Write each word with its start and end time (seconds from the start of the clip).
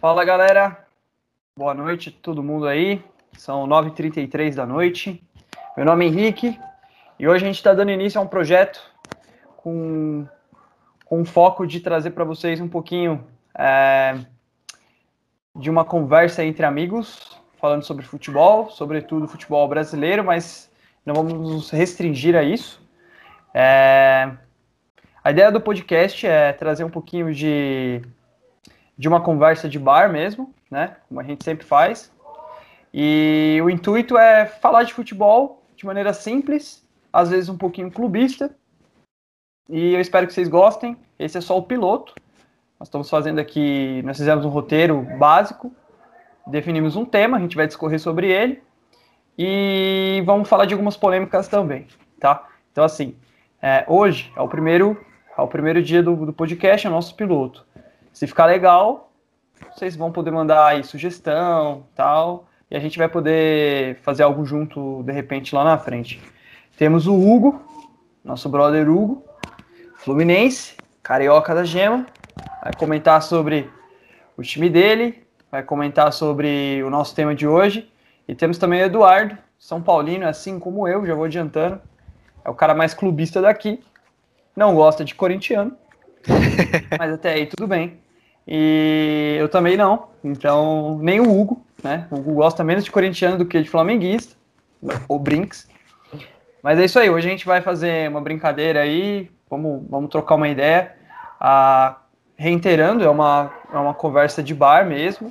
Fala 0.00 0.24
galera, 0.24 0.86
boa 1.56 1.74
noite 1.74 2.12
todo 2.12 2.40
mundo 2.40 2.68
aí. 2.68 3.02
São 3.36 3.66
9h33 3.66 4.54
da 4.54 4.64
noite. 4.64 5.20
Meu 5.76 5.84
nome 5.84 6.04
é 6.04 6.08
Henrique 6.08 6.56
e 7.18 7.26
hoje 7.26 7.44
a 7.44 7.48
gente 7.48 7.56
está 7.56 7.74
dando 7.74 7.90
início 7.90 8.20
a 8.20 8.22
um 8.22 8.28
projeto 8.28 8.80
com, 9.56 10.24
com 11.04 11.24
foco 11.24 11.66
de 11.66 11.80
trazer 11.80 12.12
para 12.12 12.22
vocês 12.22 12.60
um 12.60 12.68
pouquinho 12.68 13.26
é, 13.52 14.20
de 15.56 15.68
uma 15.68 15.84
conversa 15.84 16.44
entre 16.44 16.64
amigos, 16.64 17.36
falando 17.60 17.82
sobre 17.82 18.04
futebol, 18.04 18.70
sobretudo 18.70 19.26
futebol 19.26 19.66
brasileiro, 19.66 20.22
mas 20.22 20.70
não 21.04 21.12
vamos 21.12 21.32
nos 21.32 21.70
restringir 21.70 22.36
a 22.36 22.44
isso. 22.44 22.80
É, 23.52 24.30
a 25.24 25.30
ideia 25.32 25.50
do 25.50 25.60
podcast 25.60 26.24
é 26.24 26.52
trazer 26.52 26.84
um 26.84 26.90
pouquinho 26.90 27.34
de, 27.34 28.00
de 28.98 29.08
uma 29.08 29.20
conversa 29.20 29.68
de 29.68 29.78
bar 29.78 30.10
mesmo, 30.10 30.52
né? 30.70 30.96
Como 31.08 31.20
a 31.20 31.22
gente 31.22 31.44
sempre 31.44 31.64
faz. 31.64 32.12
E 32.92 33.60
o 33.62 33.70
intuito 33.70 34.18
é 34.18 34.46
falar 34.46 34.82
de 34.82 34.92
futebol 34.92 35.62
de 35.76 35.86
maneira 35.86 36.12
simples, 36.12 36.84
às 37.12 37.30
vezes 37.30 37.48
um 37.48 37.56
pouquinho 37.56 37.90
clubista. 37.90 38.50
E 39.68 39.94
eu 39.94 40.00
espero 40.00 40.26
que 40.26 40.32
vocês 40.32 40.48
gostem. 40.48 40.96
Esse 41.18 41.38
é 41.38 41.40
só 41.40 41.56
o 41.56 41.62
piloto. 41.62 42.14
Nós 42.78 42.88
estamos 42.88 43.08
fazendo 43.08 43.38
aqui, 43.38 44.02
nós 44.04 44.16
fizemos 44.16 44.44
um 44.44 44.48
roteiro 44.48 45.02
básico, 45.18 45.72
definimos 46.46 46.96
um 46.96 47.04
tema, 47.04 47.36
a 47.36 47.40
gente 47.40 47.56
vai 47.56 47.66
discorrer 47.66 47.98
sobre 47.98 48.30
ele 48.30 48.62
e 49.36 50.22
vamos 50.24 50.48
falar 50.48 50.64
de 50.64 50.74
algumas 50.74 50.96
polêmicas 50.96 51.48
também, 51.48 51.86
tá? 52.20 52.46
Então, 52.70 52.84
assim, 52.84 53.16
é, 53.60 53.84
hoje 53.88 54.32
é 54.36 54.40
o 54.40 54.48
primeiro, 54.48 54.96
é 55.36 55.40
o 55.40 55.48
primeiro 55.48 55.82
dia 55.82 56.02
do, 56.02 56.26
do 56.26 56.32
podcast, 56.32 56.86
é 56.86 56.90
o 56.90 56.92
nosso 56.92 57.16
piloto. 57.16 57.66
Se 58.18 58.26
ficar 58.26 58.46
legal, 58.46 59.12
vocês 59.72 59.94
vão 59.94 60.10
poder 60.10 60.32
mandar 60.32 60.66
aí 60.66 60.82
sugestão, 60.82 61.86
tal, 61.94 62.48
e 62.68 62.76
a 62.76 62.80
gente 62.80 62.98
vai 62.98 63.08
poder 63.08 64.00
fazer 64.02 64.24
algo 64.24 64.44
junto, 64.44 65.04
de 65.04 65.12
repente, 65.12 65.54
lá 65.54 65.62
na 65.62 65.78
frente. 65.78 66.20
Temos 66.76 67.06
o 67.06 67.14
Hugo, 67.14 67.62
nosso 68.24 68.48
brother 68.48 68.90
Hugo, 68.90 69.22
Fluminense, 69.98 70.74
carioca 71.00 71.54
da 71.54 71.62
Gema, 71.62 72.08
vai 72.60 72.72
comentar 72.76 73.22
sobre 73.22 73.70
o 74.36 74.42
time 74.42 74.68
dele, 74.68 75.24
vai 75.48 75.62
comentar 75.62 76.12
sobre 76.12 76.82
o 76.82 76.90
nosso 76.90 77.14
tema 77.14 77.36
de 77.36 77.46
hoje. 77.46 77.88
E 78.26 78.34
temos 78.34 78.58
também 78.58 78.82
o 78.82 78.86
Eduardo, 78.86 79.38
São 79.60 79.80
Paulino, 79.80 80.26
assim 80.26 80.58
como 80.58 80.88
eu, 80.88 81.06
já 81.06 81.14
vou 81.14 81.26
adiantando. 81.26 81.80
É 82.44 82.50
o 82.50 82.54
cara 82.54 82.74
mais 82.74 82.92
clubista 82.92 83.40
daqui. 83.40 83.80
Não 84.56 84.74
gosta 84.74 85.04
de 85.04 85.14
corintiano, 85.14 85.70
mas 86.98 87.12
até 87.12 87.34
aí 87.34 87.46
tudo 87.46 87.68
bem. 87.68 88.07
E 88.50 89.36
eu 89.38 89.46
também 89.46 89.76
não, 89.76 90.08
então 90.24 90.98
nem 91.02 91.20
o 91.20 91.38
Hugo, 91.38 91.62
né? 91.84 92.08
O 92.10 92.16
Hugo 92.16 92.32
gosta 92.32 92.64
menos 92.64 92.82
de 92.82 92.90
corintiano 92.90 93.36
do 93.36 93.44
que 93.44 93.60
de 93.60 93.68
flamenguista, 93.68 94.34
ou 95.06 95.18
Brinks. 95.18 95.68
Mas 96.62 96.78
é 96.78 96.86
isso 96.86 96.98
aí, 96.98 97.10
hoje 97.10 97.28
a 97.28 97.30
gente 97.30 97.44
vai 97.44 97.60
fazer 97.60 98.08
uma 98.08 98.22
brincadeira 98.22 98.80
aí, 98.80 99.30
vamos, 99.50 99.86
vamos 99.90 100.08
trocar 100.08 100.36
uma 100.36 100.48
ideia. 100.48 100.94
Ah, 101.38 101.98
reiterando, 102.38 103.04
é 103.04 103.10
uma, 103.10 103.52
é 103.70 103.76
uma 103.76 103.92
conversa 103.92 104.42
de 104.42 104.54
bar 104.54 104.86
mesmo, 104.86 105.30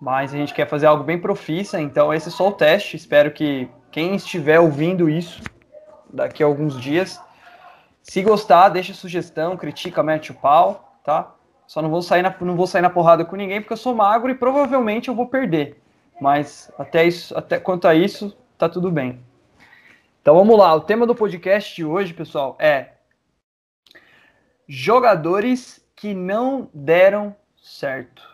mas 0.00 0.32
a 0.32 0.36
gente 0.36 0.54
quer 0.54 0.68
fazer 0.68 0.86
algo 0.86 1.02
bem 1.02 1.18
profissa, 1.18 1.80
então 1.80 2.14
esse 2.14 2.28
é 2.28 2.30
só 2.30 2.48
o 2.48 2.52
teste. 2.52 2.96
Espero 2.96 3.32
que 3.32 3.68
quem 3.90 4.14
estiver 4.14 4.60
ouvindo 4.60 5.10
isso 5.10 5.42
daqui 6.08 6.42
a 6.42 6.46
alguns 6.46 6.80
dias, 6.80 7.20
se 8.00 8.22
gostar, 8.22 8.68
deixa 8.68 8.94
sugestão, 8.94 9.56
critica, 9.56 10.04
mete 10.04 10.30
o 10.30 10.34
pau, 10.34 11.00
tá? 11.02 11.34
Só 11.68 11.82
não 11.82 11.90
vou 11.90 12.00
sair 12.00 12.22
na, 12.22 12.34
não 12.40 12.56
vou 12.56 12.66
sair 12.66 12.80
na 12.80 12.88
porrada 12.88 13.26
com 13.26 13.36
ninguém 13.36 13.60
porque 13.60 13.74
eu 13.74 13.76
sou 13.76 13.94
magro 13.94 14.30
e 14.30 14.34
provavelmente 14.34 15.08
eu 15.08 15.14
vou 15.14 15.26
perder. 15.26 15.78
Mas 16.18 16.72
até 16.78 17.06
isso, 17.06 17.36
até 17.36 17.60
quanto 17.60 17.86
a 17.86 17.94
isso, 17.94 18.34
tá 18.56 18.70
tudo 18.70 18.90
bem. 18.90 19.20
Então 20.22 20.34
vamos 20.34 20.58
lá, 20.58 20.74
o 20.74 20.80
tema 20.80 21.06
do 21.06 21.14
podcast 21.14 21.76
de 21.76 21.84
hoje, 21.84 22.14
pessoal, 22.14 22.56
é 22.58 22.92
jogadores 24.66 25.86
que 25.94 26.14
não 26.14 26.70
deram 26.72 27.36
certo. 27.62 28.26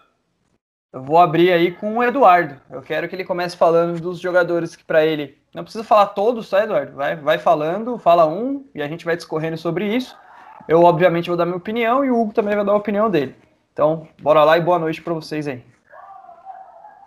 Eu 0.92 1.02
vou 1.02 1.18
abrir 1.18 1.52
aí 1.52 1.72
com 1.72 1.98
o 1.98 2.04
Eduardo. 2.04 2.60
Eu 2.70 2.82
quero 2.82 3.08
que 3.08 3.16
ele 3.16 3.24
comece 3.24 3.56
falando 3.56 4.00
dos 4.00 4.20
jogadores 4.20 4.76
que 4.76 4.84
para 4.84 5.04
ele 5.04 5.42
não 5.52 5.64
precisa 5.64 5.82
falar 5.82 6.06
todos, 6.06 6.48
tá, 6.48 6.62
Eduardo? 6.62 6.94
Vai, 6.94 7.16
vai 7.16 7.38
falando, 7.38 7.98
fala 7.98 8.28
um 8.28 8.64
e 8.72 8.80
a 8.80 8.86
gente 8.86 9.04
vai 9.04 9.16
discorrendo 9.16 9.56
sobre 9.56 9.92
isso. 9.92 10.16
Eu 10.68 10.82
obviamente 10.82 11.28
vou 11.28 11.36
dar 11.36 11.44
minha 11.44 11.56
opinião 11.56 12.04
e 12.04 12.10
o 12.10 12.20
Hugo 12.20 12.32
também 12.32 12.54
vai 12.56 12.64
dar 12.64 12.72
a 12.72 12.76
opinião 12.76 13.10
dele. 13.10 13.34
Então, 13.72 14.08
bora 14.22 14.44
lá 14.44 14.56
e 14.56 14.60
boa 14.60 14.78
noite 14.78 15.02
para 15.02 15.12
vocês 15.12 15.46
aí. 15.46 15.62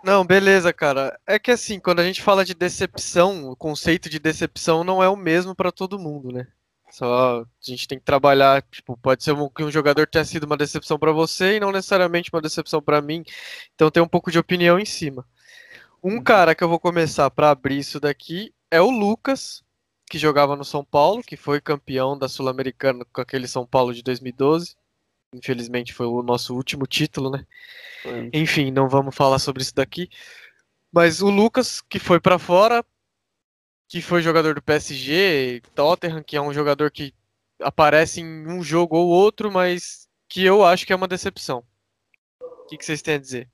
Não, 0.04 0.24
beleza, 0.24 0.72
cara. 0.72 1.18
É 1.26 1.38
que 1.38 1.50
assim, 1.50 1.80
quando 1.80 2.00
a 2.00 2.04
gente 2.04 2.22
fala 2.22 2.44
de 2.44 2.54
decepção, 2.54 3.50
o 3.50 3.56
conceito 3.56 4.08
de 4.08 4.18
decepção 4.18 4.84
não 4.84 5.02
é 5.02 5.08
o 5.08 5.16
mesmo 5.16 5.54
para 5.54 5.72
todo 5.72 5.98
mundo, 5.98 6.30
né? 6.30 6.46
Só 6.90 7.42
a 7.42 7.46
gente 7.60 7.86
tem 7.86 7.98
que 7.98 8.04
trabalhar, 8.04 8.62
tipo, 8.70 8.96
pode 8.96 9.22
ser 9.22 9.34
que 9.54 9.62
um 9.62 9.70
jogador 9.70 10.06
tenha 10.06 10.24
sido 10.24 10.44
uma 10.44 10.56
decepção 10.56 10.98
para 10.98 11.12
você 11.12 11.56
e 11.56 11.60
não 11.60 11.72
necessariamente 11.72 12.30
uma 12.32 12.40
decepção 12.40 12.80
para 12.80 13.02
mim. 13.02 13.24
Então 13.74 13.90
tem 13.90 14.02
um 14.02 14.08
pouco 14.08 14.30
de 14.30 14.38
opinião 14.38 14.78
em 14.78 14.84
cima. 14.84 15.26
Um 16.02 16.14
uhum. 16.14 16.22
cara 16.22 16.54
que 16.54 16.62
eu 16.62 16.68
vou 16.68 16.78
começar 16.78 17.30
para 17.30 17.50
abrir 17.50 17.78
isso 17.78 18.00
daqui 18.00 18.52
é 18.70 18.80
o 18.80 18.90
Lucas, 18.90 19.62
que 20.08 20.18
jogava 20.18 20.56
no 20.56 20.64
São 20.64 20.84
Paulo, 20.84 21.22
que 21.22 21.36
foi 21.36 21.60
campeão 21.60 22.18
da 22.18 22.28
Sul-Americana 22.28 23.04
com 23.12 23.20
aquele 23.20 23.46
São 23.46 23.66
Paulo 23.66 23.92
de 23.92 24.02
2012. 24.02 24.76
Infelizmente 25.34 25.92
foi 25.92 26.06
o 26.06 26.22
nosso 26.22 26.54
último 26.54 26.86
título, 26.86 27.30
né? 27.30 27.46
Foi. 28.02 28.30
Enfim, 28.32 28.70
não 28.70 28.88
vamos 28.88 29.14
falar 29.14 29.38
sobre 29.38 29.62
isso 29.62 29.74
daqui. 29.74 30.08
Mas 30.90 31.20
o 31.20 31.28
Lucas, 31.28 31.82
que 31.82 31.98
foi 31.98 32.18
para 32.18 32.38
fora, 32.38 32.82
que 33.86 34.00
foi 34.00 34.22
jogador 34.22 34.54
do 34.54 34.62
PSG, 34.62 35.62
Tottenham, 35.74 36.22
que 36.22 36.36
é 36.36 36.40
um 36.40 36.52
jogador 36.52 36.90
que 36.90 37.14
aparece 37.60 38.20
em 38.20 38.46
um 38.46 38.62
jogo 38.62 38.96
ou 38.96 39.08
outro, 39.08 39.52
mas 39.52 40.08
que 40.28 40.44
eu 40.44 40.64
acho 40.64 40.86
que 40.86 40.92
é 40.92 40.96
uma 40.96 41.08
decepção. 41.08 41.62
O 42.40 42.66
que, 42.66 42.78
que 42.78 42.84
vocês 42.84 43.02
têm 43.02 43.14
a 43.14 43.18
dizer? 43.18 43.48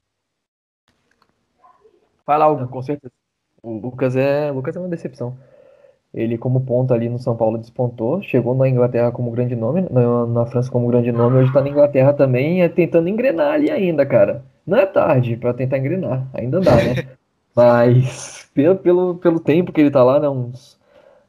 Fala 2.24 2.44
algo. 2.44 2.68
Com 2.68 2.82
certeza. 2.82 3.12
O 3.62 3.78
Lucas 3.78 4.14
é, 4.14 4.50
o 4.50 4.54
Lucas 4.54 4.76
é 4.76 4.78
uma 4.78 4.88
decepção. 4.88 5.38
Ele, 6.14 6.38
como 6.38 6.60
ponta 6.60 6.94
ali 6.94 7.08
no 7.08 7.18
São 7.18 7.36
Paulo, 7.36 7.58
despontou. 7.58 8.22
Chegou 8.22 8.54
na 8.54 8.68
Inglaterra 8.68 9.10
como 9.10 9.32
grande 9.32 9.56
nome, 9.56 9.84
na, 9.90 10.26
na 10.26 10.46
França 10.46 10.70
como 10.70 10.86
grande 10.86 11.10
nome. 11.10 11.38
Hoje 11.38 11.48
está 11.48 11.60
na 11.60 11.68
Inglaterra 11.68 12.12
também, 12.12 12.62
é 12.62 12.68
tentando 12.68 13.08
engrenar 13.08 13.54
ali 13.54 13.70
ainda, 13.70 14.06
cara. 14.06 14.44
Não 14.64 14.78
é 14.78 14.86
tarde 14.86 15.36
para 15.36 15.52
tentar 15.52 15.78
engrenar, 15.78 16.26
ainda 16.32 16.60
dá, 16.60 16.76
né? 16.76 17.04
Mas 17.54 18.48
pelo, 18.54 18.76
pelo, 18.76 19.14
pelo 19.16 19.40
tempo 19.40 19.72
que 19.72 19.80
ele 19.80 19.90
tá 19.90 20.02
lá, 20.04 20.20
né? 20.20 20.28
Uns, 20.28 20.78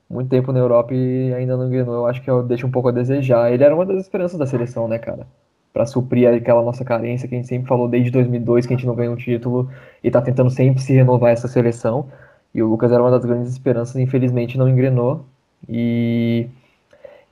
muito 0.10 0.30
tempo 0.30 0.52
na 0.52 0.60
Europa 0.60 0.94
e 0.94 1.34
ainda 1.34 1.58
não 1.58 1.68
engrenou, 1.68 1.96
eu 1.96 2.06
acho 2.06 2.22
que 2.22 2.32
deixa 2.44 2.68
um 2.68 2.72
pouco 2.72 2.90
a 2.90 2.92
desejar. 2.92 3.52
Ele 3.52 3.64
era 3.64 3.74
uma 3.74 3.86
das 3.86 4.02
esperanças 4.02 4.38
da 4.38 4.46
seleção, 4.46 4.88
né, 4.88 5.00
cara? 5.00 5.26
Para 5.74 5.86
suprir 5.86 6.30
aquela 6.30 6.62
nossa 6.62 6.86
carência 6.86 7.28
que 7.28 7.36
a 7.36 7.38
gente 7.38 7.48
sempre 7.48 7.68
falou 7.68 7.88
desde 7.88 8.12
2002 8.12 8.66
que 8.66 8.74
a 8.74 8.78
gente 8.78 8.86
não 8.86 8.96
ganhou 8.96 9.14
um 9.14 9.18
título 9.18 9.70
e 10.04 10.12
tá 10.12 10.22
tentando 10.22 10.50
sempre 10.50 10.82
se 10.82 10.94
renovar 10.94 11.32
essa 11.32 11.48
seleção. 11.48 12.08
E 12.56 12.64
o 12.64 12.70
Lucas 12.70 12.90
era 12.90 13.04
uma 13.04 13.12
das 13.12 13.26
grandes 13.26 13.52
esperanças, 13.52 13.98
infelizmente 13.98 14.58
não 14.58 14.70
engrenou. 14.70 15.26
E, 15.68 16.48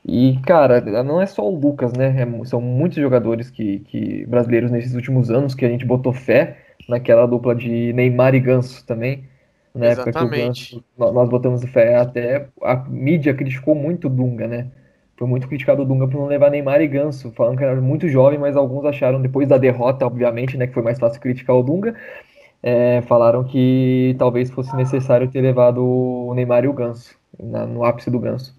e 0.05 0.37
cara, 0.45 0.81
não 1.01 1.21
é 1.21 1.25
só 1.25 1.49
o 1.49 1.57
Lucas, 1.57 1.93
né? 1.93 2.13
É, 2.21 2.45
são 2.45 2.59
muitos 2.59 2.97
jogadores 2.97 3.49
que, 3.49 3.79
que 3.79 4.25
brasileiros 4.25 4.69
nesses 4.69 4.93
últimos 4.93 5.31
anos 5.31 5.55
que 5.55 5.63
a 5.63 5.69
gente 5.69 5.85
botou 5.85 6.11
fé 6.11 6.57
naquela 6.89 7.25
dupla 7.25 7.55
de 7.55 7.93
Neymar 7.93 8.35
e 8.35 8.41
Ganso 8.41 8.85
também. 8.85 9.23
Na 9.73 9.87
Exatamente. 9.87 10.17
época 10.17 10.29
que 10.29 10.41
Ganso, 10.41 10.83
nós 11.13 11.29
botamos 11.29 11.63
fé, 11.71 11.95
até 11.95 12.47
a 12.61 12.75
mídia 12.75 13.33
criticou 13.33 13.73
muito 13.73 14.07
o 14.07 14.09
Dunga, 14.09 14.45
né? 14.45 14.67
Foi 15.15 15.25
muito 15.27 15.47
criticado 15.47 15.83
o 15.83 15.85
Dunga 15.85 16.05
por 16.05 16.17
não 16.19 16.25
levar 16.25 16.51
Neymar 16.51 16.81
e 16.81 16.87
Ganso, 16.87 17.31
falando 17.31 17.57
que 17.57 17.63
era 17.63 17.79
muito 17.79 18.09
jovem, 18.09 18.37
mas 18.37 18.57
alguns 18.57 18.83
acharam, 18.83 19.21
depois 19.21 19.47
da 19.47 19.57
derrota, 19.57 20.05
obviamente, 20.05 20.57
né, 20.57 20.67
que 20.67 20.73
foi 20.73 20.83
mais 20.83 20.99
fácil 20.99 21.21
criticar 21.21 21.55
o 21.55 21.63
Dunga, 21.63 21.95
é, 22.63 23.01
falaram 23.01 23.43
que 23.43 24.15
talvez 24.17 24.49
fosse 24.49 24.73
necessário 24.77 25.29
ter 25.29 25.41
levado 25.41 25.85
o 25.85 26.33
Neymar 26.33 26.63
e 26.63 26.69
o 26.69 26.73
Ganso, 26.73 27.19
na, 27.37 27.65
no 27.65 27.83
ápice 27.83 28.09
do 28.09 28.19
Ganso. 28.19 28.57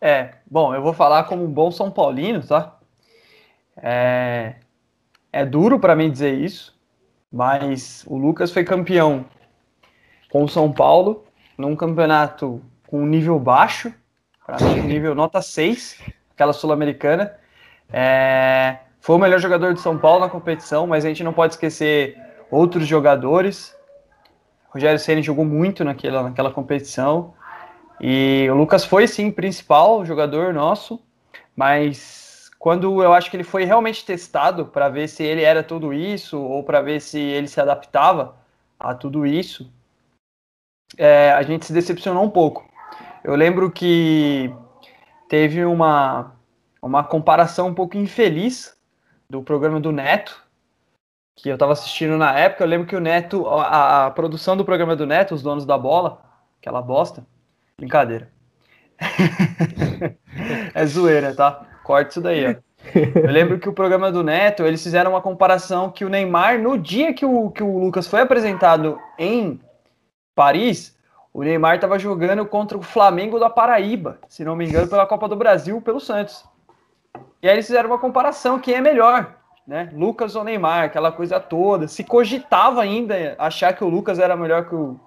É, 0.00 0.34
bom, 0.48 0.72
eu 0.72 0.80
vou 0.80 0.92
falar 0.92 1.24
como 1.24 1.42
um 1.42 1.50
bom 1.50 1.72
São 1.72 1.90
Paulino, 1.90 2.46
tá? 2.46 2.78
É, 3.76 4.54
é 5.32 5.44
duro 5.44 5.80
para 5.80 5.96
mim 5.96 6.10
dizer 6.10 6.34
isso, 6.34 6.78
mas 7.32 8.04
o 8.06 8.16
Lucas 8.16 8.52
foi 8.52 8.62
campeão 8.62 9.24
com 10.30 10.44
o 10.44 10.48
São 10.48 10.70
Paulo 10.72 11.24
num 11.58 11.74
campeonato 11.74 12.62
com 12.86 13.02
um 13.02 13.06
nível 13.06 13.38
baixo, 13.40 13.92
mim, 14.48 14.82
nível 14.82 15.14
nota 15.14 15.42
6, 15.42 16.00
aquela 16.32 16.52
sul-americana. 16.52 17.34
É, 17.92 18.78
foi 19.04 19.16
o 19.16 19.18
melhor 19.18 19.38
jogador 19.38 19.74
de 19.74 19.82
São 19.82 19.98
Paulo 19.98 20.20
na 20.20 20.30
competição, 20.30 20.86
mas 20.86 21.04
a 21.04 21.08
gente 21.08 21.22
não 21.22 21.34
pode 21.34 21.52
esquecer 21.52 22.18
outros 22.50 22.86
jogadores. 22.86 23.76
O 24.70 24.72
Rogério 24.72 24.98
Ceni 24.98 25.20
jogou 25.22 25.44
muito 25.44 25.84
naquela, 25.84 26.22
naquela 26.22 26.50
competição. 26.50 27.34
E 28.00 28.48
o 28.50 28.54
Lucas 28.54 28.82
foi 28.82 29.06
sim 29.06 29.30
principal 29.30 30.06
jogador 30.06 30.54
nosso, 30.54 31.02
mas 31.54 32.50
quando 32.58 33.02
eu 33.02 33.12
acho 33.12 33.30
que 33.30 33.36
ele 33.36 33.44
foi 33.44 33.64
realmente 33.64 34.06
testado 34.06 34.64
para 34.64 34.88
ver 34.88 35.06
se 35.06 35.22
ele 35.22 35.42
era 35.42 35.62
tudo 35.62 35.92
isso 35.92 36.40
ou 36.40 36.64
para 36.64 36.80
ver 36.80 36.98
se 36.98 37.20
ele 37.20 37.46
se 37.46 37.60
adaptava 37.60 38.34
a 38.80 38.94
tudo 38.94 39.26
isso, 39.26 39.70
é, 40.96 41.30
a 41.32 41.42
gente 41.42 41.66
se 41.66 41.74
decepcionou 41.74 42.24
um 42.24 42.30
pouco. 42.30 42.66
Eu 43.22 43.34
lembro 43.34 43.70
que 43.70 44.50
teve 45.28 45.62
uma, 45.62 46.34
uma 46.80 47.04
comparação 47.04 47.68
um 47.68 47.74
pouco 47.74 47.98
infeliz 47.98 48.73
do 49.34 49.42
programa 49.42 49.80
do 49.80 49.90
Neto, 49.90 50.40
que 51.34 51.48
eu 51.48 51.54
estava 51.54 51.72
assistindo 51.72 52.16
na 52.16 52.38
época. 52.38 52.62
Eu 52.62 52.68
lembro 52.68 52.86
que 52.86 52.94
o 52.94 53.00
Neto, 53.00 53.48
a, 53.48 54.06
a, 54.06 54.10
produção 54.12 54.56
do 54.56 54.64
programa 54.64 54.94
do 54.94 55.04
Neto, 55.04 55.34
os 55.34 55.42
donos 55.42 55.66
da 55.66 55.76
bola, 55.76 56.22
aquela 56.60 56.80
bosta, 56.80 57.26
brincadeira. 57.76 58.30
é 60.72 60.86
zoeira, 60.86 61.34
tá? 61.34 61.66
Corte 61.82 62.12
isso 62.12 62.20
daí, 62.20 62.46
ó. 62.46 62.54
Eu 62.94 63.32
lembro 63.32 63.58
que 63.58 63.68
o 63.68 63.72
programa 63.72 64.12
do 64.12 64.22
Neto, 64.22 64.62
eles 64.62 64.82
fizeram 64.82 65.10
uma 65.10 65.20
comparação 65.20 65.90
que 65.90 66.04
o 66.04 66.08
Neymar, 66.08 66.60
no 66.60 66.78
dia 66.78 67.12
que 67.12 67.26
o, 67.26 67.50
que 67.50 67.62
o 67.62 67.78
Lucas 67.78 68.06
foi 68.06 68.20
apresentado 68.20 69.00
em 69.18 69.60
Paris, 70.32 70.96
o 71.32 71.42
Neymar 71.42 71.74
estava 71.74 71.98
jogando 71.98 72.46
contra 72.46 72.78
o 72.78 72.82
Flamengo 72.82 73.40
da 73.40 73.50
Paraíba, 73.50 74.20
se 74.28 74.44
não 74.44 74.54
me 74.54 74.68
engano, 74.68 74.86
pela 74.86 75.06
Copa 75.06 75.26
do 75.26 75.34
Brasil, 75.34 75.82
pelo 75.82 75.98
Santos. 75.98 76.44
E 77.42 77.48
aí 77.48 77.54
eles 77.54 77.66
fizeram 77.66 77.90
uma 77.90 77.98
comparação, 77.98 78.58
quem 78.58 78.74
é 78.74 78.80
melhor, 78.80 79.36
né? 79.66 79.90
Lucas 79.92 80.34
ou 80.34 80.44
Neymar, 80.44 80.84
aquela 80.84 81.12
coisa 81.12 81.38
toda. 81.38 81.86
Se 81.88 82.02
cogitava 82.02 82.82
ainda 82.82 83.34
achar 83.38 83.72
que 83.74 83.84
o 83.84 83.88
Lucas 83.88 84.18
era 84.18 84.36
melhor 84.36 84.68
que 84.68 84.74
o, 84.74 84.98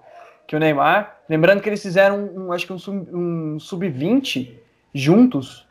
que 0.46 0.56
o 0.56 0.58
Neymar. 0.58 1.18
Lembrando 1.28 1.60
que 1.60 1.68
eles 1.68 1.82
fizeram, 1.82 2.30
um, 2.34 2.52
acho 2.52 2.66
que 2.66 2.72
um, 2.72 3.58
sub-20 3.58 4.52
juntos, 4.94 5.66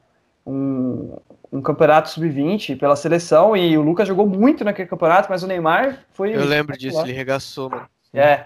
um, 0.46 1.18
um 1.52 1.62
campeonato 1.62 2.10
sub-20 2.10 2.78
pela 2.78 2.96
seleção, 2.96 3.56
e 3.56 3.78
o 3.78 3.82
Lucas 3.82 4.08
jogou 4.08 4.28
muito 4.28 4.64
naquele 4.64 4.88
campeonato, 4.88 5.30
mas 5.30 5.44
o 5.44 5.48
Neymar 5.48 6.06
foi... 6.12 6.36
Eu 6.36 6.46
lembro 6.46 6.78
disso, 6.78 7.00
ele 7.02 7.14
regaçou, 7.14 7.70
mano. 7.70 7.88
É, 8.14 8.46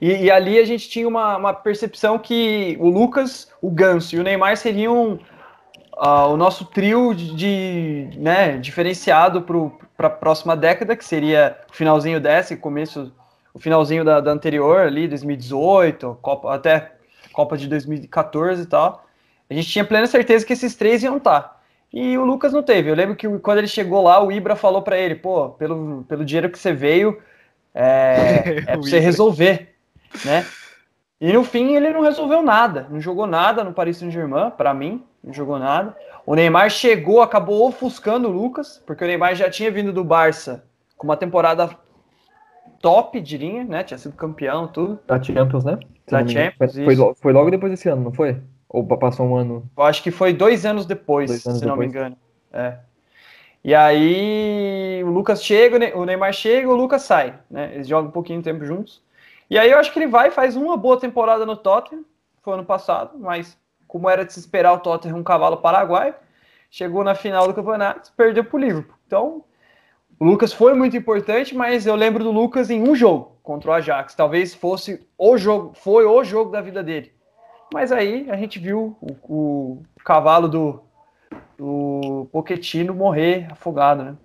e, 0.00 0.24
e, 0.24 0.30
ali 0.30 0.58
a 0.58 0.64
gente 0.64 0.88
tinha 0.88 1.06
uma, 1.06 1.36
uma, 1.36 1.54
percepção 1.54 2.18
que 2.18 2.76
o 2.80 2.88
Lucas, 2.88 3.50
o 3.62 3.70
Ganso 3.70 4.14
e 4.14 4.18
o 4.18 4.22
Neymar 4.22 4.56
seriam 4.56 5.18
uh, 5.96 6.28
o 6.32 6.36
nosso 6.36 6.64
trio 6.64 7.14
de, 7.14 7.34
de 7.34 8.10
né, 8.18 8.58
diferenciado 8.58 9.42
para 9.96 10.06
a 10.06 10.10
próxima 10.10 10.56
década, 10.56 10.96
que 10.96 11.04
seria 11.04 11.58
o 11.70 11.74
finalzinho 11.74 12.20
dessa, 12.20 12.56
começo, 12.56 13.12
o 13.52 13.58
finalzinho 13.58 14.04
da, 14.04 14.20
da 14.20 14.30
anterior 14.30 14.80
ali, 14.80 15.08
2018, 15.08 16.18
Copa, 16.20 16.54
até 16.54 16.92
Copa 17.32 17.56
de 17.56 17.68
2014 17.68 18.62
e 18.62 18.66
tal. 18.66 19.04
A 19.48 19.54
gente 19.54 19.68
tinha 19.68 19.84
plena 19.84 20.06
certeza 20.06 20.44
que 20.44 20.52
esses 20.52 20.74
três 20.74 21.02
iam 21.02 21.18
estar. 21.18 21.40
Tá. 21.40 21.60
E 21.92 22.18
o 22.18 22.24
Lucas 22.24 22.52
não 22.52 22.62
teve. 22.62 22.90
Eu 22.90 22.94
lembro 22.94 23.14
que 23.14 23.28
quando 23.38 23.58
ele 23.58 23.68
chegou 23.68 24.02
lá, 24.02 24.22
o 24.22 24.32
Ibra 24.32 24.56
falou 24.56 24.82
para 24.82 24.98
ele: 24.98 25.14
pô, 25.14 25.50
pelo, 25.50 26.04
pelo 26.08 26.24
dinheiro 26.24 26.50
que 26.50 26.58
você 26.58 26.72
veio, 26.72 27.20
é, 27.74 28.62
é 28.66 28.72
pra 28.72 28.76
você 28.76 28.98
resolver 28.98 29.74
né? 30.24 30.46
E 31.20 31.32
no 31.32 31.42
fim 31.42 31.74
ele 31.74 31.90
não 31.90 32.02
resolveu 32.02 32.42
nada, 32.42 32.86
não 32.90 33.00
jogou 33.00 33.26
nada 33.26 33.64
no 33.64 33.72
Paris 33.72 33.96
Saint-Germain, 33.96 34.50
para 34.50 34.74
mim, 34.74 35.02
não 35.24 35.32
jogou 35.32 35.58
nada. 35.58 35.96
O 36.26 36.34
Neymar 36.34 36.70
chegou, 36.70 37.22
acabou 37.22 37.66
ofuscando 37.66 38.28
o 38.28 38.32
Lucas, 38.32 38.82
porque 38.86 39.02
o 39.02 39.06
Neymar 39.06 39.34
já 39.34 39.50
tinha 39.50 39.70
vindo 39.70 39.92
do 39.92 40.04
Barça 40.04 40.64
com 40.96 41.06
uma 41.06 41.16
temporada 41.16 41.70
top 42.80 43.20
de 43.20 43.38
linha, 43.38 43.64
né? 43.64 43.82
Tinha 43.82 43.98
sido 43.98 44.14
campeão, 44.14 44.68
tudo. 44.68 44.98
Da 45.06 45.20
Champions, 45.22 45.64
né? 45.64 45.78
da 46.06 46.26
Champions, 46.26 46.74
foi, 46.74 46.96
foi, 46.96 47.14
foi, 47.14 47.32
logo 47.32 47.50
depois 47.50 47.72
desse 47.72 47.88
ano, 47.88 48.04
não 48.04 48.12
foi? 48.12 48.36
Ou 48.68 48.84
passou 48.84 49.26
um 49.26 49.36
ano? 49.36 49.68
Eu 49.76 49.84
acho 49.84 50.02
que 50.02 50.10
foi 50.10 50.34
dois 50.34 50.66
anos 50.66 50.84
depois, 50.84 51.30
dois 51.30 51.46
anos 51.46 51.60
se 51.60 51.64
depois. 51.64 51.78
não 51.78 51.86
me 51.86 51.86
engano. 51.86 52.16
É. 52.52 52.76
E 53.64 53.74
aí 53.74 55.02
o 55.02 55.08
Lucas 55.08 55.42
chega, 55.42 55.96
o 55.96 56.04
Neymar 56.04 56.34
chega, 56.34 56.68
o 56.68 56.76
Lucas 56.76 57.02
sai, 57.02 57.34
né? 57.50 57.70
Eles 57.74 57.88
jogam 57.88 58.10
um 58.10 58.12
pouquinho 58.12 58.40
de 58.40 58.44
tempo 58.44 58.64
juntos. 58.66 59.02
E 59.48 59.58
aí 59.58 59.70
eu 59.70 59.78
acho 59.78 59.92
que 59.92 59.98
ele 59.98 60.06
vai 60.06 60.30
faz 60.30 60.56
uma 60.56 60.76
boa 60.76 60.98
temporada 60.98 61.46
no 61.46 61.56
Tottenham, 61.56 62.04
foi 62.42 62.52
ano 62.52 62.64
passado, 62.64 63.18
mas 63.18 63.56
como 63.94 64.10
era 64.10 64.24
de 64.24 64.32
se 64.32 64.40
esperar 64.40 64.72
o 64.72 64.80
Tottenham 64.80 65.18
um 65.18 65.22
cavalo 65.22 65.58
paraguaio, 65.58 66.16
chegou 66.68 67.04
na 67.04 67.14
final 67.14 67.46
do 67.46 67.54
campeonato, 67.54 68.12
perdeu 68.16 68.44
para 68.44 68.56
o 68.56 68.58
Liverpool. 68.58 68.96
Então, 69.06 69.44
o 70.18 70.24
Lucas 70.24 70.52
foi 70.52 70.74
muito 70.74 70.96
importante, 70.96 71.54
mas 71.54 71.86
eu 71.86 71.94
lembro 71.94 72.24
do 72.24 72.32
Lucas 72.32 72.70
em 72.70 72.82
um 72.82 72.96
jogo 72.96 73.36
contra 73.40 73.70
o 73.70 73.72
Ajax. 73.72 74.12
Talvez 74.16 74.52
fosse 74.52 75.06
o 75.16 75.38
jogo, 75.38 75.74
foi 75.76 76.04
o 76.04 76.24
jogo 76.24 76.50
da 76.50 76.60
vida 76.60 76.82
dele. 76.82 77.12
Mas 77.72 77.92
aí 77.92 78.28
a 78.28 78.36
gente 78.36 78.58
viu 78.58 78.96
o, 79.00 79.14
o 79.28 79.82
cavalo 80.04 80.48
do, 80.48 80.80
do 81.56 82.26
Pochettino 82.32 82.92
morrer 82.92 83.46
afogado, 83.52 84.02
né? 84.02 84.16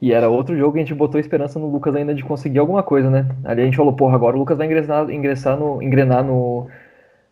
E 0.00 0.10
era 0.10 0.30
outro 0.30 0.56
jogo 0.56 0.72
que 0.72 0.78
a 0.78 0.82
gente 0.82 0.94
botou 0.94 1.20
esperança 1.20 1.58
no 1.58 1.70
Lucas 1.70 1.94
ainda 1.94 2.14
de 2.14 2.24
conseguir 2.24 2.60
alguma 2.60 2.82
coisa, 2.82 3.10
né? 3.10 3.28
Ali 3.44 3.60
a 3.60 3.64
gente 3.66 3.76
falou, 3.76 3.92
porra, 3.92 4.14
agora 4.14 4.36
o 4.36 4.38
Lucas 4.38 4.56
vai 4.56 4.66
ingressar, 4.66 5.10
ingressar 5.10 5.58
no, 5.58 5.82
engrenar 5.82 6.24
no, 6.24 6.66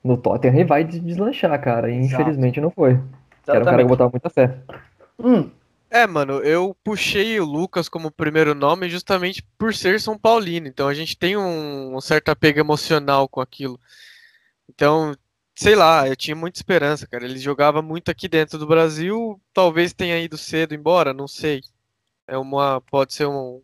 no 0.04 0.16
Tottenham 0.16 0.60
e 0.60 0.64
vai 0.64 0.84
deslanchar, 0.84 1.60
cara. 1.60 1.90
E 1.90 1.94
infelizmente 1.94 2.60
não 2.60 2.70
foi. 2.70 3.00
Era 3.46 3.60
um 3.60 3.64
cara 3.64 3.82
que 3.82 3.88
botava 3.88 4.10
muita 4.10 4.30
fé. 4.30 4.58
Hum. 5.18 5.50
É, 5.90 6.06
mano, 6.06 6.34
eu 6.40 6.76
puxei 6.82 7.38
o 7.38 7.44
Lucas 7.44 7.88
como 7.88 8.10
primeiro 8.10 8.54
nome 8.54 8.88
justamente 8.88 9.42
por 9.56 9.72
ser 9.74 10.00
São 10.00 10.18
Paulino. 10.18 10.66
Então 10.66 10.88
a 10.88 10.94
gente 10.94 11.16
tem 11.16 11.36
um, 11.36 11.96
um 11.96 12.00
certo 12.00 12.30
apego 12.30 12.58
emocional 12.58 13.28
com 13.28 13.40
aquilo. 13.40 13.78
Então, 14.68 15.14
sei 15.54 15.74
lá, 15.74 16.08
eu 16.08 16.16
tinha 16.16 16.34
muita 16.34 16.58
esperança, 16.58 17.06
cara. 17.06 17.24
Ele 17.24 17.38
jogava 17.38 17.80
muito 17.80 18.10
aqui 18.10 18.28
dentro 18.28 18.58
do 18.58 18.66
Brasil, 18.66 19.40
talvez 19.52 19.92
tenha 19.92 20.18
ido 20.18 20.36
cedo 20.36 20.74
embora, 20.74 21.14
não 21.14 21.28
sei 21.28 21.60
é 22.26 22.36
uma 22.36 22.80
pode 22.80 23.14
ser 23.14 23.26
um, 23.26 23.62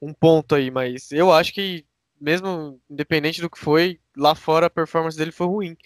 um 0.00 0.12
ponto 0.12 0.54
aí, 0.54 0.70
mas 0.70 1.12
eu 1.12 1.32
acho 1.32 1.52
que 1.52 1.84
mesmo 2.20 2.80
independente 2.88 3.40
do 3.40 3.50
que 3.50 3.58
foi, 3.58 4.00
lá 4.16 4.34
fora 4.34 4.66
a 4.66 4.70
performance 4.70 5.16
dele 5.16 5.32
foi 5.32 5.46
ruim. 5.46 5.76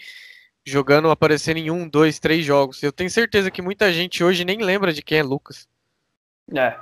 Jogando, 0.65 1.11
aparecendo 1.11 1.57
em 1.57 1.71
um, 1.71 1.89
dois, 1.89 2.19
três 2.19 2.45
jogos. 2.45 2.83
Eu 2.83 2.93
tenho 2.93 3.11
certeza 3.11 3.51
que 3.51 3.63
muita 3.63 3.93
gente 3.93 4.23
hoje 4.23 4.45
nem 4.45 4.59
lembra 4.59 4.93
de 4.93 5.03
quem 5.03 5.19
é 5.19 5.23
Lucas. 5.23 5.69
É, 6.55 6.77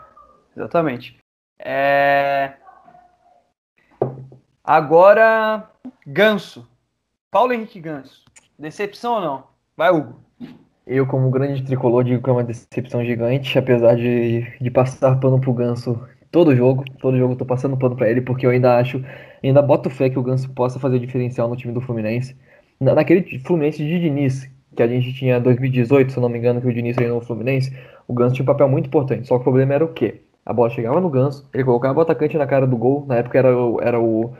exatamente. 0.56 1.16
É... 1.58 2.54
Agora, 4.62 5.70
Ganso. 6.06 6.68
Paulo 7.30 7.52
Henrique 7.52 7.80
Ganso. 7.80 8.24
Decepção 8.58 9.14
ou 9.14 9.20
não? 9.20 9.46
Vai, 9.76 9.90
Hugo. 9.90 10.20
Eu, 10.86 11.06
como 11.06 11.30
grande 11.30 11.62
tricolor, 11.64 12.02
digo 12.02 12.22
que 12.22 12.30
é 12.30 12.32
uma 12.32 12.42
decepção 12.42 13.04
gigante, 13.04 13.58
apesar 13.58 13.94
de, 13.94 14.58
de 14.58 14.70
passar 14.70 15.20
pano 15.20 15.40
pro 15.40 15.52
Ganso 15.52 16.00
todo 16.38 16.54
jogo. 16.54 16.84
Todo 17.00 17.18
jogo 17.18 17.32
eu 17.32 17.36
tô 17.36 17.44
passando 17.44 17.76
pano 17.76 17.96
para 17.96 18.08
ele, 18.08 18.20
porque 18.20 18.46
eu 18.46 18.50
ainda 18.50 18.78
acho, 18.78 19.04
ainda 19.42 19.60
boto 19.60 19.90
fé 19.90 20.08
que 20.08 20.18
o 20.18 20.22
Ganso 20.22 20.48
possa 20.50 20.78
fazer 20.78 20.98
diferencial 21.00 21.48
no 21.48 21.56
time 21.56 21.72
do 21.72 21.80
Fluminense. 21.80 22.36
Na, 22.80 22.94
naquele 22.94 23.40
Fluminense 23.40 23.78
de 23.78 24.00
Diniz, 24.00 24.48
que 24.76 24.82
a 24.82 24.86
gente 24.86 25.12
tinha 25.12 25.40
2018, 25.40 26.12
se 26.12 26.18
eu 26.18 26.22
não 26.22 26.28
me 26.28 26.38
engano, 26.38 26.60
que 26.60 26.68
o 26.68 26.72
Diniz 26.72 26.94
treinou 26.94 27.18
no 27.18 27.24
Fluminense, 27.24 27.76
o 28.06 28.14
Ganso 28.14 28.34
tinha 28.34 28.44
um 28.44 28.46
papel 28.46 28.68
muito 28.68 28.86
importante. 28.86 29.26
Só 29.26 29.34
que 29.34 29.40
o 29.40 29.44
problema 29.44 29.74
era 29.74 29.84
o 29.84 29.88
quê? 29.88 30.20
A 30.46 30.52
bola 30.52 30.70
chegava 30.70 31.00
no 31.00 31.10
Ganso, 31.10 31.48
ele 31.52 31.64
colocava 31.64 31.98
o 31.98 32.02
atacante 32.02 32.38
na 32.38 32.46
cara 32.46 32.66
do 32.66 32.76
gol, 32.76 33.04
na 33.06 33.16
época 33.16 33.36
era, 33.36 33.48
era 33.82 34.00
o, 34.00 34.32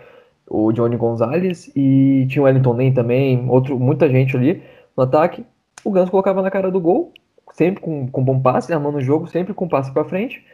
o 0.49 0.73
Johnny 0.73 0.97
Gonzalez 0.97 1.71
e 1.77 2.27
tinha 2.31 2.43
o 2.43 2.47
Wellington 2.47 2.75
Nem 2.75 2.93
também, 2.93 3.49
outro, 3.51 3.79
muita 3.79 4.09
gente 4.09 4.37
ali 4.37 4.63
no 4.97 5.03
ataque 5.03 5.45
o 5.85 5.91
Ganso 5.91 6.11
colocava 6.11 6.43
na 6.43 6.51
cara 6.51 6.71
do 6.71 6.81
gol, 6.81 7.13
sempre 7.53 7.81
com, 7.81 8.09
com 8.09 8.25
bom 8.25 8.41
passe, 8.41 8.73
armando 8.73 8.99
o 8.99 9.01
jogo, 9.01 9.27
sempre 9.27 9.55
com 9.55 9.69
passe 9.69 9.93
para 9.93 10.05
frente, 10.05 10.45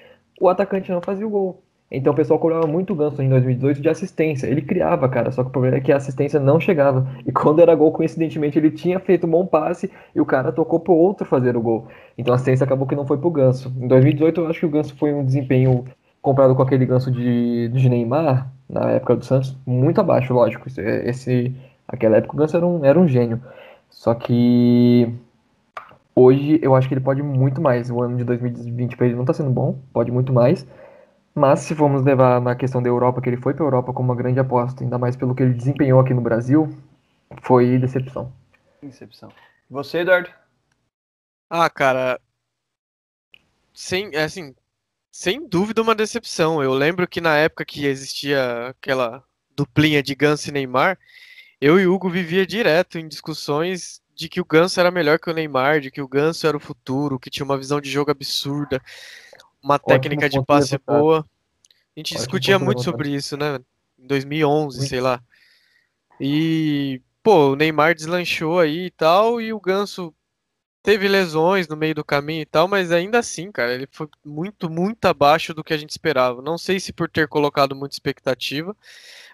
o 0.41 0.49
atacante 0.49 0.91
não 0.91 1.01
fazia 1.01 1.27
o 1.27 1.31
gol. 1.31 1.63
Então 1.91 2.13
o 2.13 2.17
pessoal 2.17 2.41
cobrava 2.41 2.67
muito 2.67 2.93
o 2.93 2.97
Ganso 2.97 3.23
em 3.23 3.29
2018 3.29 3.81
de 3.81 3.89
assistência. 3.89 4.47
Ele 4.47 4.63
criava, 4.63 5.09
cara, 5.09 5.31
só 5.31 5.43
que 5.43 5.49
o 5.49 5.53
problema 5.53 5.77
é 5.77 5.81
que 5.81 5.93
a 5.93 5.97
assistência 5.97 6.41
não 6.41 6.59
chegava. 6.59 7.07
E 7.27 7.31
quando 7.31 7.61
era 7.61 7.75
gol, 7.75 7.93
coincidentemente, 7.93 8.59
ele 8.59 8.71
tinha 8.71 8.99
feito 8.99 9.27
um 9.27 9.31
bom 9.31 9.47
passe 9.47 9.91
e 10.15 10.21
o 10.21 10.27
cara 10.27 10.51
tocou 10.51 10.81
pro 10.81 10.93
outro 10.93 11.25
fazer 11.25 11.57
o 11.57 11.61
gol. 11.61 11.87
Então 12.19 12.33
a 12.33 12.37
assistência 12.37 12.65
acabou 12.65 12.87
que 12.87 12.97
não 12.97 13.07
foi 13.07 13.19
pro 13.19 13.31
Ganso. 13.31 13.73
Em 13.79 13.87
2018 13.87 14.41
eu 14.41 14.47
acho 14.49 14.61
que 14.61 14.67
o 14.67 14.71
Ganso 14.71 14.97
foi 14.97 15.15
um 15.15 15.25
desempenho 15.25 15.85
comparado 16.21 16.57
com 16.57 16.63
aquele 16.63 16.87
Ganso 16.87 17.11
de, 17.11 17.69
de 17.69 17.89
Neymar, 17.89 18.51
na 18.69 18.91
época 18.93 19.17
do 19.17 19.25
Santos, 19.25 19.57
muito 19.67 20.01
abaixo, 20.01 20.33
lógico. 20.33 20.69
Esse, 20.69 21.55
aquela 21.87 22.17
época 22.17 22.35
o 22.35 22.39
Ganso 22.39 22.57
era 22.57 22.67
um, 22.67 22.85
era 22.85 22.99
um 22.99 23.07
gênio. 23.07 23.41
Só 23.91 24.15
que 24.15 25.15
hoje 26.15 26.59
eu 26.63 26.75
acho 26.75 26.89
que 26.89 26.95
ele 26.95 27.01
pode 27.01 27.23
muito 27.23 27.61
mais. 27.61 27.91
O 27.91 28.01
ano 28.03 28.17
de 28.17 28.25
2020 28.25 28.97
para 28.97 29.07
ele 29.07 29.15
não 29.15 29.23
está 29.23 29.33
sendo 29.33 29.51
bom, 29.51 29.79
pode 29.93 30.11
muito 30.11 30.33
mais. 30.33 30.67
Mas 31.35 31.61
se 31.61 31.75
formos 31.75 32.05
levar 32.05 32.41
na 32.41 32.55
questão 32.55 32.83
da 32.83 32.89
Europa, 32.89 33.21
que 33.21 33.29
ele 33.29 33.37
foi 33.37 33.55
para 33.55 33.65
a 33.65 33.67
Europa 33.67 33.93
como 33.93 34.13
uma 34.13 34.17
grande 34.17 34.39
aposta, 34.39 34.85
ainda 34.85 34.99
mais 34.99 35.17
pelo 35.17 35.35
que 35.35 35.43
ele 35.43 35.55
desempenhou 35.55 35.99
aqui 36.01 36.15
no 36.15 36.21
Brasil, 36.21 36.73
foi 37.43 37.77
decepção. 37.79 38.33
Decepção. 38.81 39.31
Você, 39.69 39.99
Eduardo? 39.99 40.31
Ah, 41.51 41.69
cara, 41.69 42.21
sem, 43.73 44.11
é 44.15 44.23
assim, 44.23 44.55
sem 45.11 45.49
dúvida 45.49 45.83
uma 45.83 45.95
decepção. 45.95 46.63
Eu 46.63 46.73
lembro 46.73 47.09
que 47.09 47.21
na 47.21 47.37
época 47.37 47.65
que 47.65 47.87
existia 47.87 48.69
aquela 48.69 49.25
duplinha 49.57 50.03
de 50.03 50.15
Gans 50.15 50.47
e 50.47 50.53
Neymar, 50.53 50.99
eu 51.61 51.81
e 51.81 51.87
Hugo 51.87 52.09
vivia 52.09 52.47
direto 52.47 52.99
em 52.99 53.09
discussões 53.09 54.01
de 54.15 54.29
que 54.29 54.41
o 54.41 54.45
Ganso 54.45 54.79
era 54.79 54.91
melhor 54.91 55.19
que 55.19 55.31
o 55.31 55.35
Neymar, 55.35 55.81
de 55.81 55.91
que 55.91 56.01
o 56.01 56.09
Ganso 56.09 56.47
era 56.47 56.57
o 56.57 56.61
futuro, 56.61 57.19
que 57.19 57.31
tinha 57.31 57.45
uma 57.45 57.59
visão 57.59 57.81
de 57.81 57.91
jogo 57.91 58.11
absurda, 58.11 58.81
uma 59.63 59.75
Ótimo 59.75 59.89
técnica 59.89 60.29
de 60.29 60.43
passe 60.45 60.79
boa. 60.79 61.27
A 61.97 62.01
gente 62.01 62.15
Ótimo 62.15 62.19
discutia 62.19 62.59
muito 62.59 62.83
sobre 62.83 63.11
isso, 63.11 63.37
né? 63.37 63.59
Em 63.99 64.07
2011, 64.07 64.79
muito. 64.79 64.89
sei 64.89 65.01
lá. 65.01 65.21
E, 66.21 67.01
pô, 67.23 67.53
o 67.53 67.57
Neymar 67.57 67.95
deslanchou 67.95 68.61
aí 68.61 68.87
e 68.87 68.91
tal, 68.91 69.41
e 69.41 69.53
o 69.53 69.61
Ganso 69.61 70.15
teve 70.85 71.09
lesões 71.09 71.67
no 71.67 71.77
meio 71.77 71.95
do 71.95 72.05
caminho 72.05 72.43
e 72.43 72.47
tal, 72.47 72.69
mas 72.69 72.93
ainda 72.93 73.19
assim, 73.19 73.51
cara, 73.51 73.73
ele 73.73 73.89
foi 73.91 74.07
muito, 74.23 74.69
muito 74.69 75.07
abaixo 75.07 75.55
do 75.55 75.65
que 75.65 75.73
a 75.73 75.79
gente 75.79 75.91
esperava. 75.91 76.43
Não 76.43 76.59
sei 76.59 76.79
se 76.79 76.93
por 76.93 77.09
ter 77.09 77.27
colocado 77.27 77.75
muita 77.75 77.95
expectativa, 77.95 78.77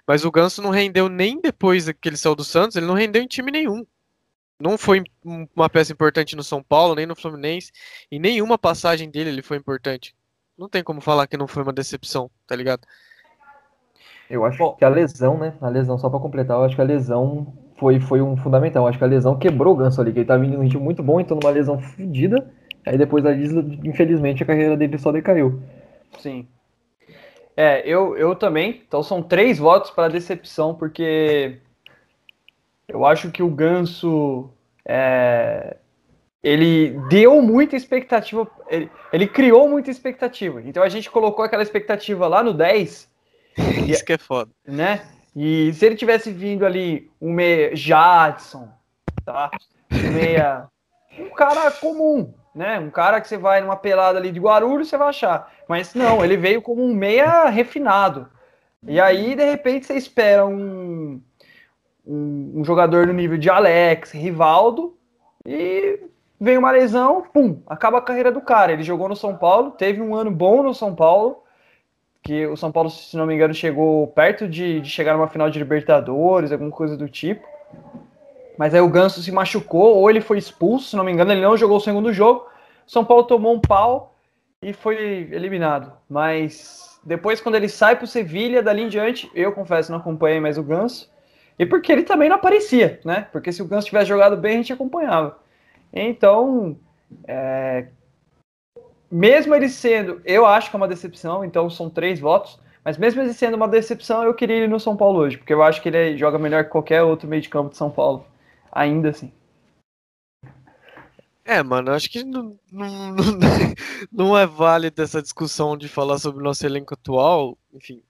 mas 0.07 0.25
o 0.25 0.31
Ganso 0.31 0.63
não 0.63 0.71
rendeu 0.71 1.09
nem 1.09 1.41
depois 1.41 1.87
que 2.01 2.09
ele 2.09 2.17
saiu 2.17 2.37
do 2.37 2.45
Santos, 2.45 2.77
ele 2.77 2.87
não 2.87 2.95
rendeu 2.95 3.21
em 3.21 3.27
time 3.27 3.51
nenhum. 3.51 3.85
Não 4.61 4.77
foi 4.77 5.03
uma 5.25 5.71
peça 5.71 5.93
importante 5.93 6.37
no 6.37 6.43
São 6.45 6.63
Paulo, 6.63 6.95
nem 6.95 7.07
no 7.07 7.17
Fluminense, 7.17 7.73
e 8.11 8.19
nenhuma 8.19 8.59
passagem 8.59 9.11
dele 9.11 9.31
ele 9.31 9.43
foi 9.43 9.57
importante. 9.57 10.15
Não 10.57 10.69
tem 10.69 10.85
como 10.85 11.01
falar 11.01 11.27
que 11.27 11.39
não 11.39 11.49
foi 11.49 11.63
uma 11.63 11.73
decepção, 11.73 12.31
tá 12.47 12.55
ligado? 12.55 12.87
Eu 14.29 14.45
acho 14.45 14.59
Bom, 14.59 14.75
que 14.75 14.85
a 14.85 14.89
lesão, 14.89 15.39
né? 15.39 15.55
A 15.61 15.69
lesão, 15.69 15.99
só 15.99 16.11
para 16.11 16.21
completar, 16.21 16.59
eu 16.59 16.65
acho 16.65 16.77
que 16.77 16.83
a 16.83 16.85
lesão 16.85 17.53
foi, 17.79 17.99
foi 17.99 18.21
um 18.21 18.37
fundamental. 18.37 18.87
Acho 18.87 18.99
que 18.99 19.05
a 19.05 19.09
lesão 19.09 19.39
quebrou 19.39 19.73
o 19.73 19.77
Ganso 19.77 20.01
ali, 20.01 20.13
que 20.13 20.19
ele 20.19 20.27
tava 20.27 20.43
vindo 20.43 20.59
um 20.59 20.63
ritmo 20.63 20.81
muito 20.81 21.03
bom, 21.03 21.19
então 21.19 21.39
numa 21.41 21.51
lesão 21.51 21.81
fodida. 21.81 22.53
Aí 22.85 22.99
depois, 22.99 23.25
infelizmente, 23.83 24.43
a 24.43 24.47
carreira 24.47 24.77
dele 24.77 24.99
só 24.99 25.11
decaiu. 25.11 25.63
Sim. 26.19 26.47
É, 27.57 27.83
eu, 27.87 28.17
eu 28.17 28.37
também. 28.37 28.83
Então 28.87 29.03
são 29.03 29.23
três 29.23 29.59
votos 29.59 29.91
para 29.91 30.13
decepção, 30.13 30.75
porque 30.75 31.59
eu 32.93 33.07
acho 33.07 33.31
que 33.31 33.43
o 33.43 33.49
Ganso 33.49 34.51
é, 34.87 35.77
ele 36.43 36.99
deu 37.09 37.41
muita 37.43 37.77
expectativa, 37.77 38.47
ele, 38.69 38.91
ele, 39.13 39.27
criou 39.27 39.69
muita 39.69 39.91
expectativa. 39.91 40.63
Então 40.63 40.83
a 40.83 40.89
gente 40.89 41.11
colocou 41.11 41.45
aquela 41.45 41.63
expectativa 41.63 42.27
lá 42.27 42.43
no 42.43 42.53
10. 42.53 43.09
Isso 43.87 44.05
que 44.05 44.15
é 44.15 44.19
foda. 44.19 44.51
Né? 44.67 45.03
E 45.35 45.73
se 45.75 45.87
ele 45.87 45.97
tivesse 45.97 46.33
vindo 46.33 46.67
ali 46.67 47.11
um 47.21 47.33
meia 47.33 47.75
Jadson, 47.77 48.69
tá? 49.25 49.51
Um 49.93 50.13
meia. 50.13 50.67
Um 51.19 51.31
cara 51.31 51.71
comum, 51.71 52.33
né? 52.55 52.79
Um 52.79 52.91
cara 52.91 53.21
que 53.21 53.29
você 53.29 53.37
vai 53.37 53.61
numa 53.61 53.77
pelada 53.77 54.19
ali 54.19 54.33
de 54.33 54.41
Guarulhos, 54.41 54.89
você 54.89 54.97
vai 54.97 55.09
achar. 55.09 55.53
Mas 55.69 55.95
não, 55.95 56.25
ele 56.25 56.37
veio 56.37 56.63
como 56.63 56.83
um 56.83 56.95
meia 56.95 57.49
refinado. 57.49 58.29
E 58.87 58.99
aí, 58.99 59.35
de 59.35 59.45
repente, 59.45 59.87
você 59.87 59.95
espera 59.95 60.47
um, 60.47 61.21
um, 62.11 62.61
um 62.61 62.65
jogador 62.65 63.07
no 63.07 63.13
nível 63.13 63.39
de 63.39 63.49
Alex, 63.49 64.11
Rivaldo, 64.11 64.97
e 65.47 66.01
vem 66.41 66.59
uma 66.59 66.73
lesão, 66.73 67.23
pum, 67.33 67.63
acaba 67.69 67.99
a 67.99 68.03
carreira 68.03 68.33
do 68.33 68.41
cara. 68.41 68.73
Ele 68.73 68.83
jogou 68.83 69.09
no 69.09 69.15
São 69.15 69.37
Paulo, 69.37 69.71
teve 69.71 70.03
um 70.03 70.15
ano 70.15 70.31
bom 70.31 70.63
no 70.63 70.75
São 70.75 70.95
Paulo, 70.95 71.45
que 72.23 72.47
o 72.47 72.57
São 72.57 72.73
Paulo, 72.73 72.91
se 72.91 73.17
não 73.17 73.27
me 73.27 73.35
engano, 73.35 73.55
chegou 73.55 74.09
perto 74.09 74.49
de, 74.49 74.81
de 74.81 74.91
chegar 74.91 75.15
numa 75.15 75.29
final 75.29 75.49
de 75.49 75.59
Libertadores, 75.59 76.51
alguma 76.51 76.71
coisa 76.71 76.97
do 76.97 77.09
tipo. 77.09 77.47
Mas 78.59 78.75
aí 78.75 78.81
o 78.81 78.89
Ganso 78.89 79.23
se 79.23 79.33
machucou, 79.33 79.97
ou 79.97 80.11
ele 80.11 80.21
foi 80.21 80.37
expulso, 80.37 80.91
se 80.91 80.97
não 80.97 81.05
me 81.05 81.13
engano, 81.13 81.33
ele 81.33 81.41
não 81.41 81.57
jogou 81.57 81.77
o 81.77 81.81
segundo 81.81 82.13
jogo. 82.13 82.47
São 82.87 83.05
Paulo 83.05 83.25
tomou 83.25 83.55
um 83.55 83.61
pau 83.61 84.15
e 84.61 84.73
foi 84.73 85.29
eliminado. 85.31 85.93
Mas 86.09 87.01
depois, 87.03 87.41
quando 87.41 87.55
ele 87.55 87.69
sai 87.69 87.97
para 87.97 88.05
o 88.05 88.09
Sevilha, 88.09 88.63
dali 88.63 88.83
em 88.83 88.89
diante, 88.89 89.31
eu 89.35 89.53
confesso, 89.53 89.91
não 89.91 89.99
acompanhei 89.99 90.41
mais 90.41 90.59
o 90.59 90.63
Ganso. 90.63 91.11
E 91.61 91.67
porque 91.67 91.93
ele 91.93 92.05
também 92.05 92.27
não 92.27 92.37
aparecia, 92.37 92.99
né? 93.05 93.29
Porque 93.31 93.53
se 93.53 93.61
o 93.61 93.67
Ganso 93.67 93.87
tivesse 93.87 94.09
jogado 94.09 94.35
bem, 94.35 94.55
a 94.55 94.57
gente 94.57 94.73
acompanhava. 94.73 95.39
Então, 95.93 96.75
é, 97.29 97.89
mesmo 99.11 99.55
ele 99.55 99.69
sendo, 99.69 100.23
eu 100.25 100.47
acho 100.47 100.71
que 100.71 100.77
é 100.77 100.79
uma 100.79 100.89
decepção, 100.89 101.45
então 101.45 101.69
são 101.69 101.91
três 101.91 102.19
votos, 102.19 102.59
mas 102.83 102.97
mesmo 102.97 103.21
ele 103.21 103.35
sendo 103.35 103.59
uma 103.59 103.69
decepção, 103.69 104.23
eu 104.23 104.33
queria 104.33 104.57
ele 104.57 104.69
no 104.69 104.81
São 104.81 104.97
Paulo 104.97 105.19
hoje, 105.19 105.37
porque 105.37 105.53
eu 105.53 105.63
acho 105.63 105.83
que 105.83 105.91
ele 105.91 106.17
joga 106.17 106.39
melhor 106.39 106.65
que 106.65 106.71
qualquer 106.71 107.03
outro 107.03 107.29
meio 107.29 107.43
de 107.43 107.51
campo 107.51 107.69
de 107.69 107.77
São 107.77 107.91
Paulo, 107.91 108.25
ainda 108.73 109.11
assim. 109.11 109.31
É, 111.45 111.63
mano, 111.63 111.93
acho 111.93 112.09
que 112.09 112.25
não, 112.25 112.59
não, 112.73 113.13
não, 113.13 113.25
não 114.11 114.39
é 114.39 114.47
válido 114.47 115.03
essa 115.03 115.21
discussão 115.21 115.77
de 115.77 115.89
falar 115.89 116.17
sobre 116.17 116.41
o 116.41 116.45
nosso 116.45 116.65
elenco 116.65 116.95
atual, 116.95 117.59
enfim. 117.71 118.03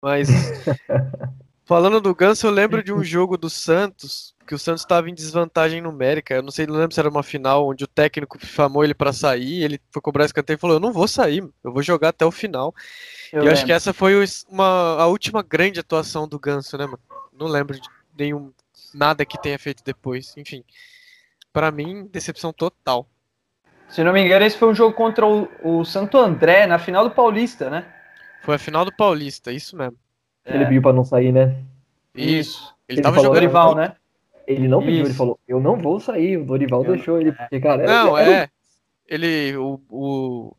Mas, 0.00 0.28
falando 1.68 2.00
do 2.00 2.14
Ganso, 2.14 2.46
eu 2.46 2.50
lembro 2.50 2.82
de 2.82 2.90
um 2.90 3.04
jogo 3.04 3.36
do 3.36 3.50
Santos 3.50 4.34
que 4.46 4.54
o 4.54 4.58
Santos 4.58 4.80
estava 4.80 5.10
em 5.10 5.14
desvantagem 5.14 5.82
numérica. 5.82 6.34
Eu 6.34 6.42
não 6.42 6.50
sei, 6.50 6.66
não 6.66 6.74
lembro 6.74 6.94
se 6.94 6.98
era 6.98 7.10
uma 7.10 7.22
final 7.22 7.68
onde 7.68 7.84
o 7.84 7.86
técnico 7.86 8.38
chamou 8.44 8.82
ele 8.82 8.94
para 8.94 9.12
sair, 9.12 9.62
ele 9.62 9.78
foi 9.90 10.00
cobrar 10.00 10.24
escanteio 10.24 10.56
e 10.56 10.60
falou: 10.60 10.76
"Eu 10.76 10.80
não 10.80 10.90
vou 10.90 11.06
sair, 11.06 11.46
eu 11.62 11.70
vou 11.70 11.82
jogar 11.82 12.08
até 12.08 12.24
o 12.24 12.30
final". 12.30 12.74
Eu 13.30 13.42
e 13.42 13.46
eu 13.46 13.52
acho 13.52 13.66
que 13.66 13.72
essa 13.72 13.92
foi 13.92 14.14
uma, 14.48 14.96
a 14.98 15.06
última 15.06 15.42
grande 15.42 15.78
atuação 15.78 16.26
do 16.26 16.38
Ganso, 16.38 16.78
né, 16.78 16.86
mano? 16.86 17.00
Não 17.30 17.46
lembro 17.46 17.78
de 17.78 17.88
nenhum 18.16 18.50
nada 18.94 19.26
que 19.26 19.38
tenha 19.38 19.58
feito 19.58 19.84
depois. 19.84 20.34
Enfim, 20.38 20.64
para 21.52 21.70
mim, 21.70 22.08
decepção 22.10 22.50
total. 22.50 23.06
Se 23.90 24.02
não 24.02 24.14
me 24.14 24.22
engano, 24.22 24.46
esse 24.46 24.56
foi 24.56 24.68
um 24.68 24.74
jogo 24.74 24.94
contra 24.94 25.26
o, 25.26 25.46
o 25.62 25.84
Santo 25.84 26.16
André 26.16 26.66
na 26.66 26.78
final 26.78 27.04
do 27.04 27.14
Paulista, 27.14 27.68
né? 27.68 27.84
Foi 28.42 28.54
a 28.54 28.58
final 28.58 28.86
do 28.86 28.92
Paulista, 28.92 29.52
isso 29.52 29.76
mesmo. 29.76 29.98
Ele 30.48 30.64
é. 30.64 30.66
pediu 30.66 30.82
para 30.82 30.92
não 30.92 31.04
sair, 31.04 31.32
né? 31.32 31.56
Isso. 32.14 32.74
Ele, 32.88 32.98
ele 32.98 33.02
tava 33.02 33.20
jogando 33.20 33.40
rival, 33.40 33.74
né? 33.74 33.94
Ele 34.46 34.66
não 34.66 34.80
pediu, 34.80 35.04
ele 35.04 35.14
falou, 35.14 35.38
eu 35.46 35.60
não 35.60 35.76
vou 35.76 36.00
sair. 36.00 36.38
O 36.38 36.44
Dorival 36.44 36.82
eu, 36.84 36.94
deixou 36.94 37.20
ele, 37.20 37.32
porque, 37.32 37.60
cara. 37.60 37.86
Não, 37.86 38.16
é. 38.16 38.48
Ele. 39.06 39.56
O, 39.56 39.80
o, 39.90 40.56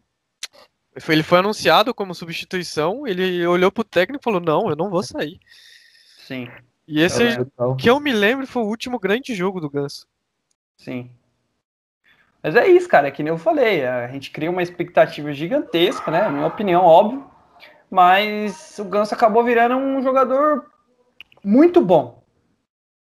ele 1.08 1.24
foi 1.24 1.40
anunciado 1.40 1.94
como 1.94 2.14
substituição, 2.14 3.08
ele 3.08 3.46
olhou 3.48 3.72
pro 3.72 3.84
técnico 3.84 4.22
e 4.22 4.24
falou, 4.24 4.40
não, 4.40 4.70
eu 4.70 4.76
não 4.76 4.90
vou 4.90 5.02
sair. 5.02 5.40
Sim. 6.20 6.48
E 6.88 7.02
esse, 7.02 7.24
é, 7.24 7.38
que 7.78 7.90
eu 7.90 8.00
me 8.00 8.12
lembro, 8.12 8.46
foi 8.46 8.64
o 8.64 8.68
último 8.68 9.00
grande 9.00 9.34
jogo 9.34 9.62
do 9.62 9.70
Ganso. 9.70 10.08
Sim. 10.78 11.10
Mas 12.42 12.56
é 12.56 12.68
isso, 12.68 12.88
cara, 12.88 13.08
é 13.08 13.12
que 13.12 13.22
nem 13.22 13.32
eu 13.32 13.38
falei, 13.38 13.86
a 13.86 14.08
gente 14.08 14.32
cria 14.32 14.50
uma 14.50 14.64
expectativa 14.64 15.32
gigantesca, 15.34 16.10
né? 16.10 16.30
Minha 16.30 16.48
opinião, 16.48 16.84
óbvio. 16.84 17.29
Mas 17.90 18.78
o 18.78 18.86
Ganso 18.86 19.14
acabou 19.14 19.44
virando 19.44 19.76
um 19.76 20.02
jogador 20.02 20.66
muito 21.44 21.82
bom. 21.82 22.24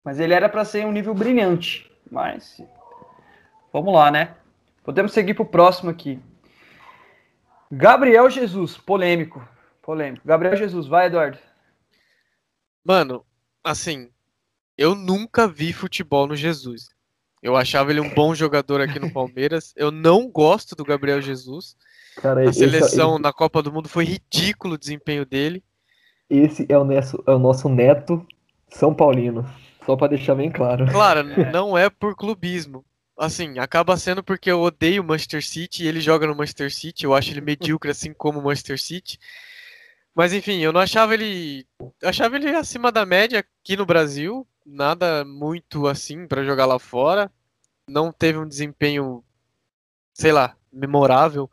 Mas 0.03 0.20
ele 0.20 0.34
era 0.34 0.48
para 0.48 0.63
ser 0.63 0.86
um 0.86 0.91
nível 0.91 1.13
brilhante. 1.13 1.91
Mas 2.10 2.62
vamos 3.74 3.94
lá, 3.94 4.10
né? 4.10 4.36
Podemos 4.84 5.12
seguir 5.12 5.34
para 5.34 5.44
o 5.44 5.48
próximo 5.50 5.89
aqui. 5.89 6.20
Gabriel 7.70 8.29
Jesus, 8.29 8.77
polêmico. 8.77 9.46
Polêmico. 9.82 10.25
Gabriel 10.25 10.56
Jesus, 10.56 10.88
vai, 10.88 11.08
Eduardo. 11.08 11.38
Mano, 12.84 13.25
assim, 13.62 14.10
eu 14.77 14.96
nunca 14.96 15.48
vi 15.48 15.74
futebol 15.74 16.25
no 16.25 16.36
Jesus. 16.36 16.89
Eu 17.44 17.56
achava 17.56 17.91
ele 17.91 18.00
um 18.00 18.13
bom 18.13 18.34
jogador 18.34 18.79
aqui 18.79 19.00
no 19.00 19.12
Palmeiras. 19.12 19.74
Eu 19.75 19.91
não 19.91 20.29
gosto 20.29 20.75
do 20.75 20.86
Gabriel 20.86 21.22
Jesus. 21.22 21.75
Cara, 22.17 22.50
a 22.50 22.53
seleção 22.53 23.13
esse... 23.13 23.21
na 23.21 23.31
Copa 23.31 23.62
do 23.62 23.71
Mundo 23.71 23.88
foi 23.88 24.05
ridículo 24.05 24.74
o 24.74 24.77
desempenho 24.77 25.25
dele. 25.25 25.63
Esse 26.29 26.65
é 26.67 26.77
o, 26.77 26.83
nosso, 26.83 27.24
é 27.25 27.31
o 27.31 27.39
nosso 27.39 27.69
neto 27.69 28.25
São 28.69 28.93
Paulino. 28.93 29.45
Só 29.86 29.95
para 29.95 30.09
deixar 30.09 30.36
bem 30.36 30.51
claro. 30.51 30.86
Claro, 30.91 31.24
não 31.53 31.77
é 31.77 31.89
por 31.89 32.15
clubismo. 32.15 32.83
Assim, 33.17 33.57
acaba 33.57 33.97
sendo 33.97 34.24
porque 34.24 34.51
eu 34.51 34.62
odeio 34.62 35.01
o 35.01 35.05
Manchester 35.05 35.43
City 35.43 35.83
e 35.83 35.88
ele 35.88 36.01
joga 36.01 36.27
no 36.27 36.36
Manchester 36.36 36.71
City. 36.71 37.05
Eu 37.05 37.15
acho 37.15 37.31
ele 37.31 37.41
medíocre, 37.41 37.91
assim 37.91 38.13
como 38.13 38.39
o 38.39 38.43
Manchester 38.43 38.79
City. 38.79 39.17
Mas 40.13 40.33
enfim, 40.33 40.59
eu 40.59 40.74
não 40.74 40.81
achava 40.81 41.13
ele. 41.13 41.65
Eu 41.79 42.09
achava 42.09 42.36
ele 42.36 42.50
acima 42.50 42.91
da 42.91 43.05
média 43.05 43.39
aqui 43.39 43.77
no 43.77 43.86
Brasil. 43.86 44.45
Nada 44.65 45.24
muito 45.24 45.88
assim 45.88 46.27
para 46.27 46.43
jogar 46.43 46.65
lá 46.65 46.77
fora. 46.77 47.31
Não 47.89 48.12
teve 48.12 48.38
um 48.38 48.47
desempenho, 48.47 49.24
sei 50.13 50.31
lá, 50.31 50.55
memorável. 50.71 51.50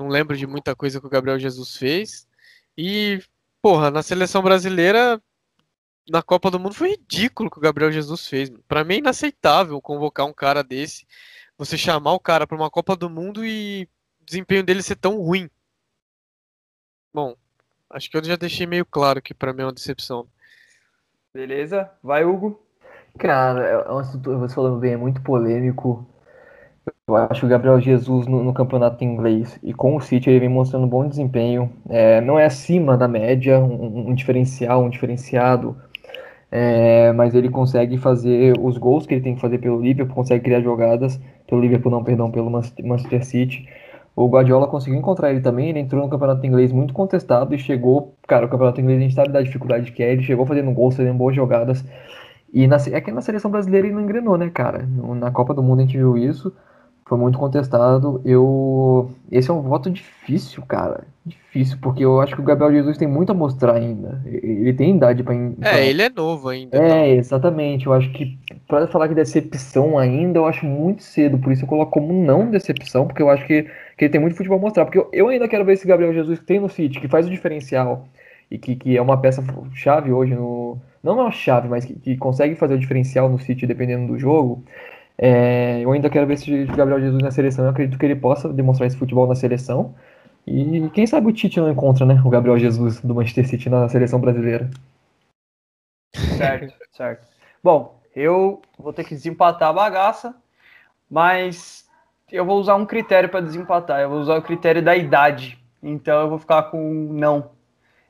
Não 0.00 0.08
lembro 0.08 0.36
de 0.36 0.46
muita 0.46 0.74
coisa 0.74 0.98
que 1.00 1.06
o 1.06 1.10
Gabriel 1.10 1.38
Jesus 1.38 1.76
fez. 1.76 2.26
E, 2.76 3.22
porra, 3.60 3.90
na 3.90 4.02
seleção 4.02 4.42
brasileira 4.42 5.20
na 6.08 6.22
Copa 6.22 6.50
do 6.50 6.58
Mundo 6.58 6.74
foi 6.74 6.92
ridículo 6.92 7.48
o 7.48 7.50
que 7.50 7.58
o 7.58 7.62
Gabriel 7.62 7.92
Jesus 7.92 8.26
fez. 8.26 8.50
Para 8.66 8.82
mim 8.82 8.94
é 8.94 8.98
inaceitável 8.98 9.80
convocar 9.80 10.26
um 10.26 10.32
cara 10.32 10.62
desse, 10.64 11.06
você 11.56 11.76
chamar 11.76 12.14
o 12.14 12.20
cara 12.20 12.46
para 12.46 12.56
uma 12.56 12.70
Copa 12.70 12.96
do 12.96 13.10
Mundo 13.10 13.44
e 13.44 13.88
o 14.20 14.24
desempenho 14.24 14.64
dele 14.64 14.82
ser 14.82 14.96
tão 14.96 15.20
ruim. 15.20 15.48
Bom, 17.12 17.36
acho 17.90 18.10
que 18.10 18.16
eu 18.16 18.24
já 18.24 18.36
deixei 18.36 18.66
meio 18.66 18.86
claro 18.86 19.20
que 19.20 19.34
para 19.34 19.52
mim 19.52 19.62
é 19.62 19.66
uma 19.66 19.72
decepção. 19.72 20.26
Beleza, 21.34 21.90
vai 22.02 22.24
Hugo. 22.24 22.60
Cara, 23.18 23.66
é 23.66 23.92
um 23.92 23.98
assunto, 23.98 24.38
você 24.38 24.54
falando 24.54 24.78
bem, 24.78 24.94
é 24.94 24.96
muito 24.96 25.20
polêmico. 25.22 26.06
Eu 27.08 27.16
acho 27.16 27.40
que 27.40 27.46
o 27.46 27.48
Gabriel 27.48 27.80
Jesus 27.80 28.26
no, 28.26 28.42
no, 28.44 28.54
campeonato 28.54 29.02
inglês 29.02 29.58
e 29.62 29.74
com 29.74 29.96
o 29.96 30.00
City 30.00 30.30
ele 30.30 30.40
vem 30.40 30.48
mostrando 30.48 30.84
um 30.86 30.88
bom 30.88 31.06
desempenho. 31.08 31.70
É, 31.88 32.20
não 32.20 32.38
é 32.38 32.44
acima 32.46 32.96
da 32.96 33.08
média, 33.08 33.58
um, 33.58 34.10
um 34.10 34.14
diferencial, 34.14 34.84
um 34.84 34.88
diferenciado 34.90 35.76
É, 36.50 37.12
mas 37.12 37.34
ele 37.34 37.48
consegue 37.50 37.96
fazer 37.98 38.54
os 38.60 38.76
gols 38.78 39.06
que 39.06 39.14
ele 39.14 39.22
tem 39.22 39.34
que 39.36 39.40
fazer 39.40 39.58
pelo 39.58 39.80
Liverpool, 39.80 40.14
consegue 40.14 40.44
criar 40.44 40.60
jogadas 40.60 41.20
pelo 41.46 41.60
Liverpool, 41.60 41.92
não, 41.92 42.04
perdão, 42.04 42.30
pelo 42.30 42.50
Manchester 42.50 43.24
City. 43.24 43.68
O 44.16 44.28
Guardiola 44.28 44.66
conseguiu 44.68 44.98
encontrar 44.98 45.30
ele 45.30 45.40
também, 45.40 45.70
ele 45.70 45.78
entrou 45.80 46.02
no 46.02 46.10
campeonato 46.10 46.44
inglês 46.46 46.72
muito 46.72 46.92
contestado 46.92 47.54
e 47.54 47.58
chegou, 47.58 48.16
cara, 48.26 48.46
o 48.46 48.48
campeonato 48.48 48.80
inglês 48.80 48.98
a 48.98 49.02
gente 49.02 49.14
sabe 49.14 49.30
da 49.30 49.42
dificuldade 49.42 49.92
que 49.92 50.02
é, 50.02 50.12
ele 50.12 50.22
chegou 50.22 50.46
fazendo 50.46 50.72
gols, 50.72 50.96
fazendo 50.96 51.16
boas 51.16 51.34
jogadas. 51.36 51.84
E 52.52 52.66
na, 52.66 52.76
é 52.92 53.00
que 53.00 53.12
na 53.12 53.20
seleção 53.20 53.50
brasileira 53.50 53.86
ele 53.86 53.94
não 53.94 54.02
engrenou, 54.02 54.36
né, 54.36 54.50
cara? 54.50 54.86
Na 55.16 55.30
Copa 55.30 55.54
do 55.54 55.62
Mundo 55.62 55.80
a 55.80 55.82
gente 55.82 55.96
viu 55.96 56.18
isso 56.18 56.52
foi 57.10 57.18
muito 57.18 57.36
contestado. 57.40 58.22
Eu 58.24 59.10
esse 59.32 59.50
é 59.50 59.52
um 59.52 59.62
voto 59.62 59.90
difícil, 59.90 60.62
cara, 60.62 61.02
difícil 61.26 61.76
porque 61.82 62.04
eu 62.04 62.20
acho 62.20 62.36
que 62.36 62.40
o 62.40 62.44
Gabriel 62.44 62.72
Jesus 62.72 62.96
tem 62.96 63.08
muito 63.08 63.32
a 63.32 63.34
mostrar 63.34 63.74
ainda. 63.74 64.22
Ele 64.24 64.72
tem 64.72 64.94
idade 64.94 65.24
para. 65.24 65.34
É, 65.60 65.88
ele 65.88 66.02
é 66.02 66.08
novo 66.08 66.48
ainda. 66.48 66.78
É, 66.78 67.08
então. 67.08 67.18
exatamente. 67.18 67.86
Eu 67.86 67.94
acho 67.94 68.12
que 68.12 68.38
para 68.68 68.86
falar 68.86 69.08
que 69.08 69.14
decepção 69.16 69.98
ainda, 69.98 70.38
eu 70.38 70.46
acho 70.46 70.64
muito 70.64 71.02
cedo. 71.02 71.36
Por 71.36 71.50
isso 71.50 71.64
eu 71.64 71.68
coloco 71.68 71.90
como 71.90 72.12
não 72.12 72.48
decepção, 72.48 73.08
porque 73.08 73.22
eu 73.22 73.28
acho 73.28 73.44
que, 73.44 73.64
que 73.98 74.04
ele 74.04 74.10
tem 74.10 74.20
muito 74.20 74.36
futebol 74.36 74.58
a 74.58 74.60
mostrar. 74.60 74.84
Porque 74.84 74.98
eu, 74.98 75.08
eu 75.12 75.28
ainda 75.28 75.48
quero 75.48 75.64
ver 75.64 75.72
esse 75.72 75.88
Gabriel 75.88 76.14
Jesus 76.14 76.38
que 76.38 76.46
tem 76.46 76.60
no 76.60 76.68
City, 76.68 77.00
que 77.00 77.08
faz 77.08 77.26
o 77.26 77.30
diferencial 77.30 78.06
e 78.48 78.56
que, 78.56 78.76
que 78.76 78.96
é 78.96 79.02
uma 79.02 79.20
peça 79.20 79.42
chave 79.74 80.12
hoje 80.12 80.32
no 80.32 80.78
não 81.02 81.18
é 81.18 81.22
uma 81.22 81.30
chave, 81.30 81.66
mas 81.66 81.84
que, 81.84 81.94
que 81.94 82.16
consegue 82.16 82.54
fazer 82.54 82.74
o 82.74 82.78
diferencial 82.78 83.28
no 83.28 83.38
City 83.38 83.66
dependendo 83.66 84.06
do 84.06 84.18
jogo. 84.18 84.62
É, 85.22 85.80
eu 85.82 85.92
ainda 85.92 86.08
quero 86.08 86.26
ver 86.26 86.38
se 86.38 86.64
Gabriel 86.64 86.98
Jesus 86.98 87.22
na 87.22 87.30
seleção. 87.30 87.66
Eu 87.66 87.72
acredito 87.72 87.98
que 87.98 88.06
ele 88.06 88.16
possa 88.16 88.50
demonstrar 88.50 88.86
esse 88.86 88.96
futebol 88.96 89.26
na 89.26 89.34
seleção. 89.34 89.94
E 90.46 90.88
quem 90.94 91.06
sabe 91.06 91.26
o 91.26 91.32
Tite 91.32 91.60
não 91.60 91.70
encontra, 91.70 92.06
né? 92.06 92.22
O 92.24 92.30
Gabriel 92.30 92.58
Jesus 92.58 93.02
do 93.02 93.14
Manchester 93.14 93.46
City 93.46 93.68
na 93.68 93.86
seleção 93.90 94.18
brasileira. 94.18 94.70
Certo, 96.38 96.74
certo. 96.90 97.28
Bom, 97.62 98.00
eu 98.16 98.62
vou 98.78 98.94
ter 98.94 99.04
que 99.04 99.14
desempatar 99.14 99.68
a 99.68 99.74
bagaça, 99.74 100.34
mas 101.10 101.86
eu 102.32 102.46
vou 102.46 102.58
usar 102.58 102.76
um 102.76 102.86
critério 102.86 103.28
para 103.28 103.42
desempatar. 103.42 104.00
Eu 104.00 104.08
vou 104.08 104.20
usar 104.20 104.38
o 104.38 104.42
critério 104.42 104.82
da 104.82 104.96
idade. 104.96 105.58
Então 105.82 106.18
eu 106.22 106.30
vou 106.30 106.38
ficar 106.38 106.62
com 106.64 106.80
não. 107.12 107.50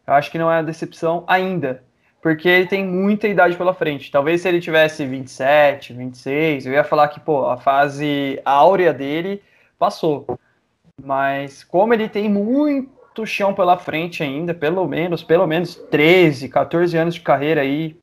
Eu 0.06 0.14
acho 0.14 0.30
que 0.30 0.38
não 0.38 0.50
é 0.50 0.60
a 0.60 0.62
decepção 0.62 1.24
ainda 1.26 1.82
porque 2.20 2.48
ele 2.48 2.66
tem 2.66 2.84
muita 2.84 3.26
idade 3.26 3.56
pela 3.56 3.72
frente. 3.72 4.10
Talvez 4.10 4.42
se 4.42 4.48
ele 4.48 4.60
tivesse 4.60 5.06
27, 5.06 5.92
26, 5.92 6.66
eu 6.66 6.72
ia 6.72 6.84
falar 6.84 7.08
que, 7.08 7.18
pô, 7.18 7.48
a 7.48 7.56
fase 7.56 8.40
áurea 8.44 8.92
dele 8.92 9.42
passou. 9.78 10.26
Mas 11.02 11.64
como 11.64 11.94
ele 11.94 12.08
tem 12.08 12.28
muito 12.28 13.24
chão 13.24 13.54
pela 13.54 13.78
frente 13.78 14.22
ainda, 14.22 14.52
pelo 14.52 14.86
menos, 14.86 15.22
pelo 15.22 15.46
menos 15.46 15.74
13, 15.74 16.48
14 16.48 16.96
anos 16.96 17.14
de 17.14 17.20
carreira 17.22 17.62
aí 17.62 17.98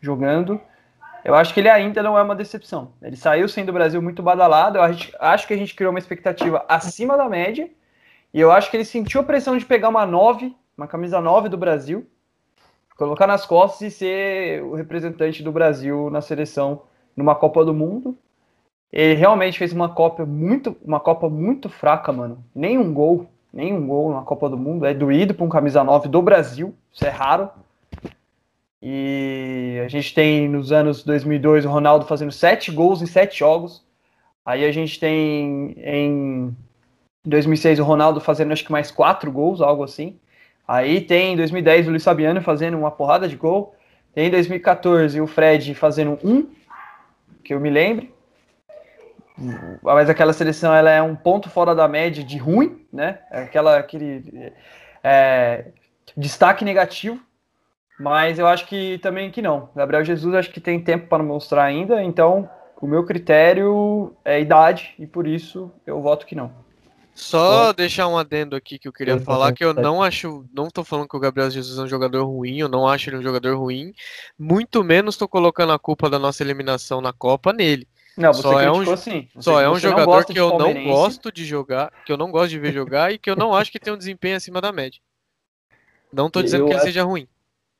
jogando, 0.00 0.60
eu 1.24 1.34
acho 1.34 1.54
que 1.54 1.60
ele 1.60 1.70
ainda 1.70 2.02
não 2.02 2.18
é 2.18 2.22
uma 2.22 2.34
decepção. 2.34 2.92
Ele 3.00 3.16
saiu 3.16 3.48
sendo 3.48 3.70
o 3.70 3.72
Brasil 3.72 4.02
muito 4.02 4.22
badalado, 4.22 4.78
eu 4.78 4.82
acho 4.82 5.46
que 5.46 5.54
a 5.54 5.56
gente 5.56 5.74
criou 5.74 5.90
uma 5.90 5.98
expectativa 5.98 6.64
acima 6.68 7.16
da 7.16 7.28
média, 7.28 7.70
e 8.34 8.40
eu 8.40 8.50
acho 8.50 8.70
que 8.70 8.76
ele 8.76 8.84
sentiu 8.84 9.20
a 9.20 9.24
pressão 9.24 9.56
de 9.56 9.64
pegar 9.64 9.88
uma 9.88 10.04
9, 10.04 10.54
uma 10.76 10.86
camisa 10.86 11.20
9 11.20 11.48
do 11.48 11.56
Brasil, 11.56 12.06
colocar 13.06 13.26
nas 13.26 13.44
costas 13.44 13.80
e 13.82 13.90
ser 13.90 14.62
o 14.62 14.74
representante 14.74 15.42
do 15.42 15.50
Brasil 15.50 16.08
na 16.08 16.20
seleção 16.20 16.82
numa 17.16 17.34
Copa 17.34 17.64
do 17.64 17.74
Mundo. 17.74 18.16
Ele 18.92 19.14
realmente 19.14 19.58
fez 19.58 19.72
uma 19.72 19.88
Copa 19.88 20.24
muito, 20.24 20.76
uma 20.84 21.00
Copa 21.00 21.28
muito 21.28 21.68
fraca, 21.68 22.12
mano. 22.12 22.44
Nenhum 22.54 22.92
gol, 22.94 23.26
nenhum 23.52 23.84
gol 23.86 24.12
na 24.12 24.22
Copa 24.22 24.48
do 24.48 24.56
Mundo. 24.56 24.86
É 24.86 24.94
doído 24.94 25.34
para 25.34 25.44
um 25.44 25.48
camisa 25.48 25.82
9 25.82 26.08
do 26.08 26.22
Brasil, 26.22 26.74
isso 26.92 27.04
é 27.04 27.08
raro. 27.08 27.50
E 28.80 29.80
a 29.84 29.88
gente 29.88 30.14
tem 30.14 30.48
nos 30.48 30.70
anos 30.70 31.02
2002 31.02 31.64
o 31.64 31.70
Ronaldo 31.70 32.06
fazendo 32.06 32.30
sete 32.30 32.70
gols 32.70 33.02
em 33.02 33.06
sete 33.06 33.38
jogos. 33.40 33.84
Aí 34.44 34.64
a 34.64 34.70
gente 34.70 35.00
tem 35.00 35.74
em 35.76 36.56
2006 37.24 37.80
o 37.80 37.84
Ronaldo 37.84 38.20
fazendo 38.20 38.52
acho 38.52 38.64
que 38.64 38.72
mais 38.72 38.90
quatro 38.92 39.30
gols, 39.32 39.60
algo 39.60 39.82
assim. 39.82 40.18
Aí 40.66 41.00
tem 41.00 41.34
em 41.34 41.36
2010 41.36 41.86
o 41.86 41.90
Luiz 41.90 42.04
Fabiano 42.04 42.40
fazendo 42.40 42.78
uma 42.78 42.90
porrada 42.90 43.28
de 43.28 43.36
gol. 43.36 43.74
Tem 44.14 44.28
em 44.28 44.30
2014 44.30 45.20
o 45.20 45.26
Fred 45.26 45.74
fazendo 45.74 46.18
um, 46.22 46.48
que 47.42 47.54
eu 47.54 47.60
me 47.60 47.70
lembre. 47.70 48.12
Mas 49.82 50.08
aquela 50.08 50.32
seleção 50.32 50.74
ela 50.74 50.90
é 50.90 51.02
um 51.02 51.16
ponto 51.16 51.50
fora 51.50 51.74
da 51.74 51.88
média 51.88 52.22
de 52.22 52.36
ruim, 52.36 52.86
né? 52.92 53.18
É 53.30 53.42
aquela, 53.42 53.78
aquele 53.78 54.52
é, 55.02 55.66
destaque 56.16 56.64
negativo. 56.64 57.20
Mas 57.98 58.38
eu 58.38 58.46
acho 58.46 58.66
que 58.66 58.98
também 58.98 59.30
que 59.30 59.42
não. 59.42 59.68
Gabriel 59.74 60.04
Jesus 60.04 60.34
acho 60.34 60.50
que 60.50 60.60
tem 60.60 60.80
tempo 60.80 61.06
para 61.06 61.22
mostrar 61.22 61.64
ainda. 61.64 62.02
Então 62.02 62.48
o 62.80 62.86
meu 62.86 63.04
critério 63.04 64.14
é 64.24 64.40
idade 64.40 64.94
e 64.98 65.06
por 65.06 65.26
isso 65.26 65.72
eu 65.86 66.00
voto 66.00 66.26
que 66.26 66.34
não. 66.34 66.52
Só 67.14 67.72
deixar 67.72 68.08
um 68.08 68.16
adendo 68.16 68.56
aqui 68.56 68.78
que 68.78 68.88
eu 68.88 68.92
queria 68.92 69.14
eu 69.14 69.20
falar, 69.20 69.52
que 69.52 69.64
eu 69.64 69.74
não 69.74 70.02
acho, 70.02 70.46
não 70.52 70.68
tô 70.68 70.82
falando 70.82 71.08
que 71.08 71.16
o 71.16 71.20
Gabriel 71.20 71.50
Jesus 71.50 71.78
é 71.78 71.82
um 71.82 71.88
jogador 71.88 72.24
ruim, 72.24 72.58
eu 72.58 72.68
não 72.68 72.88
acho 72.88 73.10
ele 73.10 73.18
um 73.18 73.22
jogador 73.22 73.56
ruim, 73.56 73.92
muito 74.38 74.82
menos 74.82 75.16
tô 75.16 75.28
colocando 75.28 75.72
a 75.72 75.78
culpa 75.78 76.08
da 76.08 76.18
nossa 76.18 76.42
eliminação 76.42 77.00
na 77.00 77.12
Copa 77.12 77.52
nele. 77.52 77.86
Não, 78.16 78.32
só 78.32 78.60
é 78.60 78.70
um, 78.70 78.84
sim. 78.96 79.28
Você, 79.34 79.42
só 79.42 79.60
é 79.60 79.70
um 79.70 79.78
jogador 79.78 80.24
que 80.24 80.38
eu 80.38 80.58
não 80.58 80.84
gosto 80.84 81.32
de 81.32 81.44
jogar, 81.44 81.92
que 82.04 82.12
eu 82.12 82.16
não 82.16 82.30
gosto 82.30 82.50
de 82.50 82.58
ver 82.58 82.72
jogar 82.72 83.12
e 83.12 83.18
que 83.18 83.30
eu 83.30 83.36
não 83.36 83.54
acho 83.54 83.70
que 83.72 83.78
tem 83.78 83.92
um 83.92 83.98
desempenho 83.98 84.36
acima 84.36 84.60
da 84.60 84.72
média. 84.72 85.00
Não 86.12 86.30
tô 86.30 86.42
dizendo 86.42 86.62
eu 86.62 86.66
que 86.66 86.72
ele 86.72 86.76
acho... 86.76 86.86
seja 86.86 87.02
ruim. 87.02 87.26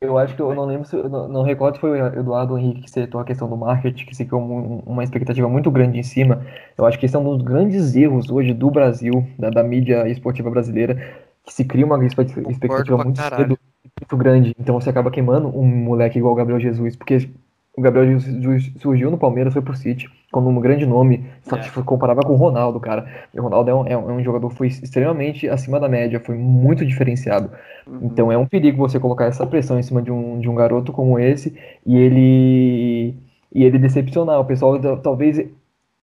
Eu 0.02 0.18
acho 0.18 0.34
que 0.34 0.42
eu 0.42 0.52
não 0.52 0.64
lembro, 0.64 0.84
se, 0.84 0.96
não, 0.96 1.28
não 1.28 1.42
recordo 1.44 1.74
se 1.76 1.80
foi 1.80 2.00
o 2.00 2.06
Eduardo 2.18 2.58
Henrique 2.58 2.82
que 2.82 2.90
citou 2.90 3.20
a 3.20 3.24
questão 3.24 3.48
do 3.48 3.56
marketing, 3.56 4.04
que 4.04 4.16
se 4.16 4.24
criou 4.24 4.42
uma 4.84 5.04
expectativa 5.04 5.48
muito 5.48 5.70
grande 5.70 5.96
em 5.96 6.02
cima. 6.02 6.44
Eu 6.76 6.84
acho 6.84 6.98
que 6.98 7.06
esse 7.06 7.14
é 7.14 7.18
um 7.18 7.36
dos 7.36 7.40
grandes 7.42 7.94
erros 7.94 8.28
hoje 8.28 8.52
do 8.52 8.68
Brasil, 8.68 9.24
da, 9.38 9.48
da 9.48 9.62
mídia 9.62 10.08
esportiva 10.08 10.50
brasileira, 10.50 10.96
que 11.44 11.54
se 11.54 11.64
cria 11.64 11.86
uma 11.86 12.04
expectativa 12.04 13.04
muito 13.04 13.20
cedo, 13.20 13.56
muito 14.00 14.16
grande. 14.16 14.54
Então 14.58 14.80
você 14.80 14.90
acaba 14.90 15.08
queimando 15.08 15.48
um 15.56 15.64
moleque 15.64 16.18
igual 16.18 16.32
o 16.32 16.36
Gabriel 16.36 16.58
Jesus, 16.58 16.96
porque 16.96 17.30
o 17.74 17.80
Gabriel 17.80 18.18
Jesus 18.18 18.70
surgiu 18.80 19.10
no 19.10 19.16
Palmeiras, 19.16 19.52
foi 19.52 19.62
pro 19.62 19.74
City, 19.74 20.06
como 20.30 20.50
um 20.50 20.60
grande 20.60 20.84
nome, 20.84 21.24
só 21.42 21.56
que 21.56 21.66
é. 21.66 21.82
comparava 21.82 22.20
com 22.20 22.34
o 22.34 22.36
Ronaldo, 22.36 22.78
cara. 22.78 23.06
E 23.32 23.40
o 23.40 23.42
Ronaldo 23.42 23.70
é 23.70 23.74
um, 23.74 23.86
é 23.86 23.96
um 23.96 24.20
é 24.20 24.22
jogador 24.22 24.50
que 24.50 24.56
foi 24.56 24.66
extremamente 24.66 25.48
acima 25.48 25.80
da 25.80 25.88
média, 25.88 26.20
foi 26.20 26.36
muito 26.36 26.84
diferenciado. 26.84 27.50
Uhum. 27.86 28.00
Então 28.02 28.30
é 28.30 28.36
um 28.36 28.46
perigo 28.46 28.76
você 28.76 29.00
colocar 29.00 29.24
essa 29.24 29.46
pressão 29.46 29.78
em 29.78 29.82
cima 29.82 30.02
de 30.02 30.12
um, 30.12 30.38
de 30.38 30.48
um 30.50 30.54
garoto 30.54 30.92
como 30.92 31.18
esse 31.18 31.56
e 31.86 31.96
ele 31.96 33.14
e 33.54 33.64
ele 33.64 33.78
decepcionar. 33.78 34.38
O 34.38 34.44
pessoal 34.44 34.78
talvez 34.98 35.42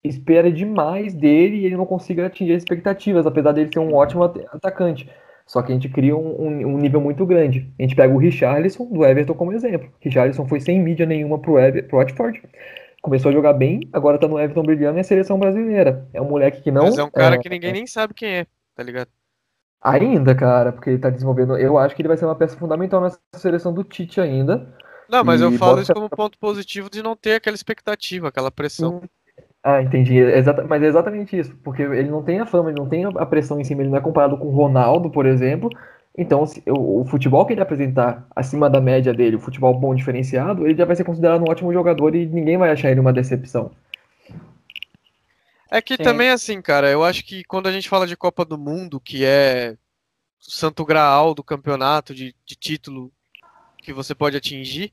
espera 0.02 0.50
demais 0.50 1.12
dele 1.12 1.59
e 1.59 1.66
ele 1.66 1.76
não 1.76 1.87
consiga 1.87 2.26
atingir 2.26 2.54
as 2.54 2.62
expectativas, 2.62 3.26
apesar 3.26 3.52
dele 3.52 3.70
ser 3.72 3.81
um 3.81 3.94
ótimo 3.94 4.24
atacante. 4.24 5.09
Só 5.48 5.62
que 5.62 5.72
a 5.72 5.74
gente 5.74 5.88
cria 5.88 6.14
um, 6.14 6.42
um, 6.42 6.74
um, 6.74 6.78
nível 6.78 7.00
muito 7.00 7.24
grande. 7.24 7.72
A 7.78 7.82
gente 7.82 7.96
pega 7.96 8.12
o 8.12 8.18
Richarlison 8.18 8.84
do 8.84 9.02
Everton 9.02 9.32
como 9.32 9.54
exemplo. 9.54 9.90
Richarlison 9.98 10.46
foi 10.46 10.61
sem 10.61 10.78
mídia 10.78 11.06
nenhuma 11.06 11.38
pro, 11.38 11.58
Ever, 11.58 11.88
pro 11.88 11.96
Watford. 11.96 12.42
Começou 13.00 13.30
a 13.30 13.32
jogar 13.32 13.54
bem, 13.54 13.80
agora 13.90 14.18
tá 14.18 14.28
no 14.28 14.38
Everton 14.38 14.62
brilhando 14.62 14.98
e 14.98 15.00
é 15.00 15.02
seleção 15.02 15.38
brasileira. 15.38 16.06
É 16.12 16.20
um 16.20 16.28
moleque 16.28 16.61
que 16.61 16.70
não. 16.70 16.82
Mas 16.82 16.98
é 16.98 17.02
um 17.02 17.11
cara 17.11 17.37
é, 17.37 17.38
que 17.38 17.48
ninguém 17.48 17.72
nem 17.72 17.87
sabe 17.87 18.12
quem 18.12 18.28
é, 18.28 18.46
tá 18.74 18.82
ligado? 18.82 19.08
Ainda, 19.80 20.34
cara, 20.34 20.70
porque 20.70 20.90
ele 20.90 20.98
tá 20.98 21.08
desenvolvendo. 21.08 21.56
Eu 21.56 21.78
acho 21.78 21.96
que 21.96 22.02
ele 22.02 22.08
vai 22.08 22.18
ser 22.18 22.26
uma 22.26 22.34
peça 22.34 22.56
fundamental 22.58 23.00
nessa 23.00 23.18
seleção 23.34 23.72
do 23.72 23.82
Tite 23.82 24.20
ainda. 24.20 24.76
Não, 25.08 25.24
mas 25.24 25.40
eu 25.40 25.50
falo 25.52 25.80
isso 25.80 25.94
como 25.94 26.11
ponto 26.11 26.38
positivo 26.38 26.90
de 26.90 27.02
não 27.02 27.16
ter 27.16 27.37
aquela 27.37 27.54
expectativa, 27.54 28.28
aquela 28.28 28.50
pressão. 28.50 29.00
Sim. 29.00 29.08
Ah, 29.62 29.82
entendi. 29.82 30.16
Exata, 30.16 30.64
mas 30.64 30.82
é 30.82 30.86
exatamente 30.86 31.36
isso, 31.38 31.54
porque 31.62 31.82
ele 31.82 32.10
não 32.10 32.22
tem 32.22 32.40
a 32.40 32.46
fama, 32.46 32.70
ele 32.70 32.78
não 32.78 32.88
tem 32.88 33.04
a 33.04 33.26
pressão 33.26 33.60
em 33.60 33.64
cima, 33.64 33.82
ele 33.82 33.90
não 33.90 33.98
é 33.98 34.00
comparado 34.00 34.38
com 34.38 34.46
o 34.46 34.54
Ronaldo, 34.54 35.10
por 35.10 35.26
exemplo. 35.26 35.68
Então, 36.16 36.46
se, 36.46 36.62
o, 36.66 37.02
o, 37.02 37.04
futebol 37.04 37.46
que 37.46 37.52
ele 37.52 37.60
apresentar 37.60 38.26
acima 38.34 38.68
da 38.68 38.80
média 38.80 39.14
dele, 39.14 39.36
o 39.36 39.40
futebol 39.40 39.72
bom 39.78 39.94
diferenciado, 39.94 40.66
ele 40.66 40.76
já 40.76 40.84
vai 40.84 40.96
ser 40.96 41.04
considerado 41.04 41.42
um 41.42 41.50
ótimo 41.50 41.72
jogador 41.72 42.14
e 42.14 42.26
ninguém 42.26 42.58
vai 42.58 42.70
achar 42.70 42.90
ele 42.90 42.98
uma 42.98 43.12
decepção. 43.12 43.70
É 45.70 45.82
que 45.82 45.96
Sim. 45.96 46.02
também, 46.02 46.30
assim, 46.30 46.60
cara, 46.62 46.90
eu 46.90 47.04
acho 47.04 47.24
que 47.24 47.44
quando 47.44 47.68
a 47.68 47.72
gente 47.72 47.88
fala 47.88 48.06
de 48.06 48.16
Copa 48.16 48.44
do 48.44 48.56
Mundo, 48.56 48.98
que 48.98 49.24
é 49.24 49.76
o 50.40 50.50
santo 50.50 50.84
graal 50.84 51.34
do 51.34 51.44
campeonato, 51.44 52.14
de, 52.14 52.34
de 52.44 52.56
título 52.56 53.12
que 53.80 53.92
você 53.92 54.14
pode 54.14 54.36
atingir, 54.36 54.92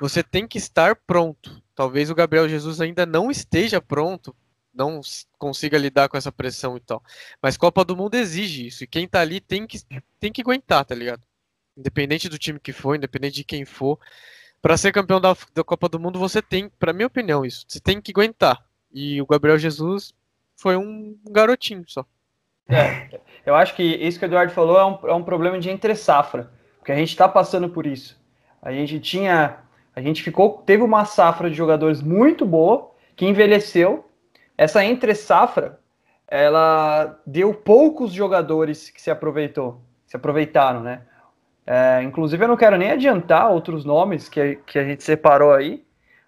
você 0.00 0.22
tem 0.22 0.46
que 0.46 0.58
estar 0.58 0.94
pronto. 0.94 1.62
Talvez 1.80 2.10
o 2.10 2.14
Gabriel 2.14 2.46
Jesus 2.46 2.78
ainda 2.78 3.06
não 3.06 3.30
esteja 3.30 3.80
pronto, 3.80 4.36
não 4.70 5.00
consiga 5.38 5.78
lidar 5.78 6.10
com 6.10 6.16
essa 6.18 6.30
pressão 6.30 6.76
e 6.76 6.80
tal. 6.80 7.02
Mas 7.42 7.56
Copa 7.56 7.82
do 7.86 7.96
Mundo 7.96 8.16
exige 8.16 8.66
isso. 8.66 8.84
E 8.84 8.86
quem 8.86 9.08
tá 9.08 9.20
ali 9.20 9.40
tem 9.40 9.66
que, 9.66 9.80
tem 10.20 10.30
que 10.30 10.42
aguentar, 10.42 10.84
tá 10.84 10.94
ligado? 10.94 11.22
Independente 11.74 12.28
do 12.28 12.36
time 12.36 12.60
que 12.60 12.70
for, 12.70 12.96
independente 12.96 13.36
de 13.36 13.44
quem 13.44 13.64
for. 13.64 13.98
Para 14.60 14.76
ser 14.76 14.92
campeão 14.92 15.18
da, 15.18 15.34
da 15.54 15.64
Copa 15.64 15.88
do 15.88 15.98
Mundo, 15.98 16.18
você 16.18 16.42
tem, 16.42 16.68
para 16.68 16.92
minha 16.92 17.06
opinião, 17.06 17.46
isso. 17.46 17.64
Você 17.66 17.80
tem 17.80 17.98
que 17.98 18.12
aguentar. 18.12 18.62
E 18.92 19.22
o 19.22 19.26
Gabriel 19.26 19.56
Jesus 19.56 20.12
foi 20.54 20.76
um 20.76 21.18
garotinho 21.30 21.84
só. 21.86 22.04
É, 22.68 23.18
eu 23.46 23.54
acho 23.54 23.74
que 23.74 23.82
isso 23.82 24.18
que 24.18 24.26
o 24.26 24.28
Eduardo 24.28 24.52
falou 24.52 24.78
é 24.78 24.84
um, 24.84 25.08
é 25.08 25.14
um 25.14 25.24
problema 25.24 25.58
de 25.58 25.70
entre 25.70 25.94
safra. 25.94 26.52
Porque 26.76 26.92
a 26.92 26.96
gente 26.96 27.08
está 27.08 27.26
passando 27.26 27.70
por 27.70 27.86
isso. 27.86 28.20
A 28.60 28.70
gente 28.70 29.00
tinha 29.00 29.64
a 30.00 30.02
gente 30.02 30.22
ficou, 30.22 30.62
teve 30.64 30.82
uma 30.82 31.04
safra 31.04 31.50
de 31.50 31.56
jogadores 31.56 32.00
muito 32.00 32.46
boa, 32.46 32.90
que 33.14 33.26
envelheceu. 33.26 34.08
Essa 34.56 34.82
entre 34.82 35.14
safra, 35.14 35.78
ela 36.26 37.20
deu 37.26 37.52
poucos 37.52 38.10
jogadores 38.10 38.88
que 38.88 39.00
se 39.00 39.10
aproveitou, 39.10 39.80
se 40.06 40.16
aproveitaram, 40.16 40.80
né? 40.80 41.02
É, 41.66 42.02
inclusive, 42.02 42.42
eu 42.42 42.48
não 42.48 42.56
quero 42.56 42.78
nem 42.78 42.90
adiantar 42.90 43.50
outros 43.52 43.84
nomes 43.84 44.26
que, 44.28 44.56
que 44.66 44.78
a 44.78 44.84
gente 44.84 45.04
separou 45.04 45.52
aí, 45.52 45.84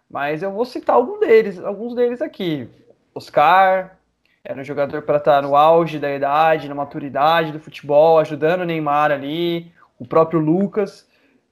mas 0.08 0.42
eu 0.42 0.52
vou 0.52 0.66
citar 0.66 0.96
algum 0.96 1.18
deles, 1.18 1.58
alguns 1.58 1.94
deles 1.94 2.20
aqui. 2.20 2.68
Oscar, 3.14 3.96
era 4.44 4.60
um 4.60 4.64
jogador 4.64 5.00
para 5.02 5.16
estar 5.16 5.40
no 5.40 5.56
auge 5.56 5.98
da 5.98 6.14
idade, 6.14 6.68
na 6.68 6.74
maturidade 6.74 7.52
do 7.52 7.58
futebol, 7.58 8.18
ajudando 8.18 8.60
o 8.60 8.64
Neymar 8.66 9.10
ali, 9.10 9.72
o 9.98 10.06
próprio 10.06 10.40
Lucas. 10.40 11.08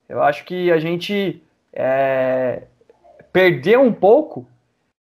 Eu 0.07 0.23
acho 0.23 0.45
que 0.45 0.71
a 0.71 0.79
gente 0.79 1.43
é, 1.73 2.65
perdeu 3.33 3.83
um 3.83 3.93
pouco 3.93 4.47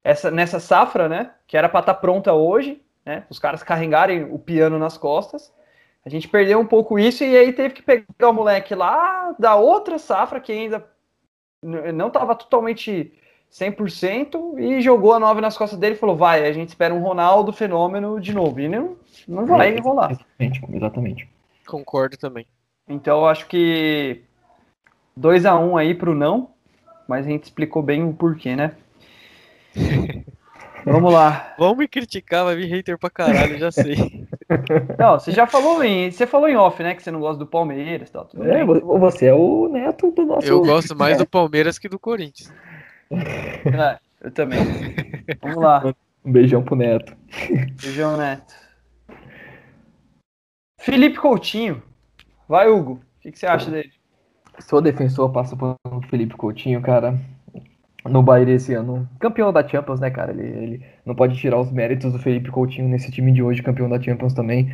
essa, 0.03 0.31
nessa 0.31 0.61
safra, 0.61 1.09
né? 1.09 1.33
Que 1.47 1.57
era 1.57 1.69
para 1.69 1.81
estar 1.81 1.95
tá 1.95 2.01
pronta 2.01 2.33
hoje, 2.33 2.83
né? 3.05 3.25
Os 3.31 3.39
caras 3.39 3.63
carregarem 3.63 4.25
o 4.25 4.39
piano 4.39 4.79
nas 4.79 4.97
costas. 4.97 5.53
A 6.05 6.09
gente 6.09 6.29
perdeu 6.29 6.59
um 6.59 6.67
pouco 6.67 6.99
isso 6.99 7.25
e 7.25 7.37
aí 7.37 7.53
teve 7.53 7.75
que 7.75 7.83
pegar 7.83 8.31
o 8.31 8.33
moleque 8.33 8.75
lá 8.75 9.35
da 9.39 9.57
outra 9.57 9.99
safra 9.99 10.41
que 10.41 10.53
ainda 10.53 10.87
não 11.63 12.09
estava 12.09 12.35
totalmente 12.35 13.13
100% 13.53 14.59
e 14.59 14.81
jogou 14.81 15.13
a 15.13 15.19
9 15.19 15.41
nas 15.41 15.57
costas 15.57 15.79
dele 15.79 15.95
e 15.95 15.99
falou: 15.99 16.17
vai, 16.17 16.47
a 16.47 16.53
gente 16.53 16.69
espera 16.69 16.95
um 16.95 17.03
Ronaldo 17.03 17.53
fenômeno 17.53 18.21
de 18.21 18.33
novo. 18.33 18.61
E 18.61 18.69
não, 18.69 18.97
não 19.27 19.47
vai 19.47 19.75
é, 19.77 19.81
rolar. 19.81 20.13
Exatamente, 20.13 20.61
exatamente. 20.73 21.29
Concordo 21.67 22.17
também. 22.17 22.47
Então 22.89 23.21
eu 23.21 23.27
acho 23.27 23.47
que 23.47 24.23
2 25.17 25.45
a 25.45 25.59
1 25.59 25.71
um 25.71 25.77
aí 25.77 25.95
pro 25.95 26.15
não, 26.15 26.51
mas 27.09 27.27
a 27.27 27.31
gente 27.31 27.45
explicou 27.45 27.83
bem 27.83 28.05
o 28.05 28.13
porquê, 28.13 28.55
né? 28.55 28.73
Vamos 30.85 31.13
lá. 31.13 31.55
Vamos 31.59 31.77
me 31.77 31.89
criticar, 31.89 32.45
vai 32.45 32.57
vir 32.57 32.67
hater 32.67 32.99
pra 32.99 33.11
caralho, 33.11 33.59
já 33.59 33.71
sei. 33.71 34.27
Não, 34.99 35.19
você 35.19 35.33
já 35.33 35.47
falou 35.47 35.83
em. 35.83 36.11
Você 36.11 36.27
falou 36.27 36.49
em 36.49 36.57
off, 36.57 36.83
né? 36.83 36.95
Que 36.95 37.03
você 37.03 37.11
não 37.11 37.21
gosta 37.21 37.39
do 37.39 37.47
Palmeiras 37.47 38.09
e 38.09 38.13
tal. 38.13 38.29
é, 38.41 38.65
bem. 38.65 38.81
você 38.81 39.27
é 39.27 39.35
o 39.35 39.69
neto 39.69 40.11
do 40.11 40.25
nosso. 40.25 40.47
Eu 40.47 40.63
gosto 40.63 40.97
mais 40.97 41.19
do 41.19 41.27
Palmeiras 41.29 41.79
que 41.79 41.89
do 41.89 41.99
Corinthians. 41.99 42.53
É, 43.11 43.99
eu 44.23 44.31
também. 44.31 44.61
Vamos 45.43 45.59
lá. 45.59 45.95
Um 46.25 46.33
beijão 46.33 46.63
pro 46.63 46.77
Neto. 46.77 47.15
Beijão, 47.83 48.17
Neto. 48.17 48.55
Felipe 50.81 51.19
Coutinho. 51.19 51.83
Vai, 52.49 52.69
Hugo. 52.69 52.93
O 52.93 53.21
que, 53.21 53.33
que 53.33 53.39
você 53.39 53.47
acha 53.47 53.71
dele? 53.71 53.93
Sou 54.61 54.81
defensor, 54.81 55.31
passa 55.31 55.57
por 55.57 55.77
Felipe 56.09 56.37
Coutinho, 56.37 56.81
cara. 56.81 57.19
No 58.05 58.23
Bayern 58.23 58.53
esse 58.53 58.75
ano. 58.75 59.09
Campeão 59.19 59.53
da 59.53 59.67
Champions, 59.67 60.01
né, 60.01 60.11
cara? 60.11 60.33
Ele, 60.33 60.43
ele 60.43 60.83
não 61.05 61.15
pode 61.15 61.37
tirar 61.37 61.61
os 61.61 61.71
méritos 61.71 62.13
do 62.13 62.19
Felipe 62.19 62.51
Coutinho 62.51 62.89
nesse 62.89 63.11
time 63.11 63.33
de 63.33 63.43
hoje, 63.43 63.63
campeão 63.63 63.89
da 63.89 64.01
Champions 64.01 64.35
também. 64.35 64.73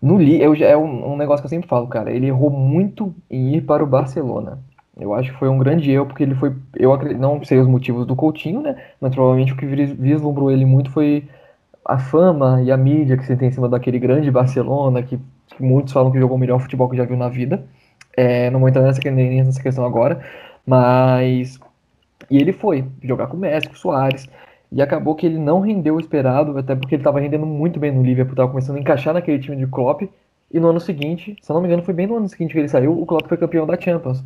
No 0.00 0.18
Li, 0.18 0.42
é 0.42 0.76
um, 0.76 1.12
um 1.12 1.16
negócio 1.16 1.42
que 1.42 1.46
eu 1.46 1.50
sempre 1.50 1.68
falo, 1.68 1.86
cara. 1.86 2.12
Ele 2.12 2.26
errou 2.26 2.50
muito 2.50 3.14
em 3.30 3.56
ir 3.56 3.62
para 3.62 3.82
o 3.82 3.86
Barcelona. 3.86 4.58
Eu 5.00 5.12
acho 5.14 5.32
que 5.32 5.38
foi 5.38 5.48
um 5.48 5.58
grande 5.58 5.90
erro, 5.90 6.06
porque 6.06 6.22
ele 6.22 6.34
foi. 6.34 6.54
Eu 6.76 6.92
acredito, 6.92 7.20
não 7.20 7.42
sei 7.42 7.58
os 7.58 7.66
motivos 7.66 8.06
do 8.06 8.14
Coutinho, 8.14 8.60
né? 8.62 8.76
Mas 9.00 9.14
provavelmente 9.14 9.52
o 9.52 9.56
que 9.56 9.66
vislumbrou 9.66 10.50
ele 10.50 10.64
muito 10.64 10.90
foi 10.90 11.28
a 11.84 11.98
fama 11.98 12.62
e 12.62 12.70
a 12.70 12.76
mídia 12.76 13.16
que 13.16 13.24
você 13.24 13.36
tem 13.36 13.48
em 13.48 13.52
cima 13.52 13.68
daquele 13.68 13.98
grande 13.98 14.30
Barcelona, 14.30 15.02
que, 15.02 15.18
que 15.48 15.62
muitos 15.62 15.92
falam 15.92 16.12
que 16.12 16.18
jogou 16.18 16.36
o 16.36 16.40
melhor 16.40 16.60
futebol 16.60 16.88
que 16.88 16.96
já 16.96 17.04
viu 17.04 17.16
na 17.16 17.28
vida. 17.28 17.64
É, 18.16 18.50
não 18.50 18.60
vou 18.60 18.68
entrar 18.68 18.82
nessa, 18.82 19.00
nessa 19.10 19.62
questão 19.62 19.84
agora, 19.84 20.20
mas. 20.66 21.58
E 22.30 22.38
ele 22.38 22.52
foi 22.52 22.84
jogar 23.02 23.26
com 23.26 23.36
o 23.36 23.40
Messi, 23.40 23.68
com 23.68 23.74
o 23.74 23.78
Soares. 23.78 24.26
E 24.72 24.82
acabou 24.82 25.14
que 25.14 25.26
ele 25.26 25.38
não 25.38 25.60
rendeu 25.60 25.96
o 25.96 26.00
esperado, 26.00 26.56
até 26.58 26.74
porque 26.74 26.94
ele 26.96 27.00
estava 27.00 27.20
rendendo 27.20 27.46
muito 27.46 27.78
bem 27.78 27.92
no 27.92 28.02
Liverpool, 28.02 28.32
estava 28.32 28.50
começando 28.50 28.76
a 28.76 28.80
encaixar 28.80 29.14
naquele 29.14 29.38
time 29.38 29.56
de 29.56 29.66
Klopp. 29.66 30.02
E 30.52 30.60
no 30.60 30.68
ano 30.68 30.80
seguinte, 30.80 31.36
se 31.40 31.50
eu 31.50 31.54
não 31.54 31.60
me 31.60 31.68
engano, 31.68 31.82
foi 31.82 31.94
bem 31.94 32.06
no 32.06 32.16
ano 32.16 32.28
seguinte 32.28 32.52
que 32.52 32.58
ele 32.58 32.68
saiu, 32.68 33.00
o 33.00 33.06
Klopp 33.06 33.28
foi 33.28 33.36
campeão 33.36 33.66
da 33.66 33.80
Champions 33.80 34.24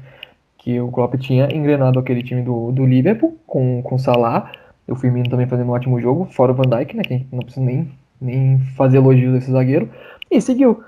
que 0.58 0.78
o 0.80 0.90
Klopp 0.90 1.14
tinha 1.14 1.48
engrenado 1.54 1.98
aquele 1.98 2.22
time 2.22 2.42
do, 2.42 2.70
do 2.72 2.84
Liverpool 2.84 3.38
com, 3.46 3.80
com 3.82 3.96
Salah, 3.96 4.52
o 4.86 4.94
Firmino 4.94 5.30
também 5.30 5.46
fazendo 5.46 5.68
um 5.68 5.72
ótimo 5.72 6.00
jogo, 6.00 6.26
fora 6.30 6.52
o 6.52 6.54
Van 6.54 6.64
Dijk, 6.64 6.96
né, 6.96 7.02
que 7.02 7.26
não 7.32 7.40
precisa 7.40 7.64
nem, 7.64 7.90
nem 8.20 8.58
fazer 8.76 8.98
elogio 8.98 9.32
desse 9.32 9.50
zagueiro, 9.50 9.88
e 10.30 10.40
seguiu. 10.40 10.82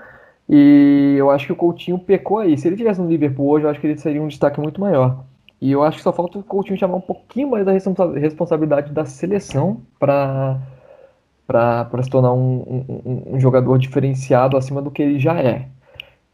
E 0.53 1.15
eu 1.17 1.31
acho 1.31 1.45
que 1.45 1.53
o 1.53 1.55
Coutinho 1.55 1.97
pecou 1.97 2.39
aí. 2.39 2.57
Se 2.57 2.67
ele 2.67 2.75
tivesse 2.75 2.99
no 2.99 3.07
Liverpool 3.07 3.47
hoje, 3.47 3.65
eu 3.65 3.69
acho 3.69 3.79
que 3.79 3.87
ele 3.87 3.97
seria 3.97 4.21
um 4.21 4.27
destaque 4.27 4.59
muito 4.59 4.81
maior. 4.81 5.23
E 5.61 5.71
eu 5.71 5.81
acho 5.81 5.97
que 5.97 6.03
só 6.03 6.11
falta 6.11 6.39
o 6.39 6.43
Coutinho 6.43 6.77
chamar 6.77 6.97
um 6.97 7.01
pouquinho 7.01 7.49
mais 7.49 7.65
da 7.65 7.71
responsabilidade 7.71 8.91
da 8.91 9.05
seleção 9.05 9.81
para 9.97 10.59
para 11.47 12.01
se 12.01 12.09
tornar 12.09 12.31
um, 12.31 12.85
um, 13.05 13.35
um, 13.35 13.39
jogador 13.39 13.77
diferenciado 13.77 14.55
acima 14.55 14.81
do 14.81 14.89
que 14.89 15.01
ele 15.01 15.19
já 15.19 15.37
é. 15.37 15.67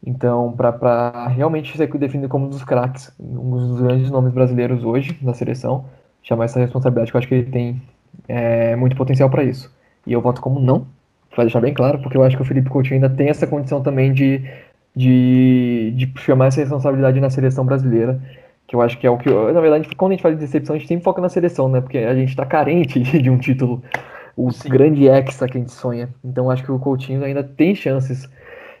Então, 0.04 0.52
para 0.52 1.26
realmente 1.26 1.76
ser 1.76 1.88
definido 1.98 2.28
como 2.28 2.46
um 2.46 2.48
dos 2.48 2.62
craques, 2.62 3.12
um 3.18 3.50
dos 3.50 3.80
grandes 3.80 4.10
nomes 4.12 4.32
brasileiros 4.32 4.84
hoje 4.84 5.12
da 5.20 5.34
seleção, 5.34 5.86
chamar 6.22 6.44
essa 6.44 6.60
responsabilidade, 6.60 7.10
que 7.10 7.16
eu 7.16 7.18
acho 7.18 7.26
que 7.26 7.34
ele 7.34 7.50
tem 7.50 7.82
é, 8.28 8.76
muito 8.76 8.94
potencial 8.94 9.28
para 9.28 9.42
isso. 9.42 9.74
E 10.06 10.12
eu 10.12 10.20
voto 10.20 10.40
como 10.40 10.60
não, 10.60 10.86
para 11.38 11.44
deixar 11.44 11.60
bem 11.60 11.72
claro, 11.72 12.00
porque 12.00 12.16
eu 12.16 12.24
acho 12.24 12.34
que 12.34 12.42
o 12.42 12.44
Felipe 12.44 12.68
Coutinho 12.68 12.96
ainda 12.96 13.08
tem 13.08 13.28
essa 13.28 13.46
condição 13.46 13.80
também 13.80 14.12
de, 14.12 14.42
de, 14.94 15.92
de 15.94 16.12
chamar 16.16 16.46
essa 16.46 16.60
responsabilidade 16.60 17.20
na 17.20 17.30
seleção 17.30 17.64
brasileira, 17.64 18.20
que 18.66 18.74
eu 18.74 18.82
acho 18.82 18.98
que 18.98 19.06
é 19.06 19.10
o 19.10 19.16
que. 19.16 19.30
Na 19.30 19.60
verdade, 19.60 19.88
quando 19.94 20.10
a 20.10 20.14
gente 20.14 20.22
fala 20.22 20.34
de 20.34 20.40
decepção, 20.40 20.74
a 20.74 20.78
gente 20.80 20.88
sempre 20.88 21.04
foca 21.04 21.22
na 21.22 21.28
seleção, 21.28 21.68
né? 21.68 21.80
Porque 21.80 21.98
a 21.98 22.12
gente 22.12 22.30
está 22.30 22.44
carente 22.44 22.98
de 23.22 23.30
um 23.30 23.38
título, 23.38 23.80
o 24.36 24.50
Sim. 24.50 24.68
grande 24.68 25.06
hexa 25.06 25.46
que 25.46 25.56
a 25.56 25.60
gente 25.60 25.70
sonha. 25.70 26.08
Então, 26.24 26.46
eu 26.46 26.50
acho 26.50 26.64
que 26.64 26.72
o 26.72 26.78
Coutinho 26.80 27.22
ainda 27.22 27.44
tem 27.44 27.72
chances 27.72 28.28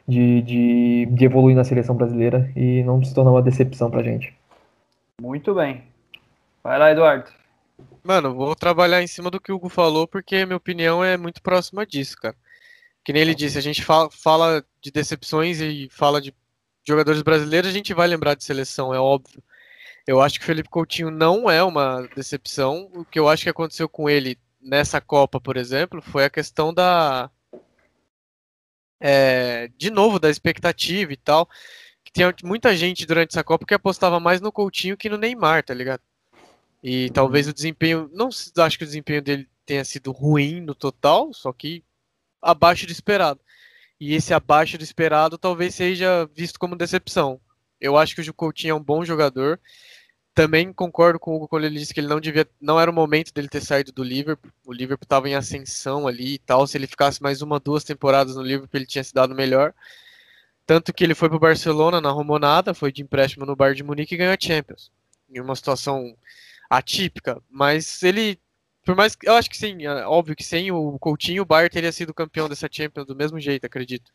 de, 0.08 0.42
de, 0.42 1.06
de 1.12 1.24
evoluir 1.24 1.54
na 1.54 1.62
seleção 1.62 1.94
brasileira 1.94 2.50
e 2.56 2.82
não 2.82 3.00
se 3.04 3.14
tornar 3.14 3.30
uma 3.30 3.42
decepção 3.42 3.88
pra 3.88 4.02
gente. 4.02 4.34
Muito 5.22 5.54
bem. 5.54 5.84
Vai 6.64 6.76
lá, 6.76 6.90
Eduardo. 6.90 7.30
Mano, 8.02 8.34
vou 8.34 8.56
trabalhar 8.56 9.00
em 9.00 9.06
cima 9.06 9.30
do 9.30 9.40
que 9.40 9.52
o 9.52 9.54
Hugo 9.54 9.68
falou, 9.68 10.08
porque 10.08 10.44
minha 10.44 10.56
opinião 10.56 11.04
é 11.04 11.16
muito 11.16 11.40
próxima 11.40 11.86
disso, 11.86 12.16
cara. 12.20 12.34
Que 13.08 13.12
nem 13.14 13.22
ele 13.22 13.34
disse, 13.34 13.56
a 13.56 13.62
gente 13.62 13.82
fala, 13.82 14.10
fala 14.10 14.62
de 14.82 14.90
decepções 14.90 15.62
e 15.62 15.88
fala 15.90 16.20
de 16.20 16.34
jogadores 16.86 17.22
brasileiros, 17.22 17.70
a 17.70 17.72
gente 17.72 17.94
vai 17.94 18.06
lembrar 18.06 18.34
de 18.34 18.44
seleção, 18.44 18.92
é 18.92 19.00
óbvio. 19.00 19.42
Eu 20.06 20.20
acho 20.20 20.38
que 20.38 20.44
o 20.44 20.46
Felipe 20.46 20.68
Coutinho 20.68 21.10
não 21.10 21.48
é 21.48 21.64
uma 21.64 22.06
decepção. 22.14 22.90
O 22.92 23.06
que 23.06 23.18
eu 23.18 23.26
acho 23.26 23.44
que 23.44 23.48
aconteceu 23.48 23.88
com 23.88 24.10
ele 24.10 24.38
nessa 24.60 25.00
Copa, 25.00 25.40
por 25.40 25.56
exemplo, 25.56 26.02
foi 26.02 26.26
a 26.26 26.28
questão 26.28 26.74
da, 26.74 27.30
é, 29.00 29.70
de 29.78 29.90
novo, 29.90 30.18
da 30.18 30.28
expectativa 30.28 31.10
e 31.10 31.16
tal. 31.16 31.48
Que 32.04 32.12
tinha 32.12 32.34
muita 32.44 32.76
gente 32.76 33.06
durante 33.06 33.30
essa 33.30 33.42
Copa 33.42 33.64
que 33.64 33.72
apostava 33.72 34.20
mais 34.20 34.42
no 34.42 34.52
Coutinho 34.52 34.98
que 34.98 35.08
no 35.08 35.16
Neymar, 35.16 35.64
tá 35.64 35.72
ligado? 35.72 36.02
E 36.82 37.08
talvez 37.08 37.48
o 37.48 37.54
desempenho. 37.54 38.10
Não 38.12 38.28
acho 38.28 38.76
que 38.76 38.84
o 38.84 38.86
desempenho 38.86 39.22
dele 39.22 39.48
tenha 39.64 39.82
sido 39.82 40.12
ruim 40.12 40.60
no 40.60 40.74
total, 40.74 41.32
só 41.32 41.50
que 41.54 41.82
abaixo 42.42 42.86
do 42.86 42.92
esperado. 42.92 43.40
E 44.00 44.14
esse 44.14 44.32
abaixo 44.32 44.78
do 44.78 44.84
esperado 44.84 45.36
talvez 45.36 45.74
seja 45.74 46.28
visto 46.34 46.58
como 46.58 46.76
decepção. 46.76 47.40
Eu 47.80 47.96
acho 47.96 48.14
que 48.14 48.30
o 48.30 48.34
Coutinho 48.34 48.72
é 48.72 48.74
um 48.74 48.82
bom 48.82 49.04
jogador. 49.04 49.60
Também 50.34 50.72
concordo 50.72 51.18
com 51.18 51.32
o 51.32 51.36
Hugo 51.36 51.48
quando 51.48 51.64
ele 51.64 51.78
disse 51.78 51.92
que 51.92 51.98
ele 51.98 52.06
não 52.06 52.20
devia, 52.20 52.46
não 52.60 52.78
era 52.78 52.90
o 52.90 52.94
momento 52.94 53.32
dele 53.34 53.48
ter 53.48 53.60
saído 53.60 53.90
do 53.90 54.04
Liverpool. 54.04 54.52
O 54.64 54.72
Liverpool 54.72 55.04
estava 55.04 55.28
em 55.28 55.34
ascensão 55.34 56.06
ali 56.06 56.34
e 56.34 56.38
tal. 56.38 56.66
Se 56.66 56.78
ele 56.78 56.86
ficasse 56.86 57.20
mais 57.20 57.42
uma, 57.42 57.58
duas 57.58 57.82
temporadas 57.82 58.36
no 58.36 58.42
Liverpool, 58.42 58.78
ele 58.78 58.86
tinha 58.86 59.02
se 59.02 59.12
dado 59.12 59.34
melhor. 59.34 59.74
Tanto 60.64 60.92
que 60.92 61.02
ele 61.02 61.14
foi 61.14 61.28
para 61.28 61.36
o 61.36 61.40
Barcelona, 61.40 62.00
não 62.00 62.10
arrumou 62.10 62.38
nada, 62.38 62.74
foi 62.74 62.92
de 62.92 63.02
empréstimo 63.02 63.46
no 63.46 63.56
Bayern 63.56 63.78
de 63.78 63.82
Munique 63.82 64.14
e 64.14 64.18
ganhou 64.18 64.34
a 64.34 64.38
Champions. 64.38 64.92
Em 65.28 65.40
uma 65.40 65.56
situação 65.56 66.14
atípica, 66.68 67.42
mas 67.50 68.02
ele, 68.02 68.38
por 68.88 68.96
mais 68.96 69.14
que, 69.14 69.28
eu 69.28 69.34
acho 69.34 69.50
que 69.50 69.56
sim, 69.58 69.84
é 69.84 70.06
óbvio 70.06 70.34
que 70.34 70.42
sem 70.42 70.72
o 70.72 70.98
Coutinho, 70.98 71.42
o 71.42 71.44
Bayern 71.44 71.68
teria 71.68 71.92
sido 71.92 72.14
campeão 72.14 72.48
dessa 72.48 72.70
Champions 72.72 73.04
do 73.06 73.14
mesmo 73.14 73.38
jeito, 73.38 73.66
acredito. 73.66 74.10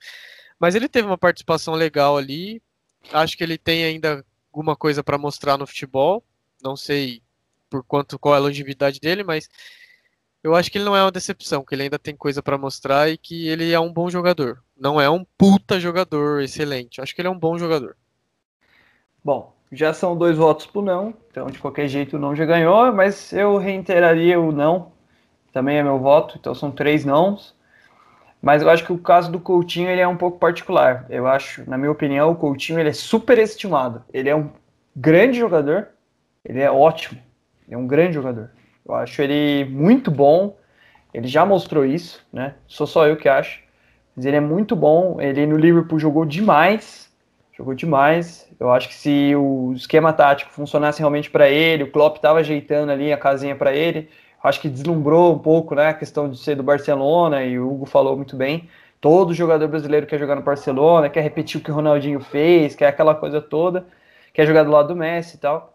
Mas 0.59 0.73
ele 0.73 0.89
teve 0.89 1.05
uma 1.05 1.15
participação 1.15 1.75
legal 1.75 2.17
ali. 2.17 2.59
Acho 3.11 3.37
que 3.37 3.43
ele 3.43 3.55
tem 3.55 3.83
ainda 3.83 4.25
alguma 4.51 4.75
coisa 4.75 5.03
para 5.03 5.15
mostrar 5.15 5.59
no 5.59 5.67
futebol. 5.67 6.23
Não 6.59 6.75
sei 6.75 7.21
por 7.69 7.83
quanto 7.83 8.17
qual 8.17 8.33
é 8.33 8.37
a 8.39 8.41
longevidade 8.41 8.99
dele, 8.99 9.23
mas 9.23 9.47
eu 10.41 10.55
acho 10.55 10.71
que 10.71 10.79
ele 10.79 10.85
não 10.85 10.97
é 10.97 11.03
uma 11.03 11.11
decepção, 11.11 11.63
que 11.63 11.75
ele 11.75 11.83
ainda 11.83 11.99
tem 11.99 12.15
coisa 12.15 12.41
para 12.41 12.57
mostrar 12.57 13.11
e 13.11 13.15
que 13.15 13.47
ele 13.47 13.71
é 13.71 13.79
um 13.79 13.93
bom 13.93 14.09
jogador. 14.09 14.63
Não 14.75 14.99
é 14.99 15.07
um 15.07 15.23
puta 15.37 15.79
jogador 15.79 16.41
excelente. 16.41 16.99
Acho 16.99 17.13
que 17.13 17.21
ele 17.21 17.27
é 17.27 17.31
um 17.31 17.37
bom 17.37 17.59
jogador. 17.59 17.95
Bom, 19.23 19.55
já 19.75 19.93
são 19.93 20.15
dois 20.15 20.37
votos 20.37 20.65
pro 20.65 20.81
não, 20.81 21.13
então 21.29 21.47
de 21.47 21.59
qualquer 21.59 21.87
jeito 21.87 22.15
o 22.15 22.19
não 22.19 22.35
já 22.35 22.45
ganhou, 22.45 22.93
mas 22.93 23.33
eu 23.33 23.57
reiteraria 23.57 24.39
o 24.39 24.51
não. 24.51 24.91
Também 25.51 25.77
é 25.77 25.83
meu 25.83 25.99
voto, 25.99 26.37
então 26.39 26.55
são 26.55 26.71
três 26.71 27.05
nãos. 27.05 27.55
Mas 28.41 28.61
eu 28.61 28.69
acho 28.69 28.83
que 28.85 28.91
o 28.91 28.97
caso 28.97 29.31
do 29.31 29.39
Coutinho 29.39 29.89
ele 29.89 30.01
é 30.01 30.07
um 30.07 30.17
pouco 30.17 30.37
particular. 30.37 31.05
Eu 31.09 31.27
acho, 31.27 31.67
na 31.69 31.77
minha 31.77 31.91
opinião, 31.91 32.29
o 32.31 32.35
Coutinho 32.35 32.79
ele 32.79 32.89
é 32.89 32.93
super 32.93 33.37
estimado. 33.37 34.03
Ele 34.13 34.29
é 34.29 34.35
um 34.35 34.49
grande 34.93 35.39
jogador, 35.39 35.87
ele 36.43 36.59
é 36.59 36.69
ótimo. 36.69 37.21
é 37.69 37.77
um 37.77 37.87
grande 37.87 38.15
jogador. 38.15 38.49
Eu 38.85 38.95
acho 38.95 39.21
ele 39.21 39.63
muito 39.71 40.11
bom. 40.11 40.57
Ele 41.13 41.27
já 41.27 41.45
mostrou 41.45 41.85
isso, 41.85 42.25
né? 42.33 42.55
Sou 42.67 42.85
só 42.85 43.07
eu 43.07 43.15
que 43.15 43.29
acho. 43.29 43.63
Mas 44.13 44.25
ele 44.25 44.35
é 44.35 44.41
muito 44.41 44.75
bom. 44.75 45.21
Ele 45.21 45.45
no 45.45 45.55
Liverpool 45.55 45.97
jogou 45.97 46.25
demais. 46.25 47.12
Jogou 47.55 47.73
demais. 47.75 48.49
Eu 48.59 48.71
acho 48.71 48.87
que 48.87 48.95
se 48.95 49.35
o 49.35 49.73
esquema 49.73 50.11
tático 50.11 50.51
funcionasse 50.51 50.99
realmente 50.99 51.29
para 51.29 51.49
ele, 51.49 51.83
o 51.83 51.91
Klopp 51.91 52.15
estava 52.15 52.39
ajeitando 52.39 52.91
ali 52.91 53.13
a 53.13 53.17
casinha 53.17 53.55
para 53.55 53.73
ele. 53.73 54.09
Acho 54.43 54.59
que 54.59 54.67
deslumbrou 54.67 55.33
um 55.33 55.39
pouco, 55.39 55.75
né? 55.75 55.87
A 55.87 55.93
questão 55.93 56.29
de 56.29 56.37
ser 56.37 56.55
do 56.55 56.63
Barcelona 56.63 57.43
e 57.43 57.59
o 57.59 57.71
Hugo 57.71 57.85
falou 57.85 58.17
muito 58.17 58.35
bem. 58.35 58.69
Todo 58.99 59.33
jogador 59.33 59.67
brasileiro 59.67 60.07
quer 60.07 60.19
jogar 60.19 60.35
no 60.35 60.41
Barcelona, 60.41 61.09
quer 61.09 61.21
repetir 61.21 61.59
o 61.61 61.63
que 61.63 61.71
o 61.71 61.75
Ronaldinho 61.75 62.19
fez, 62.19 62.75
quer 62.75 62.87
aquela 62.87 63.13
coisa 63.13 63.41
toda, 63.41 63.85
quer 64.33 64.45
jogar 64.47 64.63
do 64.63 64.71
lado 64.71 64.87
do 64.87 64.95
Messi 64.95 65.35
e 65.35 65.39
tal. 65.39 65.73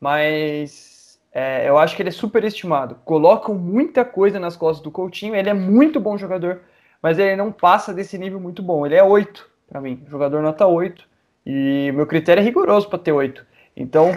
Mas 0.00 1.18
é, 1.32 1.68
eu 1.68 1.78
acho 1.78 1.96
que 1.96 2.02
ele 2.02 2.10
é 2.10 2.12
super 2.12 2.44
estimado. 2.44 2.96
Colocam 3.04 3.54
muita 3.54 4.04
coisa 4.04 4.38
nas 4.38 4.56
costas 4.56 4.82
do 4.82 4.90
Coutinho, 4.90 5.34
ele 5.34 5.48
é 5.48 5.54
muito 5.54 5.98
bom 5.98 6.18
jogador, 6.18 6.60
mas 7.00 7.18
ele 7.18 7.36
não 7.36 7.50
passa 7.50 7.94
desse 7.94 8.18
nível 8.18 8.38
muito 8.38 8.62
bom. 8.62 8.84
Ele 8.84 8.94
é 8.94 9.02
8 9.02 9.54
para 9.68 9.80
mim, 9.80 10.04
jogador 10.08 10.42
nota 10.42 10.66
8. 10.66 11.13
E 11.46 11.92
meu 11.92 12.06
critério 12.06 12.40
é 12.40 12.44
rigoroso 12.44 12.88
para 12.88 12.98
ter 12.98 13.12
8. 13.12 13.44
Então, 13.76 14.16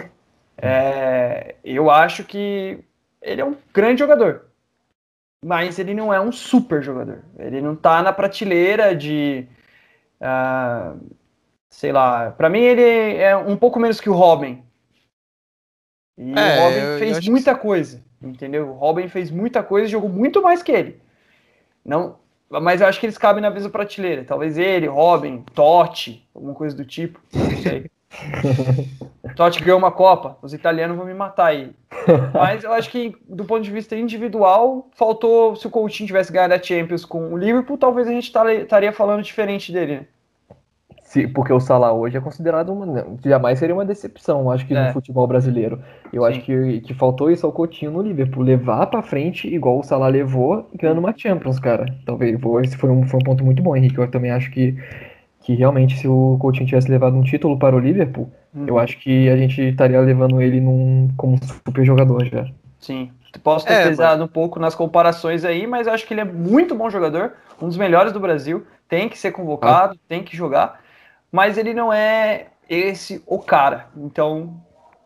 é, 0.56 1.56
eu 1.64 1.90
acho 1.90 2.24
que 2.24 2.78
ele 3.20 3.40
é 3.40 3.44
um 3.44 3.56
grande 3.72 4.00
jogador 4.00 4.48
mas 5.44 5.78
ele 5.78 5.94
não 5.94 6.12
é 6.12 6.20
um 6.20 6.32
super 6.32 6.82
jogador. 6.82 7.24
Ele 7.38 7.60
não 7.60 7.76
tá 7.76 8.02
na 8.02 8.12
prateleira 8.12 8.94
de. 8.94 9.46
Uh, 10.20 10.98
sei 11.70 11.92
lá. 11.92 12.30
Para 12.32 12.48
mim, 12.48 12.60
ele 12.60 13.16
é 13.16 13.36
um 13.36 13.56
pouco 13.56 13.78
menos 13.78 14.00
que 14.00 14.10
o 14.10 14.14
Robin. 14.14 14.62
E 16.16 16.32
é, 16.36 16.58
o 16.58 16.62
Robin 16.62 16.98
fez 16.98 17.28
muita 17.28 17.54
que... 17.54 17.60
coisa, 17.60 18.04
entendeu? 18.20 18.70
O 18.70 18.72
Robin 18.72 19.08
fez 19.08 19.30
muita 19.30 19.62
coisa 19.62 19.86
e 19.86 19.90
jogou 19.90 20.10
muito 20.10 20.42
mais 20.42 20.62
que 20.62 20.72
ele. 20.72 21.00
Não, 21.84 22.18
mas 22.50 22.80
eu 22.80 22.86
acho 22.86 22.98
que 22.98 23.06
eles 23.06 23.18
cabem 23.18 23.42
na 23.42 23.50
mesma 23.50 23.70
prateleira. 23.70 24.24
Talvez 24.24 24.56
ele, 24.56 24.86
Robin, 24.86 25.44
Totti, 25.54 26.26
alguma 26.34 26.54
coisa 26.54 26.76
do 26.76 26.84
tipo. 26.84 27.20
Não 27.32 27.56
sei. 27.62 27.90
Totti 29.36 29.62
ganhou 29.62 29.78
uma 29.78 29.92
Copa, 29.92 30.38
os 30.42 30.54
italianos 30.54 30.96
vão 30.96 31.06
me 31.06 31.14
matar 31.14 31.46
aí. 31.46 31.72
Mas 32.32 32.64
eu 32.64 32.72
acho 32.72 32.90
que, 32.90 33.14
do 33.28 33.44
ponto 33.44 33.62
de 33.62 33.70
vista 33.70 33.94
individual, 33.94 34.88
faltou. 34.94 35.54
Se 35.54 35.66
o 35.66 35.70
Coutinho 35.70 36.06
tivesse 36.06 36.32
ganhado 36.32 36.54
a 36.54 36.62
Champions 36.62 37.04
com 37.04 37.32
o 37.32 37.36
Liverpool, 37.36 37.76
talvez 37.76 38.08
a 38.08 38.12
gente 38.12 38.32
estaria 38.34 38.92
falando 38.92 39.22
diferente 39.22 39.70
dele. 39.70 39.96
Né? 39.98 40.06
Se, 41.08 41.26
porque 41.26 41.50
o 41.50 41.58
Salah 41.58 41.90
hoje 41.90 42.18
é 42.18 42.20
considerado 42.20 42.70
uma. 42.70 43.06
Jamais 43.24 43.58
seria 43.58 43.74
uma 43.74 43.84
decepção, 43.84 44.50
acho 44.50 44.66
que 44.66 44.74
é. 44.74 44.88
no 44.88 44.92
futebol 44.92 45.26
brasileiro. 45.26 45.80
Eu 46.12 46.22
Sim. 46.22 46.28
acho 46.28 46.40
que, 46.42 46.80
que 46.82 46.92
faltou 46.92 47.30
isso 47.30 47.46
ao 47.46 47.52
Coutinho 47.52 47.90
no 47.90 48.02
Liverpool. 48.02 48.42
Levar 48.42 48.86
pra 48.88 49.00
frente, 49.00 49.48
igual 49.48 49.78
o 49.78 49.82
Salah 49.82 50.08
levou, 50.08 50.68
ganhando 50.74 50.98
uma 50.98 51.14
Champions, 51.16 51.58
cara. 51.58 51.86
Talvez. 52.04 52.38
Esse 52.62 52.76
foi 52.76 52.90
um, 52.90 53.06
foi 53.06 53.20
um 53.20 53.24
ponto 53.24 53.42
muito 53.42 53.62
bom, 53.62 53.74
Henrique. 53.74 53.96
Eu 53.96 54.10
também 54.10 54.30
acho 54.30 54.50
que 54.50 54.76
que 55.40 55.54
realmente 55.54 55.96
se 55.96 56.06
o 56.06 56.36
Coutinho 56.38 56.66
tivesse 56.66 56.90
levado 56.90 57.16
um 57.16 57.22
título 57.22 57.58
para 57.58 57.74
o 57.74 57.78
Liverpool, 57.78 58.30
uhum. 58.54 58.66
eu 58.66 58.78
acho 58.78 58.98
que 58.98 59.30
a 59.30 59.36
gente 59.38 59.62
estaria 59.62 59.98
levando 59.98 60.42
ele 60.42 60.60
num, 60.60 61.08
como 61.16 61.42
super 61.42 61.86
jogador 61.86 62.22
já. 62.26 62.44
Sim, 62.78 63.10
posso 63.42 63.64
ter 63.64 63.72
é, 63.72 63.88
pesado 63.88 64.20
mas... 64.20 64.28
um 64.28 64.30
pouco 64.30 64.60
nas 64.60 64.74
comparações 64.74 65.46
aí, 65.46 65.66
mas 65.66 65.86
eu 65.86 65.94
acho 65.94 66.06
que 66.06 66.12
ele 66.12 66.20
é 66.20 66.24
muito 66.24 66.74
bom 66.74 66.90
jogador, 66.90 67.32
um 67.62 67.66
dos 67.66 67.78
melhores 67.78 68.12
do 68.12 68.20
Brasil, 68.20 68.66
tem 68.86 69.08
que 69.08 69.18
ser 69.18 69.32
convocado, 69.32 69.94
ah. 69.94 70.00
tem 70.06 70.22
que 70.22 70.36
jogar, 70.36 70.80
mas 71.30 71.58
ele 71.58 71.74
não 71.74 71.92
é 71.92 72.50
esse 72.68 73.22
o 73.26 73.38
cara. 73.38 73.88
Então, 73.96 74.62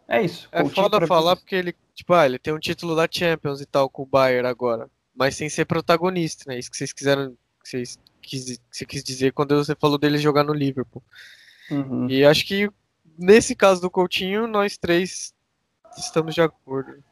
é 0.08 0.22
isso. 0.22 0.48
É 0.52 0.64
foda 0.64 1.06
falar 1.06 1.36
porque 1.36 1.54
ele, 1.54 1.74
tipo, 1.94 2.12
ah, 2.14 2.26
ele 2.26 2.38
tem 2.38 2.52
um 2.52 2.58
título 2.58 2.94
da 2.94 3.08
Champions 3.10 3.60
e 3.60 3.66
tal 3.66 3.88
com 3.88 4.02
o 4.02 4.06
Bayern 4.06 4.48
agora, 4.48 4.88
mas 5.14 5.36
sem 5.36 5.48
ser 5.48 5.64
protagonista, 5.64 6.44
né? 6.46 6.58
Isso 6.58 6.70
que 6.70 6.76
vocês 6.76 6.92
quiseram, 6.92 7.36
que 7.62 7.68
vocês 7.68 7.98
quis, 8.20 8.60
você 8.70 8.84
quis 8.84 9.02
dizer 9.02 9.32
quando 9.32 9.56
você 9.56 9.74
falou 9.74 9.98
dele 9.98 10.18
jogar 10.18 10.44
no 10.44 10.52
Liverpool. 10.52 11.02
Uhum. 11.70 12.08
E 12.08 12.24
acho 12.24 12.46
que 12.46 12.70
nesse 13.18 13.54
caso 13.54 13.80
do 13.80 13.90
Coutinho, 13.90 14.46
nós 14.46 14.76
três 14.76 15.34
estamos 15.96 16.34
de 16.34 16.40
acordo. 16.40 17.02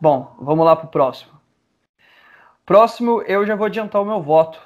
Bom, 0.00 0.34
vamos 0.40 0.64
lá 0.64 0.74
pro 0.74 0.88
próximo. 0.88 1.32
Próximo, 2.64 3.22
eu 3.22 3.46
já 3.46 3.54
vou 3.54 3.66
adiantar 3.66 4.00
o 4.00 4.04
meu 4.04 4.22
voto, 4.22 4.60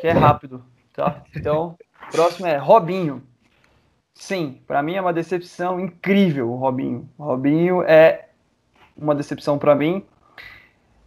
que 0.00 0.06
é 0.06 0.12
rápido, 0.12 0.64
tá? 0.98 1.22
Então, 1.34 1.76
próximo 2.10 2.46
é 2.46 2.56
Robinho. 2.56 3.22
Sim, 4.14 4.60
para 4.66 4.82
mim 4.82 4.94
é 4.94 5.00
uma 5.00 5.12
decepção 5.12 5.78
incrível 5.78 6.50
o 6.50 6.56
Robinho. 6.56 7.08
O 7.16 7.24
Robinho 7.24 7.82
é 7.82 8.28
uma 8.96 9.14
decepção 9.14 9.58
para 9.58 9.74
mim 9.74 10.04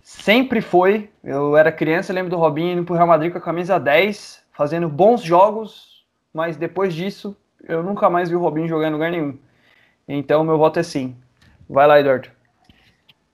sempre 0.02 0.62
foi. 0.62 1.10
Eu 1.24 1.56
era 1.56 1.72
criança, 1.72 2.14
lembro 2.14 2.30
do 2.30 2.38
Robinho 2.38 2.74
indo 2.74 2.84
pro 2.84 2.96
Real 2.96 3.08
Madrid 3.08 3.32
com 3.32 3.38
a 3.38 3.42
camisa 3.42 3.80
10, 3.80 4.44
fazendo 4.52 4.90
bons 4.90 5.22
jogos, 5.22 6.06
mas 6.34 6.58
depois 6.58 6.94
disso 6.94 7.36
eu 7.64 7.84
nunca 7.84 8.10
mais 8.10 8.30
vi 8.30 8.36
o 8.36 8.40
Robinho 8.40 8.68
jogar 8.68 8.88
em 8.88 8.94
lugar 8.94 9.12
nenhum. 9.12 9.38
Então 10.08 10.44
meu 10.44 10.58
voto 10.58 10.80
é 10.80 10.84
sim. 10.84 11.16
Vai 11.70 11.88
lá, 11.88 12.00
Eduardo. 12.00 12.30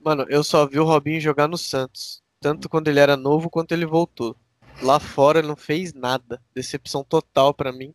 Mano, 0.00 0.24
eu 0.28 0.44
só 0.44 0.66
vi 0.66 0.78
o 0.78 0.84
Robinho 0.84 1.20
jogar 1.20 1.48
no 1.48 1.58
Santos, 1.58 2.22
tanto 2.40 2.68
quando 2.68 2.88
ele 2.88 3.00
era 3.00 3.16
novo 3.16 3.50
quanto 3.50 3.72
ele 3.72 3.86
voltou. 3.86 4.36
Lá 4.82 5.00
fora 5.00 5.42
não 5.42 5.56
fez 5.56 5.92
nada, 5.92 6.40
decepção 6.54 7.02
total 7.04 7.52
para 7.52 7.72
mim. 7.72 7.94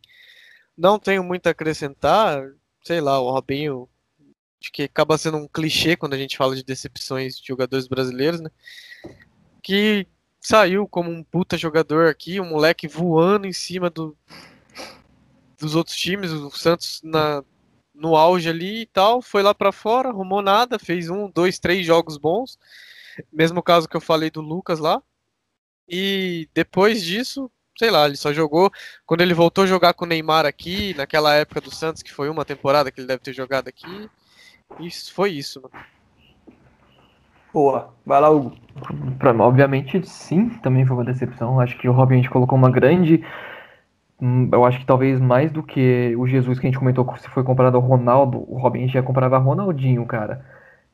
Não 0.78 1.00
tenho 1.00 1.24
muito 1.24 1.48
a 1.48 1.52
acrescentar, 1.52 2.44
sei 2.84 3.00
lá, 3.00 3.20
o 3.20 3.32
Robinho 3.32 3.88
Acho 4.64 4.72
que 4.72 4.84
acaba 4.84 5.18
sendo 5.18 5.36
um 5.36 5.48
clichê 5.48 5.98
quando 5.98 6.14
a 6.14 6.18
gente 6.18 6.38
fala 6.38 6.56
de 6.56 6.64
decepções 6.64 7.38
de 7.38 7.46
jogadores 7.46 7.86
brasileiros, 7.86 8.40
né? 8.40 8.50
Que 9.62 10.08
saiu 10.40 10.88
como 10.88 11.12
um 11.12 11.22
puta 11.22 11.58
jogador 11.58 12.08
aqui, 12.08 12.40
um 12.40 12.50
moleque 12.50 12.88
voando 12.88 13.46
em 13.46 13.52
cima 13.52 13.90
do, 13.90 14.16
dos 15.60 15.76
outros 15.76 15.98
times, 15.98 16.32
o 16.32 16.50
Santos 16.50 17.02
na, 17.04 17.44
no 17.94 18.16
auge 18.16 18.48
ali 18.48 18.84
e 18.84 18.86
tal, 18.86 19.22
foi 19.22 19.44
lá 19.44 19.54
para 19.54 19.74
fora, 19.74 20.08
arrumou 20.08 20.42
nada, 20.42 20.80
fez 20.80 21.10
um, 21.10 21.30
dois, 21.30 21.60
três 21.60 21.86
jogos 21.86 22.18
bons, 22.18 22.58
mesmo 23.34 23.62
caso 23.62 23.90
que 23.90 23.98
eu 23.98 24.02
falei 24.02 24.32
do 24.32 24.40
Lucas 24.40 24.80
lá, 24.80 25.04
e 25.88 26.48
depois 26.54 27.04
disso, 27.04 27.52
sei 27.78 27.92
lá, 27.92 28.06
ele 28.06 28.16
só 28.16 28.34
jogou 28.34 28.72
quando 29.06 29.22
ele 29.22 29.34
voltou 29.34 29.64
a 29.64 29.68
jogar 29.68 29.94
com 29.94 30.06
o 30.06 30.08
Neymar 30.08 30.46
aqui, 30.46 30.94
naquela 30.96 31.34
época 31.34 31.62
do 31.62 31.74
Santos, 31.74 32.02
que 32.02 32.14
foi 32.14 32.30
uma 32.30 32.46
temporada 32.46 32.92
que 32.92 33.00
ele 33.00 33.08
deve 33.08 33.22
ter 33.22 33.34
jogado 33.34 33.68
aqui, 33.68 34.10
isso, 34.80 35.14
foi 35.14 35.32
isso, 35.32 35.62
mano. 35.62 35.86
Boa. 37.54 37.94
Vai 38.06 38.20
lá, 38.20 38.30
Hugo. 38.30 38.54
Pra, 39.20 39.32
obviamente, 39.32 40.02
sim, 40.08 40.50
também 40.62 40.86
foi 40.86 40.98
uma 40.98 41.06
decepção. 41.06 41.60
Acho 41.60 41.78
que 41.78 41.88
o 41.88 41.92
Robin 41.92 42.16
a 42.16 42.18
gente 42.18 42.30
colocou 42.30 42.58
uma 42.58 42.72
grande. 42.72 43.24
Hum, 44.20 44.50
eu 44.52 44.66
acho 44.66 44.80
que 44.80 44.86
talvez 44.86 45.20
mais 45.20 45.52
do 45.52 45.62
que 45.62 46.16
o 46.18 46.26
Jesus 46.28 46.58
que 46.58 46.66
a 46.66 46.70
gente 46.70 46.80
comentou, 46.80 47.06
se 47.18 47.30
foi 47.30 47.44
comparado 47.44 47.78
ao 47.78 47.84
Ronaldo, 47.84 48.44
o 48.48 48.58
Robin 48.58 48.80
a 48.80 48.82
gente 48.84 48.94
já 48.94 49.04
comparava 49.04 49.36
a 49.36 49.40
Ronaldinho, 49.40 50.06
cara. 50.06 50.44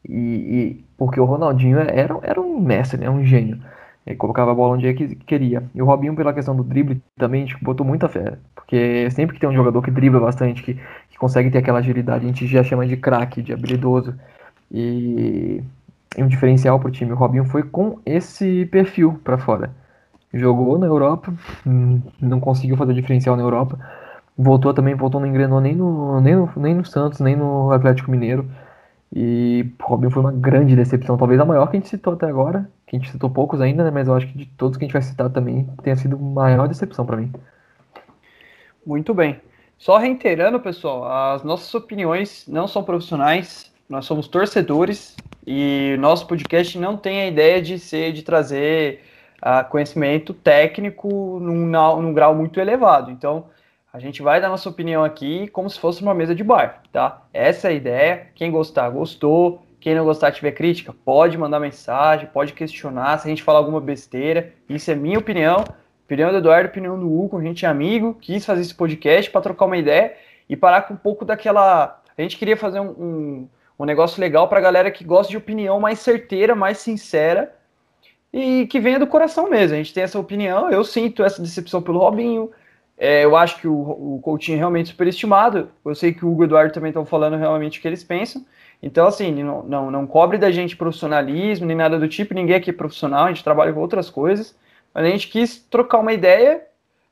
E, 0.07 0.13
e 0.13 0.85
porque 0.97 1.19
o 1.19 1.25
Ronaldinho 1.25 1.79
era, 1.79 2.19
era 2.23 2.41
um 2.41 2.59
mestre, 2.59 2.99
né? 2.99 3.09
Um 3.09 3.23
gênio. 3.23 3.61
Colocava 4.17 4.51
a 4.51 4.55
bola 4.55 4.75
onde 4.75 5.15
queria. 5.27 5.63
E 5.75 5.81
o 5.81 5.85
Robinho, 5.85 6.15
pela 6.15 6.33
questão 6.33 6.55
do 6.55 6.63
drible, 6.63 7.01
também 7.17 7.45
gente 7.45 7.63
botou 7.63 7.85
muita 7.85 8.09
fé. 8.09 8.37
Porque 8.55 9.09
sempre 9.11 9.35
que 9.35 9.39
tem 9.39 9.49
um 9.49 9.53
jogador 9.53 9.81
que 9.81 9.91
dribla 9.91 10.19
bastante, 10.19 10.63
que 10.63 10.79
consegue 11.19 11.51
ter 11.51 11.59
aquela 11.59 11.79
agilidade, 11.79 12.23
a 12.23 12.27
gente 12.27 12.47
já 12.47 12.63
chama 12.63 12.87
de 12.87 12.95
craque, 12.95 13.41
de 13.41 13.53
habilidoso. 13.53 14.15
E, 14.71 15.61
e 16.17 16.23
um 16.23 16.27
diferencial 16.27 16.79
para 16.79 16.87
o 16.87 16.91
time. 16.91 17.11
O 17.11 17.15
Robinho 17.15 17.45
foi 17.45 17.61
com 17.63 17.99
esse 18.05 18.65
perfil 18.67 19.19
para 19.23 19.37
fora. 19.37 19.71
Jogou 20.33 20.77
na 20.77 20.87
Europa, 20.87 21.33
hum, 21.65 22.01
não 22.21 22.39
conseguiu 22.39 22.77
fazer 22.77 22.93
diferencial 22.93 23.35
na 23.35 23.43
Europa. 23.43 23.77
Voltou 24.37 24.73
também, 24.73 24.95
voltou, 24.95 25.19
não 25.19 25.27
engrenou 25.27 25.59
nem 25.59 25.75
no, 25.75 26.21
nem 26.21 26.35
no, 26.35 26.49
nem 26.55 26.73
no 26.73 26.85
Santos, 26.85 27.19
nem 27.19 27.35
no 27.35 27.71
Atlético 27.71 28.09
Mineiro. 28.09 28.49
E 29.13 29.71
Robinho 29.81 30.11
foi 30.11 30.21
uma 30.21 30.31
grande 30.31 30.75
decepção, 30.75 31.17
talvez 31.17 31.39
a 31.39 31.45
maior 31.45 31.67
que 31.69 31.77
a 31.77 31.79
gente 31.79 31.89
citou 31.89 32.13
até 32.13 32.27
agora. 32.27 32.69
Que 32.89 32.95
a 32.95 32.99
gente 32.99 33.11
citou 33.11 33.29
poucos 33.29 33.61
ainda, 33.61 33.83
né? 33.83 33.91
Mas 33.91 34.07
eu 34.07 34.15
acho 34.15 34.25
que 34.27 34.35
de 34.35 34.47
todos 34.47 34.75
que 34.75 34.83
a 34.83 34.87
gente 34.87 34.93
vai 34.93 35.01
citar 35.03 35.29
também 35.29 35.69
tenha 35.83 35.95
sido 35.95 36.17
maior 36.17 36.67
decepção 36.67 37.05
para 37.05 37.17
mim. 37.17 37.31
Muito 38.83 39.13
bem. 39.13 39.39
Só 39.77 39.97
reiterando, 39.97 40.59
pessoal, 40.59 41.05
as 41.05 41.43
nossas 41.43 41.73
opiniões 41.75 42.45
não 42.47 42.67
são 42.67 42.83
profissionais, 42.83 43.71
nós 43.87 44.05
somos 44.05 44.27
torcedores 44.27 45.15
e 45.45 45.95
nosso 45.99 46.25
podcast 46.25 46.77
não 46.79 46.97
tem 46.97 47.21
a 47.21 47.27
ideia 47.27 47.61
de 47.61 47.77
ser, 47.77 48.11
de 48.11 48.23
trazer 48.23 49.03
uh, 49.37 49.69
conhecimento 49.69 50.33
técnico 50.33 51.39
num, 51.39 51.67
num 52.01 52.13
grau 52.13 52.33
muito 52.33 52.59
elevado. 52.59 53.11
Então, 53.11 53.45
a 53.93 53.99
gente 53.99 54.21
vai 54.23 54.41
dar 54.41 54.49
nossa 54.49 54.67
opinião 54.67 55.03
aqui 55.03 55.47
como 55.49 55.69
se 55.69 55.79
fosse 55.79 56.01
uma 56.01 56.13
mesa 56.15 56.33
de 56.33 56.43
bar, 56.43 56.81
tá? 56.91 57.21
Essa 57.31 57.67
é 57.67 57.71
a 57.71 57.73
ideia. 57.73 58.27
Quem 58.33 58.51
gostar, 58.51 58.89
gostou. 58.89 59.63
Quem 59.79 59.95
não 59.95 60.03
gostar, 60.03 60.31
tiver 60.31 60.51
crítica, 60.51 60.93
pode 61.05 61.37
mandar 61.37 61.59
mensagem, 61.59 62.27
pode 62.27 62.53
questionar 62.53 63.17
se 63.17 63.27
a 63.27 63.29
gente 63.29 63.43
falar 63.43 63.59
alguma 63.59 63.79
besteira. 63.79 64.53
Isso 64.67 64.91
é 64.91 64.95
minha 64.95 65.17
opinião. 65.17 65.63
Opinião 66.05 66.31
do 66.31 66.37
Eduardo, 66.37 66.69
opinião 66.69 66.99
do 66.99 67.07
Hugo, 67.07 67.37
a 67.37 67.41
gente 67.41 67.65
é 67.65 67.69
amigo, 67.69 68.17
quis 68.19 68.45
fazer 68.45 68.61
esse 68.61 68.73
podcast 68.73 69.29
para 69.29 69.41
trocar 69.41 69.65
uma 69.65 69.77
ideia 69.77 70.15
e 70.49 70.55
parar 70.55 70.81
com 70.81 70.95
um 70.95 70.97
pouco 70.97 71.23
daquela. 71.23 72.01
A 72.17 72.21
gente 72.21 72.35
queria 72.35 72.57
fazer 72.57 72.79
um, 72.79 72.89
um, 72.89 73.49
um 73.77 73.85
negócio 73.85 74.19
legal 74.19 74.47
pra 74.47 74.59
galera 74.59 74.89
que 74.89 75.03
gosta 75.03 75.29
de 75.29 75.37
opinião 75.37 75.79
mais 75.79 75.99
certeira, 75.99 76.55
mais 76.55 76.79
sincera 76.79 77.55
e 78.33 78.67
que 78.67 78.79
venha 78.79 78.99
do 78.99 79.07
coração 79.07 79.49
mesmo. 79.49 79.75
A 79.75 79.77
gente 79.77 79.93
tem 79.93 80.03
essa 80.03 80.19
opinião, 80.19 80.69
eu 80.69 80.83
sinto 80.83 81.23
essa 81.23 81.41
decepção 81.41 81.81
pelo 81.81 81.99
Robinho. 81.99 82.51
É, 82.97 83.23
eu 83.23 83.35
acho 83.37 83.61
que 83.61 83.67
o, 83.67 84.15
o 84.15 84.19
Coutinho 84.21 84.55
é 84.55 84.59
realmente 84.59 84.89
superestimado. 84.89 85.69
Eu 85.85 85.95
sei 85.95 86.11
que 86.11 86.25
o 86.25 86.31
Hugo 86.31 86.43
e 86.43 86.45
o 86.45 86.47
Eduardo 86.47 86.73
também 86.73 86.89
estão 86.89 87.05
falando 87.05 87.37
realmente 87.37 87.79
o 87.79 87.81
que 87.81 87.87
eles 87.87 88.03
pensam. 88.03 88.45
Então, 88.81 89.07
assim, 89.07 89.31
não, 89.43 89.63
não, 89.63 89.91
não 89.91 90.07
cobre 90.07 90.37
da 90.37 90.51
gente 90.51 90.77
profissionalismo, 90.77 91.65
nem 91.65 91.75
nada 91.75 91.99
do 91.99 92.07
tipo, 92.07 92.33
ninguém 92.33 92.55
aqui 92.55 92.69
é 92.69 92.73
profissional, 92.73 93.25
a 93.25 93.27
gente 93.27 93.43
trabalha 93.43 93.73
com 93.73 93.79
outras 93.79 94.09
coisas. 94.09 94.57
Mas 94.93 95.05
a 95.05 95.09
gente 95.09 95.27
quis 95.27 95.59
trocar 95.69 95.99
uma 95.99 96.13
ideia 96.13 96.63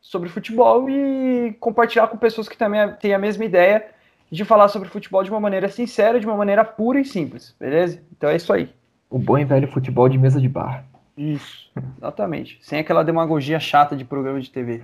sobre 0.01 0.29
futebol 0.29 0.89
e 0.89 1.55
compartilhar 1.59 2.07
com 2.07 2.17
pessoas 2.17 2.47
que 2.47 2.57
também 2.57 2.93
têm 2.93 3.13
a 3.13 3.19
mesma 3.19 3.43
ideia 3.43 3.85
de 4.31 4.43
falar 4.45 4.67
sobre 4.67 4.89
futebol 4.89 5.23
de 5.23 5.29
uma 5.29 5.39
maneira 5.39 5.69
sincera, 5.69 6.19
de 6.19 6.25
uma 6.25 6.35
maneira 6.35 6.63
pura 6.63 6.99
e 6.99 7.05
simples, 7.05 7.55
beleza? 7.59 8.01
Então 8.15 8.29
é 8.29 8.35
isso 8.35 8.51
aí. 8.51 8.69
O 9.09 9.19
bom 9.19 9.37
e 9.37 9.45
velho 9.45 9.67
futebol 9.67 10.07
de 10.09 10.17
mesa 10.17 10.39
de 10.39 10.49
bar. 10.49 10.85
Isso, 11.17 11.71
exatamente. 11.97 12.59
Sem 12.61 12.79
aquela 12.79 13.03
demagogia 13.03 13.59
chata 13.59 13.95
de 13.95 14.05
programa 14.05 14.39
de 14.39 14.49
TV. 14.49 14.83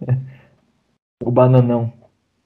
o 1.22 1.30
bananão. 1.30 1.92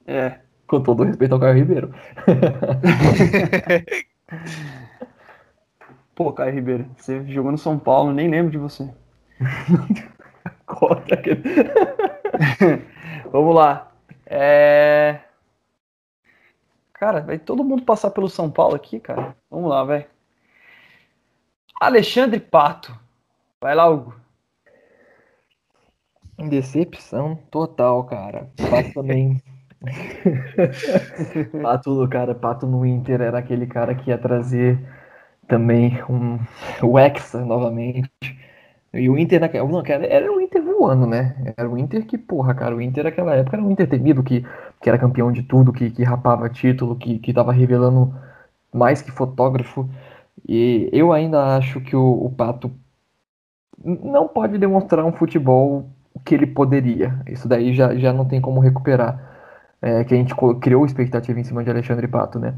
É. 0.06 0.38
Com 0.72 0.80
todo 0.80 1.04
respeito 1.04 1.34
ao 1.34 1.38
Caio 1.38 1.56
Ribeiro. 1.56 1.94
Pô, 6.14 6.32
Caio 6.32 6.54
Ribeiro, 6.54 6.88
você 6.96 7.22
jogou 7.26 7.52
no 7.52 7.58
São 7.58 7.78
Paulo, 7.78 8.10
nem 8.10 8.30
lembro 8.30 8.50
de 8.50 8.56
você. 8.56 8.88
Conta 10.64 11.20
Vamos 13.30 13.54
lá. 13.54 13.92
É... 14.24 15.20
Cara, 16.94 17.20
vai 17.20 17.38
todo 17.38 17.62
mundo 17.62 17.82
passar 17.82 18.10
pelo 18.10 18.30
São 18.30 18.50
Paulo 18.50 18.74
aqui, 18.74 18.98
cara. 18.98 19.36
Vamos 19.50 19.68
lá, 19.68 19.84
vai. 19.84 20.06
Alexandre 21.78 22.40
Pato. 22.40 22.98
Vai 23.60 23.74
lá, 23.74 23.90
Hugo. 23.90 24.14
Decepção 26.38 27.36
total, 27.50 28.04
cara. 28.04 28.50
Pato 28.70 28.94
também. 28.94 29.42
Pato, 31.62 32.08
cara, 32.08 32.34
Pato 32.34 32.66
no 32.66 32.86
Inter 32.86 33.20
era 33.20 33.38
aquele 33.38 33.66
cara 33.66 33.94
que 33.94 34.10
ia 34.10 34.18
trazer 34.18 34.78
também 35.48 36.02
um, 36.08 36.38
o 36.82 36.98
Hexa 36.98 37.44
novamente. 37.44 38.10
E 38.94 39.08
o 39.08 39.18
Inter 39.18 39.40
naquela. 39.40 39.68
Não, 39.68 39.82
cara, 39.82 40.06
era 40.06 40.32
o 40.32 40.40
Inter 40.40 40.62
voando, 40.64 41.06
né? 41.06 41.54
Era 41.56 41.68
o 41.70 41.78
Inter 41.78 42.06
que, 42.06 42.18
porra, 42.18 42.54
cara, 42.54 42.76
o 42.76 42.80
Inter 42.82 43.04
naquela 43.04 43.34
época 43.34 43.56
era 43.56 43.64
um 43.66 43.70
Inter 43.70 43.88
temido, 43.88 44.22
que, 44.22 44.44
que 44.82 44.88
era 44.88 44.98
campeão 44.98 45.32
de 45.32 45.42
tudo, 45.42 45.72
que, 45.72 45.90
que 45.90 46.02
rapava 46.04 46.48
título, 46.50 46.96
que, 46.96 47.18
que 47.18 47.32
tava 47.32 47.52
revelando 47.52 48.14
mais 48.72 49.02
que 49.02 49.10
fotógrafo. 49.10 49.88
E 50.48 50.90
eu 50.92 51.12
ainda 51.12 51.56
acho 51.56 51.80
que 51.80 51.96
o, 51.96 52.26
o 52.26 52.30
Pato 52.30 52.70
não 53.84 54.28
pode 54.28 54.58
demonstrar 54.58 55.04
um 55.04 55.12
futebol 55.12 55.90
que 56.24 56.34
ele 56.34 56.46
poderia. 56.46 57.20
Isso 57.26 57.48
daí 57.48 57.74
já, 57.74 57.94
já 57.96 58.12
não 58.12 58.24
tem 58.26 58.40
como 58.40 58.60
recuperar. 58.60 59.31
É, 59.82 60.04
que 60.04 60.14
a 60.14 60.16
gente 60.16 60.32
criou 60.60 60.86
expectativa 60.86 61.40
em 61.40 61.44
cima 61.44 61.64
de 61.64 61.70
Alexandre 61.70 62.06
Pato, 62.06 62.38
né? 62.38 62.54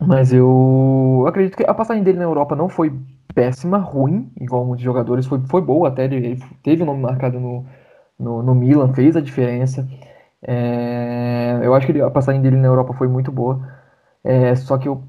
Mas 0.00 0.32
eu 0.32 1.24
acredito 1.28 1.56
que 1.56 1.64
a 1.64 1.74
passagem 1.74 2.02
dele 2.02 2.16
na 2.16 2.24
Europa 2.24 2.56
não 2.56 2.68
foi 2.68 2.90
péssima, 3.34 3.78
ruim, 3.78 4.32
igual 4.40 4.64
muitos 4.64 4.84
jogadores, 4.84 5.26
foi, 5.26 5.38
foi 5.40 5.60
boa 5.60 5.88
até, 5.88 6.04
ele, 6.04 6.42
teve 6.62 6.82
o 6.82 6.86
nome 6.86 7.02
marcado 7.02 7.38
no, 7.38 7.66
no, 8.18 8.42
no 8.42 8.54
Milan, 8.54 8.92
fez 8.94 9.16
a 9.16 9.20
diferença. 9.20 9.86
É, 10.42 11.60
eu 11.62 11.74
acho 11.74 11.86
que 11.86 12.00
a 12.00 12.10
passagem 12.10 12.40
dele 12.40 12.56
na 12.56 12.68
Europa 12.68 12.94
foi 12.94 13.08
muito 13.08 13.30
boa, 13.30 13.60
é, 14.24 14.54
só 14.56 14.78
que 14.78 14.88
eu 14.88 15.02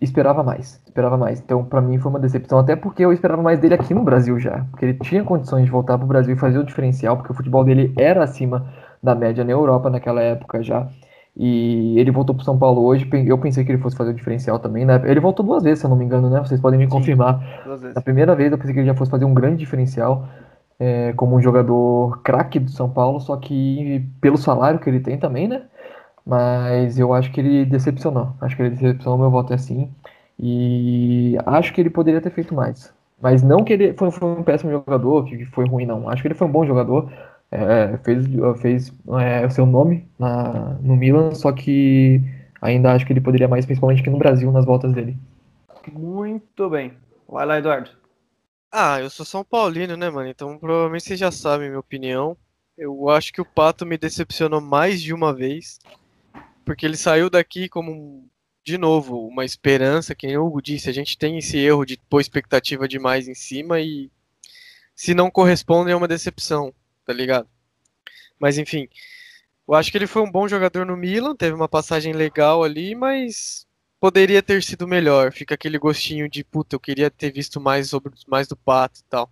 esperava 0.00 0.42
mais, 0.42 0.82
esperava 0.84 1.16
mais. 1.16 1.40
Então, 1.40 1.64
para 1.64 1.80
mim 1.80 1.98
foi 1.98 2.10
uma 2.10 2.18
decepção, 2.18 2.58
até 2.58 2.74
porque 2.74 3.04
eu 3.04 3.12
esperava 3.12 3.42
mais 3.42 3.60
dele 3.60 3.74
aqui 3.74 3.94
no 3.94 4.02
Brasil 4.02 4.38
já, 4.40 4.66
porque 4.70 4.84
ele 4.84 4.94
tinha 4.94 5.22
condições 5.22 5.64
de 5.64 5.70
voltar 5.70 5.96
para 5.96 6.04
o 6.04 6.08
Brasil 6.08 6.34
e 6.34 6.38
fazer 6.38 6.58
o 6.58 6.64
diferencial, 6.64 7.16
porque 7.16 7.32
o 7.32 7.34
futebol 7.34 7.64
dele 7.64 7.94
era 7.96 8.24
acima 8.24 8.66
da 9.02 9.14
média 9.14 9.44
na 9.44 9.52
Europa 9.52 9.90
naquela 9.90 10.22
época 10.22 10.62
já. 10.62 10.88
E 11.36 11.98
ele 11.98 12.10
voltou 12.10 12.34
para 12.34 12.44
São 12.44 12.58
Paulo 12.58 12.82
hoje. 12.84 13.08
Eu 13.26 13.38
pensei 13.38 13.64
que 13.64 13.72
ele 13.72 13.82
fosse 13.82 13.96
fazer 13.96 14.10
o 14.10 14.14
diferencial 14.14 14.58
também, 14.58 14.84
né? 14.84 15.00
Ele 15.06 15.20
voltou 15.20 15.44
duas 15.44 15.62
vezes, 15.62 15.80
se 15.80 15.86
eu 15.86 15.90
não 15.90 15.96
me 15.96 16.04
engano, 16.04 16.28
né? 16.28 16.40
Vocês 16.40 16.60
podem 16.60 16.78
me 16.78 16.84
Sim, 16.84 16.90
confirmar. 16.90 17.40
Na 17.94 18.02
primeira 18.02 18.34
vez 18.36 18.52
eu 18.52 18.58
pensei 18.58 18.74
que 18.74 18.80
ele 18.80 18.86
já 18.86 18.94
fosse 18.94 19.10
fazer 19.10 19.24
um 19.24 19.34
grande 19.34 19.56
diferencial 19.58 20.28
é, 20.78 21.12
como 21.14 21.36
um 21.36 21.42
jogador 21.42 22.20
craque 22.22 22.58
do 22.58 22.70
São 22.70 22.90
Paulo, 22.90 23.20
só 23.20 23.36
que 23.36 24.04
pelo 24.20 24.36
salário 24.36 24.80
que 24.80 24.90
ele 24.90 25.00
tem 25.00 25.18
também, 25.18 25.48
né? 25.48 25.62
Mas 26.24 26.98
eu 26.98 27.12
acho 27.14 27.32
que 27.32 27.40
ele 27.40 27.64
decepcionou. 27.64 28.34
Acho 28.40 28.56
que 28.56 28.62
ele 28.62 28.70
decepcionou, 28.70 29.18
meu 29.18 29.30
voto 29.30 29.52
é 29.52 29.56
assim. 29.56 29.90
E 30.38 31.36
acho 31.46 31.72
que 31.72 31.80
ele 31.80 31.90
poderia 31.90 32.20
ter 32.20 32.30
feito 32.30 32.54
mais. 32.54 32.92
Mas 33.20 33.42
não 33.42 33.64
que 33.64 33.72
ele 33.72 33.92
foi, 33.94 34.10
foi 34.10 34.28
um 34.28 34.42
péssimo 34.42 34.70
jogador, 34.72 35.24
que 35.24 35.44
foi 35.46 35.66
ruim, 35.66 35.86
não. 35.86 36.08
Acho 36.08 36.22
que 36.22 36.28
ele 36.28 36.34
foi 36.34 36.46
um 36.46 36.52
bom 36.52 36.66
jogador 36.66 37.10
é, 37.52 37.98
fez, 37.98 38.26
fez 38.60 38.92
é, 39.20 39.44
o 39.44 39.50
seu 39.50 39.66
nome 39.66 40.08
na, 40.18 40.78
no 40.80 40.96
Milan, 40.96 41.34
só 41.34 41.52
que 41.52 42.22
ainda 42.60 42.92
acho 42.92 43.06
que 43.06 43.12
ele 43.12 43.20
poderia 43.20 43.46
mais, 43.46 43.66
principalmente 43.66 44.00
aqui 44.00 44.08
no 44.08 44.18
Brasil, 44.18 44.50
nas 44.50 44.64
voltas 44.64 44.92
dele. 44.92 45.16
Muito 45.92 46.70
bem. 46.70 46.94
Vai 47.28 47.44
lá, 47.44 47.58
Eduardo. 47.58 47.90
Ah, 48.70 49.00
eu 49.00 49.10
sou 49.10 49.26
São 49.26 49.44
Paulino, 49.44 49.98
né, 49.98 50.08
mano? 50.08 50.28
Então 50.28 50.56
provavelmente 50.58 51.04
vocês 51.04 51.20
já 51.20 51.30
sabem 51.30 51.68
minha 51.68 51.78
opinião. 51.78 52.34
Eu 52.76 53.10
acho 53.10 53.30
que 53.30 53.40
o 53.40 53.44
Pato 53.44 53.84
me 53.84 53.98
decepcionou 53.98 54.60
mais 54.60 55.02
de 55.02 55.12
uma 55.12 55.34
vez, 55.34 55.78
porque 56.64 56.86
ele 56.86 56.96
saiu 56.96 57.28
daqui 57.28 57.68
como, 57.68 58.26
de 58.64 58.78
novo, 58.78 59.26
uma 59.26 59.44
esperança, 59.44 60.14
que 60.14 60.34
o 60.38 60.46
Hugo 60.46 60.62
disse, 60.62 60.88
a 60.88 60.92
gente 60.92 61.18
tem 61.18 61.36
esse 61.36 61.58
erro 61.58 61.84
de 61.84 61.98
pôr 62.08 62.22
expectativa 62.22 62.88
demais 62.88 63.28
em 63.28 63.34
cima 63.34 63.78
e 63.78 64.10
se 64.94 65.12
não 65.12 65.30
corresponde 65.30 65.90
é 65.90 65.96
uma 65.96 66.08
decepção 66.08 66.72
tá 67.04 67.12
ligado? 67.12 67.48
Mas 68.38 68.58
enfim, 68.58 68.88
eu 69.68 69.74
acho 69.74 69.90
que 69.90 69.98
ele 69.98 70.06
foi 70.06 70.22
um 70.22 70.30
bom 70.30 70.48
jogador 70.48 70.84
no 70.84 70.96
Milan, 70.96 71.36
teve 71.36 71.54
uma 71.54 71.68
passagem 71.68 72.12
legal 72.12 72.62
ali, 72.64 72.94
mas 72.94 73.66
poderia 74.00 74.42
ter 74.42 74.62
sido 74.62 74.86
melhor. 74.88 75.32
Fica 75.32 75.54
aquele 75.54 75.78
gostinho 75.78 76.28
de 76.28 76.42
puta, 76.42 76.74
eu 76.74 76.80
queria 76.80 77.10
ter 77.10 77.32
visto 77.32 77.60
mais 77.60 77.88
sobre 77.88 78.12
mais 78.26 78.48
do 78.48 78.56
Pato 78.56 79.00
e 79.00 79.04
tal. 79.04 79.30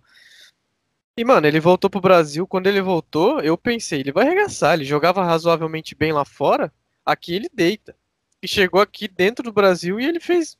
E 1.17 1.25
mano, 1.25 1.45
ele 1.45 1.59
voltou 1.59 1.89
pro 1.89 1.99
Brasil. 2.01 2.47
Quando 2.47 2.67
ele 2.67 2.81
voltou, 2.81 3.41
eu 3.41 3.57
pensei, 3.57 3.99
ele 3.99 4.11
vai 4.11 4.25
arregaçar. 4.25 4.73
Ele 4.73 4.85
jogava 4.85 5.23
razoavelmente 5.23 5.93
bem 5.93 6.13
lá 6.13 6.23
fora. 6.23 6.73
Aqui 7.05 7.33
ele 7.35 7.49
deita. 7.53 7.95
E 8.41 8.47
chegou 8.47 8.81
aqui 8.81 9.07
dentro 9.07 9.43
do 9.43 9.51
Brasil 9.51 9.99
e 9.99 10.05
ele 10.05 10.19
fez 10.19 10.57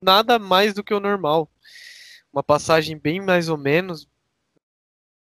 nada 0.00 0.38
mais 0.38 0.72
do 0.72 0.84
que 0.84 0.94
o 0.94 1.00
normal. 1.00 1.50
Uma 2.32 2.42
passagem 2.42 2.96
bem 2.96 3.20
mais 3.20 3.48
ou 3.48 3.58
menos, 3.58 4.08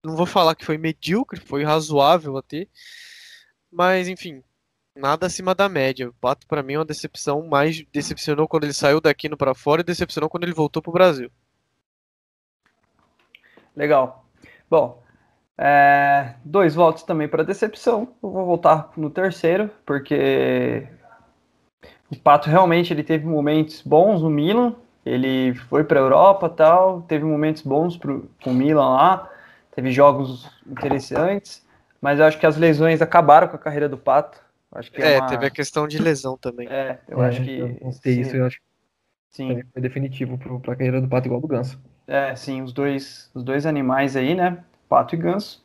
não 0.03 0.15
vou 0.15 0.25
falar 0.25 0.55
que 0.55 0.65
foi 0.65 0.77
medíocre, 0.77 1.39
foi 1.39 1.63
razoável 1.63 2.37
até. 2.37 2.67
Mas, 3.71 4.07
enfim, 4.07 4.43
nada 4.95 5.27
acima 5.27 5.53
da 5.53 5.69
média. 5.69 6.09
O 6.09 6.13
Pato, 6.13 6.47
para 6.47 6.63
mim, 6.63 6.73
é 6.73 6.79
uma 6.79 6.85
decepção. 6.85 7.47
Mais 7.47 7.83
decepcionou 7.91 8.47
quando 8.47 8.63
ele 8.63 8.73
saiu 8.73 8.99
daqui 8.99 9.29
no 9.29 9.37
para 9.37 9.53
fora 9.53 9.81
e 9.81 9.85
decepcionou 9.85 10.29
quando 10.29 10.43
ele 10.43 10.53
voltou 10.53 10.81
pro 10.81 10.91
Brasil. 10.91 11.31
Legal. 13.75 14.25
Bom, 14.69 15.01
é, 15.57 16.33
dois 16.43 16.75
votos 16.75 17.03
também 17.03 17.27
para 17.27 17.43
decepção. 17.43 18.13
Eu 18.21 18.31
vou 18.31 18.45
voltar 18.45 18.91
no 18.97 19.09
terceiro, 19.09 19.69
porque 19.85 20.87
o 22.09 22.17
Pato 22.17 22.49
realmente 22.49 22.91
ele 22.91 23.03
teve 23.03 23.25
momentos 23.25 23.81
bons 23.81 24.21
no 24.21 24.29
Milan. 24.29 24.75
Ele 25.05 25.55
foi 25.55 25.83
para 25.83 25.99
a 25.99 26.03
Europa 26.03 26.49
tal, 26.49 27.01
teve 27.03 27.23
momentos 27.23 27.63
bons 27.63 27.97
pro, 27.97 28.29
com 28.43 28.51
o 28.51 28.53
Milan 28.53 28.89
lá 28.89 29.30
teve 29.71 29.91
jogos 29.91 30.49
interessantes, 30.65 31.65
mas 32.01 32.19
eu 32.19 32.25
acho 32.25 32.39
que 32.39 32.45
as 32.45 32.57
lesões 32.57 33.01
acabaram 33.01 33.47
com 33.47 33.55
a 33.55 33.59
carreira 33.59 33.87
do 33.87 33.97
Pato. 33.97 34.39
Acho 34.71 34.91
que 34.91 35.01
é, 35.01 35.15
é 35.15 35.19
uma... 35.19 35.27
teve 35.27 35.45
a 35.45 35.49
questão 35.49 35.87
de 35.87 35.97
lesão 35.99 36.37
também. 36.37 36.67
É, 36.69 36.99
eu 37.07 37.21
é, 37.21 37.27
acho 37.27 37.43
que. 37.43 37.57
Eu 37.59 37.77
não 37.81 37.91
sei 37.91 38.21
isso, 38.21 38.35
eu 38.35 38.45
acho 38.45 38.57
que 38.57 38.63
sim. 39.29 39.63
foi 39.73 39.81
definitivo 39.81 40.37
para 40.37 40.73
a 40.73 40.75
carreira 40.75 41.01
do 41.01 41.07
Pato 41.07 41.27
igual 41.27 41.41
do 41.41 41.47
Ganso. 41.47 41.79
É, 42.07 42.35
sim, 42.35 42.61
os 42.61 42.73
dois, 42.73 43.29
os 43.33 43.43
dois 43.43 43.65
animais 43.65 44.15
aí, 44.15 44.33
né? 44.33 44.63
Pato 44.89 45.15
e 45.15 45.17
Ganso. 45.17 45.63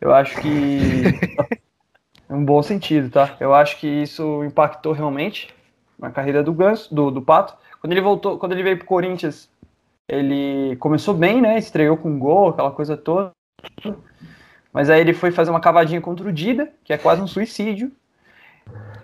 Eu 0.00 0.14
acho 0.14 0.40
que. 0.40 0.48
é 2.28 2.34
um 2.34 2.44
bom 2.44 2.62
sentido, 2.62 3.10
tá? 3.10 3.36
Eu 3.40 3.54
acho 3.54 3.78
que 3.78 3.86
isso 3.86 4.44
impactou 4.44 4.92
realmente 4.92 5.54
na 5.98 6.10
carreira 6.10 6.42
do 6.42 6.52
Ganso, 6.52 6.94
do, 6.94 7.10
do 7.10 7.22
Pato. 7.22 7.56
Quando 7.80 7.92
ele 7.92 8.00
voltou, 8.00 8.38
quando 8.38 8.52
ele 8.52 8.62
veio 8.62 8.78
pro 8.78 8.86
Corinthians, 8.86 9.50
ele 10.08 10.76
começou 10.76 11.14
bem, 11.14 11.40
né? 11.40 11.58
Estreou 11.58 11.96
com 11.96 12.18
gol, 12.18 12.48
aquela 12.48 12.70
coisa 12.70 12.96
toda. 12.96 13.30
Mas 14.72 14.90
aí 14.90 15.00
ele 15.00 15.14
foi 15.14 15.30
fazer 15.30 15.50
uma 15.50 15.60
cavadinha 15.60 16.00
contra 16.00 16.28
o 16.28 16.32
Dida, 16.32 16.72
que 16.84 16.92
é 16.92 16.98
quase 16.98 17.20
um 17.22 17.26
suicídio. 17.26 17.90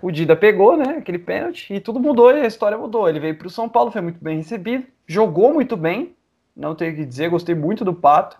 O 0.01 0.11
Dida 0.11 0.35
pegou, 0.35 0.77
né, 0.77 0.97
aquele 0.97 1.17
pênalti, 1.17 1.73
e 1.73 1.79
tudo 1.79 1.99
mudou, 1.99 2.31
e 2.31 2.41
a 2.41 2.47
história 2.47 2.77
mudou. 2.77 3.09
Ele 3.09 3.19
veio 3.19 3.37
para 3.37 3.47
o 3.47 3.49
São 3.49 3.67
Paulo, 3.67 3.91
foi 3.91 4.01
muito 4.01 4.23
bem 4.23 4.37
recebido, 4.37 4.85
jogou 5.07 5.53
muito 5.53 5.75
bem, 5.75 6.15
não 6.55 6.75
tenho 6.75 6.95
que 6.95 7.05
dizer, 7.05 7.29
gostei 7.29 7.55
muito 7.55 7.83
do 7.83 7.93
Pato. 7.93 8.37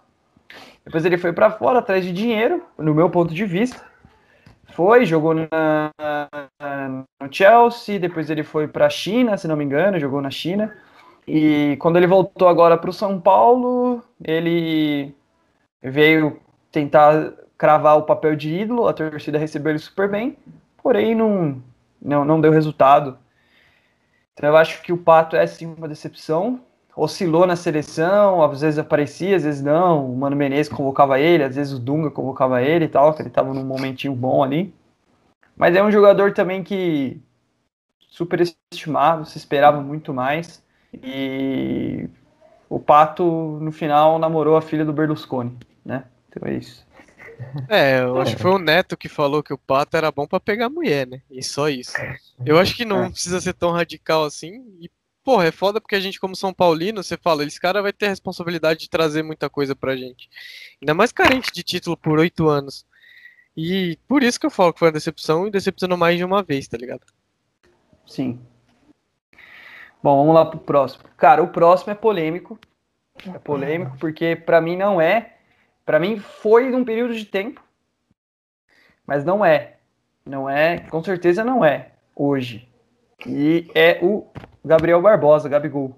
Depois 0.86 1.03
ele 1.03 1.18
foi 1.18 1.34
para 1.34 1.49
fora, 1.49 1.80
atrás 1.80 2.05
de 2.05 2.13
dinheiro, 2.13 2.63
no 2.78 2.93
meu 2.93 3.09
ponto 3.09 3.34
de 3.34 3.45
vista. 3.45 3.84
Foi, 4.74 5.05
jogou 5.05 5.34
na, 5.34 5.47
na 5.99 7.05
no 7.20 7.34
Chelsea, 7.34 7.99
depois 7.99 8.30
ele 8.30 8.43
foi 8.43 8.68
para 8.68 8.86
a 8.86 8.89
China, 8.89 9.38
se 9.38 9.47
não 9.47 9.55
me 9.55 9.63
engano, 9.63 9.99
jogou 9.99 10.22
na 10.22 10.30
China. 10.30 10.76
E 11.28 11.76
quando 11.80 11.97
ele 11.97 12.05
voltou 12.05 12.47
agora 12.47 12.78
para 12.78 12.89
o 12.89 12.93
São 12.93 13.20
Paulo, 13.20 14.03
ele 14.24 15.16
veio 15.91 16.39
tentar 16.71 17.33
cravar 17.57 17.97
o 17.97 18.03
papel 18.03 18.36
de 18.36 18.53
ídolo, 18.53 18.88
a 18.88 18.93
torcida 18.93 19.38
recebeu 19.38 19.71
ele 19.71 19.79
super 19.79 20.09
bem, 20.09 20.38
porém 20.81 21.15
não, 21.15 21.61
não, 22.01 22.25
não 22.25 22.41
deu 22.41 22.51
resultado. 22.51 23.17
Então 24.33 24.49
eu 24.49 24.57
acho 24.57 24.81
que 24.81 24.91
o 24.91 24.97
Pato 24.97 25.36
é 25.36 25.47
sim 25.47 25.65
uma 25.65 25.88
decepção. 25.88 26.59
Oscilou 26.97 27.45
na 27.45 27.55
seleção, 27.55 28.41
às 28.41 28.61
vezes 28.61 28.79
aparecia, 28.79 29.36
às 29.36 29.43
vezes 29.43 29.61
não. 29.61 30.11
O 30.11 30.17
Mano 30.17 30.36
Menezes 30.36 30.71
convocava 30.71 31.19
ele, 31.19 31.43
às 31.43 31.55
vezes 31.55 31.73
o 31.73 31.79
Dunga 31.79 32.09
convocava 32.09 32.61
ele 32.61 32.86
e 32.86 32.88
tal, 32.88 33.13
que 33.13 33.21
ele 33.21 33.29
estava 33.29 33.53
num 33.53 33.65
momentinho 33.65 34.15
bom 34.15 34.43
ali. 34.43 34.73
Mas 35.57 35.75
é 35.75 35.83
um 35.83 35.91
jogador 35.91 36.33
também 36.33 36.63
que 36.63 37.21
superestimado, 38.09 39.25
se 39.25 39.38
esperava 39.38 39.81
muito 39.81 40.13
mais. 40.13 40.63
E 40.93 42.09
o 42.69 42.79
Pato, 42.79 43.23
no 43.61 43.71
final, 43.71 44.17
namorou 44.19 44.55
a 44.57 44.61
filha 44.61 44.86
do 44.86 44.93
Berlusconi, 44.93 45.57
né? 45.86 46.05
Então 46.29 46.47
é 46.47 46.55
isso. 46.55 46.86
É, 47.69 47.99
eu 48.01 48.19
acho 48.19 48.36
que 48.36 48.41
foi 48.41 48.51
o 48.51 48.59
Neto 48.59 48.97
que 48.97 49.09
falou 49.09 49.43
que 49.43 49.53
o 49.53 49.57
Pato 49.57 49.95
era 49.95 50.11
bom 50.11 50.25
para 50.25 50.39
pegar 50.39 50.69
mulher, 50.69 51.05
né? 51.05 51.21
E 51.29 51.43
só 51.43 51.69
isso. 51.69 51.93
Eu 52.45 52.57
acho 52.57 52.75
que 52.75 52.86
não 52.86 53.05
é. 53.05 53.09
precisa 53.09 53.39
ser 53.41 53.53
tão 53.53 53.71
radical 53.71 54.23
assim. 54.23 54.63
E, 54.79 54.89
porra, 55.23 55.45
é 55.45 55.51
foda 55.51 55.81
porque 55.81 55.95
a 55.95 55.99
gente, 55.99 56.19
como 56.19 56.36
São 56.36 56.53
Paulino, 56.53 57.03
você 57.03 57.17
fala, 57.17 57.43
esse 57.43 57.59
cara 57.59 57.81
vai 57.81 57.91
ter 57.91 58.07
a 58.07 58.09
responsabilidade 58.09 58.81
de 58.81 58.89
trazer 58.89 59.21
muita 59.21 59.49
coisa 59.49 59.75
pra 59.75 59.95
gente. 59.95 60.29
Ainda 60.81 60.93
mais 60.93 61.11
carente 61.11 61.51
de 61.51 61.63
título 61.63 61.97
por 61.97 62.19
oito 62.19 62.47
anos. 62.47 62.86
E 63.55 63.97
por 64.07 64.23
isso 64.23 64.39
que 64.39 64.45
eu 64.45 64.51
falo 64.51 64.73
que 64.73 64.79
foi 64.79 64.88
uma 64.88 64.93
decepção 64.93 65.47
e 65.47 65.51
decepcionou 65.51 65.97
mais 65.97 66.17
de 66.17 66.23
uma 66.23 66.43
vez, 66.43 66.67
tá 66.67 66.77
ligado? 66.77 67.05
Sim. 68.05 68.39
Bom, 70.03 70.17
vamos 70.17 70.36
lá 70.36 70.45
pro 70.45 70.59
próximo. 70.59 71.03
Cara, 71.17 71.41
o 71.41 71.47
próximo 71.47 71.91
é 71.91 71.95
polêmico. 71.95 72.59
É 73.25 73.39
polêmico 73.39 73.97
porque 73.97 74.36
para 74.36 74.61
mim 74.61 74.75
não 74.75 75.01
é. 75.01 75.34
Para 75.86 75.99
mim 75.99 76.17
foi 76.17 76.69
num 76.69 76.83
período 76.83 77.13
de 77.13 77.25
tempo, 77.25 77.61
mas 79.05 79.23
não 79.23 79.45
é. 79.45 79.75
Não 80.25 80.49
é, 80.49 80.79
com 80.79 81.03
certeza 81.03 81.43
não 81.43 81.63
é 81.63 81.91
hoje. 82.15 82.67
E 83.27 83.69
é 83.75 83.99
o 84.01 84.25
Gabriel 84.63 85.01
Barbosa, 85.01 85.47
Gabigol. 85.47 85.95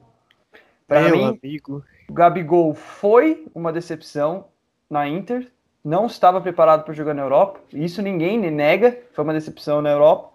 Para 0.85 1.09
mim, 1.09 1.39
amigo. 1.41 1.83
o 2.09 2.13
Gabigol 2.13 2.73
foi 2.73 3.47
uma 3.55 3.71
decepção 3.71 4.47
na 4.89 5.07
Inter. 5.07 5.49
Não 5.83 6.05
estava 6.05 6.41
preparado 6.41 6.83
para 6.83 6.93
jogar 6.93 7.13
na 7.13 7.21
Europa. 7.21 7.61
Isso 7.73 8.01
ninguém 8.01 8.37
nega. 8.51 8.97
Foi 9.13 9.23
uma 9.23 9.33
decepção 9.33 9.81
na 9.81 9.89
Europa. 9.89 10.31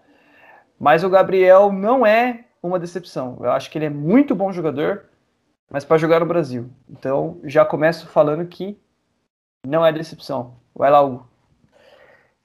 Mas 0.81 1.05
o 1.05 1.11
Gabriel 1.11 1.71
não 1.71 2.07
é 2.07 2.45
uma 2.63 2.79
decepção. 2.79 3.39
Eu 3.41 3.51
acho 3.51 3.71
que 3.71 3.77
ele 3.77 3.87
é 3.87 3.91
muito 3.91 4.35
bom 4.35 4.53
jogador, 4.53 5.05
mas 5.71 5.85
para 5.85 5.99
jogar 5.99 6.21
no 6.21 6.27
Brasil. 6.27 6.71
Então, 6.89 7.39
já 7.45 7.65
começo 7.65 8.07
falando 8.07 8.47
que 8.47 8.79
não 9.67 9.85
é 9.85 9.93
decepção. 9.93 10.55
Vai 10.75 10.91
lá, 10.91 11.01
Hugo. 11.03 11.27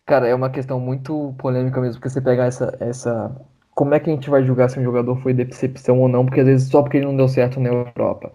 Cara, 0.06 0.28
é 0.28 0.36
uma 0.36 0.50
questão 0.50 0.80
muito 0.80 1.34
polêmica 1.38 1.82
mesmo, 1.82 1.96
porque 2.00 2.10
você 2.10 2.22
pegar 2.22 2.46
essa, 2.46 2.78
essa. 2.80 3.36
Como 3.76 3.94
é 3.94 4.00
que 4.00 4.10
a 4.10 4.14
gente 4.14 4.30
vai 4.30 4.44
julgar 4.44 4.70
se 4.70 4.80
um 4.80 4.84
jogador 4.84 5.18
foi 5.18 5.34
decepção 5.34 6.00
ou 6.00 6.08
não? 6.08 6.26
Porque 6.26 6.40
às 6.40 6.46
vezes 6.48 6.70
só 6.70 6.82
porque 6.82 6.98
ele 6.98 7.06
não 7.06 7.18
deu 7.18 7.28
certo 7.28 7.60
na 7.60 7.70
Europa. 7.70 8.32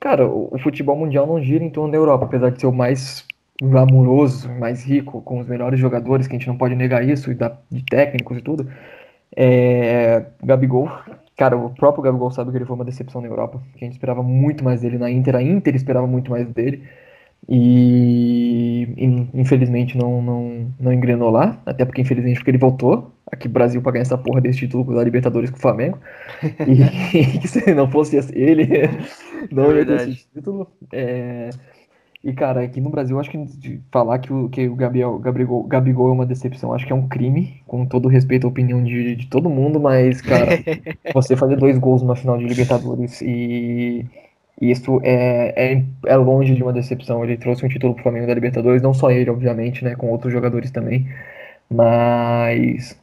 Cara, 0.00 0.26
o, 0.26 0.54
o 0.54 0.58
futebol 0.58 0.96
mundial 0.96 1.26
não 1.26 1.40
gira 1.40 1.64
em 1.64 1.70
torno 1.70 1.90
da 1.90 1.98
Europa, 1.98 2.26
apesar 2.26 2.50
de 2.50 2.60
ser 2.60 2.66
o 2.66 2.72
mais 2.72 3.26
glamuroso, 3.60 4.48
mais 4.52 4.84
rico, 4.84 5.22
com 5.22 5.40
os 5.40 5.46
melhores 5.48 5.80
jogadores, 5.80 6.26
que 6.26 6.36
a 6.36 6.38
gente 6.38 6.48
não 6.48 6.58
pode 6.58 6.74
negar 6.76 7.02
isso, 7.04 7.30
e 7.32 7.34
da, 7.34 7.56
de 7.70 7.82
técnicos 7.84 8.38
e 8.38 8.42
tudo. 8.42 8.70
É, 9.36 10.26
Gabigol 10.42 10.88
Cara, 11.36 11.54
o 11.56 11.70
próprio 11.70 12.02
Gabigol 12.02 12.30
sabe 12.30 12.50
que 12.50 12.56
ele 12.56 12.64
foi 12.64 12.74
uma 12.74 12.84
decepção 12.84 13.20
na 13.20 13.28
Europa, 13.28 13.60
que 13.74 13.84
a 13.84 13.86
gente 13.86 13.92
esperava 13.94 14.22
muito 14.22 14.64
mais 14.64 14.80
dele 14.80 14.96
na 14.96 15.10
Inter, 15.10 15.36
a 15.36 15.42
Inter 15.42 15.76
esperava 15.76 16.06
muito 16.06 16.30
mais 16.30 16.48
dele, 16.48 16.82
e 17.48 18.88
infelizmente 19.34 19.96
não, 19.96 20.20
não, 20.20 20.66
não 20.80 20.92
engrenou 20.92 21.30
lá, 21.30 21.60
até 21.64 21.84
porque 21.84 22.02
infelizmente 22.02 22.38
porque 22.38 22.50
ele 22.50 22.58
voltou 22.58 23.12
aqui 23.30 23.48
no 23.48 23.54
Brasil 23.54 23.82
para 23.82 23.92
ganhar 23.92 24.02
essa 24.02 24.18
porra 24.18 24.40
desse 24.40 24.60
título 24.60 24.94
da 24.94 25.02
Libertadores 25.02 25.50
com 25.50 25.56
o 25.56 25.60
Flamengo, 25.60 25.98
e, 26.66 27.46
se 27.46 27.74
não 27.74 27.90
fosse 27.90 28.16
ele, 28.34 28.66
não 29.50 29.76
ia 29.76 29.84
ter 29.84 30.08
esse 30.08 30.26
título. 30.32 30.66
É, 30.92 31.50
e, 32.26 32.32
cara, 32.32 32.62
aqui 32.62 32.80
no 32.80 32.90
Brasil, 32.90 33.20
acho 33.20 33.30
que 33.30 33.80
falar 33.92 34.18
que 34.18 34.32
o, 34.32 34.48
que 34.48 34.68
o 34.68 34.74
Gabriel, 34.74 35.16
Gabigol, 35.18 35.62
Gabigol 35.62 36.08
é 36.08 36.12
uma 36.12 36.26
decepção, 36.26 36.72
acho 36.72 36.84
que 36.84 36.92
é 36.92 36.96
um 36.96 37.06
crime, 37.06 37.62
com 37.68 37.86
todo 37.86 38.08
respeito 38.08 38.48
à 38.48 38.50
opinião 38.50 38.82
de, 38.82 39.14
de 39.14 39.26
todo 39.28 39.48
mundo, 39.48 39.78
mas, 39.78 40.20
cara, 40.20 40.58
você 41.14 41.36
fazer 41.36 41.56
dois 41.56 41.78
gols 41.78 42.02
numa 42.02 42.16
final 42.16 42.36
de 42.36 42.44
Libertadores 42.44 43.22
e 43.22 44.04
isso 44.60 45.00
é, 45.02 45.74
é, 45.74 45.84
é 46.06 46.16
longe 46.16 46.54
de 46.54 46.62
uma 46.62 46.72
decepção. 46.72 47.22
Ele 47.22 47.36
trouxe 47.36 47.64
um 47.64 47.68
título 47.68 47.94
pro 47.94 48.02
Flamengo 48.02 48.26
da 48.26 48.34
Libertadores, 48.34 48.82
não 48.82 48.94
só 48.94 49.10
ele, 49.10 49.30
obviamente, 49.30 49.84
né, 49.84 49.94
com 49.94 50.10
outros 50.10 50.32
jogadores 50.32 50.70
também, 50.70 51.06
mas 51.70 52.98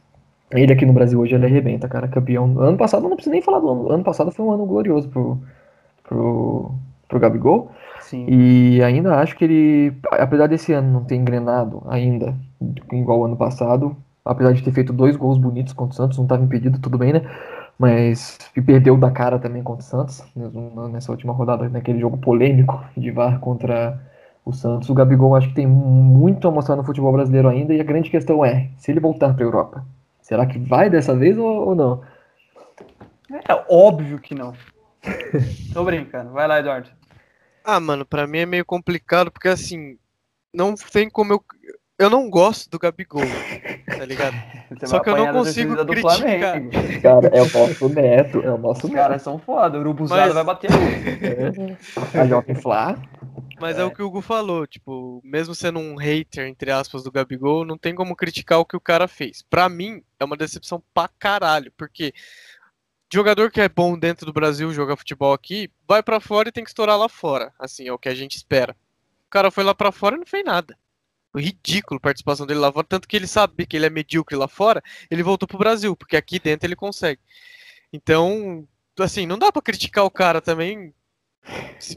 ele 0.50 0.72
aqui 0.72 0.84
no 0.86 0.92
Brasil 0.92 1.20
hoje 1.20 1.34
ele 1.34 1.46
arrebenta, 1.46 1.88
cara, 1.88 2.08
campeão. 2.08 2.58
Ano 2.58 2.76
passado, 2.76 3.08
não 3.08 3.16
precisa 3.16 3.32
nem 3.32 3.42
falar 3.42 3.60
do 3.60 3.70
ano, 3.70 3.90
ano 3.90 4.04
passado 4.04 4.32
foi 4.32 4.44
um 4.44 4.52
ano 4.52 4.66
glorioso 4.66 5.08
pro, 5.08 5.38
pro, 6.02 6.72
pro 7.08 7.20
Gabigol. 7.20 7.70
Sim. 8.00 8.26
E 8.28 8.82
ainda 8.82 9.16
acho 9.16 9.36
que 9.36 9.44
ele, 9.44 9.92
apesar 10.10 10.46
desse 10.46 10.72
ano 10.72 10.92
não 10.92 11.04
ter 11.04 11.16
engrenado 11.16 11.82
ainda, 11.88 12.34
igual 12.92 13.20
o 13.20 13.24
ano 13.24 13.36
passado, 13.36 13.96
apesar 14.24 14.52
de 14.52 14.62
ter 14.62 14.72
feito 14.72 14.92
dois 14.92 15.16
gols 15.16 15.38
bonitos 15.38 15.72
contra 15.72 15.92
o 15.92 15.96
Santos, 15.96 16.18
não 16.18 16.24
estava 16.24 16.42
impedido, 16.44 16.78
tudo 16.78 16.98
bem, 16.98 17.12
né? 17.12 17.22
Mas 17.78 18.38
perdeu 18.64 18.96
da 18.96 19.10
cara 19.10 19.38
também 19.38 19.62
contra 19.62 19.82
o 19.82 19.86
Santos, 19.86 20.22
nessa 20.92 21.10
última 21.10 21.32
rodada, 21.32 21.68
naquele 21.68 21.98
jogo 21.98 22.16
polêmico 22.16 22.84
de 22.96 23.10
VAR 23.10 23.40
contra 23.40 24.00
o 24.44 24.52
Santos. 24.52 24.88
O 24.88 24.94
Gabigol 24.94 25.34
acho 25.34 25.48
que 25.48 25.54
tem 25.54 25.66
muito 25.66 26.46
a 26.46 26.50
mostrar 26.50 26.76
no 26.76 26.84
futebol 26.84 27.12
brasileiro 27.12 27.48
ainda, 27.48 27.74
e 27.74 27.80
a 27.80 27.84
grande 27.84 28.10
questão 28.10 28.44
é, 28.44 28.70
se 28.78 28.92
ele 28.92 29.00
voltar 29.00 29.34
para 29.34 29.44
a 29.44 29.46
Europa, 29.46 29.84
será 30.22 30.46
que 30.46 30.58
vai 30.58 30.88
dessa 30.88 31.16
vez 31.16 31.36
ou, 31.36 31.68
ou 31.68 31.74
não? 31.74 32.02
É 33.30 33.64
óbvio 33.68 34.18
que 34.20 34.34
não. 34.34 34.54
Tô 35.72 35.84
brincando. 35.84 36.30
Vai 36.30 36.46
lá, 36.46 36.60
Eduardo. 36.60 36.90
Ah, 37.64 37.80
mano, 37.80 38.04
pra 38.06 38.26
mim 38.26 38.38
é 38.38 38.46
meio 38.46 38.64
complicado, 38.64 39.30
porque 39.30 39.48
assim, 39.48 39.98
não 40.52 40.74
tem 40.74 41.10
como 41.10 41.32
eu. 41.32 41.44
Eu 41.98 42.10
não 42.10 42.28
gosto 42.28 42.68
do 42.70 42.78
Gabigol, 42.78 43.22
tá 43.86 44.04
ligado? 44.04 44.34
Você 44.70 44.86
Só 44.86 45.00
que 45.00 45.10
eu 45.10 45.16
não 45.16 45.32
consigo 45.32 45.76
criticar. 45.86 46.60
Cara, 47.02 47.28
é 47.28 47.42
o 47.42 47.50
nosso 47.50 47.88
neto, 47.88 48.42
é 48.42 48.50
o 48.50 48.58
nosso 48.58 48.86
Os 48.86 48.92
caras 48.92 49.22
são 49.22 49.38
foda, 49.38 49.78
o 49.78 49.80
Urubuzado 49.80 50.20
Mas... 50.20 50.34
vai 50.34 50.44
bater. 50.44 50.70
É. 50.72 52.18
A 52.20 52.26
Jovem 52.26 52.54
Flá. 52.54 52.98
Mas 53.60 53.78
é. 53.78 53.82
é. 53.82 53.84
o 53.84 53.90
que 53.90 54.02
o 54.02 54.06
Hugo 54.06 54.20
falou, 54.20 54.66
tipo, 54.66 55.20
mesmo 55.24 55.54
sendo 55.54 55.78
um 55.78 55.96
hater, 55.96 56.46
entre 56.46 56.70
aspas, 56.70 57.04
do 57.04 57.12
Gabigol, 57.12 57.64
não 57.64 57.78
tem 57.78 57.94
como 57.94 58.16
criticar 58.16 58.58
o 58.58 58.64
que 58.64 58.76
o 58.76 58.80
cara 58.80 59.06
fez. 59.06 59.42
Pra 59.42 59.68
mim, 59.68 60.02
é 60.18 60.24
uma 60.24 60.36
decepção 60.36 60.82
pra 60.92 61.08
caralho, 61.18 61.72
porque 61.76 62.12
jogador 63.12 63.50
que 63.50 63.60
é 63.60 63.68
bom 63.68 63.98
dentro 63.98 64.26
do 64.26 64.32
Brasil, 64.32 64.72
joga 64.72 64.96
futebol 64.96 65.32
aqui, 65.32 65.70
vai 65.86 66.02
para 66.02 66.20
fora 66.20 66.48
e 66.48 66.52
tem 66.52 66.64
que 66.64 66.70
estourar 66.70 66.98
lá 66.98 67.08
fora. 67.08 67.52
Assim, 67.58 67.86
é 67.86 67.92
o 67.92 67.98
que 67.98 68.08
a 68.08 68.14
gente 68.14 68.36
espera. 68.36 68.76
O 69.26 69.30
cara 69.30 69.50
foi 69.50 69.64
lá 69.64 69.74
para 69.74 69.92
fora 69.92 70.16
e 70.16 70.18
não 70.18 70.26
fez 70.26 70.44
nada. 70.44 70.76
Ridículo 71.38 71.98
a 71.98 72.00
participação 72.00 72.46
dele 72.46 72.60
lá 72.60 72.72
fora, 72.72 72.86
tanto 72.88 73.08
que 73.08 73.16
ele 73.16 73.26
sabe 73.26 73.66
que 73.66 73.76
ele 73.76 73.86
é 73.86 73.90
medíocre 73.90 74.36
lá 74.36 74.48
fora, 74.48 74.82
ele 75.10 75.22
voltou 75.22 75.48
pro 75.48 75.58
Brasil, 75.58 75.96
porque 75.96 76.16
aqui 76.16 76.38
dentro 76.38 76.66
ele 76.66 76.76
consegue. 76.76 77.20
Então, 77.92 78.66
assim, 78.98 79.26
não 79.26 79.38
dá 79.38 79.50
para 79.50 79.62
criticar 79.62 80.04
o 80.04 80.10
cara 80.10 80.40
também, 80.40 80.94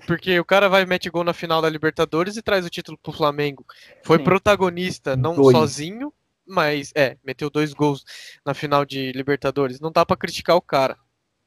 porque 0.06 0.40
o 0.40 0.46
cara 0.46 0.68
vai 0.68 0.86
mete 0.86 1.10
gol 1.10 1.24
na 1.24 1.34
final 1.34 1.62
da 1.62 1.70
Libertadores 1.70 2.36
e 2.38 2.42
traz 2.42 2.66
o 2.66 2.70
título 2.70 2.98
pro 2.98 3.14
Flamengo. 3.14 3.66
Foi 4.04 4.18
Sim. 4.18 4.24
protagonista, 4.24 5.16
não 5.16 5.36
Dois. 5.36 5.56
sozinho, 5.56 6.14
mas 6.46 6.92
é, 6.96 7.18
meteu 7.24 7.50
dois 7.50 7.74
gols 7.74 8.04
na 8.46 8.54
final 8.54 8.86
de 8.86 9.12
Libertadores. 9.12 9.80
Não 9.80 9.92
dá 9.92 10.06
para 10.06 10.18
criticar 10.18 10.56
o 10.56 10.62
cara. 10.62 10.98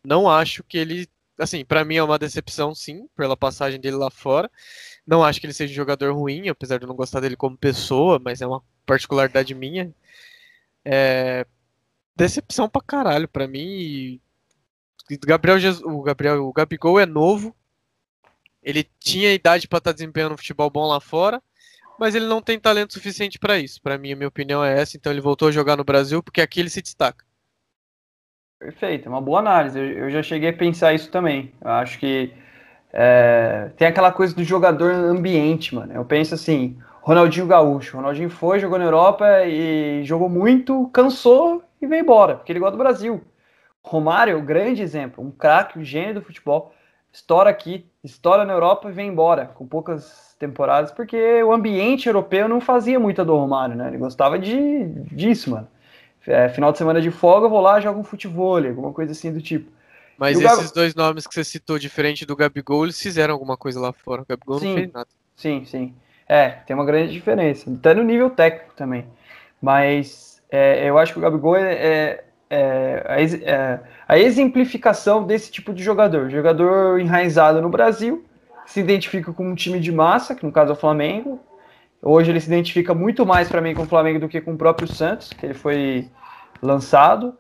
Não 0.04 0.30
acho 0.30 0.64
que 0.64 0.78
ele, 0.78 1.08
assim, 1.38 1.64
para 1.64 1.84
mim 1.84 1.96
é 1.96 2.02
uma 2.02 2.18
decepção 2.18 2.74
sim, 2.74 3.06
pela 3.16 3.36
passagem 3.36 3.80
dele 3.80 3.96
lá 3.96 4.10
fora. 4.10 4.50
Não 5.10 5.24
acho 5.24 5.40
que 5.40 5.46
ele 5.46 5.52
seja 5.52 5.72
um 5.72 5.76
jogador 5.76 6.14
ruim, 6.14 6.48
apesar 6.48 6.78
de 6.78 6.84
eu 6.84 6.88
não 6.88 6.94
gostar 6.94 7.18
dele 7.18 7.36
como 7.36 7.56
pessoa, 7.56 8.20
mas 8.22 8.40
é 8.40 8.46
uma 8.46 8.62
particularidade 8.86 9.54
minha. 9.54 9.92
É, 10.84 11.44
decepção 12.14 12.68
pra 12.68 12.80
caralho 12.80 13.26
pra 13.26 13.48
mim. 13.48 13.58
E... 13.60 14.20
Gabriel 15.26 15.58
Jesus, 15.58 15.84
o 15.84 16.00
Gabriel, 16.02 16.46
o 16.46 16.52
Gabigol 16.52 17.00
é 17.00 17.06
novo. 17.06 17.56
Ele 18.62 18.88
tinha 19.00 19.34
idade 19.34 19.66
para 19.66 19.78
estar 19.78 19.90
tá 19.90 19.94
desempenhando 19.94 20.34
um 20.34 20.38
futebol 20.38 20.70
bom 20.70 20.86
lá 20.86 21.00
fora 21.00 21.42
mas 22.00 22.14
ele 22.14 22.24
não 22.24 22.40
tem 22.40 22.58
talento 22.58 22.94
suficiente 22.94 23.38
para 23.38 23.58
isso. 23.58 23.78
Para 23.82 23.98
mim, 23.98 24.10
a 24.10 24.16
minha 24.16 24.28
opinião 24.28 24.64
é 24.64 24.80
essa. 24.80 24.96
Então 24.96 25.12
ele 25.12 25.20
voltou 25.20 25.48
a 25.48 25.52
jogar 25.52 25.76
no 25.76 25.84
Brasil 25.84 26.22
porque 26.22 26.40
aqui 26.40 26.58
ele 26.58 26.70
se 26.70 26.80
destaca. 26.80 27.26
Perfeito, 28.58 29.06
é 29.06 29.10
uma 29.10 29.20
boa 29.20 29.40
análise. 29.40 29.78
Eu, 29.78 30.08
já 30.08 30.22
cheguei 30.22 30.48
a 30.48 30.56
pensar 30.56 30.94
isso 30.94 31.10
também. 31.10 31.52
Eu 31.60 31.70
acho 31.70 31.98
que 31.98 32.32
é, 32.92 33.70
tem 33.76 33.86
aquela 33.88 34.12
coisa 34.12 34.34
do 34.34 34.42
jogador 34.42 34.90
ambiente, 34.92 35.74
mano. 35.74 35.92
Eu 35.92 36.04
penso 36.04 36.34
assim, 36.34 36.76
Ronaldinho 37.00 37.46
Gaúcho. 37.46 37.96
Ronaldinho 37.96 38.30
foi, 38.30 38.58
jogou 38.58 38.78
na 38.78 38.84
Europa 38.84 39.44
e 39.46 40.02
jogou 40.04 40.28
muito, 40.28 40.88
cansou 40.92 41.62
e 41.80 41.86
vem 41.86 42.00
embora, 42.00 42.36
porque 42.36 42.52
ele 42.52 42.60
gosta 42.60 42.76
do 42.76 42.82
Brasil. 42.82 43.20
Romário 43.82 44.36
é 44.36 44.40
grande 44.42 44.82
exemplo, 44.82 45.24
um 45.24 45.30
craque, 45.30 45.78
um 45.78 45.84
gênio 45.84 46.14
do 46.14 46.22
futebol, 46.22 46.72
estoura 47.12 47.48
aqui, 47.48 47.86
estoura 48.04 48.44
na 48.44 48.52
Europa 48.52 48.88
e 48.88 48.92
vem 48.92 49.08
embora, 49.08 49.46
com 49.46 49.66
poucas 49.66 50.36
temporadas, 50.38 50.92
porque 50.92 51.42
o 51.42 51.52
ambiente 51.52 52.06
europeu 52.06 52.48
não 52.48 52.60
fazia 52.60 53.00
muita 53.00 53.24
do 53.24 53.34
Romário, 53.34 53.74
né? 53.74 53.88
Ele 53.88 53.98
gostava 53.98 54.38
de, 54.38 54.84
disso, 55.12 55.50
mano. 55.50 55.68
É, 56.26 56.50
final 56.50 56.70
de 56.70 56.78
semana 56.78 57.00
de 57.00 57.10
folga, 57.10 57.46
eu 57.46 57.50
vou 57.50 57.60
lá, 57.60 57.80
jogo 57.80 58.00
um 58.00 58.04
futebol, 58.04 58.58
alguma 58.58 58.92
coisa 58.92 59.12
assim 59.12 59.32
do 59.32 59.40
tipo. 59.40 59.70
Mas 60.20 60.38
esses 60.38 60.70
dois 60.70 60.94
nomes 60.94 61.26
que 61.26 61.32
você 61.32 61.42
citou, 61.42 61.78
diferente 61.78 62.26
do 62.26 62.36
Gabigol, 62.36 62.84
eles 62.84 63.00
fizeram 63.00 63.32
alguma 63.32 63.56
coisa 63.56 63.80
lá 63.80 63.90
fora. 63.90 64.20
O 64.20 64.26
Gabigol 64.26 64.58
sim, 64.58 64.68
não 64.68 64.74
fez 64.74 64.92
nada. 64.92 65.08
Sim, 65.34 65.64
sim. 65.64 65.94
É, 66.28 66.50
tem 66.50 66.76
uma 66.76 66.84
grande 66.84 67.10
diferença. 67.10 67.72
Até 67.72 67.94
no 67.94 68.02
nível 68.02 68.28
técnico 68.28 68.74
também. 68.76 69.06
Mas 69.62 70.42
é, 70.50 70.86
eu 70.86 70.98
acho 70.98 71.14
que 71.14 71.18
o 71.18 71.22
Gabigol 71.22 71.56
é, 71.56 71.72
é, 71.72 72.24
é 72.50 73.04
a, 73.08 73.22
é, 73.22 73.80
a, 74.06 74.18
exemplificação 74.18 75.24
desse 75.24 75.50
tipo 75.50 75.72
de 75.72 75.82
jogador. 75.82 76.28
Jogador 76.28 77.00
enraizado 77.00 77.62
no 77.62 77.70
Brasil, 77.70 78.22
se 78.66 78.78
identifica 78.78 79.32
com 79.32 79.48
um 79.48 79.54
time 79.54 79.80
de 79.80 79.90
massa, 79.90 80.34
que 80.34 80.44
no 80.44 80.52
caso 80.52 80.72
é 80.72 80.74
o 80.74 80.78
Flamengo. 80.78 81.40
Hoje 82.02 82.30
ele 82.30 82.40
se 82.40 82.48
identifica 82.48 82.92
muito 82.92 83.24
mais 83.24 83.48
para 83.48 83.62
mim 83.62 83.74
com 83.74 83.84
o 83.84 83.86
Flamengo 83.86 84.20
do 84.20 84.28
que 84.28 84.42
com 84.42 84.52
o 84.52 84.58
próprio 84.58 84.86
Santos, 84.86 85.32
que 85.32 85.46
ele 85.46 85.54
foi 85.54 86.10
lançado. 86.60 87.34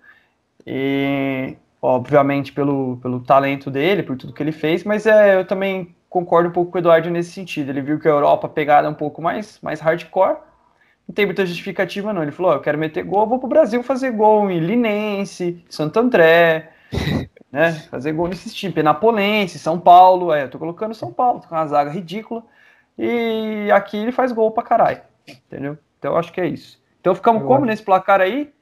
E 0.66 1.56
obviamente 1.82 2.52
pelo, 2.52 2.98
pelo 2.98 3.20
talento 3.20 3.70
dele, 3.70 4.02
por 4.02 4.16
tudo 4.16 4.32
que 4.32 4.42
ele 4.42 4.52
fez, 4.52 4.84
mas 4.84 5.06
é, 5.06 5.36
eu 5.36 5.46
também 5.46 5.94
concordo 6.08 6.48
um 6.48 6.52
pouco 6.52 6.72
com 6.72 6.78
o 6.78 6.80
Eduardo 6.80 7.08
nesse 7.10 7.32
sentido. 7.32 7.70
Ele 7.70 7.80
viu 7.80 7.98
que 7.98 8.08
a 8.08 8.10
Europa 8.10 8.48
pegada 8.48 8.86
é 8.86 8.90
um 8.90 8.94
pouco 8.94 9.22
mais, 9.22 9.58
mais 9.62 9.80
hardcore, 9.80 10.38
não 11.08 11.14
tem 11.14 11.24
muita 11.26 11.46
justificativa 11.46 12.12
não. 12.12 12.22
Ele 12.22 12.32
falou, 12.32 12.52
oh, 12.52 12.54
eu 12.56 12.60
quero 12.60 12.78
meter 12.78 13.02
gol, 13.04 13.26
vou 13.26 13.38
pro 13.38 13.48
Brasil 13.48 13.82
fazer 13.82 14.10
gol 14.10 14.50
em 14.50 14.60
Linense, 14.60 15.64
Santo 15.68 15.98
André, 15.98 16.70
né, 17.50 17.72
fazer 17.90 18.12
gol 18.12 18.28
nesse 18.28 18.54
time, 18.54 18.72
Penapolense, 18.72 19.58
São 19.58 19.78
Paulo, 19.78 20.32
é, 20.32 20.44
eu 20.44 20.50
tô 20.50 20.58
colocando 20.58 20.94
São 20.94 21.12
Paulo, 21.12 21.40
com 21.40 21.54
uma 21.54 21.66
zaga 21.66 21.90
ridícula, 21.90 22.44
e 22.98 23.70
aqui 23.72 23.96
ele 23.96 24.12
faz 24.12 24.32
gol 24.32 24.50
pra 24.50 24.62
caralho, 24.62 25.00
entendeu? 25.26 25.78
Então 25.98 26.12
eu 26.12 26.18
acho 26.18 26.32
que 26.32 26.40
é 26.40 26.46
isso. 26.46 26.80
Então 27.00 27.14
ficamos 27.14 27.42
eu 27.42 27.48
como 27.48 27.60
acho... 27.60 27.66
nesse 27.66 27.82
placar 27.82 28.20
aí? 28.20 28.52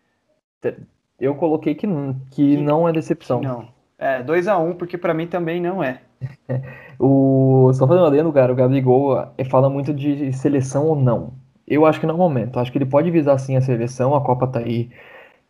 Eu 1.20 1.34
coloquei 1.34 1.74
que, 1.74 1.86
que 2.30 2.56
não 2.56 2.88
é 2.88 2.92
decepção. 2.92 3.40
Não. 3.40 3.66
É, 3.98 4.22
2x1, 4.22 4.70
um, 4.70 4.74
porque 4.74 4.96
para 4.96 5.12
mim 5.12 5.26
também 5.26 5.60
não 5.60 5.82
é. 5.82 6.00
o, 6.98 7.70
só 7.74 7.86
fazendo 7.86 8.06
adendo, 8.06 8.32
cara, 8.32 8.52
o 8.52 8.56
Gabigol 8.56 9.18
eh, 9.36 9.44
fala 9.44 9.68
muito 9.68 9.92
de 9.92 10.32
seleção 10.32 10.86
ou 10.86 10.96
não. 10.96 11.32
Eu 11.66 11.84
acho 11.84 11.98
que 11.98 12.06
não 12.06 12.14
é 12.14 12.16
o 12.16 12.20
momento. 12.20 12.58
Acho 12.60 12.70
que 12.70 12.78
ele 12.78 12.86
pode 12.86 13.10
visar 13.10 13.36
sim 13.38 13.56
a 13.56 13.60
seleção, 13.60 14.14
a 14.14 14.20
Copa 14.20 14.46
tá 14.46 14.60
aí 14.60 14.88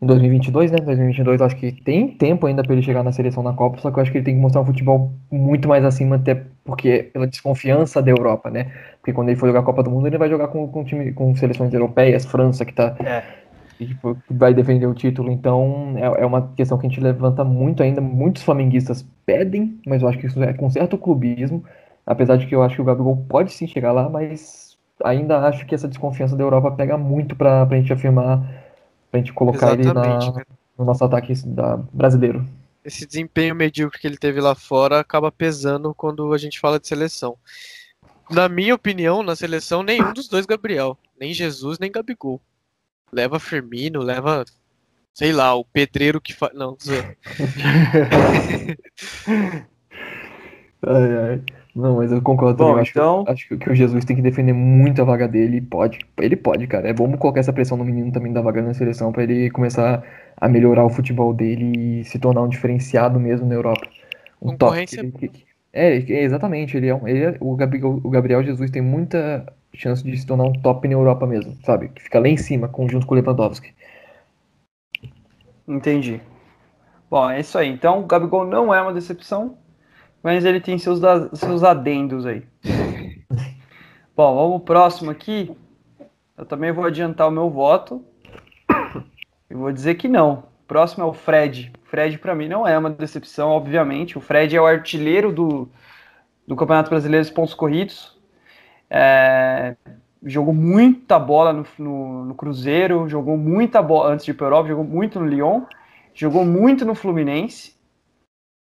em 0.01 0.07
2022, 0.07 0.71
né? 0.71 0.79
2022 0.79 1.43
acho 1.43 1.57
que 1.57 1.73
tem 1.73 2.09
tempo 2.09 2.47
ainda 2.47 2.63
para 2.63 2.73
ele 2.73 2.83
chegar 2.83 3.03
na 3.03 3.13
seleção 3.13 3.43
na 3.43 3.53
Copa, 3.53 3.79
só 3.79 3.91
que 3.91 3.99
eu 3.99 4.03
acho 4.03 4.11
que 4.11 4.19
ele 4.19 4.25
tem 4.25 4.35
que 4.35 4.41
mostrar 4.41 4.63
um 4.63 4.67
futebol 4.67 5.13
muito 5.31 5.69
mais 5.69 5.85
acima, 5.85 6.17
até 6.17 6.43
porque 6.65 7.11
pela 7.13 7.27
desconfiança 7.27 8.01
da 8.01 8.11
Europa, 8.11 8.49
né? 8.51 8.73
Porque 9.01 9.13
quando 9.13 9.29
ele 9.29 9.39
for 9.39 9.47
jogar 9.47 9.61
a 9.61 9.65
Copa 9.65 9.83
do 9.83 9.91
Mundo, 9.91 10.07
ele 10.07 10.19
vai 10.19 10.31
jogar 10.31 10.49
com, 10.49 10.67
com, 10.69 10.85
time, 10.85 11.13
com 11.13 11.35
seleções 11.35 11.75
europeias, 11.75 12.25
França, 12.25 12.65
que 12.65 12.73
tá 12.73 12.97
é 13.01 13.23
tipo, 13.87 14.17
vai 14.31 14.53
defender 14.53 14.87
o 14.87 14.95
título. 14.95 15.31
Então 15.31 15.95
é, 15.97 16.23
é, 16.23 16.27
uma 16.27 16.49
questão 16.57 16.79
que 16.79 16.87
a 16.87 16.89
gente 16.89 17.01
levanta 17.01 17.45
muito 17.45 17.83
ainda. 17.83 18.01
Muitos 18.01 18.43
flamenguistas 18.43 19.07
pedem, 19.25 19.81
mas 19.87 20.03
eu 20.03 20.09
acho 20.09 20.19
que 20.19 20.27
isso 20.27 20.43
é 20.43 20.53
com 20.53 20.69
certo 20.71 20.99
clubismo. 20.99 21.65
Apesar 22.07 22.37
de 22.37 22.47
que 22.47 22.55
eu 22.55 22.63
acho 22.63 22.77
que 22.77 22.81
o 22.81 22.85
Gabigol 22.85 23.17
pode 23.29 23.53
sim 23.53 23.67
chegar 23.67 23.93
lá, 23.93 24.09
mas 24.09 24.77
ainda 25.05 25.41
acho 25.47 25.67
que 25.67 25.75
essa 25.75 25.89
desconfiança 25.89 26.37
da 26.37 26.43
Europa 26.43 26.71
pega 26.71 26.97
muito 26.97 27.37
para 27.37 27.63
a 27.63 27.75
gente 27.75 27.93
afirmar, 27.93 28.41
para 29.11 29.19
a 29.19 29.23
gente 29.23 29.33
colocar 29.33 29.79
Exatamente, 29.79 30.29
ele 30.29 30.37
na, 30.37 30.45
no 30.79 30.85
nosso 30.85 31.05
ataque 31.05 31.35
da, 31.47 31.77
brasileiro. 31.93 32.47
Esse 32.85 33.07
desempenho 33.07 33.55
medíocre 33.55 34.01
que 34.01 34.07
ele 34.07 34.17
teve 34.17 34.41
lá 34.41 34.55
fora 34.55 35.01
acaba 35.01 35.31
pesando 35.31 35.95
quando 35.95 36.33
a 36.33 36.39
gente 36.39 36.59
fala 36.59 36.81
de 36.81 36.89
seleção. 36.89 37.37
Na 38.31 38.49
minha 38.49 38.75
opinião, 38.75 39.23
na 39.23 39.37
seleção, 39.37 39.83
nenhum 39.83 40.13
dos 40.13 40.29
dois 40.29 40.47
Gabriel. 40.47 40.97
Nem 41.19 41.33
Jesus, 41.33 41.79
nem 41.79 41.91
Gabigol. 41.91 42.41
Leva 43.13 43.39
Firmino, 43.39 44.01
leva. 44.01 44.45
Sei 45.15 45.33
lá, 45.33 45.55
o 45.55 45.65
pedreiro 45.65 46.21
que 46.21 46.33
faz. 46.33 46.55
Não, 46.55 46.77
ai, 50.87 51.17
ai. 51.17 51.43
Não, 51.75 51.97
mas 51.97 52.11
eu 52.11 52.21
concordo 52.21 52.57
bom, 52.57 52.77
acho, 52.77 52.91
então... 52.91 53.25
que, 53.25 53.31
acho 53.31 53.57
que 53.57 53.71
o 53.71 53.75
Jesus 53.75 54.05
tem 54.05 54.17
que 54.17 54.23
defender 54.23 54.53
muito 54.53 55.01
a 55.01 55.05
vaga 55.05 55.29
dele. 55.29 55.61
Pode. 55.61 56.01
Ele 56.19 56.35
pode, 56.35 56.67
cara. 56.67 56.89
É 56.89 56.93
bom 56.93 57.17
colocar 57.17 57.39
essa 57.39 57.53
pressão 57.53 57.77
no 57.77 57.85
menino 57.85 58.11
também 58.11 58.33
da 58.33 58.41
vaga 58.41 58.61
na 58.61 58.75
seleção 58.75 59.13
para 59.13 59.23
ele 59.23 59.49
começar 59.51 60.03
a 60.37 60.49
melhorar 60.49 60.85
o 60.85 60.91
futebol 60.91 61.33
dele 61.33 62.01
e 62.01 62.05
se 62.05 62.19
tornar 62.19 62.43
um 62.43 62.49
diferenciado 62.49 63.21
mesmo 63.21 63.47
na 63.47 63.55
Europa. 63.55 63.87
Um 64.43 64.51
Concorrência... 64.51 65.09
top. 65.09 65.31
É, 65.73 65.95
exatamente. 65.97 66.77
Ele 66.77 66.89
é, 66.89 66.95
um, 66.95 67.07
ele 67.07 67.25
é 67.25 67.37
o, 67.39 67.55
Gabriel, 67.55 68.01
o 68.03 68.11
Gabriel 68.11 68.43
Jesus 68.43 68.71
tem 68.71 68.83
muita 68.83 69.47
chance 69.75 70.03
de 70.03 70.17
se 70.17 70.27
tornar 70.27 70.45
um 70.45 70.53
top 70.53 70.87
na 70.89 70.95
Europa 70.95 71.27
mesmo, 71.27 71.57
sabe? 71.65 71.89
Que 71.89 72.03
fica 72.03 72.19
lá 72.19 72.29
em 72.29 72.37
cima, 72.37 72.71
junto 72.89 73.07
com 73.07 73.15
o 73.15 73.19
Lewandowski. 73.19 73.75
Entendi. 75.67 76.21
Bom, 77.11 77.31
é 77.31 77.41
isso 77.41 77.57
aí. 77.59 77.69
Então, 77.69 78.01
o 78.01 78.07
Gabigol 78.07 78.47
não 78.47 78.75
é 78.75 78.81
uma 78.81 78.93
decepção, 78.93 79.57
mas 80.23 80.45
ele 80.45 80.61
tem 80.61 80.79
seus, 80.79 81.01
seus 81.35 81.63
adendos 81.63 82.27
aí. 82.27 82.43
Bom, 84.17 84.35
vamos 84.35 84.57
pro 84.59 84.75
próximo 84.75 85.11
aqui. 85.11 85.55
Eu 86.37 86.45
também 86.45 86.73
vou 86.73 86.85
adiantar 86.85 87.29
o 87.29 87.31
meu 87.31 87.49
voto. 87.51 88.05
E 89.51 89.55
vou 89.55 89.73
dizer 89.73 89.95
que 89.95 90.09
não. 90.09 90.45
O 90.65 90.67
próximo 90.67 91.05
é 91.05 91.07
o 91.07 91.15
Fred. 91.15 91.73
O 91.83 91.89
Fred, 91.89 92.19
para 92.19 92.35
mim, 92.35 92.49
não 92.49 92.67
é 92.67 92.77
uma 92.77 92.91
decepção, 92.91 93.51
obviamente. 93.51 94.19
O 94.19 94.21
Fred 94.21 94.55
é 94.55 94.61
o 94.61 94.67
artilheiro 94.67 95.33
do, 95.33 95.69
do 96.47 96.57
Campeonato 96.57 96.91
Brasileiro 96.91 97.25
dos 97.25 97.33
Pontos 97.33 97.55
Corridos. 97.55 98.18
É, 98.91 99.77
jogou 100.23 100.55
muita 100.55 101.19
bola 101.19 101.53
no, 101.53 101.67
no, 101.79 102.25
no, 102.27 102.35
Cruzeiro, 102.35 103.09
jogou 103.09 103.37
muita 103.37 103.83
bola 103.83 104.13
antes 104.13 104.25
de 104.25 104.31
ir 104.31 104.35
para 104.35 104.47
Europa, 104.47 104.69
jogou 104.69 104.85
muito 104.85 105.21
no 105.21 105.27
Lyon, 105.27 105.63
jogou 106.15 106.45
muito 106.45 106.85
no 106.85 106.95
Fluminense 106.95 107.77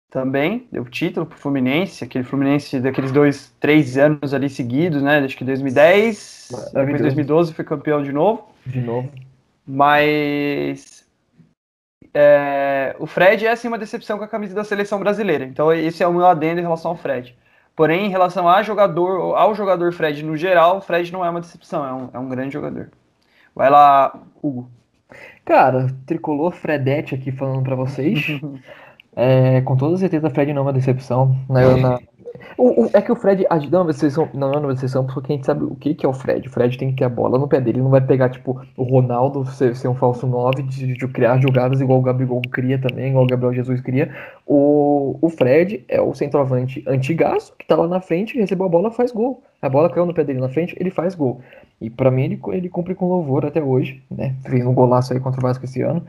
também, 0.10 0.66
deu 0.72 0.86
título 0.86 1.26
para 1.26 1.36
o 1.36 1.40
Fluminense, 1.40 2.04
aquele 2.04 2.24
Fluminense 2.24 2.80
daqueles 2.80 3.12
dois, 3.12 3.54
três 3.60 3.98
anos 3.98 4.34
ali 4.34 4.50
seguidos, 4.50 5.02
né? 5.02 5.20
Acho 5.20 5.36
que 5.36 5.44
2010, 5.44 6.72
depois 6.74 7.02
2012 7.02 7.54
foi 7.54 7.66
campeão 7.66 8.02
de 8.02 8.14
novo. 8.14 8.48
De 8.66 8.80
novo. 8.80 9.12
Mas 9.68 11.06
é, 12.14 12.96
o 12.98 13.06
Fred 13.06 13.46
é 13.46 13.52
assim 13.52 13.68
uma 13.68 13.78
decepção 13.78 14.18
com 14.18 14.24
a 14.24 14.28
camisa 14.28 14.56
da 14.56 14.64
seleção 14.64 15.00
brasileira. 15.00 15.44
Então 15.44 15.74
esse 15.74 16.02
é 16.02 16.08
o 16.08 16.14
meu 16.14 16.26
adendo 16.26 16.62
em 16.62 16.64
relação 16.64 16.92
ao 16.92 16.98
Fred. 16.98 17.36
Porém, 17.76 18.06
em 18.06 18.10
relação 18.10 18.48
a 18.48 18.64
jogador, 18.64 19.36
ao 19.36 19.54
jogador 19.54 19.92
Fred 19.92 20.24
no 20.24 20.38
geral, 20.38 20.80
Fred 20.80 21.12
não 21.12 21.26
é 21.26 21.30
uma 21.30 21.42
decepção, 21.42 21.86
é 21.86 21.94
um, 21.94 22.10
é 22.14 22.20
um 22.20 22.30
grande 22.30 22.54
jogador. 22.54 22.90
Vai 23.54 23.70
lá, 23.70 24.18
Hugo. 24.42 24.70
Cara, 25.44 25.88
tricolor 26.06 26.52
Fredete 26.52 27.14
aqui 27.14 27.32
falando 27.32 27.64
para 27.64 27.76
vocês. 27.76 28.26
é, 29.16 29.62
com 29.62 29.76
toda 29.76 29.98
certeza, 29.98 30.30
Fred 30.30 30.54
não 30.54 30.62
é 30.62 30.66
uma 30.66 30.74
decepção. 30.74 31.36
Na, 31.50 31.78
na, 31.78 32.00
o, 32.58 32.86
o, 32.86 32.90
é 32.94 33.02
que 33.02 33.12
o 33.12 33.16
Fred 33.16 33.46
não 33.72 33.86
decepção, 33.86 34.30
não 34.34 34.52
é 34.52 34.58
uma 34.58 34.74
porque 35.06 35.34
a 35.34 35.36
gente 35.36 35.46
sabe 35.46 35.64
o 35.64 35.76
que, 35.76 35.94
que 35.94 36.06
é 36.06 36.10
o 36.10 36.14
Fred. 36.14 36.48
O 36.48 36.52
Fred 36.52 36.78
tem 36.78 36.92
que 36.92 36.98
ter 36.98 37.06
a 37.06 37.10
bola 37.10 37.38
no 37.38 37.48
pé 37.48 37.60
dele, 37.62 37.82
não 37.82 37.90
vai 37.90 38.02
pegar, 38.02 38.30
tipo, 38.30 38.62
o 38.76 38.84
Ronaldo 38.84 39.46
ser, 39.46 39.76
ser 39.76 39.88
um 39.88 39.96
falso 39.96 40.28
9, 40.28 40.64
de, 40.64 40.94
de, 40.94 41.08
criar 41.08 41.40
jogadas 41.40 41.82
igual 41.82 42.00
o 42.00 42.02
Gabigol 42.02 42.42
cria 42.52 42.78
também, 42.78 43.10
igual 43.10 43.24
o 43.24 43.28
Gabriel 43.28 43.54
Jesus 43.54 43.82
cria. 43.82 44.10
O, 44.46 45.18
o 45.22 45.30
Fred 45.30 45.84
é 45.88 46.02
o 46.02 46.14
centroavante 46.14 46.84
antigaço, 46.88 47.54
que 47.58 47.66
tá 47.66 47.76
lá 47.76 47.88
na 47.88 48.02
frente, 48.02 48.38
recebeu 48.38 48.66
a 48.66 48.70
bola, 48.70 48.92
faz 48.92 49.12
gol. 49.12 49.44
A 49.62 49.70
bola 49.70 49.90
caiu 49.90 50.06
no 50.06 50.14
pé 50.14 50.24
dele 50.24 50.40
na 50.40 50.50
frente, 50.50 50.76
ele 50.80 50.90
faz 50.90 51.16
gol. 51.16 51.42
E 51.82 51.90
para 51.90 52.12
mim 52.12 52.24
ele, 52.24 52.40
ele 52.52 52.70
cumpre 52.70 52.96
com 52.96 53.08
louvor 53.08 53.46
até 53.46 53.62
hoje, 53.62 54.02
né? 54.10 54.36
Fez 54.46 54.66
um 54.66 54.74
golaço 54.74 55.14
aí 55.14 55.20
contra 55.20 55.40
o 55.40 55.44
Vasco 55.44 55.66
esse 55.66 55.82
ano 55.82 56.06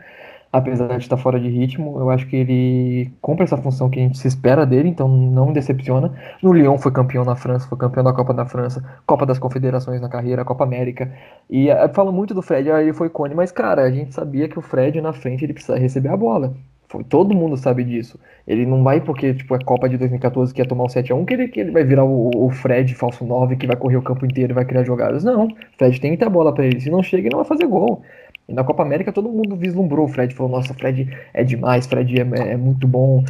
apesar 0.56 0.88
de 0.88 1.04
estar 1.04 1.16
fora 1.16 1.38
de 1.38 1.48
ritmo, 1.48 2.00
eu 2.00 2.10
acho 2.10 2.26
que 2.26 2.36
ele 2.36 3.12
cumpre 3.20 3.44
essa 3.44 3.56
função 3.56 3.90
que 3.90 3.98
a 3.98 4.02
gente 4.02 4.18
se 4.18 4.26
espera 4.26 4.64
dele, 4.64 4.88
então 4.88 5.06
não 5.06 5.52
decepciona. 5.52 6.12
No 6.42 6.52
Lyon 6.52 6.78
foi 6.78 6.90
campeão 6.92 7.24
na 7.24 7.36
França, 7.36 7.68
foi 7.68 7.76
campeão 7.76 8.02
da 8.02 8.12
Copa 8.12 8.32
da 8.32 8.46
França, 8.46 8.82
Copa 9.06 9.26
das 9.26 9.38
Confederações 9.38 10.00
na 10.00 10.08
carreira, 10.08 10.44
Copa 10.44 10.64
América. 10.64 11.12
E 11.50 11.70
uh, 11.70 11.92
falo 11.92 12.10
muito 12.12 12.32
do 12.32 12.42
Fred, 12.42 12.70
aí 12.70 12.84
ele 12.84 12.92
foi 12.94 13.10
cone, 13.10 13.34
mas 13.34 13.52
cara, 13.52 13.82
a 13.82 13.90
gente 13.90 14.14
sabia 14.14 14.48
que 14.48 14.58
o 14.58 14.62
Fred 14.62 15.00
na 15.00 15.12
frente 15.12 15.44
ele 15.44 15.52
precisa 15.52 15.78
receber 15.78 16.08
a 16.08 16.16
bola. 16.16 16.54
Foi, 16.88 17.02
todo 17.02 17.34
mundo 17.34 17.56
sabe 17.56 17.82
disso. 17.82 18.18
Ele 18.46 18.64
não 18.64 18.82
vai 18.82 19.00
porque 19.00 19.34
tipo 19.34 19.54
é 19.54 19.58
Copa 19.58 19.88
de 19.88 19.98
2014 19.98 20.54
que 20.54 20.60
ia 20.60 20.68
tomar 20.68 20.84
o 20.84 20.88
7 20.88 21.12
a 21.12 21.16
1 21.16 21.24
que 21.24 21.34
ele, 21.34 21.48
que 21.48 21.60
ele 21.60 21.70
vai 21.72 21.84
virar 21.84 22.04
o, 22.04 22.30
o 22.34 22.50
Fred 22.50 22.94
falso 22.94 23.24
9 23.24 23.56
que 23.56 23.66
vai 23.66 23.76
correr 23.76 23.96
o 23.96 24.02
campo 24.02 24.24
inteiro 24.24 24.52
e 24.52 24.54
vai 24.54 24.64
criar 24.64 24.84
jogadas. 24.84 25.24
Não, 25.24 25.46
o 25.46 25.56
Fred 25.76 26.00
tem 26.00 26.12
que 26.12 26.18
ter 26.18 26.26
a 26.26 26.30
bola 26.30 26.54
para 26.54 26.64
ele. 26.64 26.80
Se 26.80 26.88
não 26.88 27.02
chega, 27.02 27.24
ele 27.24 27.34
não 27.34 27.40
vai 27.40 27.48
fazer 27.48 27.66
gol. 27.66 28.02
E 28.48 28.52
na 28.52 28.64
Copa 28.64 28.82
América 28.82 29.12
todo 29.12 29.28
mundo 29.28 29.56
vislumbrou 29.56 30.06
o 30.06 30.08
Fred, 30.08 30.34
falou, 30.34 30.52
nossa, 30.52 30.72
Fred 30.74 31.10
é 31.34 31.42
demais, 31.42 31.86
Fred 31.86 32.20
é, 32.20 32.52
é, 32.52 32.56
muito 32.56 32.86
bom. 32.86 33.24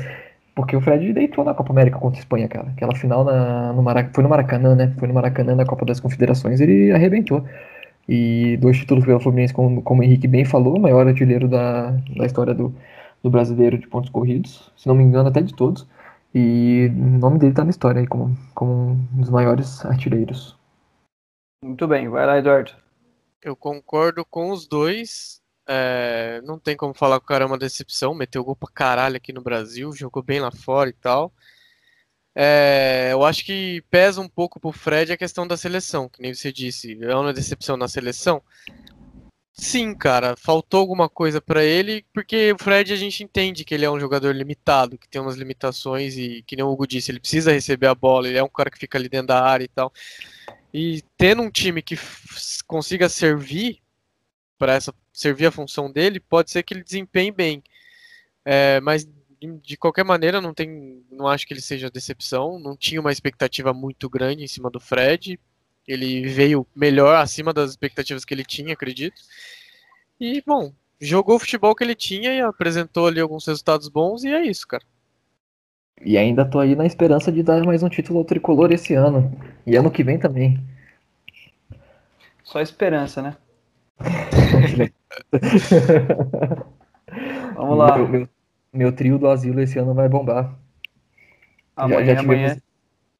Porque 0.54 0.74
o 0.76 0.80
Fred 0.80 1.12
deitou 1.12 1.44
na 1.44 1.54
Copa 1.54 1.72
América 1.72 1.98
contra 1.98 2.18
a 2.18 2.22
Espanha, 2.22 2.48
cara. 2.48 2.68
Aquela 2.68 2.94
final 2.94 3.24
na, 3.24 3.72
no 3.72 3.82
Marac... 3.82 4.10
foi 4.14 4.22
no 4.22 4.30
Maracanã, 4.30 4.74
né? 4.74 4.92
Foi 4.98 5.06
no 5.06 5.14
Maracanã 5.14 5.54
na 5.54 5.66
Copa 5.66 5.84
das 5.84 6.00
Confederações, 6.00 6.60
ele 6.60 6.92
arrebentou. 6.92 7.44
E 8.08 8.56
dois 8.58 8.78
títulos 8.78 9.04
pelo 9.04 9.20
Fluminense, 9.20 9.52
como, 9.52 9.82
como 9.82 10.00
o 10.00 10.04
Henrique 10.04 10.28
bem 10.28 10.44
falou, 10.44 10.76
o 10.76 10.80
maior 10.80 11.06
artilheiro 11.06 11.48
da, 11.48 11.90
da 12.16 12.24
história 12.24 12.54
do, 12.54 12.74
do 13.22 13.30
brasileiro 13.30 13.76
de 13.78 13.86
pontos 13.88 14.10
corridos, 14.10 14.72
se 14.76 14.86
não 14.86 14.94
me 14.94 15.02
engano, 15.02 15.28
até 15.28 15.42
de 15.42 15.54
todos. 15.54 15.86
E 16.34 16.90
o 16.94 17.18
nome 17.18 17.38
dele 17.38 17.54
tá 17.54 17.64
na 17.64 17.70
história 17.70 18.00
aí 18.00 18.06
como, 18.06 18.36
como 18.54 18.92
um 18.92 19.20
dos 19.20 19.30
maiores 19.30 19.84
artilheiros. 19.84 20.56
Muito 21.64 21.88
bem, 21.88 22.08
vai 22.08 22.26
lá, 22.26 22.38
Eduardo. 22.38 22.72
Eu 23.46 23.54
concordo 23.54 24.24
com 24.24 24.50
os 24.50 24.66
dois. 24.66 25.40
É, 25.68 26.40
não 26.44 26.58
tem 26.58 26.76
como 26.76 26.92
falar 26.92 27.20
que 27.20 27.24
o 27.26 27.28
cara 27.28 27.44
é 27.44 27.46
uma 27.46 27.56
decepção. 27.56 28.12
Meteu 28.12 28.42
gol 28.42 28.56
pra 28.56 28.68
caralho 28.68 29.16
aqui 29.16 29.32
no 29.32 29.40
Brasil, 29.40 29.92
jogou 29.92 30.20
bem 30.20 30.40
lá 30.40 30.50
fora 30.50 30.90
e 30.90 30.92
tal. 30.92 31.32
É, 32.34 33.10
eu 33.12 33.24
acho 33.24 33.44
que 33.44 33.84
pesa 33.88 34.20
um 34.20 34.28
pouco 34.28 34.58
pro 34.58 34.72
Fred 34.72 35.12
a 35.12 35.16
questão 35.16 35.46
da 35.46 35.56
seleção, 35.56 36.08
que 36.08 36.20
nem 36.20 36.34
você 36.34 36.52
disse. 36.52 36.98
É 37.00 37.14
uma 37.14 37.32
decepção 37.32 37.76
na 37.76 37.86
seleção. 37.86 38.42
Sim, 39.52 39.94
cara, 39.94 40.34
faltou 40.36 40.80
alguma 40.80 41.08
coisa 41.08 41.40
para 41.40 41.64
ele, 41.64 42.04
porque 42.12 42.52
o 42.52 42.58
Fred 42.58 42.92
a 42.92 42.96
gente 42.96 43.22
entende 43.22 43.64
que 43.64 43.74
ele 43.74 43.84
é 43.84 43.90
um 43.90 44.00
jogador 44.00 44.34
limitado, 44.34 44.98
que 44.98 45.08
tem 45.08 45.20
umas 45.20 45.36
limitações 45.36 46.16
e 46.18 46.42
que 46.42 46.56
nem 46.56 46.64
o 46.64 46.68
Hugo 46.68 46.86
disse, 46.86 47.12
ele 47.12 47.20
precisa 47.20 47.52
receber 47.52 47.86
a 47.86 47.94
bola, 47.94 48.28
ele 48.28 48.38
é 48.38 48.42
um 48.42 48.48
cara 48.48 48.70
que 48.70 48.78
fica 48.78 48.98
ali 48.98 49.08
dentro 49.08 49.28
da 49.28 49.42
área 49.42 49.64
e 49.64 49.68
tal. 49.68 49.92
E 50.78 51.02
tendo 51.16 51.40
um 51.40 51.50
time 51.50 51.80
que 51.80 51.98
consiga 52.66 53.08
servir 53.08 53.78
para 54.58 54.74
essa 54.74 54.94
servir 55.10 55.46
a 55.46 55.50
função 55.50 55.90
dele, 55.90 56.20
pode 56.20 56.50
ser 56.50 56.62
que 56.62 56.74
ele 56.74 56.84
desempenhe 56.84 57.32
bem. 57.32 57.62
É, 58.44 58.78
mas 58.82 59.08
de 59.62 59.74
qualquer 59.78 60.04
maneira, 60.04 60.38
não 60.38 60.52
tem, 60.52 61.02
não 61.10 61.26
acho 61.26 61.46
que 61.46 61.54
ele 61.54 61.62
seja 61.62 61.90
decepção. 61.90 62.58
Não 62.58 62.76
tinha 62.76 63.00
uma 63.00 63.10
expectativa 63.10 63.72
muito 63.72 64.06
grande 64.10 64.44
em 64.44 64.46
cima 64.46 64.70
do 64.70 64.78
Fred. 64.78 65.40
Ele 65.88 66.28
veio 66.28 66.66
melhor 66.76 67.16
acima 67.16 67.54
das 67.54 67.70
expectativas 67.70 68.26
que 68.26 68.34
ele 68.34 68.44
tinha, 68.44 68.74
acredito. 68.74 69.22
E 70.20 70.42
bom, 70.46 70.74
jogou 71.00 71.36
o 71.36 71.40
futebol 71.40 71.74
que 71.74 71.84
ele 71.84 71.94
tinha 71.94 72.34
e 72.34 72.42
apresentou 72.42 73.06
ali 73.06 73.18
alguns 73.18 73.46
resultados 73.46 73.88
bons 73.88 74.24
e 74.24 74.28
é 74.28 74.44
isso, 74.44 74.68
cara. 74.68 74.84
E 76.04 76.18
ainda 76.18 76.44
tô 76.44 76.58
aí 76.58 76.76
na 76.76 76.84
esperança 76.84 77.32
de 77.32 77.42
dar 77.42 77.64
mais 77.64 77.82
um 77.82 77.88
título 77.88 78.18
ao 78.18 78.24
tricolor 78.24 78.70
esse 78.70 78.94
ano. 78.94 79.32
E 79.66 79.76
ano 79.76 79.90
que 79.90 80.04
vem 80.04 80.18
também. 80.18 80.62
Só 82.44 82.60
esperança, 82.60 83.22
né? 83.22 83.36
Vamos 87.56 87.78
lá. 87.78 87.96
Meu, 87.96 88.08
meu, 88.08 88.28
meu, 88.72 88.92
trio 88.92 89.18
do 89.18 89.26
asilo 89.28 89.60
esse 89.60 89.78
ano 89.78 89.94
vai 89.94 90.08
bombar. 90.08 90.54
Amanhã, 91.74 92.04
já, 92.04 92.14
já 92.14 92.20
tivemos, 92.20 92.44
amanhã, 92.44 92.62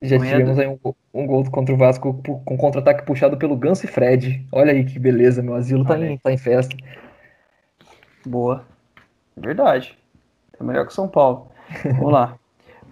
já 0.03 0.17
amanhã 0.17 0.33
tivemos 0.33 0.59
aí 0.59 0.67
um, 0.69 0.79
um, 1.15 1.27
gol 1.27 1.51
contra 1.51 1.75
o 1.75 1.79
Vasco 1.79 2.23
com 2.23 2.57
contra-ataque 2.57 3.05
puxado 3.05 3.37
pelo 3.37 3.57
Ganso 3.57 3.85
e 3.87 3.89
Fred. 3.89 4.47
Olha 4.53 4.73
aí 4.73 4.85
que 4.85 4.99
beleza, 4.99 5.43
meu 5.43 5.55
asilo 5.55 5.85
tá 5.85 5.99
em, 5.99 6.19
tá 6.19 6.31
em 6.31 6.39
festa. 6.39 6.77
Boa. 8.25 8.65
Verdade. 9.37 9.99
É 10.59 10.63
melhor 10.63 10.87
que 10.87 10.95
São 10.95 11.09
Paulo. 11.09 11.51
Vamos 11.85 12.13
lá. 12.13 12.39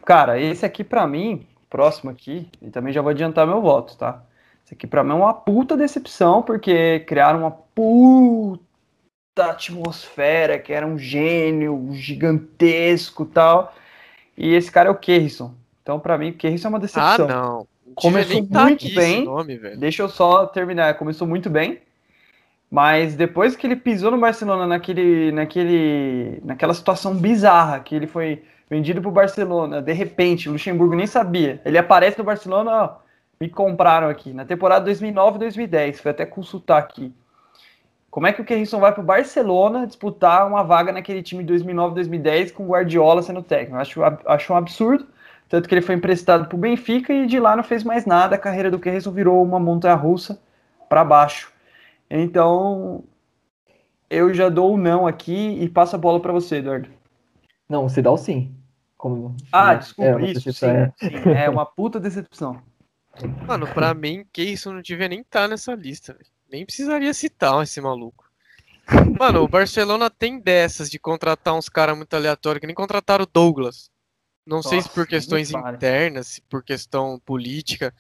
Cara, 0.04 0.38
esse 0.38 0.66
aqui 0.66 0.84
para 0.84 1.06
mim, 1.06 1.46
próximo 1.70 2.10
aqui, 2.10 2.48
e 2.60 2.70
também 2.70 2.92
já 2.92 3.00
vou 3.00 3.10
adiantar 3.10 3.46
meu 3.46 3.60
voto, 3.60 3.96
tá? 3.96 4.22
Esse 4.64 4.74
aqui 4.74 4.86
para 4.86 5.02
mim 5.02 5.10
é 5.10 5.14
uma 5.14 5.34
puta 5.34 5.76
decepção, 5.76 6.42
porque 6.42 7.00
criaram 7.00 7.40
uma 7.40 7.50
puta 7.50 8.60
atmosfera, 9.36 10.58
que 10.58 10.72
era 10.72 10.86
um 10.86 10.98
gênio 10.98 11.90
gigantesco 11.92 13.24
tal. 13.24 13.74
E 14.36 14.54
esse 14.54 14.70
cara 14.70 14.88
é 14.88 14.92
o 14.92 14.96
Kerrison. 14.96 15.54
Então, 15.82 16.00
para 16.00 16.16
mim, 16.16 16.30
o 16.30 16.34
Kerrison 16.34 16.68
é 16.68 16.70
uma 16.70 16.80
decepção. 16.80 17.26
Ah, 17.26 17.28
não. 17.28 17.66
Começou 17.94 18.46
tá 18.46 18.64
muito 18.64 18.92
bem. 18.94 19.24
Nome, 19.24 19.58
Deixa 19.76 20.02
eu 20.02 20.08
só 20.08 20.46
terminar. 20.46 20.94
Começou 20.94 21.28
muito 21.28 21.48
bem. 21.50 21.80
Mas 22.70 23.14
depois 23.14 23.54
que 23.54 23.66
ele 23.66 23.76
pisou 23.76 24.10
no 24.10 24.18
Barcelona 24.18 24.66
naquele, 24.66 25.30
naquele, 25.30 26.40
naquela 26.44 26.74
situação 26.74 27.14
bizarra, 27.14 27.78
que 27.80 27.94
ele 27.94 28.06
foi 28.06 28.42
vendido 28.68 29.00
para 29.00 29.08
o 29.08 29.12
Barcelona, 29.12 29.82
de 29.82 29.92
repente, 29.92 30.48
Luxemburgo 30.48 30.94
nem 30.94 31.06
sabia. 31.06 31.60
Ele 31.64 31.78
aparece 31.78 32.18
no 32.18 32.24
Barcelona, 32.24 32.70
ó, 32.70 32.96
me 33.40 33.48
compraram 33.48 34.08
aqui, 34.08 34.32
na 34.32 34.44
temporada 34.44 34.90
2009-2010, 34.90 35.96
foi 35.96 36.10
até 36.10 36.24
consultar 36.24 36.78
aqui. 36.78 37.12
Como 38.10 38.26
é 38.28 38.32
que 38.32 38.40
o 38.40 38.44
Kerrison 38.44 38.78
vai 38.78 38.92
para 38.92 39.02
o 39.02 39.04
Barcelona 39.04 39.86
disputar 39.86 40.46
uma 40.46 40.62
vaga 40.62 40.92
naquele 40.92 41.20
time 41.20 41.42
de 41.42 41.52
2009-2010 41.52 42.52
com 42.52 42.64
o 42.64 42.68
Guardiola 42.68 43.22
sendo 43.22 43.42
técnico? 43.42 43.76
Acho, 43.76 44.00
acho 44.26 44.52
um 44.52 44.56
absurdo, 44.56 45.06
tanto 45.48 45.68
que 45.68 45.74
ele 45.74 45.82
foi 45.82 45.96
emprestado 45.96 46.46
para 46.46 46.54
o 46.54 46.58
Benfica 46.58 47.12
e 47.12 47.26
de 47.26 47.40
lá 47.40 47.56
não 47.56 47.64
fez 47.64 47.82
mais 47.82 48.06
nada, 48.06 48.36
a 48.36 48.38
carreira 48.38 48.70
do 48.70 48.78
Kerrison 48.78 49.10
virou 49.10 49.42
uma 49.42 49.58
montanha-russa 49.58 50.40
para 50.88 51.04
baixo. 51.04 51.52
Então, 52.08 53.02
eu 54.08 54.32
já 54.32 54.48
dou 54.48 54.74
o 54.74 54.78
não 54.78 55.08
aqui 55.08 55.58
e 55.60 55.68
passo 55.68 55.96
a 55.96 55.98
bola 55.98 56.20
para 56.20 56.32
você, 56.32 56.58
Eduardo. 56.58 56.88
Não, 57.68 57.88
você 57.88 58.02
dá 58.02 58.10
o 58.10 58.16
sim. 58.16 58.54
Como... 58.96 59.36
Ah, 59.52 59.74
desculpa, 59.74 60.20
é, 60.20 60.30
isso, 60.30 60.52
sim, 60.52 60.66
é. 60.66 60.92
sim, 60.98 61.30
é 61.36 61.50
uma 61.50 61.66
puta 61.66 62.00
decepção. 62.00 62.62
Mano, 63.46 63.66
pra 63.66 63.94
mim, 63.94 64.24
isso 64.36 64.72
não 64.72 64.80
devia 64.80 65.08
nem 65.08 65.20
estar 65.20 65.42
tá 65.42 65.48
nessa 65.48 65.74
lista, 65.74 66.16
Nem 66.50 66.64
precisaria 66.64 67.12
citar 67.14 67.62
esse 67.62 67.80
maluco. 67.80 68.24
Mano, 69.18 69.42
o 69.42 69.48
Barcelona 69.48 70.10
tem 70.10 70.38
dessas 70.38 70.90
de 70.90 70.98
contratar 70.98 71.54
uns 71.54 71.68
caras 71.68 71.96
muito 71.96 72.14
aleatórios, 72.14 72.60
que 72.60 72.66
nem 72.66 72.74
contrataram 72.74 73.24
o 73.24 73.28
Douglas. 73.32 73.90
Não 74.46 74.58
Nossa, 74.58 74.70
sei 74.70 74.82
se 74.82 74.90
por 74.90 75.06
questões 75.06 75.50
internas, 75.50 76.26
se 76.26 76.42
por 76.42 76.62
questão 76.62 77.20
política. 77.24 77.94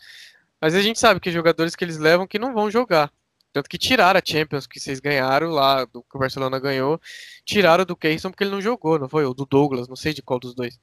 Mas 0.60 0.74
a 0.74 0.82
gente 0.82 0.98
sabe 0.98 1.20
que 1.20 1.30
jogadores 1.30 1.74
que 1.74 1.84
eles 1.84 1.96
levam 1.96 2.26
que 2.26 2.38
não 2.38 2.52
vão 2.52 2.70
jogar. 2.70 3.10
Tanto 3.54 3.68
que 3.70 3.78
tiraram 3.78 4.18
a 4.18 4.22
Champions 4.24 4.66
que 4.66 4.80
vocês 4.80 4.98
ganharam 4.98 5.50
lá, 5.50 5.84
do 5.84 6.02
que 6.02 6.16
o 6.16 6.18
Barcelona 6.18 6.58
ganhou, 6.58 7.00
tiraram 7.44 7.84
do 7.84 7.94
Keyson 7.94 8.30
porque 8.30 8.42
ele 8.42 8.50
não 8.50 8.60
jogou, 8.60 8.98
não 8.98 9.08
foi? 9.08 9.24
Ou 9.24 9.32
do 9.32 9.46
Douglas, 9.46 9.86
não 9.86 9.94
sei 9.94 10.12
de 10.12 10.20
qual 10.22 10.40
dos 10.40 10.56
dois. 10.56 10.80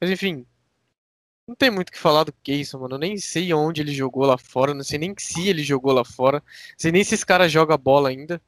Mas 0.00 0.10
enfim, 0.10 0.46
não 1.46 1.54
tem 1.54 1.70
muito 1.70 1.90
o 1.90 1.92
que 1.92 1.98
falar 1.98 2.24
do 2.24 2.32
Keyson, 2.32 2.78
mano. 2.78 2.94
Eu 2.94 2.98
nem 2.98 3.18
sei 3.18 3.52
onde 3.52 3.82
ele 3.82 3.92
jogou 3.92 4.24
lá 4.24 4.38
fora, 4.38 4.72
não 4.72 4.82
sei 4.82 4.98
nem 4.98 5.14
se 5.18 5.46
ele 5.46 5.62
jogou 5.62 5.92
lá 5.92 6.06
fora, 6.06 6.38
não 6.38 6.78
sei 6.78 6.90
nem 6.90 7.04
se 7.04 7.14
esse 7.14 7.26
cara 7.26 7.50
joga 7.50 7.76
bola 7.76 8.08
ainda. 8.08 8.40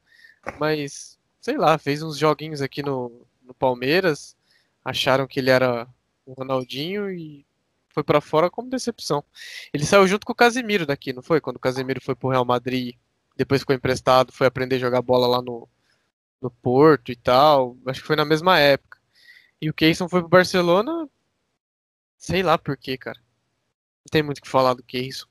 Mas, 0.59 1.19
sei 1.39 1.55
lá, 1.55 1.77
fez 1.77 2.01
uns 2.01 2.17
joguinhos 2.17 2.63
aqui 2.63 2.81
no, 2.81 3.27
no 3.43 3.53
Palmeiras, 3.53 4.35
acharam 4.83 5.27
que 5.27 5.39
ele 5.39 5.51
era 5.51 5.87
o 6.25 6.33
Ronaldinho 6.33 7.11
e 7.11 7.45
foi 7.89 8.03
para 8.03 8.19
fora 8.19 8.49
como 8.49 8.69
decepção. 8.69 9.23
Ele 9.71 9.85
saiu 9.85 10.07
junto 10.07 10.25
com 10.25 10.33
o 10.33 10.35
Casemiro 10.35 10.87
daqui, 10.87 11.13
não 11.13 11.21
foi? 11.21 11.39
Quando 11.39 11.57
o 11.57 11.59
Casemiro 11.59 12.01
foi 12.01 12.15
pro 12.15 12.29
Real 12.29 12.45
Madrid 12.45 12.95
depois 13.39 13.61
ficou 13.61 13.73
emprestado, 13.73 14.33
foi 14.33 14.45
aprender 14.45 14.75
a 14.75 14.79
jogar 14.79 15.01
bola 15.01 15.25
lá 15.25 15.41
no, 15.41 15.65
no 16.41 16.51
Porto 16.51 17.09
e 17.09 17.15
tal. 17.15 17.77
Acho 17.87 18.01
que 18.01 18.07
foi 18.07 18.17
na 18.17 18.25
mesma 18.25 18.59
época. 18.59 18.99
E 19.61 19.69
o 19.69 19.73
Keyson 19.73 20.09
foi 20.09 20.19
pro 20.19 20.29
Barcelona, 20.29 21.07
sei 22.17 22.43
lá 22.43 22.57
por 22.57 22.75
quê, 22.75 22.97
cara. 22.97 23.17
Não 23.17 24.11
tem 24.11 24.21
muito 24.21 24.39
o 24.39 24.41
que 24.41 24.49
falar 24.49 24.73
do 24.73 24.83
Keyson. 24.83 25.25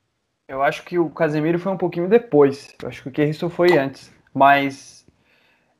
Eu 0.48 0.62
acho 0.62 0.84
que 0.84 0.98
o 0.98 1.10
Casemiro 1.10 1.58
foi 1.58 1.70
um 1.70 1.76
pouquinho 1.76 2.08
depois. 2.08 2.74
Eu 2.82 2.88
acho 2.88 3.02
que 3.02 3.10
o 3.10 3.12
Keyson 3.12 3.50
foi 3.50 3.76
antes. 3.76 4.10
Mas 4.32 5.06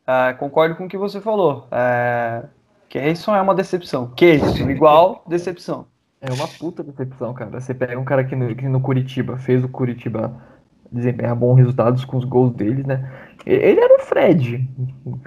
uh, 0.03 0.37
concordo 0.37 0.77
com 0.77 0.85
o 0.85 0.89
que 0.89 0.99
você 0.99 1.23
falou. 1.23 1.67
Uh, 1.73 2.47
Keyson 2.91 3.35
é 3.35 3.41
uma 3.41 3.55
decepção. 3.55 4.11
Keyson, 4.15 4.69
igual 4.69 5.25
decepção. 5.29 5.87
É 6.21 6.31
uma 6.31 6.47
puta 6.47 6.83
decepção, 6.83 7.33
cara. 7.33 7.59
Você 7.59 7.73
pega 7.73 7.99
um 7.99 8.05
cara 8.05 8.23
que 8.23 8.37
no, 8.37 8.55
que 8.55 8.69
no 8.69 8.83
Curitiba 8.83 9.39
fez 9.39 9.65
o 9.65 9.69
Curitiba 9.69 10.58
desempenhar 10.91 11.37
bons 11.37 11.57
resultados 11.57 12.05
com 12.05 12.17
os 12.17 12.25
gols 12.25 12.53
dele, 12.55 12.83
né? 12.87 13.09
Ele 13.47 13.81
era 13.81 13.95
o 13.97 14.01
Fred. 14.01 14.69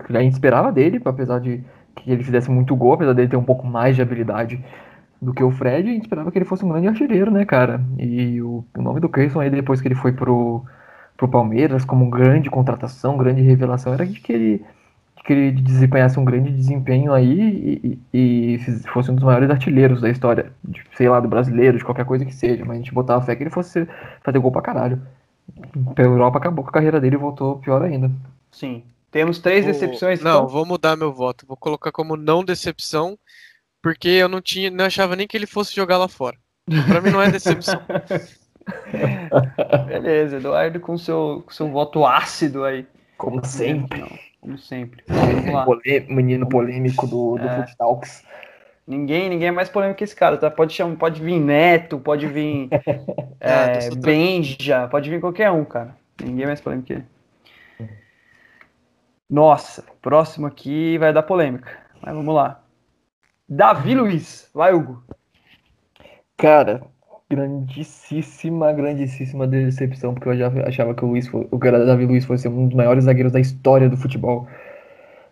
A 0.09 0.21
gente 0.21 0.33
esperava 0.33 0.71
dele, 0.71 1.01
apesar 1.03 1.39
de 1.39 1.63
que 1.95 2.11
ele 2.11 2.23
fizesse 2.23 2.49
muito 2.49 2.75
gol, 2.75 2.93
apesar 2.93 3.13
dele 3.13 3.27
ter 3.27 3.37
um 3.37 3.43
pouco 3.43 3.65
mais 3.65 3.95
de 3.95 4.01
habilidade 4.01 4.63
do 5.21 5.33
que 5.33 5.43
o 5.43 5.51
Fred, 5.51 5.89
a 5.89 5.93
gente 5.93 6.03
esperava 6.03 6.31
que 6.31 6.37
ele 6.37 6.45
fosse 6.45 6.65
um 6.65 6.69
grande 6.69 6.87
artilheiro, 6.87 7.29
né, 7.29 7.45
cara? 7.45 7.81
E 7.97 8.41
o, 8.41 8.65
o 8.75 8.81
nome 8.81 8.99
do 8.99 9.09
Cleison 9.09 9.39
aí, 9.39 9.49
depois 9.49 9.79
que 9.79 9.87
ele 9.87 9.95
foi 9.95 10.11
pro, 10.11 10.63
pro 11.15 11.27
Palmeiras, 11.27 11.85
como 11.85 12.09
grande 12.09 12.49
contratação, 12.49 13.17
grande 13.17 13.41
revelação, 13.41 13.93
era 13.93 14.05
de 14.05 14.19
que 14.19 14.33
ele, 14.33 14.65
que 15.23 15.31
ele 15.31 15.51
desempenhasse 15.61 16.19
um 16.19 16.25
grande 16.25 16.51
desempenho 16.51 17.13
aí 17.13 17.39
e, 17.83 17.99
e, 18.13 18.55
e, 18.55 18.59
fosse 18.91 19.11
um 19.11 19.15
dos 19.15 19.23
maiores 19.23 19.49
artilheiros 19.49 20.01
da 20.01 20.09
história, 20.09 20.51
de, 20.63 20.81
sei 20.95 21.07
lá, 21.07 21.19
do 21.19 21.27
brasileiro, 21.27 21.77
de 21.77 21.83
qualquer 21.83 22.05
coisa 22.05 22.25
que 22.25 22.33
seja, 22.33 22.65
mas 22.65 22.77
a 22.77 22.79
gente 22.79 22.93
botava 22.93 23.23
fé 23.23 23.35
que 23.35 23.43
ele 23.43 23.51
fosse 23.51 23.87
fazer 24.23 24.39
gol 24.39 24.51
pra 24.51 24.61
caralho 24.61 24.99
pela 25.95 26.09
Europa 26.09 26.37
acabou 26.37 26.63
com 26.63 26.69
a 26.69 26.73
carreira 26.73 26.99
dele 26.99 27.15
e 27.15 27.19
voltou 27.19 27.59
pior 27.59 27.81
ainda. 27.81 28.11
Sim. 28.51 28.83
Temos 29.11 29.39
três 29.39 29.65
vou... 29.65 29.73
decepções. 29.73 30.21
Não, 30.21 30.39
então... 30.39 30.47
vou 30.47 30.65
mudar 30.65 30.95
meu 30.95 31.11
voto. 31.11 31.45
Vou 31.45 31.57
colocar 31.57 31.91
como 31.91 32.15
não 32.15 32.43
decepção, 32.43 33.19
porque 33.81 34.07
eu 34.07 34.29
não 34.29 34.41
tinha, 34.41 34.71
não 34.71 34.85
achava 34.85 35.15
nem 35.15 35.27
que 35.27 35.35
ele 35.35 35.47
fosse 35.47 35.75
jogar 35.75 35.97
lá 35.97 36.07
fora. 36.07 36.37
Pra 36.87 37.01
mim 37.01 37.09
não 37.09 37.21
é 37.21 37.29
decepção. 37.29 37.81
Beleza, 39.87 40.37
Eduardo 40.37 40.79
com 40.79 40.97
seu, 40.97 41.43
com 41.45 41.51
seu 41.51 41.69
voto 41.69 42.05
ácido 42.05 42.63
aí. 42.63 42.87
Como 43.17 43.45
sempre. 43.45 43.99
Não, 43.99 44.09
como 44.39 44.57
sempre. 44.57 45.03
Menino 46.07 46.47
polêmico 46.47 47.05
do, 47.05 47.37
do 47.37 47.43
é. 47.43 47.65
Talks. 47.77 48.23
Ninguém, 48.91 49.29
ninguém 49.29 49.47
é 49.47 49.51
mais 49.51 49.69
polêmico 49.69 49.99
que 49.99 50.03
esse 50.03 50.13
cara, 50.13 50.35
tá? 50.35 50.51
Pode, 50.51 50.73
chamar, 50.73 50.97
pode 50.97 51.21
vir 51.21 51.39
Neto, 51.39 51.97
pode 51.97 52.27
vir 52.27 52.67
é, 53.39 53.49
ah, 53.49 53.95
Benja, 53.97 54.85
pode 54.89 55.09
vir 55.09 55.21
qualquer 55.21 55.49
um, 55.49 55.63
cara. 55.63 55.95
Ninguém 56.21 56.43
é 56.43 56.47
mais 56.47 56.59
polêmico 56.59 56.87
que 56.87 56.93
ele. 56.95 57.05
Nossa, 59.29 59.85
próximo 60.01 60.45
aqui 60.45 60.97
vai 60.97 61.13
dar 61.13 61.23
polêmica. 61.23 61.71
Mas 62.01 62.13
vamos 62.13 62.35
lá. 62.35 62.61
Davi 63.47 63.95
Luiz. 63.95 64.49
Vai, 64.53 64.73
Hugo. 64.73 65.01
Cara, 66.35 66.81
grandíssima, 67.29 68.73
grandíssima 68.73 69.47
decepção, 69.47 70.13
porque 70.13 70.27
eu 70.27 70.37
já 70.37 70.51
achava 70.67 70.93
que 70.93 71.05
o 71.05 71.07
Luiz, 71.07 71.29
o 71.33 71.57
cara 71.57 71.85
Davi 71.85 72.05
Luiz 72.05 72.25
fosse 72.25 72.45
um 72.49 72.67
dos 72.67 72.75
maiores 72.75 73.05
zagueiros 73.05 73.31
da 73.31 73.39
história 73.39 73.87
do 73.87 73.95
futebol. 73.95 74.49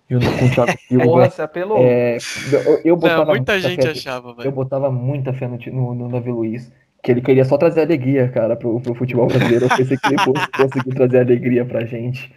Junto 0.10 0.26
com 0.40 0.46
o 0.46 0.50
Thiago 0.52 0.72
Silva. 0.88 1.06
Nossa, 1.26 1.44
apelou. 1.44 1.78
É, 1.78 2.18
eu, 2.52 2.82
eu 2.86 2.96
botava 2.98 3.26
Não, 3.26 3.36
muita 3.36 3.54
muita 3.54 3.60
gente 3.60 3.82
fé, 3.84 3.92
achava, 3.92 4.30
eu 4.30 4.36
velho. 4.36 4.52
botava 4.52 4.92
muita 4.92 5.34
fé 5.34 5.48
no, 5.48 5.58
no, 5.72 5.94
no 5.96 6.10
Davi 6.10 6.32
Luiz. 6.32 6.72
Que 7.02 7.12
ele 7.12 7.22
queria 7.22 7.46
só 7.46 7.58
trazer 7.58 7.82
alegria, 7.82 8.28
cara, 8.28 8.56
pro, 8.58 8.80
pro 8.82 8.94
futebol 8.96 9.28
brasileiro. 9.28 9.66
Eu 9.66 9.70
pensei 9.78 9.98
que 9.98 10.08
ele 10.08 10.18
fosse 10.20 10.48
conseguir 10.52 10.96
trazer 10.96 11.20
alegria 11.20 11.64
pra 11.64 11.86
gente. 11.86 12.32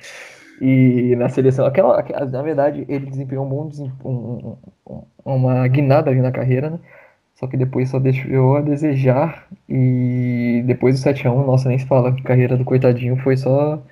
E 0.61 1.17
na 1.17 1.29
seleção, 1.29 1.67
aquela, 1.67 1.99
aquela- 1.99 2.25
na 2.27 2.43
verdade, 2.43 2.85
ele 2.89 3.07
desempenhou 3.07 3.45
um 3.45 3.49
bom 3.49 3.69
um- 4.05 4.09
um- 4.09 4.57
um- 4.87 5.03
uma 5.25 5.67
guinada 5.67 6.11
ali 6.11 6.21
na 6.21 6.31
carreira, 6.31 6.71
né? 6.71 6.79
Só 7.35 7.49
que 7.49 7.57
depois 7.57 7.89
só 7.91 7.99
deixou 7.99 8.57
a 8.57 8.61
desejar. 8.61 9.49
E 9.69 10.63
depois 10.67 10.95
do 10.95 11.03
7x1, 11.03 11.45
nossa, 11.45 11.69
nem 11.69 11.79
se 11.79 11.87
fala. 11.87 12.11
A 12.11 12.23
carreira 12.23 12.57
do 12.57 12.65
coitadinho 12.65 13.17
foi 13.17 13.37
só. 13.37 13.83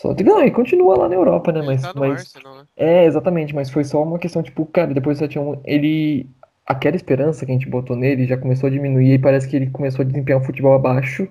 Só... 0.00 0.14
Não, 0.14 0.42
e 0.44 0.50
continua 0.50 0.96
lá 0.96 1.08
na 1.08 1.14
Europa, 1.14 1.52
né? 1.52 1.60
Ele 1.60 1.66
Mas, 1.66 1.82
tá 1.82 1.92
no 1.94 2.00
mas 2.00 2.10
Arsenal, 2.10 2.56
né? 2.56 2.66
é, 2.76 3.04
exatamente, 3.04 3.54
mas 3.54 3.70
foi 3.70 3.84
só 3.84 4.02
uma 4.02 4.18
questão, 4.18 4.42
tipo, 4.42 4.64
cara, 4.66 4.94
depois 4.94 5.18
do 5.18 5.20
7x1, 5.24 5.60
ele. 5.64 6.26
Aquela 6.66 6.96
esperança 6.96 7.46
que 7.46 7.50
a 7.50 7.54
gente 7.54 7.68
botou 7.68 7.96
nele 7.96 8.26
já 8.26 8.36
começou 8.36 8.66
a 8.66 8.70
diminuir 8.70 9.14
e 9.14 9.18
parece 9.18 9.48
que 9.48 9.56
ele 9.56 9.70
começou 9.70 10.02
a 10.02 10.06
desempenhar 10.06 10.38
um 10.40 10.44
futebol 10.44 10.74
abaixo 10.74 11.26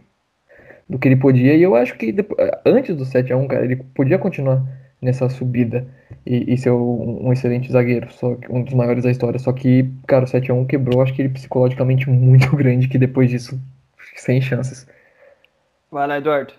do 0.89 0.99
que 0.99 1.07
ele 1.07 1.15
podia. 1.17 1.55
E 1.55 1.61
eu 1.63 1.75
acho 1.75 1.97
que 1.97 2.11
depo- 2.11 2.35
antes 2.65 2.95
do 2.95 3.05
7x1, 3.05 3.47
cara, 3.47 3.65
ele 3.65 3.77
podia 3.95 4.17
continuar 4.19 4.63
nessa 5.01 5.29
subida 5.29 5.87
e, 6.25 6.53
e 6.53 6.57
ser 6.57 6.71
um, 6.71 7.27
um 7.27 7.33
excelente 7.33 7.71
zagueiro, 7.71 8.11
só 8.11 8.35
que 8.35 8.51
um 8.51 8.63
dos 8.63 8.73
maiores 8.73 9.03
da 9.03 9.11
história. 9.11 9.39
Só 9.39 9.53
que, 9.53 9.89
cara, 10.07 10.25
o 10.25 10.27
7x1 10.27 10.65
quebrou, 10.65 11.01
acho 11.01 11.13
que 11.13 11.21
ele 11.21 11.29
psicologicamente 11.29 12.09
muito 12.11 12.55
grande, 12.55 12.87
que 12.87 12.97
depois 12.97 13.29
disso, 13.29 13.59
sem 14.15 14.41
chances. 14.41 14.87
Vai 15.91 16.07
lá, 16.07 16.17
Eduardo. 16.17 16.53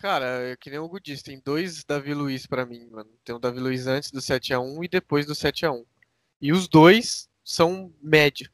Cara, 0.00 0.50
é 0.50 0.56
que 0.56 0.70
nem 0.70 0.78
o 0.78 1.00
disse, 1.00 1.24
tem 1.24 1.40
dois 1.42 1.84
Davi 1.84 2.12
Luiz 2.12 2.46
pra 2.46 2.66
mim, 2.66 2.86
mano. 2.90 3.08
Tem 3.24 3.34
o 3.34 3.38
Davi 3.38 3.58
Luiz 3.58 3.86
antes 3.86 4.10
do 4.10 4.20
7x1 4.20 4.84
e 4.84 4.88
depois 4.88 5.26
do 5.26 5.34
7x1. 5.34 5.84
E 6.40 6.52
os 6.52 6.68
dois 6.68 7.28
são 7.42 7.92
médio. 8.02 8.50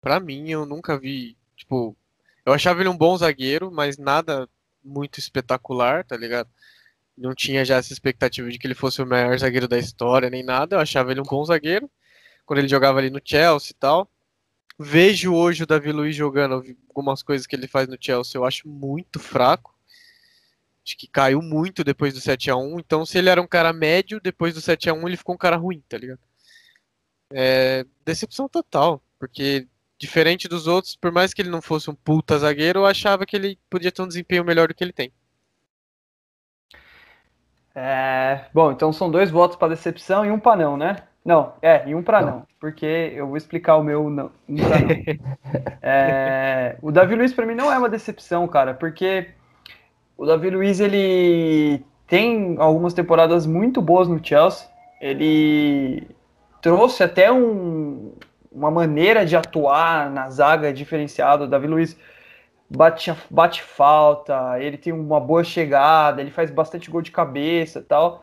Pra 0.00 0.20
mim, 0.20 0.50
eu 0.50 0.66
nunca 0.66 0.98
vi, 0.98 1.36
tipo, 1.56 1.96
eu 2.44 2.52
achava 2.52 2.80
ele 2.80 2.88
um 2.88 2.96
bom 2.96 3.16
zagueiro, 3.16 3.70
mas 3.70 3.98
nada 3.98 4.48
muito 4.82 5.18
espetacular, 5.18 6.04
tá 6.04 6.16
ligado? 6.16 6.48
Não 7.16 7.34
tinha 7.34 7.64
já 7.64 7.76
essa 7.76 7.92
expectativa 7.92 8.50
de 8.50 8.58
que 8.58 8.66
ele 8.66 8.74
fosse 8.74 9.02
o 9.02 9.06
maior 9.06 9.38
zagueiro 9.38 9.68
da 9.68 9.78
história, 9.78 10.30
nem 10.30 10.42
nada. 10.42 10.76
Eu 10.76 10.80
achava 10.80 11.10
ele 11.10 11.20
um 11.20 11.24
bom 11.24 11.44
zagueiro. 11.44 11.90
Quando 12.46 12.58
ele 12.60 12.68
jogava 12.68 12.98
ali 12.98 13.10
no 13.10 13.20
Chelsea 13.24 13.72
e 13.72 13.74
tal. 13.74 14.10
Vejo 14.78 15.34
hoje 15.34 15.62
o 15.62 15.66
Davi 15.66 15.92
Luiz 15.92 16.16
jogando 16.16 16.64
algumas 16.88 17.22
coisas 17.22 17.46
que 17.46 17.54
ele 17.54 17.68
faz 17.68 17.86
no 17.86 17.98
Chelsea, 18.00 18.38
eu 18.38 18.46
acho 18.46 18.66
muito 18.66 19.20
fraco. 19.20 19.74
Acho 20.90 20.96
que 20.96 21.06
caiu 21.06 21.40
muito 21.40 21.84
depois 21.84 22.12
do 22.12 22.20
7x1. 22.20 22.80
Então, 22.80 23.06
se 23.06 23.16
ele 23.16 23.28
era 23.30 23.40
um 23.40 23.46
cara 23.46 23.72
médio, 23.72 24.20
depois 24.20 24.54
do 24.54 24.60
7x1 24.60 25.06
ele 25.06 25.16
ficou 25.16 25.36
um 25.36 25.38
cara 25.38 25.56
ruim, 25.56 25.80
tá 25.88 25.96
ligado? 25.96 26.18
É, 27.32 27.86
decepção 28.04 28.48
total. 28.48 29.00
Porque, 29.16 29.68
diferente 29.96 30.48
dos 30.48 30.66
outros, 30.66 30.96
por 30.96 31.12
mais 31.12 31.32
que 31.32 31.42
ele 31.42 31.48
não 31.48 31.62
fosse 31.62 31.88
um 31.88 31.94
puta 31.94 32.36
zagueiro, 32.38 32.80
eu 32.80 32.86
achava 32.86 33.24
que 33.24 33.36
ele 33.36 33.56
podia 33.70 33.92
ter 33.92 34.02
um 34.02 34.08
desempenho 34.08 34.44
melhor 34.44 34.66
do 34.66 34.74
que 34.74 34.82
ele 34.82 34.92
tem. 34.92 35.12
É, 37.72 38.46
bom, 38.52 38.72
então 38.72 38.92
são 38.92 39.08
dois 39.08 39.30
votos 39.30 39.56
para 39.56 39.68
decepção 39.68 40.24
e 40.24 40.30
um 40.32 40.40
para 40.40 40.56
não, 40.56 40.76
né? 40.76 40.96
Não, 41.24 41.54
é, 41.62 41.88
e 41.88 41.94
um 41.94 42.02
para 42.02 42.20
não. 42.20 42.46
porque 42.58 43.12
eu 43.14 43.28
vou 43.28 43.36
explicar 43.36 43.76
o 43.76 43.84
meu 43.84 44.10
não, 44.10 44.32
um 44.48 44.54
não. 44.54 44.64
É, 45.80 46.76
o 46.82 46.90
Davi 46.90 47.14
Luiz 47.14 47.32
para 47.32 47.46
mim 47.46 47.54
não 47.54 47.72
é 47.72 47.78
uma 47.78 47.88
decepção, 47.88 48.48
cara, 48.48 48.74
porque 48.74 49.28
o 50.20 50.26
Davi 50.26 50.50
Luiz 50.50 50.80
ele 50.80 51.82
tem 52.06 52.56
algumas 52.58 52.92
temporadas 52.92 53.46
muito 53.46 53.80
boas 53.80 54.06
no 54.06 54.22
Chelsea. 54.22 54.68
Ele 55.00 56.06
trouxe 56.60 57.02
até 57.02 57.32
um, 57.32 58.12
uma 58.52 58.70
maneira 58.70 59.24
de 59.24 59.34
atuar 59.34 60.10
na 60.10 60.28
zaga 60.28 60.74
diferenciada. 60.74 61.44
O 61.44 61.48
Davi 61.48 61.66
Luiz 61.66 61.96
bate, 62.68 63.10
bate 63.30 63.62
falta, 63.62 64.60
ele 64.60 64.76
tem 64.76 64.92
uma 64.92 65.18
boa 65.18 65.42
chegada, 65.42 66.20
ele 66.20 66.30
faz 66.30 66.50
bastante 66.50 66.90
gol 66.90 67.00
de 67.00 67.10
cabeça 67.10 67.82
tal. 67.88 68.22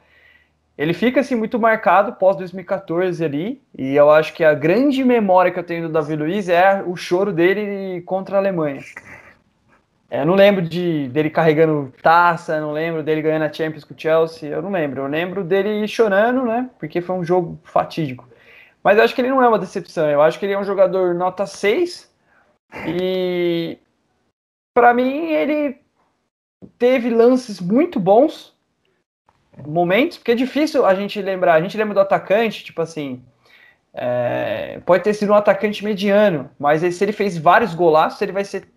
Ele 0.78 0.94
fica 0.94 1.22
assim 1.22 1.34
muito 1.34 1.60
marcado 1.60 2.14
pós 2.14 2.36
2014 2.36 3.26
ali, 3.26 3.60
e 3.76 3.96
eu 3.96 4.12
acho 4.12 4.36
que 4.36 4.44
a 4.44 4.54
grande 4.54 5.04
memória 5.04 5.52
que 5.52 5.58
eu 5.58 5.64
tenho 5.64 5.88
do 5.88 5.94
Davi 5.94 6.16
Luiz 6.16 6.48
é 6.48 6.84
o 6.86 6.96
choro 6.96 7.34
dele 7.34 8.02
contra 8.02 8.36
a 8.36 8.40
Alemanha. 8.40 8.84
É, 10.10 10.22
eu 10.22 10.26
não 10.26 10.36
lembro 10.36 10.62
de, 10.62 11.10
dele 11.10 11.30
carregando 11.30 11.94
taça, 12.02 12.62
não 12.62 12.72
lembro 12.72 13.04
dele 13.04 13.22
ganhando 13.22 13.44
a 13.44 13.52
Champions 13.52 13.84
com 13.84 13.94
o 13.94 14.00
Chelsea, 14.00 14.50
eu 14.50 14.62
não 14.62 14.72
lembro. 14.72 15.02
Eu 15.02 15.08
lembro 15.08 15.44
dele 15.44 15.88
chorando, 15.88 16.44
né? 16.44 16.70
Porque 16.80 17.02
foi 17.02 17.16
um 17.16 17.24
jogo 17.24 17.60
fatídico. 17.64 18.28
Mas 18.84 18.98
eu 18.98 19.04
acho 19.04 19.14
que 19.14 19.22
ele 19.22 19.30
não 19.30 19.44
é 19.44 19.48
uma 19.48 19.60
decepção. 19.60 20.10
Eu 20.10 20.22
acho 20.22 20.40
que 20.40 20.46
ele 20.46 20.54
é 20.54 20.60
um 20.60 20.64
jogador 20.64 21.14
nota 21.14 21.46
6. 21.46 22.10
E 22.88 23.78
para 24.74 24.94
mim 24.94 25.32
ele 25.32 25.78
teve 26.78 27.10
lances 27.10 27.60
muito 27.60 28.00
bons, 28.00 28.56
momentos, 29.66 30.18
porque 30.18 30.32
é 30.32 30.36
difícil 30.36 30.86
a 30.86 30.96
gente 30.96 31.22
lembrar. 31.22 31.56
A 31.56 31.62
gente 31.62 31.78
lembra 31.78 31.96
do 31.96 32.00
atacante, 32.00 32.64
tipo 32.64 32.82
assim, 32.82 33.24
é, 33.94 34.80
pode 34.86 35.04
ter 35.04 35.14
sido 35.14 35.32
um 35.34 35.36
atacante 35.36 35.84
mediano, 35.84 36.50
mas 36.60 36.82
se 36.82 37.04
ele 37.04 37.12
fez 37.12 37.38
vários 37.38 37.74
golaços, 37.74 38.22
ele 38.22 38.32
vai 38.32 38.46
ser 38.46 38.68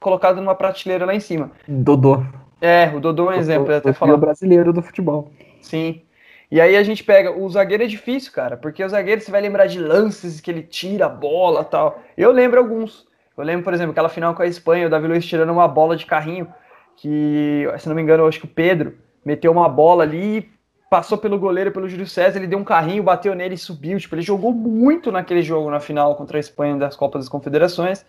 colocado 0.00 0.36
numa 0.36 0.54
prateleira 0.54 1.04
lá 1.04 1.14
em 1.14 1.20
cima. 1.20 1.50
Dodô. 1.68 2.24
É, 2.60 2.90
o 2.94 3.00
Dodô 3.00 3.30
é 3.30 3.36
um 3.36 3.38
exemplo, 3.38 3.70
eu 3.70 3.78
até 3.78 3.90
o 3.90 3.94
falar. 3.94 4.16
brasileiro 4.16 4.72
do 4.72 4.82
futebol. 4.82 5.30
Sim. 5.60 6.02
E 6.50 6.60
aí 6.60 6.76
a 6.76 6.82
gente 6.82 7.04
pega, 7.04 7.30
o 7.30 7.48
zagueiro 7.48 7.84
é 7.84 7.86
difícil, 7.86 8.32
cara, 8.32 8.56
porque 8.56 8.82
o 8.82 8.88
zagueiro 8.88 9.20
você 9.20 9.30
vai 9.30 9.40
lembrar 9.40 9.66
de 9.66 9.78
lances 9.78 10.40
que 10.40 10.50
ele 10.50 10.62
tira 10.62 11.06
a 11.06 11.08
bola 11.08 11.62
tal. 11.62 12.02
Eu 12.16 12.32
lembro 12.32 12.58
alguns. 12.58 13.06
Eu 13.36 13.44
lembro, 13.44 13.62
por 13.62 13.72
exemplo, 13.72 13.92
aquela 13.92 14.08
final 14.08 14.34
com 14.34 14.42
a 14.42 14.46
Espanha, 14.46 14.86
o 14.86 14.90
Davi 14.90 15.06
Luiz 15.06 15.24
tirando 15.24 15.50
uma 15.50 15.68
bola 15.68 15.96
de 15.96 16.04
carrinho, 16.04 16.48
que, 16.96 17.66
se 17.78 17.88
não 17.88 17.94
me 17.94 18.02
engano, 18.02 18.24
eu 18.24 18.26
acho 18.26 18.40
que 18.40 18.46
o 18.46 18.48
Pedro 18.48 18.98
meteu 19.24 19.52
uma 19.52 19.68
bola 19.68 20.02
ali, 20.02 20.50
passou 20.90 21.16
pelo 21.16 21.38
goleiro, 21.38 21.70
pelo 21.70 21.88
Júlio 21.88 22.06
César, 22.06 22.38
ele 22.38 22.48
deu 22.48 22.58
um 22.58 22.64
carrinho, 22.64 23.02
bateu 23.02 23.34
nele 23.34 23.54
e 23.54 23.58
subiu. 23.58 23.98
Tipo, 23.98 24.16
ele 24.16 24.22
jogou 24.22 24.52
muito 24.52 25.12
naquele 25.12 25.40
jogo 25.40 25.70
na 25.70 25.78
final 25.78 26.16
contra 26.16 26.36
a 26.36 26.40
Espanha 26.40 26.76
das 26.76 26.96
Copas 26.96 27.22
das 27.22 27.28
Confederações. 27.28 28.04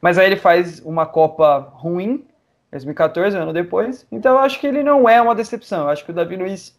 Mas 0.00 0.18
aí 0.18 0.26
ele 0.26 0.36
faz 0.36 0.80
uma 0.80 1.06
Copa 1.06 1.58
ruim, 1.72 2.26
2014, 2.70 3.36
um 3.36 3.42
ano 3.42 3.52
depois. 3.52 4.06
Então 4.10 4.32
eu 4.32 4.38
acho 4.38 4.60
que 4.60 4.66
ele 4.66 4.82
não 4.82 5.08
é 5.08 5.20
uma 5.20 5.34
decepção. 5.34 5.82
Eu 5.82 5.88
acho 5.88 6.04
que 6.04 6.10
o 6.10 6.14
Davi 6.14 6.36
Luiz 6.36 6.78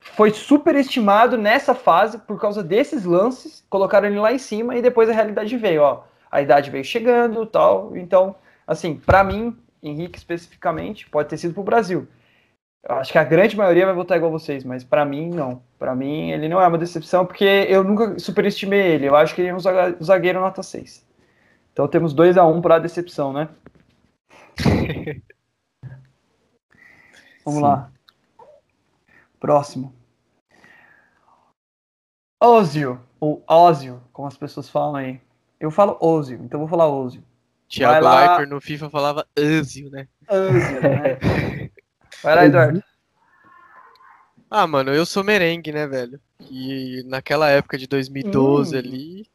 foi 0.00 0.30
superestimado 0.30 1.36
nessa 1.36 1.74
fase 1.74 2.18
por 2.18 2.40
causa 2.40 2.62
desses 2.62 3.04
lances, 3.04 3.64
colocaram 3.68 4.08
ele 4.08 4.18
lá 4.18 4.32
em 4.32 4.38
cima 4.38 4.76
e 4.76 4.82
depois 4.82 5.08
a 5.08 5.12
realidade 5.12 5.56
veio, 5.56 5.82
ó. 5.82 6.04
A 6.30 6.42
idade 6.42 6.70
veio 6.70 6.84
chegando, 6.84 7.46
tal. 7.46 7.96
Então, 7.96 8.36
assim, 8.66 8.96
para 8.96 9.24
mim, 9.24 9.56
Henrique 9.82 10.18
especificamente, 10.18 11.08
pode 11.08 11.28
ter 11.28 11.38
sido 11.38 11.54
pro 11.54 11.62
Brasil. 11.62 12.06
Eu 12.88 12.96
acho 12.96 13.10
que 13.12 13.18
a 13.18 13.24
grande 13.24 13.56
maioria 13.56 13.86
vai 13.86 13.94
votar 13.94 14.16
igual 14.16 14.30
vocês, 14.30 14.64
mas 14.64 14.84
para 14.84 15.04
mim 15.04 15.30
não. 15.30 15.62
Para 15.78 15.94
mim 15.94 16.30
ele 16.30 16.48
não 16.48 16.60
é 16.60 16.66
uma 16.66 16.78
decepção 16.78 17.26
porque 17.26 17.66
eu 17.68 17.82
nunca 17.82 18.18
superestimei 18.18 18.80
ele. 18.80 19.08
Eu 19.08 19.16
acho 19.16 19.34
que 19.34 19.40
ele 19.40 19.48
é 19.50 19.54
um 19.54 19.58
zagueiro 20.02 20.40
nota 20.40 20.62
6. 20.62 21.07
Então 21.78 21.86
temos 21.86 22.12
2 22.12 22.36
a 22.36 22.44
1 22.44 22.56
um 22.56 22.60
para 22.60 22.74
a 22.74 22.80
decepção, 22.80 23.32
né? 23.32 23.48
Vamos 27.44 27.60
Sim. 27.60 27.62
lá. 27.62 27.92
Próximo. 29.38 29.94
Ozio, 32.42 33.00
ou 33.20 33.44
Ozio, 33.46 34.02
como 34.12 34.26
as 34.26 34.36
pessoas 34.36 34.68
falam 34.68 34.96
aí. 34.96 35.20
Eu 35.60 35.70
falo 35.70 35.96
Ozio, 36.00 36.40
então 36.42 36.58
vou 36.58 36.68
falar 36.68 36.88
Ozio. 36.88 37.22
Thiago 37.68 38.08
Leifert 38.08 38.48
no 38.48 38.60
FIFA 38.60 38.90
falava 38.90 39.24
Ozio, 39.38 39.88
né? 39.88 40.08
Ozio, 40.28 40.82
né? 40.82 41.70
Vai 42.24 42.34
lá, 42.34 42.44
Eduardo. 42.44 42.82
Ah, 44.50 44.66
mano, 44.66 44.92
eu 44.92 45.06
sou 45.06 45.22
merengue, 45.22 45.70
né, 45.70 45.86
velho? 45.86 46.20
E 46.50 47.04
naquela 47.06 47.48
época 47.48 47.78
de 47.78 47.86
2012 47.86 48.74
hum. 48.74 48.78
ali, 48.80 49.30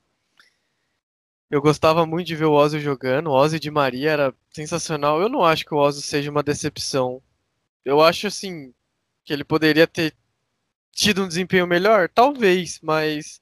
eu 1.54 1.62
gostava 1.62 2.04
muito 2.04 2.26
de 2.26 2.36
ver 2.36 2.46
o 2.46 2.54
Ozio 2.54 2.80
jogando. 2.80 3.28
O 3.28 3.34
Ozio 3.34 3.60
de 3.60 3.70
Maria 3.70 4.10
era 4.10 4.36
sensacional. 4.50 5.22
Eu 5.22 5.30
não 5.30 5.44
acho 5.46 5.64
que 5.64 5.74
o 5.74 5.78
Ozio 5.78 6.02
seja 6.02 6.32
uma 6.32 6.42
decepção. 6.42 7.22
Eu 7.86 8.02
acho, 8.02 8.26
assim, 8.26 8.74
que 9.24 9.32
ele 9.32 9.44
poderia 9.44 9.86
ter 9.86 10.16
tido 10.92 11.24
um 11.24 11.28
desempenho 11.28 11.68
melhor? 11.68 12.10
Talvez, 12.10 12.80
mas 12.82 13.40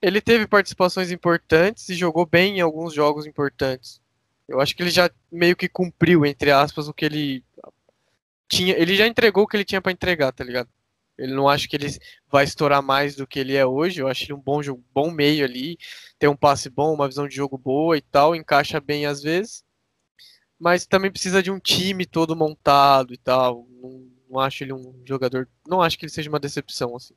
ele 0.00 0.22
teve 0.22 0.46
participações 0.46 1.12
importantes 1.12 1.86
e 1.90 1.94
jogou 1.94 2.24
bem 2.24 2.56
em 2.56 2.60
alguns 2.62 2.94
jogos 2.94 3.26
importantes. 3.26 4.00
Eu 4.48 4.58
acho 4.58 4.74
que 4.74 4.82
ele 4.82 4.90
já 4.90 5.10
meio 5.30 5.54
que 5.54 5.68
cumpriu, 5.68 6.24
entre 6.24 6.50
aspas, 6.50 6.88
o 6.88 6.94
que 6.94 7.04
ele 7.04 7.44
tinha. 8.48 8.74
Ele 8.74 8.96
já 8.96 9.06
entregou 9.06 9.44
o 9.44 9.46
que 9.46 9.58
ele 9.58 9.66
tinha 9.66 9.82
para 9.82 9.92
entregar, 9.92 10.32
tá 10.32 10.42
ligado? 10.42 10.70
Ele 11.20 11.34
não 11.34 11.48
acho 11.48 11.68
que 11.68 11.76
ele 11.76 11.86
vai 12.30 12.44
estourar 12.44 12.82
mais 12.82 13.14
do 13.14 13.26
que 13.26 13.38
ele 13.38 13.54
é 13.54 13.64
hoje. 13.66 14.00
Eu 14.00 14.08
acho 14.08 14.24
ele 14.24 14.32
um 14.32 14.40
bom, 14.40 14.60
bom 14.92 15.10
meio 15.10 15.44
ali, 15.44 15.76
tem 16.18 16.28
um 16.28 16.36
passe 16.36 16.70
bom, 16.70 16.94
uma 16.94 17.06
visão 17.06 17.28
de 17.28 17.36
jogo 17.36 17.58
boa 17.58 17.96
e 17.96 18.00
tal, 18.00 18.34
encaixa 18.34 18.80
bem 18.80 19.06
às 19.06 19.22
vezes. 19.22 19.62
Mas 20.58 20.86
também 20.86 21.10
precisa 21.10 21.42
de 21.42 21.50
um 21.50 21.58
time 21.58 22.06
todo 22.06 22.36
montado 22.36 23.12
e 23.12 23.18
tal. 23.18 23.66
Não, 23.82 24.06
não 24.30 24.40
acho 24.40 24.64
ele 24.64 24.72
um 24.72 24.94
jogador. 25.06 25.48
Não 25.66 25.82
acho 25.82 25.98
que 25.98 26.04
ele 26.04 26.12
seja 26.12 26.28
uma 26.28 26.40
decepção 26.40 26.96
assim. 26.96 27.14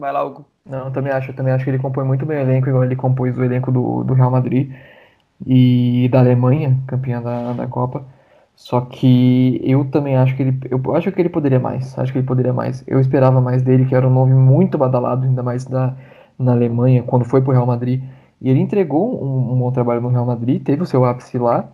Vai 0.00 0.12
lá, 0.12 0.24
Hugo. 0.24 0.46
Não, 0.64 0.90
também 0.90 1.12
acho, 1.12 1.32
também 1.34 1.52
acho 1.52 1.64
que 1.64 1.70
ele 1.70 1.78
compõe 1.78 2.04
muito 2.04 2.24
bem 2.24 2.38
o 2.38 2.40
elenco, 2.40 2.68
igual 2.68 2.84
ele 2.84 2.96
compôs 2.96 3.36
o 3.36 3.44
elenco 3.44 3.70
do, 3.70 4.02
do 4.04 4.14
Real 4.14 4.30
Madrid 4.30 4.72
e 5.46 6.08
da 6.10 6.20
Alemanha, 6.20 6.80
campeã 6.86 7.20
da, 7.20 7.52
da 7.52 7.66
Copa. 7.66 8.06
Só 8.60 8.82
que 8.82 9.58
eu 9.64 9.86
também 9.86 10.16
acho 10.18 10.36
que 10.36 10.42
ele. 10.42 10.60
Eu 10.70 10.94
acho 10.94 11.10
que 11.10 11.18
ele 11.18 11.30
poderia 11.30 11.58
mais. 11.58 11.98
Acho 11.98 12.12
que 12.12 12.18
ele 12.18 12.26
poderia 12.26 12.52
mais. 12.52 12.84
Eu 12.86 13.00
esperava 13.00 13.40
mais 13.40 13.62
dele, 13.62 13.86
que 13.86 13.94
era 13.94 14.06
um 14.06 14.12
nome 14.12 14.34
muito 14.34 14.76
badalado, 14.76 15.24
ainda 15.26 15.42
mais 15.42 15.64
da, 15.64 15.96
na 16.38 16.52
Alemanha, 16.52 17.02
quando 17.02 17.24
foi 17.24 17.40
pro 17.40 17.52
Real 17.52 17.64
Madrid. 17.64 18.02
E 18.38 18.50
ele 18.50 18.60
entregou 18.60 19.24
um, 19.24 19.54
um 19.54 19.58
bom 19.58 19.72
trabalho 19.72 20.02
no 20.02 20.08
Real 20.08 20.26
Madrid, 20.26 20.62
teve 20.62 20.82
o 20.82 20.86
seu 20.86 21.06
ápice 21.06 21.38
lá. 21.38 21.70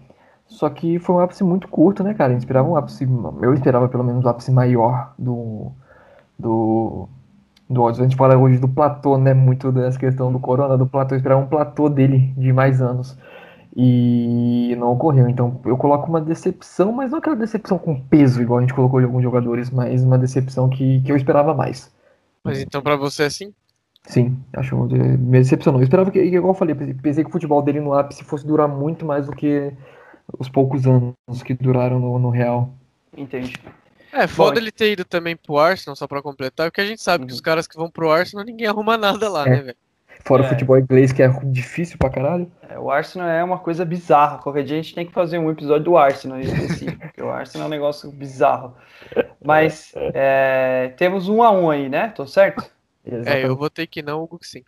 Só 0.47 0.70
que 0.70 1.01
foi 1.01 1.16
um 1.16 1.18
ápice 1.18 1.43
muito 1.43 1.66
curto, 1.66 2.05
né, 2.05 2.14
cara? 2.14 2.32
Gente 2.32 2.43
esperava 2.43 2.68
um 2.68 2.76
ápice. 2.76 3.05
Eu 3.43 3.53
esperava 3.53 3.89
pelo 3.89 4.05
menos 4.05 4.24
um 4.24 4.28
ápice 4.28 4.53
maior 4.53 5.12
do. 5.18 5.72
Do. 6.39 7.09
Do 7.68 7.89
A 7.89 7.93
gente 7.95 8.14
fala 8.14 8.37
hoje 8.37 8.59
do 8.59 8.68
platô, 8.68 9.18
né? 9.18 9.34
Muito 9.34 9.72
dessa 9.72 9.99
questão 9.99 10.32
do 10.32 10.39
Corona, 10.39 10.78
do 10.78 10.87
platô. 10.87 11.14
Eu 11.14 11.18
esperava 11.18 11.41
um 11.41 11.49
platô 11.49 11.89
dele 11.89 12.32
de 12.37 12.53
mais 12.53 12.80
anos 12.80 13.18
e 13.77 14.74
não 14.79 14.93
ocorreu. 14.93 15.29
Então 15.29 15.61
eu 15.66 15.77
coloco 15.77 16.09
uma 16.09 16.20
decepção, 16.20 16.91
mas 16.93 17.11
não 17.11 17.18
aquela 17.18 17.37
decepção 17.37 17.77
com 17.77 18.01
peso, 18.01 18.41
igual 18.41 18.59
a 18.59 18.62
gente 18.62 18.72
colocou 18.72 18.99
de 18.99 19.05
alguns 19.05 19.22
jogadores, 19.22 19.70
mas 19.70 20.03
uma 20.03 20.16
decepção 20.16 20.68
que, 20.70 21.03
que 21.03 21.12
eu 21.12 21.16
esperava 21.16 21.53
mais. 21.53 21.95
Mas 22.43 22.61
então 22.61 22.81
para 22.81 22.97
você 22.97 23.24
é 23.24 23.27
assim? 23.27 23.53
Sim, 24.05 24.39
acho 24.55 24.77
me 24.77 25.39
decepcionou. 25.39 25.81
Eu 25.81 25.85
esperava 25.85 26.11
que, 26.11 26.20
igual 26.20 26.53
eu 26.53 26.59
falei, 26.59 26.74
pensei 26.74 27.22
que 27.22 27.29
o 27.29 27.33
futebol 27.33 27.61
dele 27.61 27.81
no 27.81 27.93
ápice 27.93 28.24
fosse 28.24 28.47
durar 28.47 28.68
muito 28.68 29.05
mais 29.05 29.27
do 29.27 29.33
que 29.33 29.72
os 30.39 30.49
poucos 30.49 30.87
anos 30.87 31.43
que 31.45 31.53
duraram 31.53 31.99
no, 31.99 32.18
no 32.18 32.31
Real. 32.31 32.72
Entendi. 33.16 33.55
É, 34.12 34.27
foda 34.27 34.55
Bom, 34.55 34.61
ele 34.61 34.70
ter 34.70 34.93
ido 34.93 35.05
também 35.05 35.37
pro 35.37 35.59
Arsenal, 35.59 35.97
só 35.97 36.07
pra 36.07 36.22
completar, 36.22 36.70
porque 36.70 36.81
a 36.81 36.87
gente 36.87 37.03
sabe 37.03 37.22
uhum. 37.22 37.29
que 37.29 37.35
os 37.35 37.41
caras 37.41 37.66
que 37.66 37.77
vão 37.77 37.91
pro 37.91 38.11
Arsenal, 38.11 38.47
ninguém 38.47 38.66
arruma 38.66 38.97
nada 38.97 39.29
lá, 39.29 39.45
é. 39.47 39.51
né, 39.51 39.62
velho? 39.62 39.77
Fora 40.27 40.43
é. 40.43 40.47
o 40.47 40.49
futebol 40.49 40.77
inglês, 40.77 41.12
que 41.12 41.22
é 41.22 41.29
difícil 41.45 41.97
pra 41.97 42.11
caralho. 42.11 42.51
É, 42.68 42.77
o 42.77 42.91
Arsenal 42.91 43.29
é 43.29 43.45
uma 43.45 43.59
coisa 43.59 43.85
bizarra. 43.85 44.39
Qualquer 44.39 44.64
dia 44.64 44.77
a 44.77 44.83
gente 44.83 44.95
tem 44.95 45.07
que 45.07 45.12
fazer 45.12 45.39
um 45.39 45.49
episódio 45.49 45.85
do 45.85 45.97
Arsenal 45.97 46.41
específico, 46.41 46.99
porque 46.99 47.22
o 47.22 47.31
Arsenal 47.31 47.66
é 47.66 47.68
um 47.68 47.70
negócio 47.70 48.11
bizarro. 48.11 48.74
Mas 49.43 49.93
é, 49.97 50.93
temos 50.97 51.29
um 51.29 51.45
a 51.45 51.53
um 51.53 51.70
aí, 51.70 51.89
né? 51.89 52.09
Tô 52.09 52.27
certo? 52.27 52.68
É, 53.05 53.47
eu 53.47 53.57
vou 53.57 53.70
ter 53.70 53.87
que 53.87 54.03
não, 54.03 54.20
Hugo 54.20 54.41
que 54.41 54.49
sim. 54.49 54.64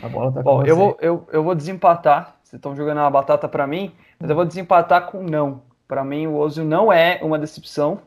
A 0.00 0.08
bola 0.08 0.30
tá 0.30 0.40
Bom, 0.40 0.64
eu 0.64 0.76
vou, 0.76 0.96
eu, 1.00 1.26
eu 1.32 1.42
vou 1.42 1.56
desempatar. 1.56 2.36
Vocês 2.44 2.58
estão 2.58 2.76
jogando 2.76 2.98
uma 2.98 3.10
batata 3.10 3.48
para 3.48 3.66
mim, 3.66 3.92
mas 4.20 4.30
eu 4.30 4.36
vou 4.36 4.44
desempatar 4.44 5.06
com 5.06 5.24
não. 5.24 5.62
Para 5.88 6.04
mim, 6.04 6.28
o 6.28 6.36
Ozil 6.36 6.64
não 6.64 6.92
é 6.92 7.18
uma 7.22 7.40
decepção. 7.40 8.00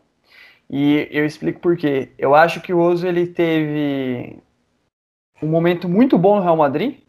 E 0.69 1.09
eu 1.11 1.25
explico 1.25 1.59
por 1.59 1.75
quê. 1.75 2.09
Eu 2.17 2.33
acho 2.33 2.61
que 2.61 2.73
o 2.73 2.79
Ozil 2.79 3.09
ele 3.09 3.27
teve 3.27 4.39
um 5.41 5.47
momento 5.47 5.87
muito 5.89 6.17
bom 6.17 6.37
no 6.37 6.41
Real 6.41 6.57
Madrid, 6.57 6.99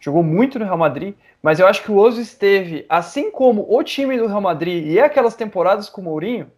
jogou 0.00 0.22
muito 0.22 0.58
no 0.58 0.64
Real 0.64 0.78
Madrid, 0.78 1.14
mas 1.42 1.58
eu 1.58 1.66
acho 1.66 1.82
que 1.82 1.90
o 1.90 1.96
Ozil 1.96 2.22
esteve, 2.22 2.86
assim 2.88 3.30
como 3.30 3.66
o 3.68 3.82
time 3.82 4.16
do 4.16 4.26
Real 4.26 4.40
Madrid 4.40 4.86
e 4.86 5.00
aquelas 5.00 5.34
temporadas 5.34 5.88
com 5.88 6.00
o 6.00 6.04
Mourinho, 6.04 6.50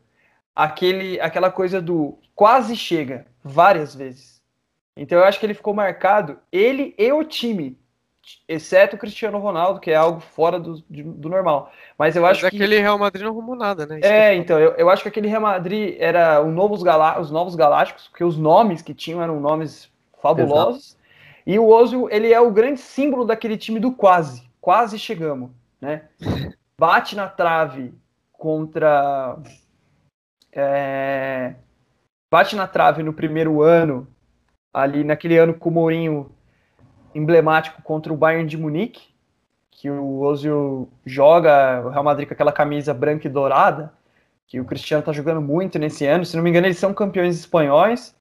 aquele, 0.54 1.20
aquela 1.20 1.50
coisa 1.50 1.80
do 1.80 2.18
quase 2.34 2.76
chega 2.76 3.26
várias 3.42 3.94
vezes. 3.94 4.42
Então 4.96 5.18
eu 5.18 5.24
acho 5.24 5.40
que 5.40 5.46
ele 5.46 5.54
ficou 5.54 5.74
marcado, 5.74 6.38
ele 6.52 6.94
e 6.96 7.12
o 7.12 7.24
time, 7.24 7.78
exceto 8.46 8.96
o 8.96 8.98
Cristiano 8.98 9.38
Ronaldo, 9.38 9.80
que 9.80 9.90
é 9.90 9.96
algo 9.96 10.20
fora 10.20 10.60
do, 10.60 10.82
do 10.88 11.28
normal. 11.28 11.72
Mas 11.98 12.14
eu 12.14 12.24
acho 12.24 12.42
mas 12.42 12.50
que. 12.50 12.56
aquele 12.56 12.78
Real 12.78 12.98
Madrid 12.98 13.24
não 13.24 13.32
arrumou 13.32 13.56
nada, 13.56 13.86
né? 13.86 13.98
Isso 13.98 14.08
é, 14.08 14.34
então, 14.34 14.58
eu, 14.58 14.72
eu 14.72 14.88
acho 14.88 15.02
que 15.02 15.08
aquele 15.08 15.28
Real 15.28 15.42
Madrid 15.42 15.96
era 15.98 16.40
o 16.40 16.50
novos 16.50 16.82
Galá 16.82 17.20
os 17.20 17.30
Novos 17.30 17.56
Galácticos, 17.56 18.08
porque 18.08 18.24
os 18.24 18.36
nomes 18.36 18.82
que 18.82 18.94
tinham 18.94 19.22
eram 19.22 19.40
nomes 19.40 19.90
fabulosos. 20.24 20.96
Exato. 20.96 21.04
E 21.46 21.58
o 21.58 21.68
Ozil, 21.68 22.08
ele 22.10 22.32
é 22.32 22.40
o 22.40 22.50
grande 22.50 22.80
símbolo 22.80 23.26
daquele 23.26 23.58
time 23.58 23.78
do 23.78 23.92
quase. 23.92 24.48
Quase 24.58 24.98
chegamos, 24.98 25.50
né? 25.78 26.08
Bate 26.78 27.14
na 27.14 27.28
trave 27.28 27.92
contra... 28.32 29.36
É, 30.56 31.54
bate 32.30 32.54
na 32.54 32.66
trave 32.66 33.02
no 33.02 33.12
primeiro 33.12 33.60
ano, 33.60 34.06
ali 34.72 35.02
naquele 35.02 35.36
ano 35.36 35.52
com 35.52 35.68
o 35.68 35.72
Mourinho 35.72 36.30
emblemático 37.12 37.82
contra 37.82 38.12
o 38.12 38.16
Bayern 38.16 38.48
de 38.48 38.56
Munique, 38.56 39.02
que 39.70 39.90
o 39.90 40.20
Ozil 40.20 40.88
joga 41.04 41.82
o 41.84 41.88
Real 41.90 42.04
Madrid 42.04 42.28
com 42.28 42.34
aquela 42.34 42.52
camisa 42.52 42.94
branca 42.94 43.26
e 43.26 43.30
dourada, 43.30 43.92
que 44.46 44.60
o 44.60 44.64
Cristiano 44.64 45.02
tá 45.02 45.12
jogando 45.12 45.40
muito 45.40 45.76
nesse 45.78 46.06
ano. 46.06 46.24
Se 46.24 46.36
não 46.36 46.42
me 46.42 46.50
engano, 46.50 46.68
eles 46.68 46.78
são 46.78 46.94
campeões 46.94 47.36
espanhóis. 47.36 48.14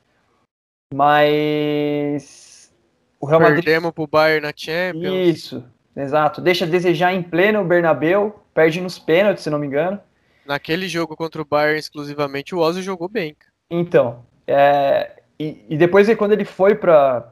Mas 0.92 2.74
o 3.20 3.26
Real 3.26 3.40
Madrid 3.40 3.64
perdemos 3.64 3.92
pro 3.92 4.08
Bayern 4.08 4.46
na 4.46 4.54
Champions. 4.56 5.38
Isso, 5.38 5.64
exato. 5.96 6.42
Deixa 6.42 6.66
a 6.66 6.68
desejar 6.68 7.14
em 7.14 7.22
pleno 7.22 7.64
Bernabéu, 7.64 8.44
perde 8.54 8.82
nos 8.82 8.98
pênaltis, 9.00 9.44
se 9.44 9.50
não 9.50 9.60
me 9.60 9.68
engano. 9.68 10.00
Naquele 10.46 10.88
jogo 10.88 11.16
contra 11.16 11.42
o 11.42 11.46
Bayern 11.46 11.80
exclusivamente, 11.80 12.54
o 12.54 12.60
Ozil 12.60 12.84
jogou 12.84 13.08
bem. 13.08 13.36
Então, 13.70 14.26
é... 14.46 15.22
e, 15.40 15.66
e, 15.70 15.78
depois 15.78 16.14
quando 16.16 16.34
ele 16.34 16.44
foi 16.44 16.76
para 16.76 17.32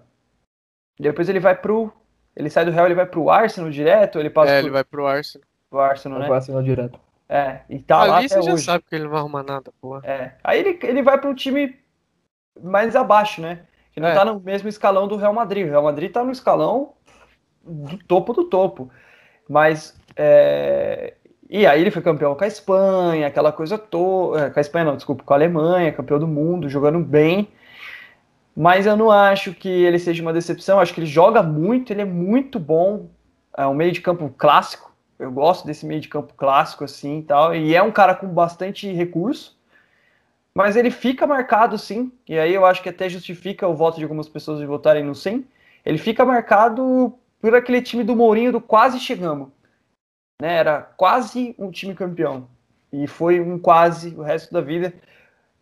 depois 0.97 1.27
ele 1.27 1.39
vai 1.39 1.55
pro 1.55 1.91
ele 2.35 2.49
sai 2.49 2.63
do 2.63 2.71
Real, 2.71 2.85
ele 2.85 2.95
vai 2.95 3.05
pro 3.05 3.29
Arsenal 3.29 3.69
direto, 3.69 4.17
ele 4.17 4.29
passa 4.29 4.51
É, 4.51 4.57
pro... 4.59 4.67
ele 4.67 4.71
vai 4.71 4.83
pro 4.83 5.05
Arsenal. 5.05 5.45
Pro 5.69 5.79
Arsenal, 5.79 6.19
né? 6.19 6.25
Pro 6.25 6.35
Arsenal 6.35 6.63
direto. 6.63 6.99
É, 7.27 7.61
e 7.69 7.79
tá 7.79 8.01
Ali 8.01 8.09
lá 8.09 8.17
até 8.19 8.27
você 8.27 8.41
já 8.43 8.57
sabe 8.57 8.85
que 8.87 8.95
ele 8.95 9.05
não 9.05 9.11
vai 9.11 9.19
arrumar 9.19 9.43
nada, 9.43 9.71
porra. 9.81 10.01
É. 10.05 10.33
Aí 10.43 10.59
ele, 10.59 10.79
ele 10.83 11.01
vai 11.01 11.17
para 11.17 11.29
um 11.29 11.33
time 11.33 11.75
mais 12.59 12.95
abaixo, 12.95 13.41
né? 13.41 13.59
Que 13.93 13.99
não 13.99 14.07
é. 14.07 14.13
tá 14.13 14.23
no 14.23 14.39
mesmo 14.39 14.69
escalão 14.69 15.07
do 15.07 15.15
Real 15.15 15.33
Madrid. 15.33 15.65
O 15.65 15.69
Real 15.69 15.83
Madrid 15.83 16.11
tá 16.11 16.23
no 16.23 16.31
escalão 16.31 16.93
do 17.63 17.97
topo 17.97 18.33
do 18.33 18.45
topo. 18.45 18.89
Mas. 19.49 19.99
É... 20.15 21.15
E 21.49 21.65
aí 21.67 21.81
ele 21.81 21.91
foi 21.91 22.01
campeão 22.01 22.33
com 22.33 22.43
a 22.45 22.47
Espanha, 22.47 23.27
aquela 23.27 23.51
coisa 23.51 23.77
toda. 23.77 24.45
É, 24.45 24.49
com 24.49 24.59
a 24.59 24.61
Espanha, 24.61 24.85
não, 24.85 24.95
desculpa, 24.95 25.23
com 25.23 25.33
a 25.33 25.35
Alemanha, 25.35 25.91
campeão 25.91 26.17
do 26.17 26.27
mundo, 26.27 26.69
jogando 26.69 26.99
bem. 26.99 27.49
Mas 28.55 28.85
eu 28.85 28.95
não 28.95 29.11
acho 29.11 29.53
que 29.53 29.67
ele 29.67 29.99
seja 29.99 30.21
uma 30.21 30.31
decepção. 30.31 30.77
Eu 30.77 30.81
acho 30.81 30.93
que 30.93 31.01
ele 31.01 31.07
joga 31.07 31.43
muito, 31.43 31.91
ele 31.91 32.01
é 32.01 32.05
muito 32.05 32.59
bom. 32.59 33.09
É 33.57 33.65
um 33.67 33.73
meio 33.73 33.91
de 33.91 33.99
campo 33.99 34.33
clássico. 34.37 34.91
Eu 35.19 35.31
gosto 35.31 35.65
desse 35.65 35.85
meio 35.85 35.99
de 35.99 36.07
campo 36.07 36.33
clássico 36.35 36.85
assim 36.85 37.19
e 37.19 37.23
tal. 37.23 37.53
E 37.53 37.75
é 37.75 37.83
um 37.83 37.91
cara 37.91 38.15
com 38.15 38.27
bastante 38.27 38.91
recurso 38.91 39.60
mas 40.55 40.75
ele 40.75 40.91
fica 40.91 41.25
marcado 41.25 41.77
sim, 41.77 42.11
e 42.27 42.37
aí 42.37 42.53
eu 42.53 42.65
acho 42.65 42.83
que 42.83 42.89
até 42.89 43.07
justifica 43.07 43.67
o 43.67 43.75
voto 43.75 43.97
de 43.97 44.03
algumas 44.03 44.27
pessoas 44.27 44.59
de 44.59 44.65
votarem 44.65 45.03
no 45.03 45.15
sim. 45.15 45.45
Ele 45.85 45.97
fica 45.97 46.25
marcado 46.25 47.17
por 47.39 47.55
aquele 47.55 47.81
time 47.81 48.03
do 48.03 48.15
Mourinho 48.15 48.51
do 48.51 48.61
quase 48.61 48.99
chegamos. 48.99 49.49
Né? 50.41 50.55
Era 50.57 50.81
quase 50.81 51.55
um 51.57 51.71
time 51.71 51.95
campeão. 51.95 52.47
E 52.91 53.07
foi 53.07 53.39
um 53.39 53.57
quase 53.57 54.13
o 54.15 54.21
resto 54.21 54.53
da 54.53 54.61
vida 54.61 54.93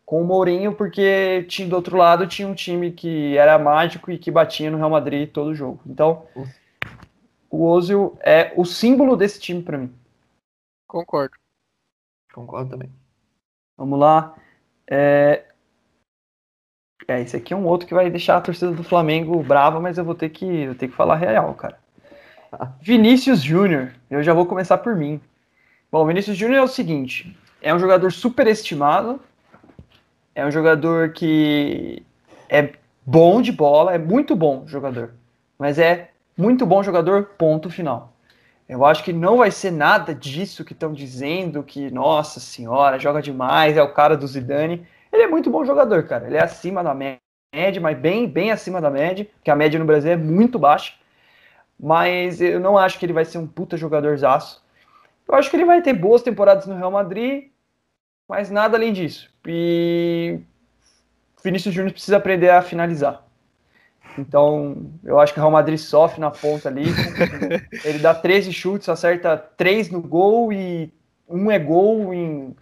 com 0.06 0.24
o 0.24 0.26
Mourinho, 0.26 0.74
porque 0.74 1.46
tinha 1.48 1.68
do 1.68 1.76
outro 1.76 1.96
lado 1.96 2.26
tinha 2.26 2.48
um 2.48 2.56
time 2.56 2.92
que 2.92 3.38
era 3.38 3.60
mágico 3.60 4.10
e 4.10 4.18
que 4.18 4.32
batia 4.32 4.72
no 4.72 4.78
Real 4.78 4.90
Madrid 4.90 5.32
todo 5.32 5.54
jogo. 5.54 5.80
Então, 5.86 6.26
o 7.48 7.64
Ozil 7.66 8.18
é 8.22 8.52
o 8.58 8.66
símbolo 8.66 9.16
desse 9.16 9.40
time 9.40 9.62
para 9.62 9.78
mim. 9.78 9.94
Concordo. 10.88 11.36
Concordo 12.34 12.72
também. 12.72 12.90
Vamos 13.78 14.00
lá. 14.00 14.36
É... 14.90 15.44
é, 17.08 17.22
esse 17.22 17.38
aqui 17.38 17.54
é 17.54 17.58
um 17.58 17.68
outro 17.68 17.88
que 17.88 17.94
vai 17.94 18.10
deixar 18.10 18.38
a 18.38 18.42
torcida 18.42 18.72
do 18.72 18.84
Flamengo 18.84 19.44
brava, 19.44 19.80
mas 19.80 19.98
eu 19.98 20.04
vou 20.04 20.16
ter 20.16 20.30
que, 20.30 20.46
eu 20.46 20.74
ter 20.74 20.88
que 20.88 20.96
falar 20.96 21.16
real, 21.16 21.54
cara. 21.54 21.78
Vinícius 22.82 23.42
Júnior, 23.42 23.94
eu 24.10 24.24
já 24.24 24.34
vou 24.34 24.46
começar 24.46 24.80
por 24.80 24.96
mim. 24.96 25.22
Bom, 25.92 26.06
Vinícius 26.06 26.36
Júnior 26.36 26.60
é 26.60 26.64
o 26.64 26.68
seguinte: 26.68 27.38
é 27.62 27.74
um 27.74 27.80
jogador 27.80 28.12
superestimado, 28.12 29.20
é 30.34 30.46
um 30.46 30.52
jogador 30.52 31.12
que 31.12 32.04
é 32.48 32.74
bom 33.06 33.42
de 33.42 33.52
bola, 33.52 33.94
é 33.94 33.98
muito 33.98 34.36
bom 34.36 34.66
jogador, 34.68 35.14
mas 35.58 35.78
é 35.78 36.10
muito 36.38 36.66
bom 36.66 36.82
jogador, 36.82 37.26
ponto 37.38 37.70
final. 37.70 38.14
Eu 38.70 38.86
acho 38.86 39.04
que 39.04 39.12
não 39.12 39.38
vai 39.38 39.50
ser 39.50 39.72
nada 39.72 40.14
disso 40.14 40.64
que 40.64 40.74
estão 40.74 40.94
dizendo 40.94 41.64
que, 41.64 41.90
nossa 41.90 42.40
senhora, 42.40 43.00
joga 43.00 43.20
demais, 43.20 43.76
é 43.76 43.82
o 43.82 43.92
cara 43.92 44.16
do 44.16 44.28
Zidane. 44.28 44.86
Ele 45.12 45.24
é 45.24 45.28
muito 45.28 45.50
bom 45.50 45.66
jogador, 45.66 46.04
cara. 46.04 46.28
Ele 46.28 46.38
é 46.38 46.44
acima 46.44 46.84
da 46.84 46.94
média, 46.94 47.82
mas 47.82 47.98
bem, 47.98 48.28
bem 48.30 48.52
acima 48.52 48.80
da 48.80 48.92
média, 48.92 49.28
que 49.44 49.50
a 49.50 49.56
média 49.56 49.80
no 49.80 49.86
Brasil 49.86 50.12
é 50.12 50.16
muito 50.16 50.60
baixa. 50.60 50.94
Mas 51.80 52.40
eu 52.40 52.60
não 52.60 52.78
acho 52.78 53.00
que 53.00 53.06
ele 53.08 53.14
vai 53.14 53.26
ser 53.26 53.40
um 53.40 53.48
puta 53.48 53.76
jogadorzaço. 53.76 54.64
Eu 55.28 55.34
acho 55.34 55.50
que 55.50 55.56
ele 55.56 55.66
vai 55.66 55.82
ter 55.82 55.94
boas 55.94 56.22
temporadas 56.22 56.68
no 56.68 56.76
Real 56.76 56.92
Madrid, 56.92 57.50
mas 58.28 58.52
nada 58.52 58.78
além 58.78 58.94
disso. 58.94 59.32
E 59.48 60.42
Vinícius 61.44 61.74
Júnior 61.74 61.94
precisa 61.94 62.18
aprender 62.18 62.52
a 62.52 62.62
finalizar. 62.62 63.29
Então, 64.18 64.92
eu 65.04 65.20
acho 65.20 65.34
que 65.34 65.40
o 65.40 65.42
Real 65.42 65.52
Madrid 65.52 65.78
sofre 65.78 66.20
na 66.20 66.32
ponta 66.32 66.68
ali. 66.68 66.86
ele 67.86 68.00
dá 68.00 68.14
13 68.14 68.52
chutes, 68.52 68.90
acerta 68.90 69.38
3 69.38 69.90
no 69.90 70.02
gol 70.02 70.52
e 70.52 70.92
um 71.28 71.50
é 71.50 71.60
gol 71.60 72.14
em 72.14 72.56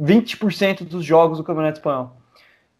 20% 0.00 0.84
dos 0.84 1.04
jogos 1.04 1.38
do 1.38 1.44
Campeonato 1.44 1.78
Espanhol. 1.78 2.16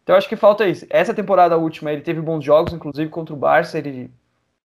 Então, 0.03 0.15
acho 0.15 0.29
que 0.29 0.35
falta 0.35 0.67
isso. 0.67 0.85
Essa 0.89 1.13
temporada 1.13 1.57
última, 1.57 1.91
ele 1.91 2.01
teve 2.01 2.21
bons 2.21 2.43
jogos, 2.43 2.73
inclusive 2.73 3.09
contra 3.09 3.33
o 3.33 3.37
Barça, 3.37 3.77
ele 3.77 4.11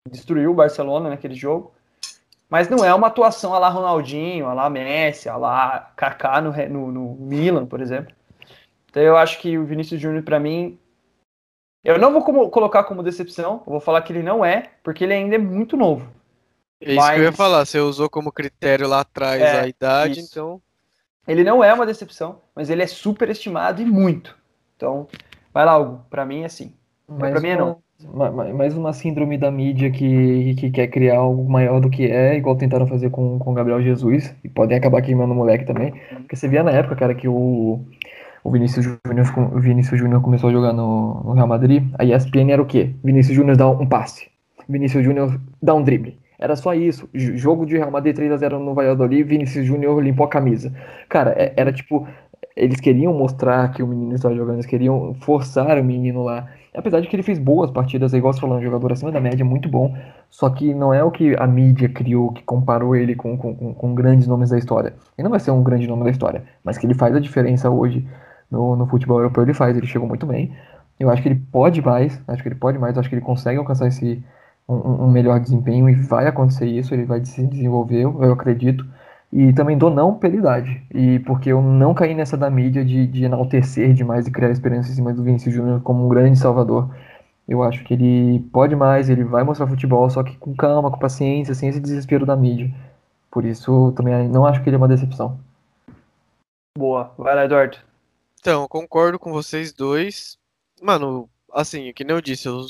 destruiu 0.09 0.51
o 0.51 0.55
Barcelona 0.55 1.09
naquele 1.09 1.35
jogo. 1.35 1.73
Mas 2.49 2.69
não 2.69 2.83
é 2.83 2.93
uma 2.93 3.07
atuação 3.07 3.53
a 3.53 3.59
lá 3.59 3.67
Ronaldinho, 3.67 4.47
a 4.47 4.53
lá 4.53 4.69
Messi, 4.69 5.27
a 5.27 5.35
lá 5.35 5.91
Kaká 5.97 6.39
no, 6.39 6.51
no, 6.69 6.91
no 6.91 7.15
Milan, 7.15 7.65
por 7.65 7.81
exemplo. 7.81 8.15
Então 8.89 9.03
eu 9.03 9.17
acho 9.17 9.39
que 9.39 9.57
o 9.57 9.65
Vinícius 9.65 9.99
Júnior, 9.99 10.23
para 10.23 10.39
mim, 10.39 10.79
eu 11.87 11.97
não 11.97 12.11
vou 12.11 12.21
como, 12.21 12.49
colocar 12.49 12.83
como 12.83 13.01
decepção, 13.01 13.63
eu 13.65 13.71
vou 13.71 13.79
falar 13.79 14.01
que 14.01 14.11
ele 14.11 14.21
não 14.21 14.43
é, 14.43 14.71
porque 14.83 15.05
ele 15.05 15.13
ainda 15.13 15.35
é 15.35 15.37
muito 15.37 15.77
novo. 15.77 16.05
É 16.81 16.91
isso 16.91 16.95
mas... 16.97 17.15
que 17.15 17.19
eu 17.21 17.23
ia 17.23 17.31
falar, 17.31 17.65
você 17.65 17.79
usou 17.79 18.09
como 18.09 18.29
critério 18.29 18.87
lá 18.89 18.99
atrás 18.99 19.41
é, 19.41 19.61
a 19.61 19.67
idade, 19.67 20.19
isso. 20.19 20.29
então. 20.29 20.61
Ele 21.25 21.45
não 21.45 21.63
é 21.63 21.73
uma 21.73 21.85
decepção, 21.85 22.41
mas 22.53 22.69
ele 22.69 22.83
é 22.83 22.87
super 22.87 23.29
estimado 23.29 23.81
e 23.81 23.85
muito. 23.85 24.35
Então, 24.75 25.07
vai 25.53 25.65
lá, 25.65 25.77
Hugo. 25.77 26.05
Pra 26.09 26.25
mim 26.25 26.43
é 26.43 26.49
sim. 26.49 26.73
Mas 27.07 27.31
pra 27.31 27.39
mim 27.39 27.49
é 27.49 27.57
não. 27.57 27.81
Mais 28.53 28.75
uma 28.75 28.93
síndrome 28.93 29.37
da 29.37 29.49
mídia 29.49 29.89
que, 29.89 30.55
que 30.55 30.69
quer 30.69 30.87
criar 30.87 31.17
algo 31.17 31.49
maior 31.49 31.81
do 31.81 31.89
que 31.89 32.05
é, 32.05 32.37
igual 32.37 32.55
tentaram 32.55 32.85
fazer 32.85 33.09
com 33.09 33.37
o 33.37 33.53
Gabriel 33.53 33.81
Jesus, 33.81 34.35
e 34.43 34.49
podem 34.49 34.77
acabar 34.77 35.01
queimando 35.01 35.33
o 35.33 35.35
moleque 35.35 35.65
também. 35.65 35.93
Porque 36.09 36.35
você 36.35 36.47
via 36.47 36.63
na 36.63 36.71
época, 36.71 36.95
cara, 36.95 37.15
que 37.15 37.27
o, 37.27 37.79
o 38.47 38.51
Vinícius 38.51 38.85
Júnior 38.85 39.51
o 39.53 39.59
Vinícius 39.59 39.99
Júnior 39.99 40.21
começou 40.21 40.49
a 40.49 40.53
jogar 40.53 40.71
no, 40.71 41.21
no 41.21 41.33
Real 41.33 41.47
Madrid, 41.47 41.83
a 41.99 42.05
ESPN 42.05 42.49
era 42.49 42.61
o 42.61 42.65
quê? 42.65 42.91
Vinícius 43.03 43.35
Júnior 43.35 43.57
dá 43.57 43.69
um 43.69 43.85
passe. 43.85 44.29
Vinícius 44.69 45.03
Júnior 45.03 45.37
dá 45.61 45.75
um 45.75 45.83
drible. 45.83 46.17
Era 46.39 46.55
só 46.55 46.73
isso. 46.73 47.09
Jogo 47.13 47.65
de 47.65 47.75
Real 47.75 47.91
Madrid 47.91 48.15
3x0 48.15 48.57
no 48.57 48.73
Valladolid, 48.73 49.23
Vinícius 49.23 49.65
Júnior 49.65 50.01
limpou 50.01 50.25
a 50.25 50.29
camisa. 50.29 50.73
Cara, 51.09 51.31
é, 51.31 51.53
era 51.57 51.73
tipo. 51.73 52.07
Eles 52.55 52.79
queriam 52.79 53.13
mostrar 53.13 53.69
que 53.71 53.83
o 53.83 53.87
menino 53.87 54.15
estava 54.15 54.33
jogando, 54.33 54.55
eles 54.55 54.65
queriam 54.65 55.13
forçar 55.15 55.77
o 55.77 55.83
menino 55.83 56.23
lá. 56.23 56.47
Apesar 56.73 57.01
de 57.01 57.07
que 57.07 57.15
ele 57.15 57.23
fez 57.23 57.39
boas 57.39 57.69
partidas, 57.69 58.13
igual 58.13 58.31
você 58.31 58.39
falando, 58.39 58.59
um 58.59 58.63
jogador 58.63 58.93
acima 58.93 59.11
da 59.11 59.19
média, 59.19 59.43
muito 59.43 59.67
bom. 59.67 59.93
Só 60.29 60.49
que 60.49 60.73
não 60.73 60.93
é 60.93 61.03
o 61.03 61.11
que 61.11 61.35
a 61.37 61.45
mídia 61.45 61.89
criou, 61.89 62.31
que 62.31 62.43
comparou 62.43 62.95
ele 62.95 63.13
com, 63.13 63.37
com, 63.37 63.73
com 63.73 63.93
grandes 63.93 64.25
nomes 64.25 64.51
da 64.51 64.57
história. 64.57 64.93
Ele 65.17 65.23
não 65.23 65.31
vai 65.31 65.39
ser 65.39 65.51
um 65.51 65.61
grande 65.61 65.85
nome 65.85 66.05
da 66.05 66.11
história, 66.11 66.43
mas 66.63 66.77
que 66.77 66.85
ele 66.85 66.93
faz 66.93 67.15
a 67.15 67.19
diferença 67.19 67.69
hoje 67.69 68.07
no, 68.49 68.75
no 68.75 68.87
futebol 68.87 69.19
europeu, 69.19 69.43
ele 69.43 69.53
faz. 69.53 69.75
Ele 69.75 69.87
chegou 69.87 70.07
muito 70.07 70.25
bem. 70.25 70.55
Eu 70.99 71.09
acho 71.09 71.21
que 71.21 71.29
ele 71.29 71.41
pode 71.51 71.81
mais, 71.81 72.19
acho 72.27 72.41
que 72.41 72.49
ele 72.49 72.55
pode 72.55 72.79
mais, 72.79 72.97
acho 72.97 73.07
que 73.07 73.15
ele 73.15 73.21
consegue 73.21 73.59
alcançar 73.59 73.87
esse 73.87 74.23
um, 74.67 75.05
um 75.05 75.11
melhor 75.11 75.39
desempenho 75.39 75.89
e 75.89 75.95
vai 75.95 76.27
acontecer 76.27 76.65
isso, 76.65 76.93
ele 76.93 77.05
vai 77.05 77.23
se 77.23 77.45
desenvolver, 77.47 78.03
eu 78.03 78.31
acredito. 78.31 78.85
E 79.31 79.51
também 79.53 79.77
dou 79.77 79.89
não 79.89 80.15
pela 80.15 80.35
idade. 80.35 80.81
E 80.93 81.19
porque 81.19 81.51
eu 81.51 81.61
não 81.61 81.93
caí 81.93 82.13
nessa 82.15 82.37
da 82.37 82.49
mídia 82.49 82.83
de, 82.83 83.07
de 83.07 83.25
enaltecer 83.25 83.93
demais 83.93 84.27
e 84.27 84.31
criar 84.31 84.49
esperança 84.49 84.89
em 84.89 84.95
cima 84.95 85.13
do 85.13 85.23
Vinícius 85.23 85.53
Júnior 85.53 85.81
como 85.81 86.05
um 86.05 86.09
grande 86.09 86.39
salvador. 86.39 86.89
Eu 87.47 87.63
acho 87.63 87.83
que 87.83 87.93
ele 87.93 88.39
pode 88.51 88.75
mais, 88.75 89.09
ele 89.09 89.23
vai 89.23 89.43
mostrar 89.43 89.67
futebol, 89.67 90.09
só 90.09 90.23
que 90.23 90.35
com 90.37 90.53
calma, 90.55 90.91
com 90.91 90.97
paciência, 90.99 91.53
sem 91.53 91.69
esse 91.69 91.79
desespero 91.79 92.25
da 92.25 92.35
mídia. 92.35 92.73
Por 93.31 93.45
isso, 93.45 93.93
também 93.95 94.27
não 94.29 94.45
acho 94.45 94.61
que 94.63 94.69
ele 94.69 94.75
é 94.75 94.77
uma 94.79 94.87
decepção. 94.87 95.39
Boa. 96.77 97.11
Vai 97.17 97.35
lá, 97.35 97.45
Eduardo. 97.45 97.77
Então, 98.47 98.65
concordo 98.65 99.19
com 99.19 99.33
vocês 99.33 99.73
dois. 99.73 100.37
Mano, 100.81 101.29
assim, 101.51 101.91
que 101.91 102.05
nem 102.05 102.15
eu 102.15 102.21
disse, 102.21 102.47
eu 102.47 102.65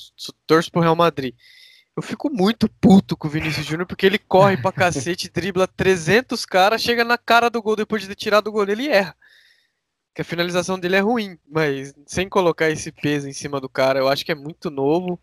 torço 0.47 0.71
pro 0.71 0.81
Real 0.81 0.95
Madrid. 0.95 1.35
Eu 1.95 2.01
fico 2.01 2.31
muito 2.31 2.67
puto 2.67 3.15
com 3.15 3.27
o 3.27 3.29
Vinícius 3.29 3.63
Júnior 3.63 3.85
porque 3.85 4.07
ele 4.07 4.17
corre 4.17 4.57
pra 4.57 4.71
cacete, 4.71 5.29
dribla 5.29 5.67
300 5.67 6.47
caras, 6.47 6.81
chega 6.81 7.03
na 7.03 7.15
cara 7.15 7.47
do 7.47 7.61
gol 7.61 7.75
depois 7.75 8.01
de 8.01 8.07
ter 8.07 8.15
tirado 8.15 8.47
o 8.47 8.51
gol, 8.51 8.67
ele 8.67 8.87
erra. 8.87 9.15
Que 10.15 10.23
a 10.23 10.25
finalização 10.25 10.79
dele 10.79 10.95
é 10.95 10.99
ruim, 10.99 11.37
mas 11.47 11.93
sem 12.07 12.27
colocar 12.27 12.71
esse 12.71 12.91
peso 12.91 13.29
em 13.29 13.33
cima 13.33 13.61
do 13.61 13.69
cara, 13.69 13.99
eu 13.99 14.07
acho 14.07 14.25
que 14.25 14.31
é 14.31 14.35
muito 14.35 14.71
novo. 14.71 15.19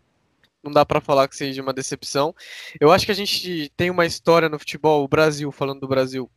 Não 0.63 0.71
dá 0.71 0.85
para 0.85 1.01
falar 1.01 1.27
que 1.27 1.35
seja 1.35 1.61
uma 1.61 1.73
decepção. 1.73 2.33
Eu 2.79 2.93
acho 2.93 3.05
que 3.05 3.11
a 3.11 3.15
gente 3.15 3.69
tem 3.75 3.89
uma 3.89 4.05
história 4.05 4.47
no 4.47 4.57
futebol, 4.57 5.03
o 5.03 5.07
Brasil, 5.09 5.51
falando 5.51 5.81
do 5.81 5.87
Brasil, 5.89 6.31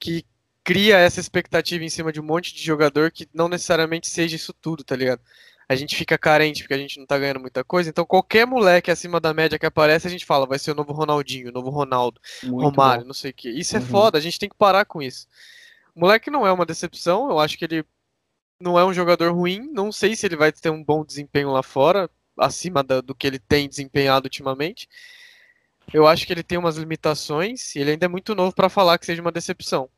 que 0.00 0.26
cria 0.64 0.98
essa 0.98 1.20
expectativa 1.20 1.84
em 1.84 1.90
cima 1.90 2.10
de 2.10 2.20
um 2.20 2.24
monte 2.24 2.54
de 2.54 2.62
jogador 2.62 3.10
que 3.12 3.28
não 3.32 3.48
necessariamente 3.48 4.08
seja 4.08 4.34
isso 4.34 4.52
tudo, 4.52 4.82
tá 4.82 4.96
ligado? 4.96 5.20
a 5.68 5.74
gente 5.74 5.96
fica 5.96 6.18
carente 6.18 6.62
porque 6.62 6.74
a 6.74 6.78
gente 6.78 6.98
não 6.98 7.06
tá 7.06 7.18
ganhando 7.18 7.40
muita 7.40 7.64
coisa. 7.64 7.88
Então, 7.88 8.04
qualquer 8.04 8.46
moleque 8.46 8.90
acima 8.90 9.20
da 9.20 9.32
média 9.32 9.58
que 9.58 9.66
aparece, 9.66 10.06
a 10.06 10.10
gente 10.10 10.26
fala, 10.26 10.46
vai 10.46 10.58
ser 10.58 10.72
o 10.72 10.74
novo 10.74 10.92
Ronaldinho, 10.92 11.48
o 11.48 11.52
novo 11.52 11.70
Ronaldo, 11.70 12.20
Muito 12.42 12.62
Romário, 12.62 13.02
bom. 13.02 13.08
não 13.08 13.14
sei 13.14 13.30
o 13.30 13.34
quê. 13.34 13.50
Isso 13.50 13.76
é 13.76 13.80
uhum. 13.80 13.86
foda, 13.86 14.18
a 14.18 14.20
gente 14.20 14.38
tem 14.38 14.48
que 14.48 14.56
parar 14.56 14.84
com 14.84 15.00
isso. 15.00 15.26
O 15.94 16.00
moleque 16.00 16.30
não 16.30 16.46
é 16.46 16.52
uma 16.52 16.66
decepção, 16.66 17.30
eu 17.30 17.38
acho 17.38 17.56
que 17.56 17.64
ele 17.64 17.84
não 18.60 18.78
é 18.78 18.84
um 18.84 18.92
jogador 18.92 19.32
ruim, 19.32 19.70
não 19.72 19.90
sei 19.90 20.14
se 20.14 20.26
ele 20.26 20.36
vai 20.36 20.52
ter 20.52 20.70
um 20.70 20.82
bom 20.82 21.04
desempenho 21.04 21.50
lá 21.50 21.62
fora, 21.62 22.10
acima 22.38 22.82
da, 22.82 23.00
do 23.00 23.14
que 23.14 23.26
ele 23.26 23.38
tem 23.38 23.68
desempenhado 23.68 24.26
ultimamente. 24.26 24.88
Eu 25.92 26.06
acho 26.06 26.26
que 26.26 26.32
ele 26.32 26.42
tem 26.42 26.58
umas 26.58 26.76
limitações 26.76 27.74
e 27.74 27.78
ele 27.78 27.92
ainda 27.92 28.06
é 28.06 28.08
muito 28.08 28.34
novo 28.34 28.54
para 28.54 28.68
falar 28.68 28.98
que 28.98 29.06
seja 29.06 29.20
uma 29.20 29.32
decepção 29.32 29.88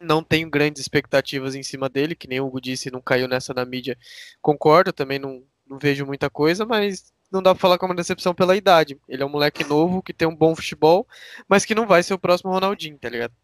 não 0.00 0.22
tenho 0.22 0.50
grandes 0.50 0.82
expectativas 0.82 1.54
em 1.54 1.62
cima 1.62 1.88
dele, 1.88 2.14
que 2.14 2.28
nem 2.28 2.40
o 2.40 2.46
Hugo 2.46 2.60
disse, 2.60 2.90
não 2.90 3.00
caiu 3.00 3.28
nessa 3.28 3.54
na 3.54 3.64
mídia. 3.64 3.96
Concordo, 4.42 4.92
também 4.92 5.18
não, 5.18 5.42
não 5.66 5.78
vejo 5.78 6.04
muita 6.06 6.28
coisa, 6.28 6.66
mas 6.66 7.12
não 7.30 7.42
dá 7.42 7.54
pra 7.54 7.60
falar 7.60 7.78
que 7.78 7.84
é 7.84 7.88
uma 7.88 7.94
decepção 7.94 8.34
pela 8.34 8.56
idade. 8.56 9.00
Ele 9.08 9.22
é 9.22 9.26
um 9.26 9.30
moleque 9.30 9.64
novo 9.64 10.02
que 10.02 10.12
tem 10.12 10.28
um 10.28 10.36
bom 10.36 10.54
futebol, 10.54 11.06
mas 11.48 11.64
que 11.64 11.74
não 11.74 11.86
vai 11.86 12.02
ser 12.02 12.14
o 12.14 12.18
próximo 12.18 12.52
Ronaldinho, 12.52 12.98
tá 12.98 13.08
ligado? 13.08 13.34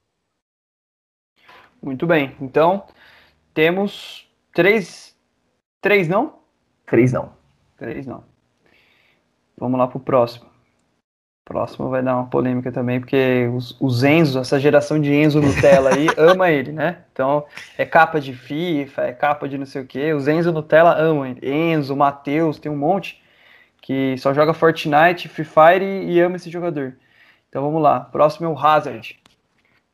Muito 1.83 2.07
bem. 2.07 2.37
Então, 2.41 2.87
temos 3.55 4.29
três. 4.53 5.17
Três 5.81 6.09
não? 6.09 6.41
Três 6.87 7.13
não. 7.13 7.33
Três 7.77 8.07
não. 8.07 8.25
Vamos 9.57 9.79
lá 9.79 9.87
pro 9.87 10.01
próximo. 10.01 10.50
Próximo 11.51 11.89
vai 11.89 12.01
dar 12.01 12.15
uma 12.15 12.29
polêmica 12.29 12.71
também, 12.71 13.01
porque 13.01 13.51
os, 13.53 13.77
os 13.81 14.05
Enzo, 14.05 14.39
essa 14.39 14.61
geração 14.61 15.01
de 15.01 15.13
Enzo 15.13 15.41
Nutella 15.41 15.93
aí, 15.93 16.07
ama 16.17 16.49
ele, 16.49 16.71
né? 16.71 16.99
Então, 17.13 17.45
é 17.77 17.85
capa 17.85 18.21
de 18.21 18.33
FIFA, 18.33 19.03
é 19.03 19.13
capa 19.13 19.49
de 19.49 19.59
não 19.59 19.67
sei 19.67 19.83
o 19.83 19.85
quê. 19.85 20.13
Os 20.13 20.29
Enzo 20.29 20.53
Nutella 20.53 20.97
amam 20.97 21.27
ele. 21.27 21.41
Enzo, 21.43 21.97
Matheus, 21.97 22.61
tem 22.61 22.71
um 22.71 22.77
monte 22.77 23.21
que 23.83 24.17
só 24.19 24.33
joga 24.33 24.55
Fortnite, 24.55 25.29
Free 25.29 25.45
Fire 25.45 25.85
e, 25.85 26.13
e 26.13 26.21
ama 26.21 26.37
esse 26.37 26.49
jogador. 26.49 26.95
Então 27.49 27.65
vamos 27.65 27.83
lá. 27.83 27.99
Próximo 27.99 28.47
é 28.47 28.49
o 28.49 28.57
Hazard. 28.57 29.19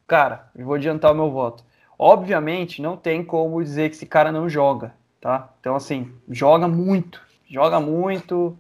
Cara, 0.07 0.51
eu 0.55 0.67
vou 0.67 0.75
adiantar 0.75 1.11
o 1.11 1.15
meu 1.15 1.31
voto. 1.31 1.65
Obviamente, 1.99 2.83
não 2.83 2.99
tem 2.99 3.25
como 3.25 3.65
dizer 3.65 3.89
que 3.89 3.97
esse 3.97 4.05
cara 4.05 4.31
não 4.31 4.47
joga, 4.47 4.93
tá? 5.23 5.49
Então, 5.59 5.75
assim, 5.75 6.13
joga 6.29 6.69
muito. 6.69 7.19
Joga 7.49 7.81
muito 7.81 8.59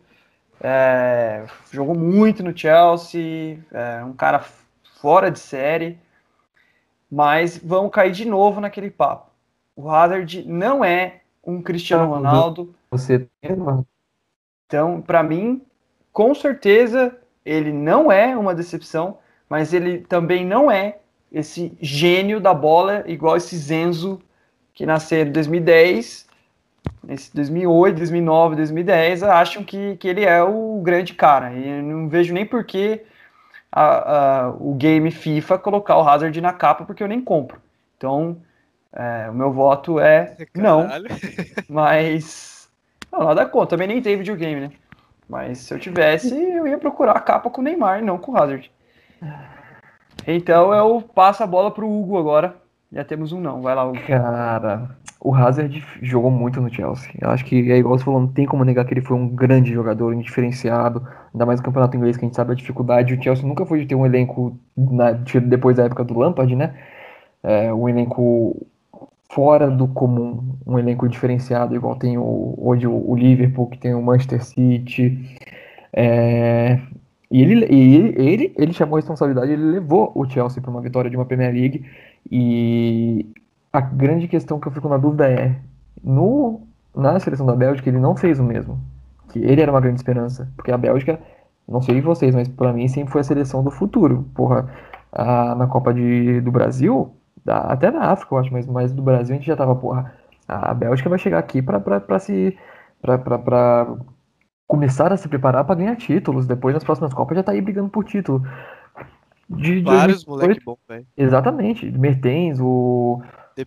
é, 0.60 1.44
jogou 1.70 1.94
muito 1.94 2.42
no 2.42 2.56
Chelsea, 2.56 3.58
é 3.72 4.04
um 4.04 4.12
cara 4.12 4.44
fora 5.00 5.30
de 5.30 5.38
série, 5.38 5.98
mas 7.10 7.58
vão 7.58 7.88
cair 7.88 8.12
de 8.12 8.24
novo 8.24 8.60
naquele 8.60 8.90
papo. 8.90 9.30
O 9.74 9.90
Hazard 9.90 10.44
não 10.46 10.84
é 10.84 11.20
um 11.44 11.62
Cristiano 11.62 12.08
Ronaldo. 12.08 12.74
Você 12.90 13.28
Então, 14.66 15.00
para 15.00 15.22
mim, 15.22 15.62
com 16.12 16.34
certeza, 16.34 17.16
ele 17.44 17.72
não 17.72 18.10
é 18.10 18.36
uma 18.36 18.54
decepção, 18.54 19.18
mas 19.48 19.72
ele 19.72 19.98
também 19.98 20.44
não 20.44 20.70
é 20.70 20.98
esse 21.30 21.76
gênio 21.80 22.40
da 22.40 22.54
bola 22.54 23.04
igual 23.06 23.36
esse 23.36 23.56
Zenzo 23.56 24.20
que 24.72 24.86
nasceu 24.86 25.26
em 25.26 25.32
2010 25.32 26.25
nesse 27.06 27.32
2008, 27.34 27.96
2009, 27.96 28.56
2010, 28.56 29.22
acham 29.22 29.62
que, 29.62 29.96
que 29.96 30.08
ele 30.08 30.24
é 30.24 30.42
o 30.42 30.80
grande 30.82 31.14
cara. 31.14 31.52
E 31.52 31.80
não 31.82 32.08
vejo 32.08 32.34
nem 32.34 32.44
por 32.44 32.64
que 32.64 33.00
a, 33.70 34.46
a, 34.46 34.50
o 34.50 34.74
game 34.74 35.10
FIFA 35.10 35.58
colocar 35.58 35.96
o 35.96 36.06
Hazard 36.06 36.38
na 36.40 36.52
capa, 36.52 36.84
porque 36.84 37.02
eu 37.02 37.08
nem 37.08 37.20
compro. 37.20 37.60
Então, 37.96 38.36
é, 38.92 39.30
o 39.30 39.34
meu 39.34 39.52
voto 39.52 40.00
é 40.00 40.36
não. 40.54 40.88
Mas. 41.68 42.68
Não, 43.12 43.24
nada 43.24 43.46
contra. 43.46 43.76
Também 43.76 43.88
nem 43.88 44.02
tem 44.02 44.16
videogame, 44.16 44.62
né? 44.62 44.72
Mas 45.28 45.58
se 45.58 45.74
eu 45.74 45.78
tivesse, 45.78 46.34
eu 46.34 46.66
ia 46.66 46.78
procurar 46.78 47.12
a 47.12 47.20
capa 47.20 47.50
com 47.50 47.60
o 47.60 47.64
Neymar, 47.64 48.02
não 48.02 48.18
com 48.18 48.32
o 48.32 48.36
Hazard. 48.36 48.70
Então 50.26 50.72
eu 50.74 51.02
passo 51.14 51.42
a 51.42 51.46
bola 51.46 51.70
pro 51.70 51.88
Hugo 51.88 52.18
agora. 52.18 52.56
Já 52.92 53.04
temos 53.04 53.32
um 53.32 53.40
não. 53.40 53.60
Vai 53.60 53.74
lá, 53.74 53.84
Hugo. 53.84 54.00
Cara, 54.06 54.88
o 55.20 55.34
Hazard 55.34 55.82
jogou 56.02 56.30
muito 56.30 56.60
no 56.60 56.72
Chelsea. 56.72 57.10
Eu 57.20 57.30
acho 57.30 57.44
que 57.44 57.70
é 57.70 57.78
igual 57.78 57.98
você 57.98 58.04
falou, 58.04 58.20
não 58.20 58.28
tem 58.28 58.46
como 58.46 58.64
negar 58.64 58.84
que 58.84 58.94
ele 58.94 59.00
foi 59.00 59.16
um 59.16 59.28
grande 59.28 59.72
jogador, 59.72 60.14
um 60.14 60.20
diferenciado, 60.20 61.06
ainda 61.32 61.46
mais 61.46 61.60
no 61.60 61.64
campeonato 61.64 61.96
inglês 61.96 62.16
que 62.16 62.24
a 62.24 62.28
gente 62.28 62.36
sabe 62.36 62.52
a 62.52 62.54
dificuldade. 62.54 63.14
O 63.14 63.22
Chelsea 63.22 63.46
nunca 63.46 63.64
foi 63.66 63.80
de 63.80 63.86
ter 63.86 63.94
um 63.94 64.06
elenco 64.06 64.58
na, 64.76 65.12
depois 65.12 65.76
da 65.76 65.84
época 65.84 66.04
do 66.04 66.18
Lampard, 66.18 66.54
né? 66.54 66.74
É, 67.42 67.72
um 67.72 67.88
elenco 67.88 68.66
fora 69.32 69.70
do 69.70 69.88
comum, 69.88 70.56
um 70.66 70.78
elenco 70.78 71.08
diferenciado, 71.08 71.74
igual 71.74 71.96
tem 71.96 72.16
o, 72.18 72.54
hoje 72.58 72.86
o, 72.86 73.10
o 73.10 73.16
Liverpool, 73.16 73.68
que 73.68 73.78
tem 73.78 73.94
o 73.94 74.02
Manchester 74.02 74.44
City. 74.44 75.36
É, 75.92 76.78
e 77.30 77.42
ele, 77.42 77.64
ele, 77.64 78.14
ele, 78.16 78.54
ele 78.56 78.72
chamou 78.72 78.96
a 78.96 78.98
responsabilidade, 79.00 79.52
ele 79.52 79.62
levou 79.62 80.12
o 80.14 80.28
Chelsea 80.28 80.62
para 80.62 80.70
uma 80.70 80.80
vitória 80.80 81.10
de 81.10 81.16
uma 81.16 81.26
Premier 81.26 81.52
League. 81.52 81.84
E 82.30 83.26
a 83.76 83.80
grande 83.80 84.26
questão 84.26 84.58
que 84.58 84.66
eu 84.66 84.72
fico 84.72 84.88
na 84.88 84.96
dúvida 84.96 85.28
é: 85.28 85.54
no, 86.02 86.62
na 86.94 87.20
seleção 87.20 87.44
da 87.44 87.54
Bélgica, 87.54 87.88
ele 87.90 87.98
não 87.98 88.16
fez 88.16 88.40
o 88.40 88.44
mesmo. 88.44 88.80
Que 89.30 89.38
ele 89.40 89.60
era 89.60 89.70
uma 89.70 89.80
grande 89.80 89.96
esperança, 89.96 90.50
porque 90.56 90.72
a 90.72 90.78
Bélgica, 90.78 91.20
não 91.68 91.82
sei 91.82 91.96
de 91.96 92.00
vocês, 92.00 92.34
mas 92.34 92.48
para 92.48 92.72
mim 92.72 92.88
sempre 92.88 93.12
foi 93.12 93.20
a 93.20 93.24
seleção 93.24 93.62
do 93.62 93.70
futuro. 93.70 94.26
Porra, 94.34 94.70
a, 95.12 95.54
na 95.54 95.66
Copa 95.66 95.92
de, 95.92 96.40
do 96.40 96.50
Brasil, 96.50 97.14
da, 97.44 97.58
até 97.58 97.90
na 97.90 98.12
África, 98.12 98.34
eu 98.34 98.38
acho, 98.38 98.52
mas, 98.52 98.66
mas 98.66 98.92
do 98.92 99.02
Brasil 99.02 99.34
a 99.34 99.38
gente 99.38 99.46
já 99.46 99.56
tava, 99.56 99.74
porra, 99.76 100.14
a 100.48 100.72
Bélgica 100.72 101.10
vai 101.10 101.18
chegar 101.18 101.38
aqui 101.38 101.60
para 101.60 102.18
se. 102.18 102.56
para 103.02 103.94
começar 104.66 105.12
a 105.12 105.16
se 105.18 105.28
preparar 105.28 105.64
para 105.64 105.74
ganhar 105.74 105.96
títulos. 105.96 106.46
Depois 106.46 106.72
nas 106.72 106.82
próximas 106.82 107.12
Copas 107.12 107.36
já 107.36 107.42
tá 107.42 107.52
aí 107.52 107.60
brigando 107.60 107.90
por 107.90 108.04
título. 108.04 108.42
De, 109.48 109.80
Vários 109.82 110.24
moleque 110.24 110.64
bom, 110.64 110.78
velho. 110.88 111.06
Exatamente. 111.16 111.90
Mertens, 111.90 112.58
o 112.58 113.20
De. 113.56 113.66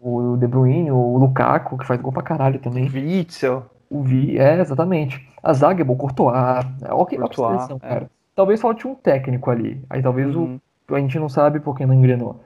O, 0.00 0.32
o 0.32 0.36
De 0.36 0.46
Bruyne, 0.46 0.90
o 0.90 1.18
Lukaku, 1.18 1.78
que 1.78 1.86
faz 1.86 2.00
gol 2.00 2.12
pra 2.12 2.22
caralho 2.22 2.60
também. 2.60 2.88
Witzel. 2.88 3.64
O 3.90 4.02
Vi, 4.02 4.38
é, 4.38 4.60
exatamente. 4.60 5.26
A 5.42 5.52
zaga 5.52 5.82
é 5.82 5.84
bom, 5.84 5.96
Courtois. 5.96 6.34
É 6.82 6.92
ok 6.92 7.18
Courtois, 7.18 7.62
seleção, 7.62 7.76
é. 7.82 7.88
cara. 7.88 8.10
Talvez 8.34 8.60
falte 8.60 8.86
um 8.86 8.94
técnico 8.94 9.50
ali. 9.50 9.84
Aí 9.90 10.02
talvez 10.02 10.34
uhum. 10.34 10.58
o, 10.88 10.94
a 10.94 10.98
gente 10.98 11.18
não 11.18 11.28
sabe 11.28 11.60
porque 11.60 11.84
não 11.86 11.94
engrenou. 11.94 12.40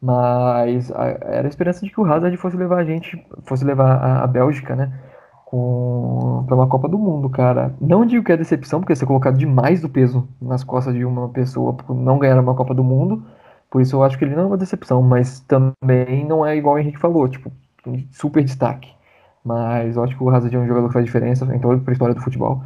Mas 0.00 0.90
a, 0.90 1.06
era 1.22 1.46
a 1.46 1.48
esperança 1.48 1.84
de 1.84 1.90
que 1.92 2.00
o 2.00 2.04
Hazard 2.04 2.36
fosse 2.36 2.56
levar 2.56 2.78
a 2.78 2.84
gente, 2.84 3.24
fosse 3.44 3.64
levar 3.64 3.96
a, 3.96 4.24
a 4.24 4.26
Bélgica, 4.26 4.74
né? 4.74 4.92
para 6.46 6.56
uma 6.56 6.66
Copa 6.66 6.88
do 6.88 6.98
Mundo, 6.98 7.28
cara. 7.28 7.74
Não 7.78 8.06
digo 8.06 8.24
que 8.24 8.32
é 8.32 8.36
decepção, 8.36 8.80
porque 8.80 8.96
você 8.96 9.04
colocado 9.04 9.36
demais 9.36 9.82
do 9.82 9.88
peso 9.88 10.26
nas 10.40 10.64
costas 10.64 10.94
de 10.94 11.04
uma 11.04 11.28
pessoa 11.28 11.74
por 11.74 11.94
não 11.94 12.18
ganhar 12.18 12.40
uma 12.40 12.54
Copa 12.54 12.74
do 12.74 12.82
Mundo. 12.82 13.22
Por 13.72 13.80
isso 13.80 13.96
eu 13.96 14.02
acho 14.04 14.18
que 14.18 14.24
ele 14.26 14.36
não 14.36 14.42
é 14.42 14.46
uma 14.48 14.58
decepção, 14.58 15.00
mas 15.00 15.40
também 15.40 16.26
não 16.26 16.44
é 16.44 16.54
igual 16.54 16.74
o 16.74 16.78
Henrique 16.78 16.98
falou, 16.98 17.26
tipo, 17.26 17.50
super 18.10 18.44
destaque. 18.44 18.94
Mas 19.42 19.96
eu 19.96 20.04
acho 20.04 20.14
que 20.14 20.22
o 20.22 20.28
Hazard 20.28 20.54
é 20.54 20.58
um 20.58 20.66
jogador 20.66 20.88
que 20.88 20.92
faz 20.92 21.06
diferença 21.06 21.46
em 21.46 21.58
toda 21.58 21.82
a 21.90 21.92
história 21.92 22.14
do 22.14 22.20
futebol. 22.20 22.62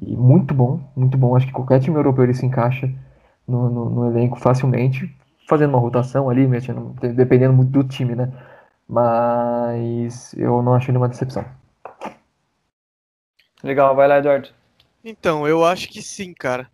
E 0.00 0.16
muito 0.16 0.54
bom, 0.54 0.80
muito 0.96 1.18
bom. 1.18 1.36
Acho 1.36 1.46
que 1.46 1.52
qualquer 1.52 1.78
time 1.80 1.98
europeu 1.98 2.24
ele 2.24 2.32
se 2.32 2.46
encaixa 2.46 2.90
no, 3.46 3.68
no, 3.68 3.90
no 3.90 4.06
elenco 4.06 4.40
facilmente, 4.40 5.14
fazendo 5.46 5.74
uma 5.74 5.78
rotação 5.78 6.30
ali, 6.30 6.48
mexendo, 6.48 6.96
dependendo 7.14 7.52
muito 7.52 7.70
do 7.70 7.84
time, 7.84 8.14
né? 8.14 8.32
Mas 8.88 10.32
eu 10.38 10.62
não 10.62 10.72
acho 10.72 10.90
ele 10.90 10.96
uma 10.96 11.08
decepção. 11.08 11.44
Legal, 13.62 13.94
vai 13.94 14.08
lá, 14.08 14.16
Eduardo. 14.16 14.48
Então, 15.04 15.46
eu 15.46 15.66
acho 15.66 15.86
que 15.90 16.00
sim, 16.00 16.32
cara. 16.32 16.66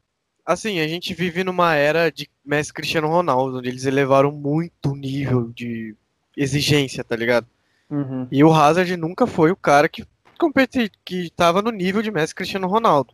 Assim, 0.47 0.79
a 0.79 0.87
gente 0.87 1.13
vive 1.13 1.43
numa 1.43 1.75
era 1.75 2.09
de 2.09 2.31
Messi 2.45 2.73
Cristiano 2.73 3.09
Ronaldo, 3.09 3.59
onde 3.59 3.69
eles 3.69 3.85
elevaram 3.85 4.31
muito 4.31 4.93
o 4.93 4.97
nível 4.97 5.51
de 5.53 5.97
exigência, 6.37 7.03
tá 7.03 7.17
ligado? 7.17 7.49
Uhum. 7.91 8.29
E 8.31 8.45
o 8.45 8.53
Hazard 8.53 8.97
nunca 8.97 9.27
foi 9.27 9.51
o 9.51 9.57
cara 9.57 9.89
que 9.89 10.07
competi 10.39 10.89
que 11.05 11.31
tava 11.31 11.61
no 11.61 11.73
nível 11.73 12.01
de 12.01 12.13
Messi 12.13 12.33
Cristiano 12.33 12.69
Ronaldo. 12.69 13.13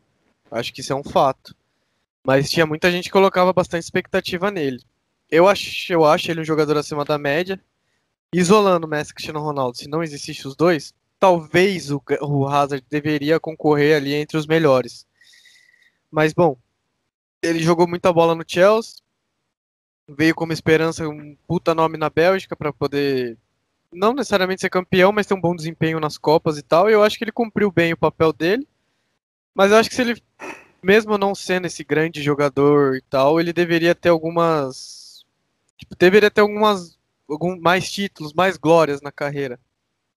Acho 0.50 0.74
que 0.74 0.82
isso 0.82 0.92
é 0.92 0.96
um 0.96 1.02
fato. 1.02 1.56
Mas 2.22 2.50
tinha 2.50 2.66
muita 2.66 2.90
gente 2.90 3.04
que 3.04 3.10
colocava 3.10 3.50
bastante 3.50 3.84
expectativa 3.84 4.50
nele. 4.50 4.82
Eu 5.30 5.48
acho, 5.48 5.90
eu 5.90 6.04
acho 6.04 6.30
ele 6.30 6.42
um 6.42 6.44
jogador 6.44 6.76
acima 6.76 7.02
da 7.02 7.16
média. 7.16 7.58
Isolando 8.34 8.86
Messi 8.86 9.14
Cristiano 9.14 9.40
Ronaldo, 9.40 9.78
se 9.78 9.88
não 9.88 10.02
existisse 10.02 10.46
os 10.46 10.54
dois, 10.54 10.94
talvez 11.18 11.90
o, 11.90 12.02
o 12.20 12.46
Hazard 12.46 12.84
deveria 12.90 13.40
concorrer 13.40 13.96
ali 13.96 14.14
entre 14.14 14.36
os 14.36 14.46
melhores. 14.46 15.06
Mas 16.10 16.32
bom, 16.32 16.56
ele 17.42 17.58
jogou 17.60 17.88
muita 17.88 18.12
bola 18.12 18.34
no 18.34 18.44
Chelsea, 18.46 19.02
veio 20.08 20.34
como 20.34 20.52
esperança 20.52 21.08
um 21.08 21.36
puta 21.46 21.74
nome 21.74 21.98
na 21.98 22.08
Bélgica 22.08 22.54
para 22.54 22.72
poder 22.72 23.36
não 23.92 24.14
necessariamente 24.14 24.60
ser 24.60 24.70
campeão, 24.70 25.12
mas 25.12 25.26
ter 25.26 25.34
um 25.34 25.40
bom 25.40 25.54
desempenho 25.54 26.00
nas 26.00 26.16
Copas 26.16 26.56
e 26.56 26.62
tal. 26.62 26.88
E 26.88 26.92
eu 26.92 27.02
acho 27.02 27.18
que 27.18 27.24
ele 27.24 27.32
cumpriu 27.32 27.70
bem 27.70 27.92
o 27.92 27.96
papel 27.96 28.32
dele. 28.32 28.66
Mas 29.54 29.70
eu 29.70 29.76
acho 29.76 29.90
que 29.90 29.94
se 29.94 30.02
ele, 30.02 30.22
mesmo 30.82 31.18
não 31.18 31.34
sendo 31.34 31.66
esse 31.66 31.84
grande 31.84 32.22
jogador 32.22 32.96
e 32.96 33.02
tal, 33.02 33.38
ele 33.38 33.52
deveria 33.52 33.94
ter 33.94 34.08
algumas. 34.08 35.26
Tipo, 35.76 35.94
deveria 35.96 36.30
ter 36.30 36.40
algumas. 36.40 36.98
Algum, 37.28 37.58
mais 37.58 37.90
títulos, 37.90 38.32
mais 38.32 38.56
glórias 38.56 39.00
na 39.00 39.12
carreira. 39.12 39.58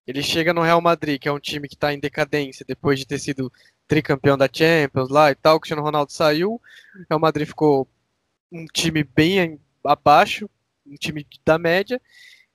Ele 0.07 0.21
chega 0.21 0.53
no 0.53 0.61
Real 0.61 0.81
Madrid, 0.81 1.19
que 1.19 1.27
é 1.27 1.31
um 1.31 1.39
time 1.39 1.67
que 1.67 1.75
está 1.75 1.93
em 1.93 1.99
decadência 1.99 2.65
depois 2.67 2.99
de 2.99 3.05
ter 3.05 3.19
sido 3.19 3.51
tricampeão 3.87 4.37
da 4.37 4.49
Champions 4.51 5.09
lá 5.09 5.31
e 5.31 5.35
tal. 5.35 5.57
O 5.57 5.59
Cristiano 5.59 5.83
Ronaldo 5.83 6.11
saiu, 6.11 6.61
o 7.09 7.19
Madrid 7.19 7.47
ficou 7.47 7.87
um 8.51 8.65
time 8.65 9.03
bem 9.03 9.59
abaixo, 9.83 10.49
um 10.85 10.95
time 10.95 11.25
da 11.45 11.57
média. 11.57 12.01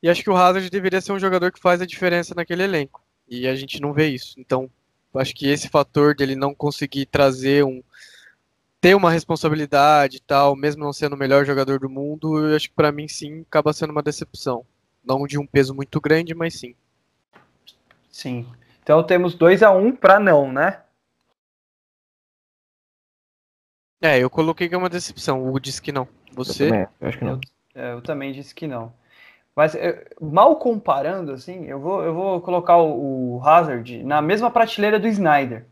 E 0.03 0.09
acho 0.09 0.23
que 0.23 0.31
o 0.31 0.37
Hazard 0.37 0.71
deveria 0.71 1.01
ser 1.01 1.13
um 1.13 1.19
jogador 1.19 1.53
que 1.53 1.61
faz 1.61 1.81
a 1.81 1.87
diferença 1.87 2.35
naquele 2.35 2.63
elenco. 2.63 3.03
E 3.29 3.47
a 3.47 3.55
gente 3.55 3.81
não 3.81 3.93
vê 3.93 4.09
isso. 4.09 4.35
Então, 4.39 4.71
acho 5.15 5.35
que 5.35 5.49
esse 5.49 5.69
fator 5.69 6.15
dele 6.15 6.35
não 6.35 6.55
conseguir 6.55 7.07
trazer 7.07 7.65
um 7.65 7.83
ter 8.81 8.97
uma 8.97 9.11
responsabilidade 9.11 10.17
e 10.17 10.21
tal, 10.21 10.57
mesmo 10.57 10.83
não 10.83 10.93
sendo 10.93 11.13
o 11.13 11.19
melhor 11.19 11.45
jogador 11.45 11.79
do 11.79 11.91
mundo, 11.91 12.39
eu 12.39 12.57
acho 12.57 12.71
que 12.71 12.75
para 12.75 12.91
mim 12.91 13.07
sim 13.07 13.43
acaba 13.43 13.75
sendo 13.75 13.91
uma 13.91 14.03
decepção. 14.03 14.65
Não 15.05 15.27
de 15.27 15.39
um 15.39 15.47
peso 15.47 15.75
muito 15.75 16.01
grande, 16.01 16.35
mas 16.35 16.59
sim. 16.59 16.75
Sim. 18.11 18.47
Então 18.83 19.03
temos 19.03 19.35
2 19.35 19.63
a 19.63 19.71
1 19.71 19.87
um 19.87 19.93
para 19.95 20.19
não, 20.19 20.51
né? 20.51 20.81
É, 24.01 24.19
eu 24.19 24.31
coloquei 24.31 24.69
que 24.69 24.75
é 24.75 24.79
uma 24.79 24.89
decepção. 24.89 25.43
O 25.43 25.49
Hugo 25.49 25.61
disse 25.61 25.81
que 25.81 25.93
não. 25.93 26.09
Você? 26.33 26.65
Eu, 26.65 26.69
também, 26.69 26.87
eu 27.01 27.09
acho 27.09 27.19
que 27.19 27.25
não. 27.25 27.41
Eu, 27.75 27.83
é, 27.83 27.93
eu, 27.93 28.03
também 28.03 28.33
disse 28.33 28.55
que 28.55 28.67
não. 28.67 28.93
Mas 29.55 29.75
é, 29.75 30.07
mal 30.21 30.57
comparando, 30.57 31.33
assim, 31.33 31.67
eu 31.67 31.79
vou, 31.79 32.03
eu 32.03 32.15
vou 32.15 32.41
colocar 32.41 32.77
o, 32.77 33.37
o 33.37 33.43
Hazard 33.45 34.03
na 34.05 34.23
mesma 34.23 34.51
prateleira 34.51 34.99
do 34.99 35.09
Snyder, 35.09 35.67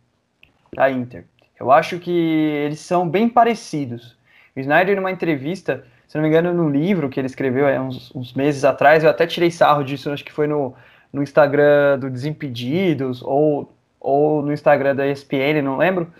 da 0.74 0.90
Inter. 0.90 1.24
Eu 1.58 1.70
acho 1.70 1.98
que 1.98 2.10
eles 2.10 2.80
são 2.80 3.08
bem 3.08 3.28
parecidos. 3.28 4.16
O 4.54 4.60
Snyder, 4.60 4.96
numa 4.96 5.10
entrevista, 5.10 5.84
se 6.06 6.16
não 6.16 6.22
me 6.22 6.28
engano, 6.28 6.52
no 6.52 6.68
livro 6.68 7.08
que 7.08 7.18
ele 7.18 7.26
escreveu 7.26 7.66
há 7.66 7.80
uns, 7.80 8.14
uns 8.14 8.34
meses 8.34 8.64
atrás, 8.64 9.04
eu 9.04 9.10
até 9.10 9.26
tirei 9.26 9.50
sarro 9.50 9.82
disso, 9.82 10.10
acho 10.10 10.24
que 10.24 10.32
foi 10.32 10.46
no 10.46 10.74
no 11.12 11.22
Instagram 11.22 11.98
do 11.98 12.10
Desimpedidos 12.10 13.22
ou, 13.22 13.72
ou 14.00 14.42
no 14.42 14.52
Instagram 14.52 14.94
da 14.94 15.06
ESPN, 15.06 15.62
não 15.62 15.76
lembro, 15.76 16.12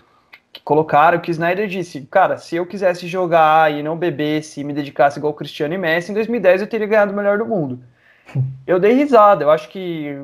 colocaram 0.63 1.19
que 1.19 1.31
Snyder 1.31 1.67
disse, 1.67 2.01
cara, 2.01 2.37
se 2.37 2.55
eu 2.55 2.65
quisesse 2.65 3.07
jogar 3.07 3.71
e 3.71 3.83
não 3.83 3.97
bebesse 3.97 4.61
e 4.61 4.63
me 4.63 4.73
dedicasse 4.73 5.19
igual 5.19 5.33
Cristiano 5.33 5.73
e 5.73 5.77
Messi, 5.77 6.11
em 6.11 6.15
2010 6.15 6.61
eu 6.61 6.67
teria 6.67 6.87
ganhado 6.87 7.13
o 7.13 7.15
melhor 7.15 7.37
do 7.37 7.45
mundo. 7.45 7.79
Eu 8.67 8.79
dei 8.79 8.93
risada, 8.93 9.43
eu 9.43 9.49
acho 9.49 9.69
que 9.69 10.15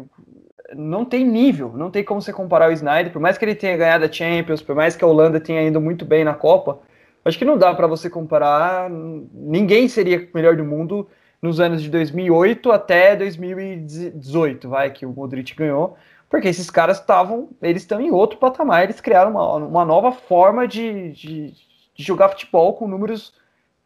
não 0.76 1.04
tem 1.04 1.26
nível, 1.26 1.74
não 1.76 1.90
tem 1.90 2.04
como 2.04 2.22
você 2.22 2.32
comparar 2.32 2.70
o 2.70 2.72
Snyder, 2.74 3.12
por 3.12 3.20
mais 3.20 3.36
que 3.36 3.46
ele 3.46 3.56
tenha 3.56 3.76
ganhado 3.76 4.06
a 4.06 4.12
Champions, 4.12 4.62
por 4.62 4.76
mais 4.76 4.96
que 4.96 5.04
a 5.04 5.08
Holanda 5.08 5.40
tenha 5.40 5.64
ido 5.64 5.82
muito 5.82 6.06
bem 6.06 6.24
na 6.24 6.34
Copa, 6.34 6.80
acho 7.24 7.38
que 7.38 7.46
não 7.46 7.58
dá 7.58 7.74
para 7.74 7.88
você 7.88 8.08
comparar, 8.10 8.90
ninguém 9.34 9.88
seria 9.88 10.28
melhor 10.34 10.56
do 10.56 10.64
mundo 10.64 11.08
nos 11.42 11.60
anos 11.60 11.82
de 11.82 11.90
2008 11.90 12.72
até 12.72 13.16
2018, 13.16 14.70
vai, 14.70 14.92
que 14.92 15.06
o 15.06 15.10
Modric 15.10 15.56
ganhou, 15.56 15.96
porque 16.36 16.50
esses 16.50 16.70
caras 16.70 17.00
estavam, 17.00 17.48
eles 17.62 17.84
estão 17.84 18.02
em 18.02 18.12
outro 18.12 18.38
patamar, 18.38 18.84
eles 18.84 19.00
criaram 19.00 19.32
uma, 19.32 19.56
uma 19.56 19.86
nova 19.86 20.12
forma 20.12 20.68
de, 20.68 21.14
de, 21.14 21.54
de, 21.94 22.04
jogar 22.04 22.28
futebol 22.28 22.74
com 22.74 22.90
números 22.90 23.34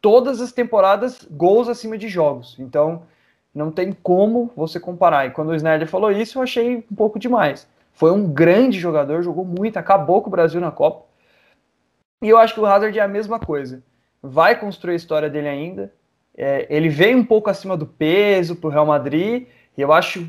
todas 0.01 0.41
as 0.41 0.51
temporadas, 0.51 1.27
gols 1.29 1.69
acima 1.69 1.95
de 1.95 2.07
jogos. 2.07 2.55
Então, 2.57 3.03
não 3.53 3.69
tem 3.69 3.93
como 3.93 4.51
você 4.55 4.79
comparar. 4.79 5.27
E 5.27 5.29
quando 5.29 5.49
o 5.49 5.55
Snyder 5.55 5.87
falou 5.87 6.11
isso, 6.11 6.39
eu 6.39 6.41
achei 6.41 6.77
um 6.77 6.95
pouco 6.95 7.19
demais. 7.19 7.67
Foi 7.93 8.11
um 8.11 8.25
grande 8.27 8.79
jogador, 8.79 9.21
jogou 9.21 9.45
muito, 9.45 9.77
acabou 9.77 10.19
com 10.23 10.29
o 10.29 10.31
Brasil 10.31 10.59
na 10.59 10.71
Copa. 10.71 11.05
E 12.19 12.29
eu 12.29 12.37
acho 12.39 12.55
que 12.55 12.59
o 12.59 12.65
Hazard 12.65 12.97
é 12.97 13.03
a 13.03 13.07
mesma 13.07 13.39
coisa. 13.39 13.83
Vai 14.23 14.59
construir 14.59 14.93
a 14.93 14.97
história 14.97 15.29
dele 15.29 15.49
ainda. 15.49 15.93
É, 16.35 16.65
ele 16.67 16.89
veio 16.89 17.15
um 17.15 17.23
pouco 17.23 17.47
acima 17.47 17.77
do 17.77 17.85
peso 17.85 18.55
para 18.55 18.67
o 18.69 18.71
Real 18.71 18.87
Madrid, 18.87 19.45
e 19.77 19.81
eu 19.81 19.93
acho 19.93 20.27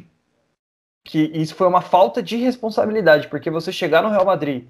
que 1.05 1.31
isso 1.35 1.55
foi 1.55 1.67
uma 1.67 1.81
falta 1.81 2.23
de 2.23 2.37
responsabilidade, 2.37 3.29
porque 3.29 3.51
você 3.51 3.73
chegar 3.73 4.03
no 4.03 4.11
Real 4.11 4.25
Madrid, 4.25 4.67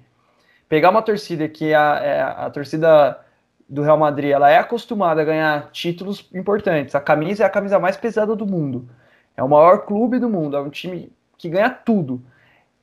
pegar 0.69 0.89
uma 0.89 1.01
torcida 1.01 1.47
que 1.47 1.71
é 1.71 1.75
a, 1.75 1.99
é 2.01 2.21
a 2.21 2.49
torcida 2.49 3.19
do 3.67 3.81
Real 3.81 3.97
Madrid 3.97 4.31
ela 4.31 4.49
é 4.49 4.57
acostumada 4.57 5.21
a 5.21 5.25
ganhar 5.25 5.69
títulos 5.71 6.29
importantes, 6.33 6.95
a 6.95 6.99
camisa 6.99 7.43
é 7.43 7.45
a 7.45 7.49
camisa 7.49 7.79
mais 7.79 7.95
pesada 7.95 8.35
do 8.35 8.45
mundo, 8.45 8.89
é 9.35 9.43
o 9.43 9.49
maior 9.49 9.85
clube 9.85 10.19
do 10.19 10.29
mundo, 10.29 10.57
é 10.57 10.61
um 10.61 10.69
time 10.69 11.11
que 11.37 11.49
ganha 11.49 11.69
tudo. 11.69 12.21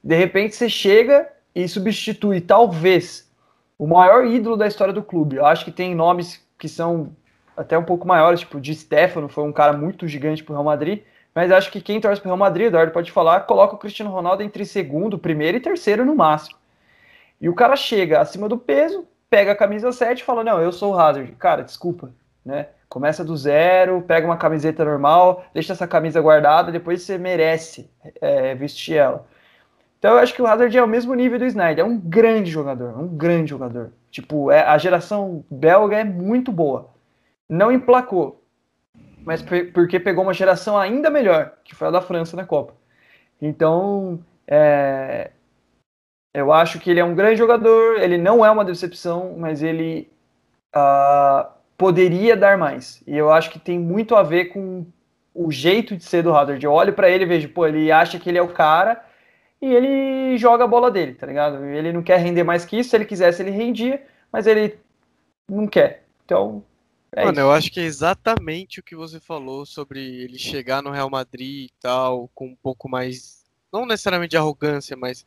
De 0.03 0.17
repente 0.17 0.55
você 0.55 0.69
chega 0.69 1.29
e 1.55 1.69
substitui 1.69 2.41
talvez 2.41 3.31
o 3.79 3.87
maior 3.87 4.27
ídolo 4.27 4.57
da 4.57 4.67
história 4.67 4.93
do 4.93 5.03
clube. 5.03 5.37
Eu 5.37 5.47
acho 5.47 5.65
que 5.65 5.71
tem 5.71 5.95
nomes 5.95 6.45
que 6.59 6.69
são 6.69 7.13
até 7.57 7.77
um 7.77 7.85
pouco 7.85 8.07
maiores, 8.07 8.41
tipo, 8.41 8.61
de 8.61 8.75
Stefano 8.75 9.29
foi 9.29 9.45
um 9.45 9.53
cara 9.53 9.73
muito 9.73 10.07
gigante 10.07 10.45
pro 10.45 10.55
Real 10.55 10.65
Madrid, 10.65 11.03
Mas 11.39 11.53
acho 11.53 11.71
que 11.71 11.81
quem 11.81 12.01
torce 12.01 12.21
para 12.21 12.27
o 12.27 12.31
Real 12.31 12.37
Madrid, 12.37 12.67
Eduardo 12.67 12.91
pode 12.91 13.13
falar, 13.13 13.43
coloca 13.43 13.77
o 13.77 13.79
Cristiano 13.79 14.11
Ronaldo 14.11 14.43
entre 14.43 14.65
segundo, 14.65 15.17
primeiro 15.17 15.57
e 15.57 15.61
terceiro 15.61 16.05
no 16.05 16.17
máximo. 16.17 16.59
E 17.41 17.49
o 17.49 17.55
cara 17.55 17.77
chega 17.77 18.21
acima 18.21 18.49
do 18.49 18.59
peso, 18.59 19.07
pega 19.31 19.53
a 19.53 19.55
camisa 19.55 19.93
7 19.93 20.19
e 20.19 20.25
fala: 20.25 20.43
Não, 20.43 20.61
eu 20.61 20.73
sou 20.73 20.93
o 20.93 20.99
Hazard. 20.99 21.31
Cara, 21.37 21.63
desculpa, 21.63 22.11
né? 22.45 22.67
Começa 22.89 23.25
do 23.25 23.37
zero, 23.37 24.03
pega 24.03 24.27
uma 24.27 24.37
camiseta 24.37 24.85
normal, 24.85 25.45
deixa 25.55 25.75
essa 25.75 25.87
camisa 25.87 26.21
guardada, 26.21 26.73
depois 26.73 27.03
você 27.03 27.17
merece 27.17 27.89
é, 28.21 28.57
vestir 28.57 28.97
ela. 28.97 29.25
Então 30.01 30.15
eu 30.15 30.19
acho 30.19 30.35
que 30.35 30.43
o 30.43 30.47
Hazard 30.49 30.77
é 30.77 30.83
o 30.83 30.89
mesmo 30.89 31.15
nível 31.15 31.39
do 31.39 31.47
Snyder, 31.47 31.85
é 31.85 31.89
um 31.89 32.01
grande 32.01 32.51
jogador, 32.51 32.99
um 32.99 33.07
grande 33.07 33.51
jogador. 33.51 33.93
Tipo, 34.11 34.51
é, 34.51 34.63
a 34.63 34.77
geração 34.77 35.45
belga 35.49 36.01
é 36.01 36.05
muito 36.05 36.51
boa. 36.51 36.91
Não 37.49 37.71
emplacou, 37.71 38.43
mas 39.29 39.43
porque 39.75 40.01
pegou 40.01 40.25
uma 40.25 40.33
geração 40.33 40.79
ainda 40.79 41.11
melhor, 41.11 41.53
que 41.63 41.75
foi 41.75 41.89
a 41.89 41.91
da 41.91 42.01
França 42.01 42.35
na 42.35 42.47
Copa. 42.47 42.73
Então, 43.43 44.21
é, 44.47 45.33
eu 46.33 46.51
acho 46.51 46.81
que 46.81 46.91
ele 46.91 46.99
é 46.99 47.05
um 47.05 47.15
grande 47.15 47.37
jogador, 47.37 48.01
ele 48.01 48.17
não 48.17 48.43
é 48.43 48.51
uma 48.51 48.65
decepção, 48.65 49.37
mas 49.37 49.63
ele 49.63 50.11
uh, 50.75 51.47
poderia 51.77 52.35
dar 52.35 52.57
mais. 52.57 53.03
E 53.07 53.15
eu 53.19 53.31
acho 53.31 53.51
que 53.51 53.59
tem 53.59 53.79
muito 53.79 54.17
a 54.17 54.23
ver 54.23 54.47
com 54.47 54.87
o 55.35 55.53
jeito 55.53 55.95
de 55.95 56.05
ser 56.05 56.23
do 56.23 56.35
Hazard. 56.35 56.65
Eu 56.65 56.73
olho 56.73 56.95
para 56.95 57.11
ele 57.11 57.25
e 57.25 57.29
vejo, 57.29 57.51
pô, 57.51 57.67
ele 57.67 57.93
acha 57.93 58.19
que 58.19 58.31
ele 58.31 58.39
é 58.39 58.43
o 58.43 58.55
cara 58.55 59.05
e 59.61 59.71
ele 59.71 60.39
joga 60.39 60.65
a 60.65 60.67
bola 60.67 60.91
dele, 60.91 61.13
tá 61.13 61.27
ligado? 61.27 61.67
Ele 61.67 61.93
não 61.93 62.03
quer 62.03 62.17
render 62.19 62.45
mais 62.45 62.65
que 62.65 62.79
isso, 62.79 62.89
se 62.89 62.97
ele 62.97 63.05
quisesse 63.05 63.43
ele 63.43 63.51
rendia, 63.51 64.03
mas 64.33 64.47
ele 64.47 64.79
não 65.47 65.67
quer. 65.67 66.05
Então, 66.25 66.65
é 67.13 67.25
Mano, 67.25 67.39
isso. 67.39 67.41
eu 67.41 67.53
acho 67.53 67.71
que 67.71 67.81
é 67.81 67.85
exatamente 67.85 68.81
o 68.81 68.83
que 68.83 68.95
você 68.95 69.19
falou 69.19 69.65
sobre 69.65 70.01
ele 70.01 70.39
chegar 70.39 70.83
no 70.83 70.91
Real 70.91 71.09
Madrid 71.09 71.67
e 71.67 71.73
tal, 71.81 72.31
com 72.35 72.49
um 72.49 72.57
pouco 72.57 72.89
mais, 72.89 73.45
não 73.73 73.87
necessariamente 73.87 74.31
de 74.31 74.37
arrogância, 74.37 74.97
mas 74.97 75.25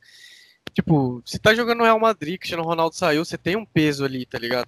tipo, 0.74 1.22
você 1.26 1.40
tá 1.40 1.54
jogando 1.54 1.80
no 1.80 1.84
Real 1.84 2.00
Madrid, 2.00 2.40
Cristiano 2.40 2.64
Ronaldo 2.64 2.96
saiu, 2.96 3.26
você 3.26 3.38
tem 3.38 3.56
um 3.56 3.66
peso 3.66 4.06
ali, 4.06 4.26
tá 4.26 4.38
ligado? 4.38 4.68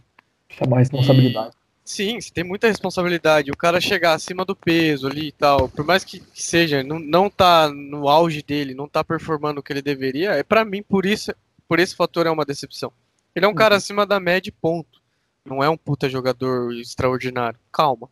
Chamar 0.49 0.80
responsabilidade. 0.80 1.56
Sim, 1.85 2.19
você 2.19 2.31
tem 2.31 2.45
muita 2.45 2.68
responsabilidade. 2.68 3.52
O 3.52 3.57
cara 3.57 3.81
chegar 3.81 4.14
acima 4.14 4.45
do 4.45 4.56
peso 4.56 5.06
ali 5.06 5.27
e 5.27 5.31
tal, 5.31 5.68
por 5.68 5.85
mais 5.85 6.03
que, 6.03 6.19
que 6.19 6.41
seja, 6.41 6.81
não, 6.81 6.98
não 6.98 7.30
tá 7.30 7.69
no 7.69 8.07
auge 8.07 8.41
dele, 8.41 8.73
não 8.73 8.88
tá 8.88 9.03
performando 9.03 9.60
o 9.60 9.64
que 9.64 9.73
ele 9.73 9.81
deveria, 9.81 10.31
é 10.31 10.44
para 10.44 10.64
mim, 10.64 10.81
por 10.81 11.06
isso, 11.06 11.34
por 11.68 11.80
esse 11.80 11.95
fator 11.95 12.26
é 12.26 12.31
uma 12.31 12.45
decepção. 12.45 12.91
Ele 13.35 13.45
é 13.45 13.49
um 13.49 13.53
cara 13.53 13.76
uhum. 13.76 13.77
acima 13.77 14.06
da 14.06 14.19
média, 14.19 14.53
ponto. 14.61 15.03
Não 15.45 15.64
é 15.64 15.70
um 15.70 15.78
puta 15.78 16.10
jogador 16.10 16.74
extraordinário. 16.74 17.60
Calma. 17.72 18.10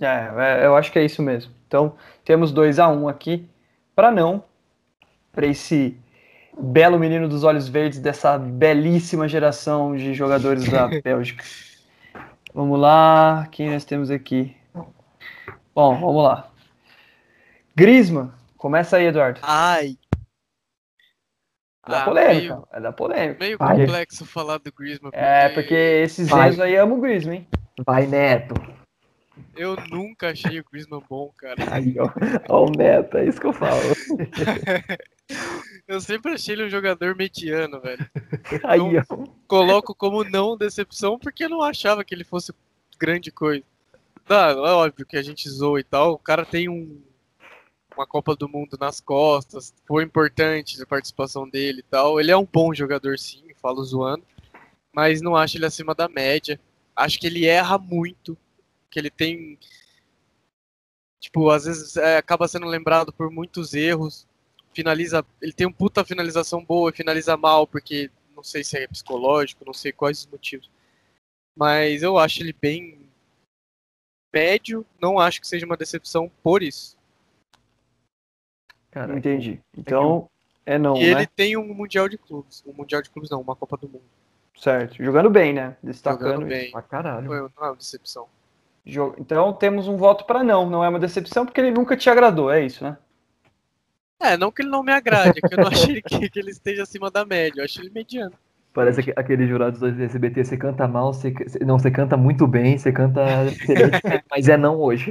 É, 0.00 0.60
é 0.62 0.66
eu 0.66 0.76
acho 0.76 0.92
que 0.92 0.98
é 0.98 1.04
isso 1.04 1.22
mesmo. 1.22 1.52
Então, 1.66 1.96
temos 2.24 2.52
2 2.52 2.78
a 2.78 2.88
1 2.88 3.02
um 3.02 3.08
aqui 3.08 3.48
para 3.94 4.10
não 4.10 4.44
para 5.32 5.46
esse 5.46 5.96
belo 6.58 6.98
menino 6.98 7.28
dos 7.28 7.44
olhos 7.44 7.68
verdes 7.68 8.00
dessa 8.00 8.36
belíssima 8.36 9.28
geração 9.28 9.96
de 9.96 10.14
jogadores 10.14 10.68
da 10.68 10.88
Bélgica. 11.02 11.44
Vamos 12.52 12.80
lá, 12.80 13.46
quem 13.52 13.70
nós 13.70 13.84
temos 13.84 14.10
aqui? 14.10 14.56
Bom, 15.74 16.00
vamos 16.00 16.24
lá. 16.24 16.50
Grisma, 17.76 18.34
começa 18.56 18.96
aí, 18.96 19.06
Eduardo. 19.06 19.38
Ai. 19.42 19.96
É 21.86 21.90
da 21.90 22.02
ah, 22.02 22.04
polêmica, 22.04 22.54
meio, 22.54 22.68
é 22.72 22.80
da 22.80 22.92
polêmica. 22.92 23.38
Meio 23.38 23.58
complexo 23.58 24.24
Vai. 24.24 24.32
falar 24.32 24.58
do 24.58 24.72
Grisma. 24.72 25.10
Porque... 25.10 25.24
É, 25.24 25.48
porque 25.48 25.74
esses 25.74 26.32
anos 26.32 26.60
aí 26.60 26.76
amam 26.76 26.98
o 26.98 27.00
Grisma, 27.00 27.34
hein? 27.34 27.48
Vai, 27.84 28.06
Neto. 28.06 28.54
Eu 29.56 29.76
nunca 29.90 30.30
achei 30.30 30.60
o 30.60 30.64
Griezmann 30.70 31.02
bom, 31.08 31.32
cara. 31.36 31.56
Aí, 31.72 31.96
ó, 31.98 32.08
ó 32.48 32.66
o 32.66 32.70
Neto, 32.70 33.18
é 33.18 33.26
isso 33.26 33.40
que 33.40 33.46
eu 33.46 33.52
falo. 33.52 33.78
eu 35.86 36.00
sempre 36.00 36.32
achei 36.32 36.54
ele 36.54 36.64
um 36.64 36.70
jogador 36.70 37.16
mediano, 37.16 37.80
velho. 37.80 38.08
Aí, 38.64 38.80
ó. 38.80 39.26
Coloco 39.46 39.94
como 39.94 40.24
não 40.24 40.56
decepção 40.56 41.18
porque 41.18 41.44
eu 41.44 41.48
não 41.48 41.62
achava 41.62 42.04
que 42.04 42.14
ele 42.14 42.24
fosse 42.24 42.52
grande 42.98 43.30
coisa. 43.30 43.64
Tá, 44.26 44.50
é 44.50 44.54
óbvio 44.54 45.06
que 45.06 45.16
a 45.16 45.22
gente 45.22 45.48
zoa 45.48 45.80
e 45.80 45.84
tal. 45.84 46.12
O 46.12 46.18
cara 46.18 46.44
tem 46.44 46.68
um, 46.68 47.00
uma 47.98 48.06
Copa 48.06 48.36
do 48.36 48.48
Mundo 48.48 48.78
nas 48.80 49.00
costas. 49.00 49.74
Foi 49.86 50.04
importante 50.04 50.80
a 50.80 50.86
participação 50.86 51.48
dele 51.48 51.80
e 51.80 51.82
tal. 51.82 52.20
Ele 52.20 52.30
é 52.30 52.36
um 52.36 52.46
bom 52.46 52.72
jogador, 52.72 53.18
sim, 53.18 53.44
falo 53.60 53.84
zoando. 53.84 54.24
Mas 54.94 55.20
não 55.20 55.36
acho 55.36 55.58
ele 55.58 55.66
acima 55.66 55.94
da 55.94 56.08
média. 56.08 56.60
Acho 56.94 57.18
que 57.18 57.26
ele 57.26 57.44
erra 57.44 57.76
muito 57.76 58.36
que 58.90 58.98
ele 58.98 59.10
tem 59.10 59.58
tipo, 61.20 61.50
às 61.50 61.64
vezes 61.64 61.96
é, 61.96 62.16
acaba 62.16 62.48
sendo 62.48 62.66
lembrado 62.66 63.12
por 63.12 63.30
muitos 63.30 63.74
erros. 63.74 64.26
Finaliza, 64.72 65.24
ele 65.42 65.52
tem 65.52 65.66
um 65.66 65.72
puta 65.72 66.04
finalização 66.04 66.64
boa 66.64 66.90
e 66.90 66.96
finaliza 66.96 67.36
mal 67.36 67.66
porque 67.66 68.10
não 68.34 68.44
sei 68.44 68.62
se 68.62 68.78
é 68.78 68.86
psicológico, 68.86 69.64
não 69.64 69.74
sei 69.74 69.92
quais 69.92 70.20
os 70.20 70.26
motivos. 70.26 70.70
Mas 71.56 72.02
eu 72.02 72.16
acho 72.16 72.40
ele 72.42 72.52
bem 72.52 73.08
médio, 74.32 74.86
não 75.00 75.18
acho 75.18 75.40
que 75.40 75.48
seja 75.48 75.66
uma 75.66 75.76
decepção 75.76 76.30
por 76.42 76.62
isso. 76.62 76.97
Cara, 78.90 79.16
entendi. 79.16 79.60
Então, 79.76 80.28
é 80.64 80.78
não, 80.78 80.96
E 80.96 81.00
né? 81.00 81.20
ele 81.20 81.26
tem 81.26 81.56
um 81.56 81.74
mundial 81.74 82.08
de 82.08 82.18
clubes, 82.18 82.62
um 82.66 82.72
mundial 82.72 83.02
de 83.02 83.10
clubes 83.10 83.30
não, 83.30 83.40
uma 83.40 83.56
Copa 83.56 83.76
do 83.76 83.88
Mundo. 83.88 84.04
Certo, 84.56 85.02
jogando 85.02 85.30
bem, 85.30 85.52
né? 85.52 85.76
Destacando 85.82 86.32
jogando 86.32 86.46
bem. 86.46 86.70
Pra 86.70 86.82
caralho. 86.82 87.26
Foi, 87.26 87.38
não 87.38 87.46
é 87.46 87.70
uma 87.70 87.76
decepção. 87.76 88.26
Então 89.18 89.52
temos 89.52 89.86
um 89.86 89.96
voto 89.96 90.24
para 90.24 90.42
não. 90.42 90.68
Não 90.68 90.82
é 90.82 90.88
uma 90.88 90.98
decepção 90.98 91.44
porque 91.44 91.60
ele 91.60 91.70
nunca 91.70 91.96
te 91.96 92.08
agradou, 92.08 92.50
é 92.50 92.64
isso, 92.64 92.82
né? 92.82 92.96
É, 94.20 94.36
não 94.36 94.50
que 94.50 94.62
ele 94.62 94.70
não 94.70 94.82
me 94.82 94.92
agrade, 94.92 95.38
é 95.42 95.48
que 95.48 95.54
eu 95.54 95.58
não 95.58 95.68
achei 95.68 96.02
que, 96.02 96.28
que 96.28 96.38
ele 96.38 96.50
esteja 96.50 96.82
acima 96.82 97.10
da 97.10 97.24
média, 97.24 97.60
eu 97.60 97.64
acho 97.64 97.80
ele 97.80 97.90
mediano. 97.90 98.32
Parece 98.72 99.12
aquele 99.16 99.46
jurados 99.46 99.80
do 99.80 99.88
SBT, 99.88 100.44
você 100.44 100.56
canta 100.56 100.86
mal, 100.86 101.12
você, 101.12 101.32
não, 101.64 101.78
você 101.78 101.90
canta 101.90 102.16
muito 102.16 102.46
bem, 102.46 102.76
você 102.76 102.92
canta 102.92 103.22
mas 104.30 104.48
é 104.48 104.56
não 104.56 104.76
hoje. 104.80 105.10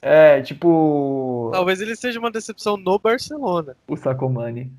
É, 0.00 0.40
tipo. 0.42 1.50
Talvez 1.52 1.80
ele 1.80 1.96
seja 1.96 2.18
uma 2.18 2.30
decepção 2.30 2.76
no 2.76 2.98
Barcelona. 2.98 3.76
O 3.86 3.96
Sacomani. 3.96 4.72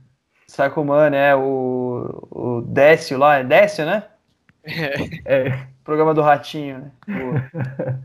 Sacomani, 0.48 1.16
é, 1.16 1.36
o, 1.36 2.28
o 2.32 2.62
Décio 2.62 3.18
lá, 3.18 3.38
é 3.38 3.44
Décio, 3.44 3.86
né? 3.86 4.04
É. 5.26 5.48
é. 5.48 5.68
Programa 5.84 6.14
do 6.14 6.22
Ratinho, 6.22 6.80
né? 6.80 8.00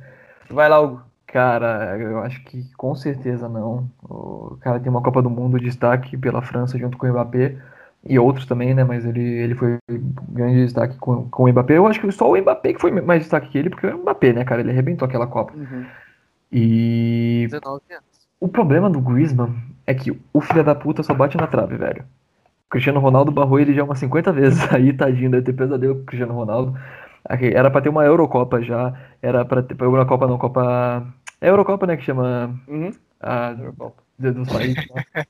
Vai 0.50 0.68
lá, 0.68 0.80
Hugo. 0.80 1.02
Cara, 1.26 1.98
eu 1.98 2.20
acho 2.20 2.44
que 2.44 2.64
com 2.76 2.94
certeza 2.94 3.48
não. 3.48 3.90
O 4.08 4.56
cara 4.60 4.78
tem 4.78 4.88
uma 4.88 5.02
Copa 5.02 5.20
do 5.20 5.28
Mundo 5.28 5.58
de 5.58 5.64
destaque 5.64 6.16
pela 6.16 6.40
França 6.40 6.78
junto 6.78 6.96
com 6.96 7.08
o 7.08 7.10
Mbappé 7.10 7.56
e 8.06 8.18
outros 8.18 8.46
também, 8.46 8.72
né? 8.72 8.84
Mas 8.84 9.04
ele, 9.04 9.20
ele 9.20 9.54
foi 9.54 9.78
grande 10.28 10.64
destaque 10.64 10.96
com, 10.96 11.28
com 11.28 11.42
o 11.42 11.48
Mbappé. 11.48 11.76
Eu 11.76 11.88
acho 11.88 12.00
que 12.00 12.12
só 12.12 12.30
o 12.30 12.36
Mbappé 12.36 12.74
que 12.74 12.80
foi 12.80 12.92
mais 12.92 13.20
destaque 13.22 13.48
que 13.48 13.58
ele, 13.58 13.68
porque 13.68 13.86
o 13.86 13.98
Mbappé, 13.98 14.32
né, 14.32 14.44
cara? 14.44 14.60
Ele 14.60 14.70
arrebentou 14.70 15.06
aquela 15.06 15.26
Copa. 15.26 15.52
Uhum. 15.54 15.84
E. 16.54 17.48
19 17.50 17.82
anos. 17.90 18.04
O 18.38 18.46
problema 18.46 18.88
do 18.88 19.00
Griezmann 19.00 19.56
é 19.84 19.92
que 19.92 20.16
o 20.32 20.40
filho 20.40 20.62
da 20.62 20.74
puta 20.74 21.02
só 21.02 21.12
bate 21.12 21.36
na 21.36 21.48
trave, 21.48 21.76
velho. 21.76 22.04
O 22.66 22.70
Cristiano 22.70 23.00
Ronaldo 23.00 23.32
barrou 23.32 23.58
ele 23.58 23.74
já 23.74 23.82
umas 23.82 23.98
50 23.98 24.32
vezes 24.32 24.60
aí, 24.72 24.92
tadinho, 24.92 25.32
deve 25.32 25.42
ter 25.42 25.52
pesadelo 25.52 25.96
com 25.96 26.02
o 26.02 26.04
Cristiano 26.04 26.32
Ronaldo. 26.32 26.78
Era 27.28 27.70
pra 27.70 27.80
ter 27.80 27.88
uma 27.88 28.04
Eurocopa 28.04 28.62
já. 28.62 28.94
Era 29.20 29.44
pra 29.44 29.62
ter. 29.62 29.76
Eurocopa 29.80 30.28
não, 30.28 30.38
Copa. 30.38 31.04
É 31.40 31.48
Eurocopa, 31.48 31.86
né? 31.86 31.96
Que 31.96 32.04
chama. 32.04 32.54
Uhum. 32.68 32.92
A, 33.20 33.50
Eurocopa. 33.58 34.04
Dos 34.16 34.48
países. 34.48 34.76
Né? 34.76 35.24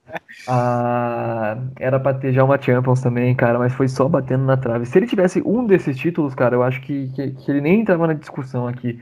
a, 0.47 1.57
era 1.79 1.99
pra 1.99 2.13
ter 2.13 2.35
já 2.35 2.45
uma 2.45 2.61
Champions 2.61 3.01
também, 3.01 3.35
cara, 3.35 3.59
mas 3.59 3.73
foi 3.73 3.89
só 3.89 4.07
batendo 4.09 4.45
na 4.45 4.59
trave. 4.59 4.85
Se 4.85 4.99
ele 4.99 5.07
tivesse 5.07 5.41
um 5.47 5.65
desses 5.65 5.97
títulos, 5.97 6.35
cara, 6.35 6.55
eu 6.55 6.63
acho 6.63 6.83
que, 6.83 7.09
que, 7.15 7.31
que 7.31 7.51
ele 7.51 7.63
nem 7.63 7.81
entrava 7.81 8.07
na 8.07 8.13
discussão 8.13 8.69
aqui. 8.69 9.01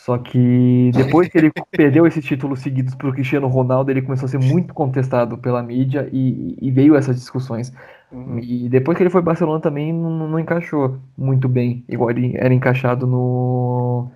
Só 0.00 0.16
que 0.16 0.90
depois 0.94 1.28
que 1.28 1.36
ele 1.36 1.52
perdeu 1.70 2.06
esses 2.06 2.24
títulos 2.24 2.60
seguidos 2.60 2.94
pro 2.94 3.12
Cristiano 3.12 3.46
Ronaldo, 3.48 3.90
ele 3.90 4.00
começou 4.00 4.24
a 4.24 4.28
ser 4.30 4.38
muito 4.38 4.72
contestado 4.72 5.36
pela 5.36 5.62
mídia 5.62 6.08
e, 6.10 6.56
e 6.58 6.70
veio 6.70 6.96
essas 6.96 7.16
discussões. 7.16 7.70
Uhum. 8.10 8.38
E 8.38 8.66
depois 8.70 8.96
que 8.96 9.02
ele 9.02 9.10
foi 9.10 9.20
Barcelona 9.20 9.60
também 9.60 9.92
não, 9.92 10.26
não, 10.26 10.38
encaixou 10.38 10.98
muito 11.18 11.50
bem, 11.50 11.84
igual 11.86 12.10
ele 12.10 12.34
era 12.34 12.54
encaixado 12.54 13.06
no, 13.06 14.10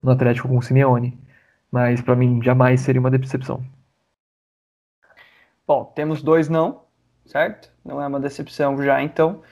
no 0.00 0.12
Atlético 0.12 0.46
com 0.46 0.58
o 0.58 0.62
Simeone. 0.62 1.18
Mas 1.72 2.00
para 2.00 2.14
mim 2.14 2.40
jamais 2.40 2.80
seria 2.80 3.00
uma 3.00 3.10
decepção. 3.10 3.64
Bom, 5.66 5.86
temos 5.92 6.22
dois 6.22 6.48
não, 6.48 6.82
certo? 7.26 7.68
Não 7.84 8.00
é 8.00 8.06
uma 8.06 8.20
decepção 8.20 8.80
já, 8.80 9.02
então. 9.02 9.42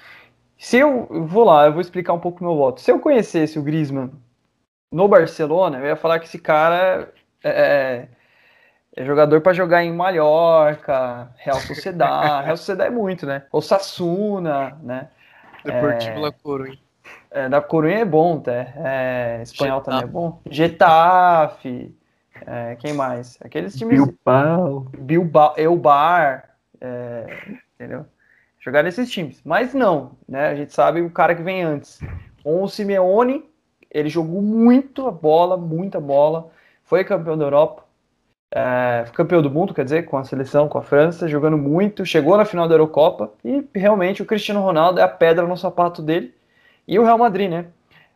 Se 0.57 0.77
eu, 0.77 1.09
eu 1.11 1.27
vou 1.27 1.43
lá, 1.43 1.67
eu 1.67 1.73
vou 1.73 1.81
explicar 1.81 2.13
um 2.13 2.21
pouco 2.21 2.45
meu 2.45 2.55
voto. 2.55 2.81
Se 2.81 2.93
eu 2.93 3.01
conhecesse 3.01 3.59
o 3.59 3.63
Griezmann 3.63 4.13
no 4.91 5.09
Barcelona, 5.09 5.79
eu 5.79 5.87
ia 5.87 5.97
falar 5.97 6.19
que 6.19 6.27
esse 6.27 6.39
cara 6.39 7.13
é, 7.43 7.51
é 7.51 8.09
é 8.99 9.05
jogador 9.05 9.41
para 9.41 9.53
jogar 9.53 9.85
em 9.85 9.93
Mallorca, 9.93 11.31
Real 11.37 11.61
Sociedade. 11.61 12.43
Real 12.47 12.57
Sociedade 12.57 12.93
é 12.93 12.93
muito, 12.93 13.27
né? 13.27 13.45
O 13.53 13.61
Sassuna, 13.61 14.77
né? 14.83 15.07
Deportivo 15.65 16.17
é, 16.17 16.19
La 16.19 16.33
Coruña. 16.33 16.79
É, 17.31 17.49
da 17.49 17.63
Coruña 17.63 18.01
é 18.01 18.05
bom, 18.05 18.41
tá? 18.41 18.53
É, 18.53 19.41
espanhol 19.43 19.79
Getafe. 19.79 19.85
também 19.85 20.03
é 20.03 20.13
bom. 20.13 20.41
Getafe. 20.51 21.97
É, 22.45 22.77
quem 22.77 22.93
mais? 22.93 23.39
Aqueles 23.41 23.77
times. 23.77 24.03
Bilbao. 24.03 24.87
Bilbao, 24.99 25.55
Elbar, 25.57 26.57
é, 26.81 27.57
entendeu? 27.77 28.05
Jogar 28.59 28.83
nesses 28.83 29.09
times. 29.09 29.41
Mas 29.45 29.75
não, 29.75 30.17
né? 30.29 30.49
A 30.49 30.57
gente 30.57 30.73
sabe 30.73 31.03
o 31.03 31.11
cara 31.11 31.37
que 31.37 31.43
vem 31.43 31.63
antes. 31.63 32.01
Com 32.43 32.65
o 32.65 32.69
Simeone, 32.69 33.48
ele 33.91 34.09
jogou 34.09 34.43
muito 34.43 35.07
a 35.07 35.11
bola, 35.11 35.57
muita 35.57 36.01
bola. 36.01 36.51
Foi 36.85 37.05
campeão 37.05 37.37
da 37.37 37.45
Europa. 37.45 37.85
É, 38.51 39.05
campeão 39.13 39.43
do 39.43 39.51
mundo, 39.51 39.75
quer 39.75 39.85
dizer, 39.85 40.05
com 40.07 40.17
a 40.17 40.25
seleção, 40.25 40.69
com 40.69 40.79
a 40.79 40.83
França, 40.83 41.29
jogando 41.29 41.59
muito, 41.59 42.07
chegou 42.07 42.37
na 42.37 42.47
final 42.47 42.67
da 42.67 42.75
Eurocopa 42.75 43.31
e 43.45 43.63
realmente 43.75 44.23
o 44.23 44.27
Cristiano 44.27 44.63
Ronaldo 44.63 45.01
é 45.01 45.03
a 45.03 45.09
pedra 45.09 45.47
no 45.47 45.57
sapato 45.57 46.01
dele 46.01 46.35
e 46.87 46.99
o 46.99 47.05
Real 47.05 47.19
Madrid, 47.19 47.51
né? 47.51 47.67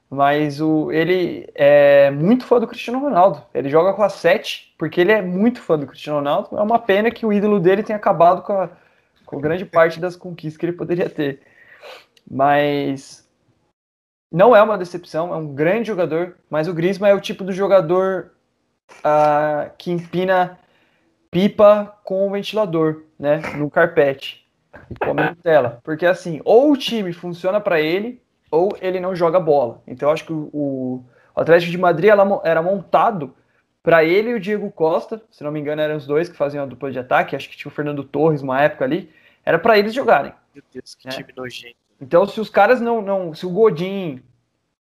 Mas 0.08 0.60
o, 0.60 0.90
ele 0.92 1.48
é 1.54 2.10
muito 2.10 2.44
fã 2.44 2.58
do 2.60 2.66
Cristiano 2.66 2.98
Ronaldo. 2.98 3.42
Ele 3.54 3.68
joga 3.68 3.94
com 3.94 4.02
a 4.02 4.08
7 4.08 4.74
porque 4.78 5.00
ele 5.00 5.12
é 5.12 5.22
muito 5.22 5.60
fã 5.60 5.78
do 5.78 5.86
Cristiano 5.86 6.18
Ronaldo. 6.18 6.48
É 6.52 6.62
uma 6.62 6.78
pena 6.78 7.10
que 7.10 7.24
o 7.24 7.32
ídolo 7.32 7.60
dele 7.60 7.82
tenha 7.82 7.96
acabado 7.96 8.42
com, 8.42 8.52
a, 8.52 8.70
com 9.24 9.40
grande 9.40 9.64
parte 9.64 10.00
das 10.00 10.16
conquistas 10.16 10.58
que 10.58 10.66
ele 10.66 10.72
poderia 10.74 11.08
ter. 11.08 11.40
Mas 12.30 13.21
não 14.32 14.56
é 14.56 14.62
uma 14.62 14.78
decepção, 14.78 15.32
é 15.32 15.36
um 15.36 15.54
grande 15.54 15.88
jogador, 15.88 16.36
mas 16.48 16.66
o 16.66 16.74
Griezmann 16.74 17.10
é 17.10 17.14
o 17.14 17.20
tipo 17.20 17.44
do 17.44 17.52
jogador 17.52 18.32
uh, 19.00 19.70
que 19.76 19.90
empina 19.90 20.58
pipa 21.30 21.98
com 22.02 22.26
o 22.26 22.30
ventilador, 22.30 23.02
né, 23.18 23.40
no 23.56 23.70
carpete 23.70 24.42
e 24.90 24.94
come 24.94 25.22
Nutella, 25.22 25.80
porque 25.82 26.06
assim, 26.06 26.40
ou 26.44 26.72
o 26.72 26.76
time 26.76 27.12
funciona 27.12 27.60
para 27.60 27.80
ele, 27.80 28.22
ou 28.50 28.76
ele 28.80 29.00
não 29.00 29.14
joga 29.14 29.38
bola. 29.38 29.82
Então 29.86 30.08
eu 30.08 30.12
acho 30.12 30.24
que 30.24 30.32
o, 30.32 30.50
o 30.52 31.04
Atlético 31.34 31.70
de 31.70 31.78
Madrid 31.78 32.10
ela, 32.10 32.40
era 32.44 32.62
montado 32.62 33.34
para 33.82 34.04
ele 34.04 34.30
e 34.30 34.34
o 34.34 34.40
Diego 34.40 34.70
Costa, 34.70 35.22
se 35.30 35.42
não 35.42 35.50
me 35.50 35.60
engano 35.60 35.82
eram 35.82 35.96
os 35.96 36.06
dois 36.06 36.28
que 36.28 36.36
faziam 36.36 36.62
a 36.62 36.66
dupla 36.66 36.90
de 36.90 36.98
ataque, 36.98 37.34
acho 37.36 37.48
que 37.48 37.56
tinha 37.56 37.70
o 37.70 37.74
Fernando 37.74 38.04
Torres 38.04 38.42
uma 38.42 38.60
época 38.60 38.84
ali, 38.84 39.10
era 39.44 39.58
para 39.58 39.78
eles 39.78 39.92
jogarem. 39.92 40.32
Meu 40.54 40.62
Deus, 40.72 40.94
que 40.94 41.06
né? 41.06 41.14
time 41.14 41.32
nojento. 41.36 41.81
Então 42.00 42.26
se 42.26 42.40
os 42.40 42.50
caras 42.50 42.80
não, 42.80 43.00
não 43.00 43.34
se 43.34 43.46
o 43.46 43.50
Godin, 43.50 44.22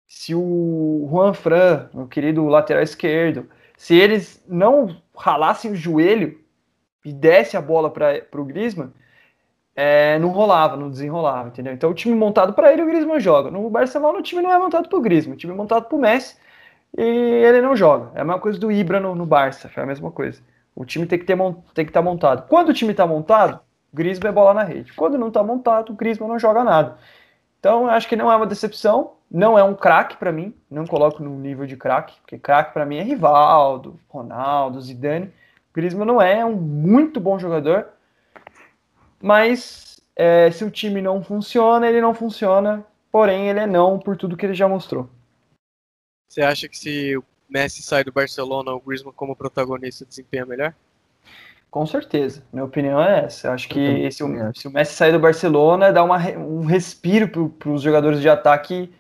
se 0.06 0.35
o 0.35 1.06
Juan 1.10 1.32
Fran, 1.32 1.89
o 1.93 2.06
querido 2.06 2.44
lateral 2.47 2.82
esquerdo, 2.82 3.48
se 3.76 3.94
eles 3.94 4.43
não 4.48 4.97
ralassem 5.16 5.72
o 5.72 5.76
joelho 5.76 6.39
e 7.05 7.12
desse 7.12 7.56
a 7.56 7.60
bola 7.60 7.90
para 7.90 8.40
o 8.40 8.44
Griezmann, 8.44 8.93
é, 9.76 10.18
não 10.20 10.28
rolava, 10.28 10.76
não 10.76 10.89
desenrolava, 10.89 11.48
entendeu? 11.48 11.72
Então 11.72 11.90
o 11.90 11.94
time 11.94 12.14
montado 12.14 12.52
para 12.52 12.72
ele, 12.72 12.82
o 12.82 12.86
Griezmann 12.86 13.18
joga. 13.18 13.51
No 13.51 13.68
Barcelona, 13.68 14.18
o 14.18 14.22
time 14.22 14.40
não 14.40 14.52
é 14.52 14.59
montado 14.59 14.89
para 14.89 14.98
o 14.98 15.02
Griezmann, 15.02 15.35
o 15.35 15.39
time 15.39 15.52
é 15.52 15.56
montado 15.56 15.86
para 15.86 15.97
o 15.97 16.01
Messi 16.01 16.36
e 16.97 17.02
ele 17.02 17.60
não 17.60 17.74
joga. 17.76 18.12
É 18.14 18.20
a 18.20 18.24
mesma 18.24 18.40
coisa 18.40 18.59
do 18.59 18.70
Ibra 18.70 19.01
no, 19.01 19.14
no 19.14 19.26
Barça, 19.26 19.68
foi 19.68 19.82
a 19.82 19.86
mesma 19.86 20.10
coisa. 20.10 20.40
O 20.74 20.85
time 20.85 21.06
tem 21.06 21.18
que 21.18 21.24
ter 21.24 21.36
tem 21.74 21.85
que 21.85 21.90
estar 21.90 22.01
tá 22.01 22.02
montado. 22.02 22.48
Quando 22.48 22.68
o 22.70 22.74
time 22.74 22.93
está 22.93 23.06
montado, 23.06 23.60
Griezmann 23.95 24.31
é 24.31 24.33
bola 24.33 24.53
na 24.53 24.65
rede. 24.65 24.93
Quando 24.93 25.16
não 25.16 25.29
está 25.29 25.43
montado, 25.43 25.93
o 25.93 25.95
Griezmann 25.95 26.29
não 26.29 26.39
joga 26.39 26.65
nada. 26.65 26.99
Então, 27.61 27.87
acho 27.87 28.09
que 28.09 28.16
não 28.16 28.31
é 28.31 28.37
uma 28.37 28.47
decepção. 28.47 29.12
Não 29.31 29.59
é 29.59 29.62
um 29.62 29.75
craque 29.75 30.16
para 30.16 30.33
mim. 30.33 30.53
Não 30.69 30.85
coloco 30.85 31.23
no 31.23 31.39
nível 31.39 31.65
de 31.65 31.77
craque, 31.77 32.19
porque 32.21 32.39
craque 32.39 32.73
para 32.73 32.85
mim 32.85 32.97
é 32.97 33.03
Rivaldo, 33.03 33.99
Ronaldo, 34.09 34.81
Zidane. 34.81 35.33
Griezmann 35.73 36.07
não 36.07 36.21
é, 36.21 36.41
é 36.41 36.45
um 36.45 36.57
muito 36.57 37.21
bom 37.21 37.39
jogador. 37.39 37.89
Mas 39.23 40.01
é, 40.16 40.51
se 40.51 40.65
o 40.65 40.71
time 40.71 41.01
não 41.01 41.23
funciona, 41.23 41.89
ele 41.89 42.01
não 42.01 42.12
funciona. 42.12 42.85
Porém, 43.11 43.49
ele 43.49 43.61
é 43.61 43.66
não 43.66 43.99
por 43.99 44.16
tudo 44.16 44.37
que 44.37 44.45
ele 44.45 44.55
já 44.55 44.69
mostrou. 44.69 45.09
Você 46.29 46.43
acha 46.43 46.69
que 46.69 46.77
se 46.77 47.16
o 47.16 47.25
Messi 47.49 47.81
sai 47.81 48.03
do 48.03 48.12
Barcelona, 48.12 48.73
o 48.73 48.81
Griezmann 48.81 49.15
como 49.15 49.37
protagonista 49.37 50.05
desempenha 50.05 50.45
melhor? 50.45 50.75
Com 51.75 51.85
certeza, 51.87 52.47
minha 52.53 52.65
opinião 52.65 53.03
é 53.03 53.25
essa. 53.25 53.49
Eu 53.49 53.53
acho 53.53 53.69
que 53.69 54.09
se 54.13 54.23
o, 54.23 54.55
se 54.55 54.69
o 54.69 54.71
Messi 54.71 54.95
sair 54.95 55.11
do 55.11 55.19
Barcelona, 55.19 55.93
dá 55.93 56.05
uma, 56.05 56.19
um 56.39 56.65
respiro 56.65 57.27
para 57.51 57.69
os 57.69 57.83
jogadores 57.83 58.21
de 58.21 58.29
ataque 58.29 58.95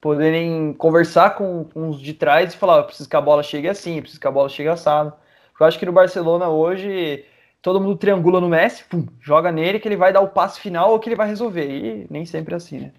poderem 0.00 0.72
conversar 0.72 1.36
com, 1.36 1.64
com, 1.64 1.90
os 1.90 2.00
de 2.00 2.14
trás 2.14 2.54
e 2.54 2.56
falar: 2.56 2.84
preciso 2.84 3.10
que 3.10 3.14
a 3.14 3.20
bola 3.20 3.42
chegue 3.42 3.68
assim, 3.68 4.00
preciso 4.00 4.18
que 4.18 4.26
a 4.26 4.30
bola 4.30 4.48
chegue 4.48 4.70
assado. 4.70 5.12
Eu 5.60 5.66
acho 5.66 5.78
que 5.78 5.84
no 5.84 5.92
Barcelona 5.92 6.48
hoje 6.48 7.26
todo 7.60 7.78
mundo 7.78 7.98
triangula 7.98 8.40
no 8.40 8.48
Messi, 8.48 8.84
pum, 8.84 9.06
joga 9.20 9.52
nele 9.52 9.78
que 9.78 9.86
ele 9.86 9.94
vai 9.94 10.10
dar 10.10 10.22
o 10.22 10.30
passe 10.30 10.60
final 10.60 10.92
ou 10.92 10.98
que 10.98 11.10
ele 11.10 11.16
vai 11.16 11.28
resolver. 11.28 11.68
E 11.68 12.06
nem 12.08 12.24
sempre 12.24 12.54
é 12.54 12.56
assim, 12.56 12.80
né? 12.80 12.92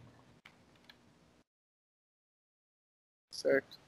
Certo. 3.32 3.80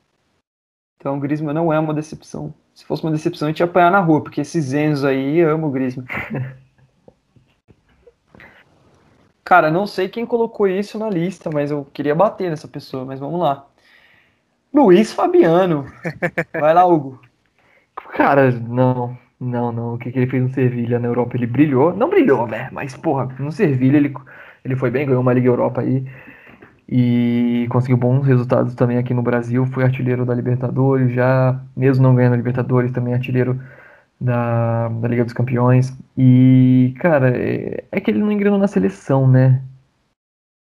Então 0.98 1.15
o 1.15 1.19
Griezmann 1.19 1.53
não 1.53 1.72
é 1.72 1.77
uma 1.77 1.93
decepção. 1.93 2.52
Se 2.81 2.87
fosse 2.87 3.03
uma 3.03 3.11
decepção, 3.11 3.47
a 3.47 3.51
gente 3.51 3.59
ia 3.59 3.65
apanhar 3.65 3.91
na 3.91 3.99
rua, 3.99 4.23
porque 4.23 4.41
esses 4.41 4.73
Enzo 4.73 5.05
aí, 5.05 5.39
amo 5.39 5.67
o 5.67 5.69
Griezmann. 5.69 6.07
Cara, 9.45 9.69
não 9.69 9.85
sei 9.85 10.09
quem 10.09 10.25
colocou 10.25 10.67
isso 10.67 10.97
na 10.97 11.07
lista, 11.07 11.51
mas 11.53 11.69
eu 11.69 11.85
queria 11.93 12.15
bater 12.15 12.49
nessa 12.49 12.67
pessoa, 12.67 13.05
mas 13.05 13.19
vamos 13.19 13.39
lá. 13.39 13.67
Luiz 14.73 15.13
Fabiano. 15.13 15.85
Vai 16.59 16.73
lá, 16.73 16.83
Hugo. 16.83 17.21
Cara, 18.13 18.49
não, 18.49 19.15
não, 19.39 19.71
não. 19.71 19.93
O 19.93 19.99
que, 19.99 20.11
que 20.11 20.17
ele 20.17 20.31
fez 20.31 20.41
no 20.41 20.51
Sevilha 20.51 20.97
na 20.97 21.07
Europa? 21.07 21.37
Ele 21.37 21.45
brilhou. 21.45 21.93
Não 21.95 22.09
brilhou, 22.09 22.47
né? 22.47 22.67
Mas, 22.71 22.97
porra, 22.97 23.27
no 23.37 23.51
Sevilha 23.51 23.97
ele, 23.97 24.11
ele 24.65 24.75
foi 24.75 24.89
bem, 24.89 25.05
ganhou 25.05 25.21
uma 25.21 25.33
Liga 25.33 25.49
Europa 25.49 25.81
aí 25.81 26.03
e 26.91 27.68
conseguiu 27.69 27.95
bons 27.95 28.27
resultados 28.27 28.76
também 28.76 28.97
aqui 28.97 29.13
no 29.13 29.22
Brasil. 29.22 29.65
Foi 29.68 29.85
artilheiro 29.85 30.26
da 30.26 30.34
Libertadores, 30.34 31.13
já, 31.13 31.57
mesmo 31.76 32.03
não 32.03 32.13
ganhando 32.13 32.34
a 32.34 32.38
Libertadores, 32.38 32.91
também 32.91 33.13
artilheiro 33.13 33.57
da, 34.19 34.89
da 34.89 35.07
Liga 35.07 35.23
dos 35.23 35.31
Campeões. 35.31 35.97
E, 36.18 36.93
cara, 36.99 37.30
é, 37.30 37.85
é, 37.89 38.01
que 38.01 38.11
ele 38.11 38.19
não 38.19 38.30
engrenou 38.30 38.59
na 38.59 38.68
seleção, 38.68 39.26
né? 39.26 39.61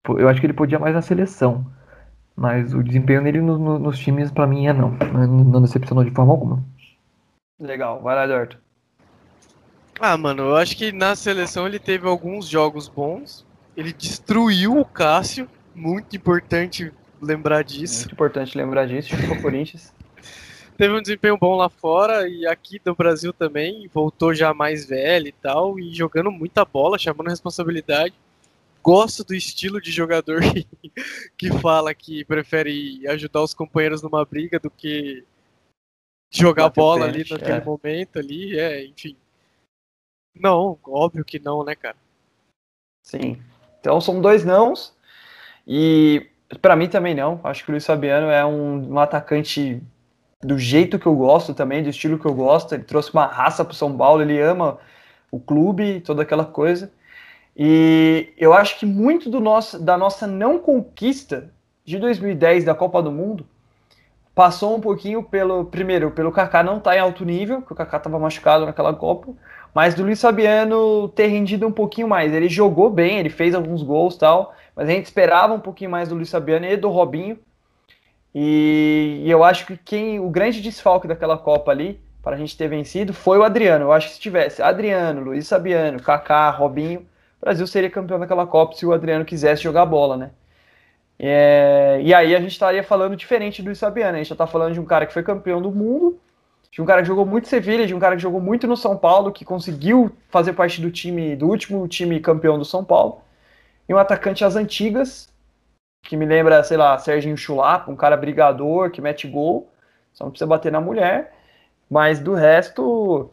Eu 0.09 0.29
acho 0.29 0.41
que 0.41 0.47
ele 0.47 0.53
podia 0.53 0.79
mais 0.79 0.95
na 0.95 1.03
seleção. 1.03 1.67
Mas 2.37 2.73
o 2.73 2.83
desempenho 2.83 3.25
dele 3.25 3.41
no, 3.41 3.59
no, 3.59 3.79
nos 3.81 3.99
times, 3.99 4.31
para 4.31 4.47
mim, 4.47 4.69
é 4.69 4.73
não. 4.73 4.91
Não, 5.13 5.27
não 5.27 5.63
decepcionou 5.63 6.05
de 6.05 6.13
forma 6.13 6.33
alguma. 6.33 6.63
Legal, 7.61 8.01
vai 8.01 8.15
lá, 8.15 8.25
Eduardo. 8.25 8.57
Ah, 9.99 10.17
mano, 10.17 10.45
eu 10.45 10.57
acho 10.57 10.77
que 10.77 10.93
na 10.93 11.17
seleção 11.17 11.67
ele 11.67 11.81
teve 11.81 12.07
alguns 12.07 12.49
jogos 12.49 12.89
bons. 12.89 13.45
Ele 13.77 13.93
destruiu 13.93 14.79
o 14.79 14.85
Cássio 14.85 15.49
muito 15.81 16.15
importante 16.15 16.93
lembrar 17.21 17.63
disso. 17.63 18.01
Muito 18.01 18.13
importante 18.13 18.57
lembrar 18.57 18.87
disso, 18.87 19.17
ficou 19.17 19.41
Corinthians. 19.41 19.93
Teve 20.77 20.95
um 20.95 21.03
desempenho 21.03 21.37
bom 21.39 21.57
lá 21.57 21.69
fora 21.69 22.29
e 22.29 22.47
aqui 22.47 22.81
no 22.85 22.95
Brasil 22.95 23.33
também, 23.33 23.89
voltou 23.93 24.35
já 24.35 24.55
mais 24.55 24.87
velho 24.87 25.27
e 25.29 25.33
tal, 25.33 25.79
e 25.79 25.93
jogando 25.93 26.31
muita 26.31 26.65
bola, 26.65 26.99
chamando 26.99 27.29
responsabilidade. 27.29 28.15
Gosto 28.83 29.23
do 29.23 29.35
estilo 29.35 29.81
de 29.81 29.91
jogador 29.91 30.41
que 31.37 31.53
fala 31.61 31.95
que 31.95 32.25
prefere 32.25 33.07
ajudar 33.09 33.43
os 33.43 33.53
companheiros 33.53 34.01
numa 34.01 34.25
briga 34.25 34.59
do 34.59 34.71
que 34.71 35.23
jogar 36.31 36.71
bola 36.71 37.05
ali 37.07 37.27
naquele 37.29 37.59
é. 37.59 37.65
momento 37.65 38.19
ali, 38.19 38.59
é, 38.59 38.85
enfim. 38.87 39.17
Não, 40.35 40.79
óbvio 40.87 41.25
que 41.25 41.39
não, 41.39 41.63
né, 41.63 41.75
cara? 41.75 41.97
Sim. 43.03 43.39
Então 43.81 44.01
são 44.01 44.21
dois 44.21 44.45
nãos. 44.45 44.95
E 45.67 46.27
para 46.61 46.77
mim 46.77 46.89
também 46.89 47.15
não. 47.15 47.41
Acho 47.45 47.65
que 47.65 47.71
o 47.71 47.73
Luiz 47.73 47.87
Fabiano 47.87 48.29
é 48.29 48.45
um, 48.45 48.93
um, 48.93 48.99
atacante 48.99 49.83
do 50.43 50.59
jeito 50.59 50.99
que 50.99 51.07
eu 51.07 51.15
gosto 51.15 51.55
também, 51.55 51.83
do 51.83 51.91
estilo 51.91 52.19
que 52.19 52.27
eu 52.27 52.35
gosto. 52.35 52.75
Ele 52.75 52.85
trouxe 52.85 53.13
uma 53.13 53.27
raça 53.27 53.65
para 53.65 53.75
São 53.75 53.97
Paulo, 53.97 54.23
ele 54.23 54.41
ama 54.41 54.79
o 55.31 55.39
clube, 55.39 56.01
toda 56.01 56.23
aquela 56.23 56.45
coisa. 56.45 56.91
E 57.57 58.33
eu 58.39 58.53
acho 58.53 58.79
que 58.79 58.87
muito 58.87 59.29
do 59.29 59.41
nosso, 59.41 59.79
da 59.79 59.97
nossa 59.99 60.27
não 60.27 60.59
conquista 60.59 61.53
de 61.85 61.99
2010 61.99 62.65
da 62.65 62.75
Copa 62.75 63.03
do 63.03 63.11
Mundo 63.11 63.47
passou 64.35 64.77
um 64.77 64.81
pouquinho 64.81 65.23
pelo 65.23 65.65
primeiro, 65.67 66.11
pelo 66.13 66.33
Kaká 66.33 66.63
não 66.63 66.79
estar 66.79 66.93
tá 66.93 66.97
em 66.97 67.01
alto 67.01 67.25
nível, 67.25 67.63
que 67.63 67.73
o 67.73 67.77
Kaká 67.77 67.99
estava 67.99 68.19
machucado 68.19 68.65
naquela 68.65 68.95
Copa, 68.95 69.35
mas 69.75 69.95
do 69.95 70.03
Luiz 70.03 70.21
Fabiano 70.21 71.09
ter 71.09 71.27
rendido 71.27 71.67
um 71.67 71.73
pouquinho 71.73 72.09
mais. 72.09 72.33
Ele 72.33 72.49
jogou 72.49 72.89
bem, 72.89 73.19
ele 73.19 73.29
fez 73.29 73.55
alguns 73.55 73.83
gols 73.83 74.17
tal, 74.17 74.55
mas 74.81 74.89
a 74.89 74.93
gente 74.93 75.05
esperava 75.05 75.53
um 75.53 75.61
pouquinho 75.61 75.91
mais 75.91 76.09
do 76.09 76.15
Luiz 76.15 76.31
Fabiano 76.31 76.65
e 76.65 76.75
do 76.75 76.89
Robinho. 76.89 77.39
E, 78.35 79.21
e 79.23 79.31
eu 79.31 79.45
acho 79.45 79.67
que 79.67 79.77
quem 79.77 80.19
o 80.19 80.31
grande 80.31 80.63
desfalque 80.63 81.07
daquela 81.07 81.37
Copa 81.37 81.71
ali, 81.71 82.01
para 82.23 82.35
a 82.35 82.39
gente 82.39 82.57
ter 82.57 82.67
vencido, 82.67 83.13
foi 83.13 83.37
o 83.37 83.43
Adriano. 83.43 83.85
Eu 83.85 83.93
acho 83.93 84.09
que 84.09 84.15
se 84.15 84.21
tivesse 84.21 84.63
Adriano, 84.63 85.21
Luiz 85.21 85.47
Fabiano, 85.47 86.03
Kaká, 86.03 86.49
Robinho, 86.49 87.01
o 87.01 87.41
Brasil 87.43 87.67
seria 87.67 87.91
campeão 87.91 88.19
daquela 88.19 88.47
Copa 88.47 88.75
se 88.75 88.87
o 88.87 88.95
Adriano 88.95 89.23
quisesse 89.23 89.63
jogar 89.63 89.85
bola, 89.85 90.17
né? 90.17 90.31
É, 91.19 92.01
e 92.03 92.15
aí 92.15 92.35
a 92.35 92.41
gente 92.41 92.53
estaria 92.53 92.83
falando 92.83 93.15
diferente 93.15 93.61
do 93.61 93.67
Luiz 93.67 93.79
Fabiano. 93.79 94.15
A 94.15 94.17
gente 94.17 94.29
já 94.29 94.35
está 94.35 94.47
falando 94.47 94.73
de 94.73 94.81
um 94.81 94.87
cara 94.87 95.05
que 95.05 95.13
foi 95.13 95.23
campeão 95.23 95.61
do 95.61 95.71
mundo, 95.71 96.19
de 96.73 96.81
um 96.81 96.87
cara 96.87 97.03
que 97.03 97.09
jogou 97.09 97.27
muito 97.27 97.49
Sevilha, 97.49 97.87
de 97.87 97.95
um 97.95 97.99
cara 97.99 98.17
que 98.17 98.23
jogou 98.23 98.41
muito 98.41 98.67
no 98.67 98.79
São 98.79 98.97
Paulo, 98.97 99.31
que 99.31 99.45
conseguiu 99.45 100.11
fazer 100.31 100.55
parte 100.55 100.81
do 100.81 100.91
time, 100.91 101.37
do 101.37 101.49
último 101.49 101.87
time 101.87 102.19
campeão 102.19 102.59
do 102.59 102.65
São 102.65 102.83
Paulo 102.83 103.21
e 103.91 103.93
um 103.93 103.99
atacante 103.99 104.45
às 104.45 104.55
antigas, 104.55 105.29
que 106.05 106.17
me 106.17 106.25
lembra, 106.25 106.63
sei 106.63 106.77
lá, 106.77 106.97
Serginho 106.97 107.37
Chulapa, 107.37 107.91
um 107.91 107.97
cara 107.97 108.17
brigador 108.17 108.89
que 108.93 109.01
mete 109.01 109.27
gol, 109.27 109.69
só 110.13 110.23
não 110.23 110.31
precisa 110.31 110.47
bater 110.47 110.71
na 110.71 110.81
mulher. 110.81 111.37
Mas 111.91 112.21
do 112.21 112.33
resto, 112.33 113.33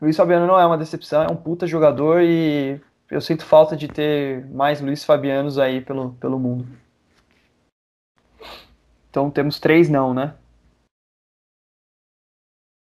Luiz 0.00 0.16
Fabiano 0.16 0.46
não 0.46 0.56
é 0.56 0.64
uma 0.64 0.78
decepção, 0.78 1.24
é 1.24 1.26
um 1.26 1.34
puta 1.34 1.66
jogador 1.66 2.22
e 2.22 2.80
eu 3.10 3.20
sinto 3.20 3.44
falta 3.44 3.76
de 3.76 3.88
ter 3.88 4.46
mais 4.52 4.80
Luiz 4.80 5.04
Fabianos 5.04 5.58
aí 5.58 5.80
pelo, 5.80 6.12
pelo 6.12 6.38
mundo. 6.38 6.64
Então 9.10 9.32
temos 9.32 9.58
três 9.58 9.88
não, 9.88 10.14
né? 10.14 10.36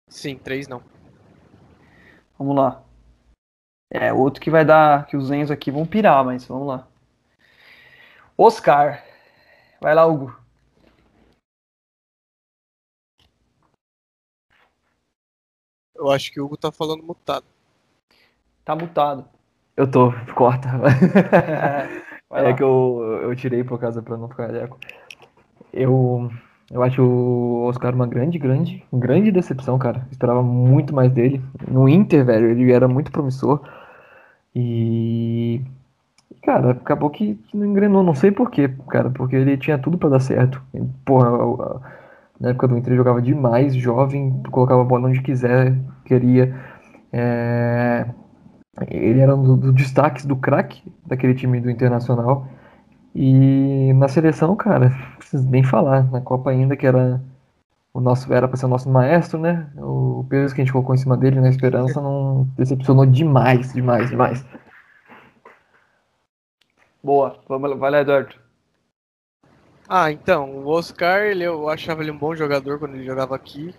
Sim, 0.07 0.37
três 0.37 0.67
não. 0.67 0.83
Vamos 2.37 2.55
lá. 2.55 2.84
É, 3.95 4.11
outro 4.13 4.41
que 4.41 4.49
vai 4.51 4.65
dar. 4.65 5.05
Que 5.07 5.15
os 5.17 5.31
Enzos 5.31 5.51
aqui 5.51 5.71
vão 5.71 5.85
pirar, 5.85 6.23
mas 6.25 6.45
vamos 6.45 6.67
lá. 6.67 6.87
Oscar. 8.37 9.03
Vai 9.81 9.95
lá, 9.95 10.05
Hugo. 10.05 10.35
Eu 15.95 16.09
acho 16.09 16.31
que 16.31 16.39
o 16.39 16.45
Hugo 16.45 16.55
tá 16.57 16.71
falando 16.71 17.03
mutado. 17.03 17.45
Tá 18.63 18.75
mutado. 18.75 19.25
Eu 19.77 19.89
tô, 19.89 20.11
corta. 20.35 20.69
É, 22.31 22.49
É 22.49 22.53
que 22.53 22.63
eu, 22.63 23.19
eu 23.21 23.35
tirei 23.35 23.63
por 23.63 23.79
causa 23.79 24.01
pra 24.01 24.17
não 24.17 24.27
ficar 24.27 24.53
eco. 24.53 24.77
Eu, 25.73 26.29
eu 26.71 26.83
acho 26.83 27.03
o 27.03 27.65
Oscar 27.65 27.93
uma 27.95 28.07
grande, 28.07 28.37
grande, 28.39 28.83
grande 28.91 29.31
decepção, 29.31 29.77
cara. 29.79 30.07
Esperava 30.11 30.43
muito 30.43 30.93
mais 30.93 31.11
dele. 31.11 31.41
No 31.67 31.87
Inter, 31.87 32.25
velho, 32.25 32.49
ele 32.51 32.71
era 32.71 32.87
muito 32.87 33.11
promissor. 33.11 33.61
E. 34.55 35.61
Cara, 36.43 36.71
acabou 36.71 37.09
que, 37.09 37.39
não 37.53 37.65
engrenou. 37.65 38.03
Não 38.03 38.15
sei 38.15 38.31
por 38.31 38.51
quê, 38.51 38.69
cara, 38.89 39.09
porque 39.11 39.35
ele 39.35 39.57
tinha 39.57 39.77
tudo 39.79 39.97
pra 39.97 40.09
dar 40.09 40.19
certo. 40.19 40.61
Porra, 41.05 41.81
na 42.39 42.49
época 42.49 42.67
do 42.67 42.77
Inter 42.77 42.95
jogava 42.95 43.21
demais, 43.21 43.75
jovem, 43.75 44.41
colocava 44.51 44.81
a 44.81 44.85
bola 44.85 45.07
onde 45.09 45.21
quiser, 45.21 45.75
queria. 46.05 46.53
É, 47.13 48.05
Ele 48.89 49.19
era 49.21 49.35
um 49.35 49.43
do- 49.43 49.57
dos 49.57 49.73
destaques 49.75 50.25
do 50.25 50.35
craque 50.35 50.83
daquele 51.05 51.33
time 51.35 51.61
do 51.61 51.69
Internacional. 51.71 52.47
E 53.15 53.93
na 53.95 54.07
seleção, 54.09 54.55
cara, 54.55 54.89
não 54.89 55.17
preciso 55.17 55.49
nem 55.49 55.63
falar. 55.63 56.09
Na 56.11 56.21
Copa 56.21 56.51
ainda, 56.51 56.75
que 56.77 56.85
era 56.87 57.21
o 57.95 58.01
nosso, 58.01 58.31
era 58.33 58.45
pra 58.45 58.57
ser 58.57 58.65
o 58.65 58.69
nosso 58.69 58.89
maestro, 58.89 59.39
né? 59.39 59.71
O 59.77 60.25
peso 60.29 60.53
que 60.53 60.59
a 60.59 60.65
gente 60.65 60.73
colocou 60.73 60.93
em 60.93 60.97
cima 60.97 61.15
dele 61.15 61.39
na 61.39 61.47
esperança 61.47 62.01
não 62.01 62.43
decepcionou 62.57 63.05
demais, 63.05 63.71
demais, 63.71 64.09
demais. 64.09 64.45
Boa. 67.01 67.39
Vamos 67.47 67.69
lá, 67.69 67.75
vai 67.77 67.91
lá, 67.91 68.01
Eduardo. 68.01 68.35
Ah, 69.87 70.11
então, 70.11 70.49
o 70.49 70.67
Oscar, 70.67 71.21
ele, 71.21 71.45
eu 71.45 71.69
achava 71.69 72.01
ele 72.01 72.11
um 72.11 72.17
bom 72.17 72.35
jogador 72.35 72.79
quando 72.79 72.95
ele 72.95 73.05
jogava 73.05 73.33
aqui. 73.33 73.73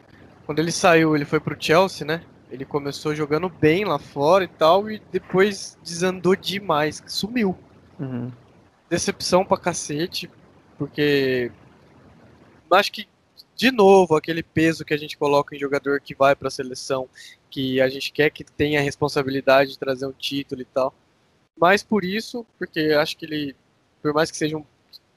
Quando 0.47 0.61
ele 0.61 0.73
saiu, 0.73 1.15
ele 1.15 1.27
foi 1.27 1.39
pro 1.39 1.55
Chelsea, 1.61 2.07
né? 2.07 2.23
Ele 2.51 2.65
começou 2.65 3.15
jogando 3.15 3.51
bem 3.51 3.85
lá 3.85 3.99
fora 3.99 4.45
e 4.45 4.49
tal, 4.49 4.91
e 4.91 4.99
depois 5.13 5.79
desandou 5.85 6.35
demais, 6.35 7.03
sumiu. 7.07 7.55
Uhum. 8.01 8.33
Decepção 8.89 9.45
pra 9.45 9.59
cacete, 9.59 10.31
porque 10.79 11.53
acho 12.71 12.91
que, 12.93 13.07
de 13.57 13.71
novo, 13.71 14.15
aquele 14.15 14.43
peso 14.43 14.85
que 14.85 14.93
a 14.93 14.99
gente 14.99 15.17
coloca 15.17 15.57
em 15.57 15.59
jogador 15.59 16.01
que 16.01 16.15
vai 16.15 16.37
pra 16.37 16.51
seleção, 16.51 17.09
que 17.51 17.81
a 17.81 17.89
gente 17.89 18.13
quer 18.13 18.31
que 18.31 18.45
tenha 18.45 18.81
a 18.81 18.83
responsabilidade 18.83 19.71
de 19.71 19.79
trazer 19.79 20.07
um 20.07 20.13
título 20.13 20.61
e 20.61 20.67
tal. 20.67 20.95
Mais 21.57 21.83
por 21.83 22.05
isso, 22.05 22.45
porque 22.59 22.81
acho 23.01 23.17
que 23.17 23.25
ele, 23.25 23.57
por 24.03 24.13
mais 24.13 24.31
que 24.31 24.37
seja 24.37 24.59
um, 24.59 24.65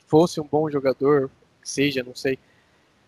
fosse 0.08 0.40
um 0.40 0.48
bom 0.48 0.72
jogador, 0.72 1.30
seja, 1.62 2.02
não 2.02 2.16
sei, 2.16 2.40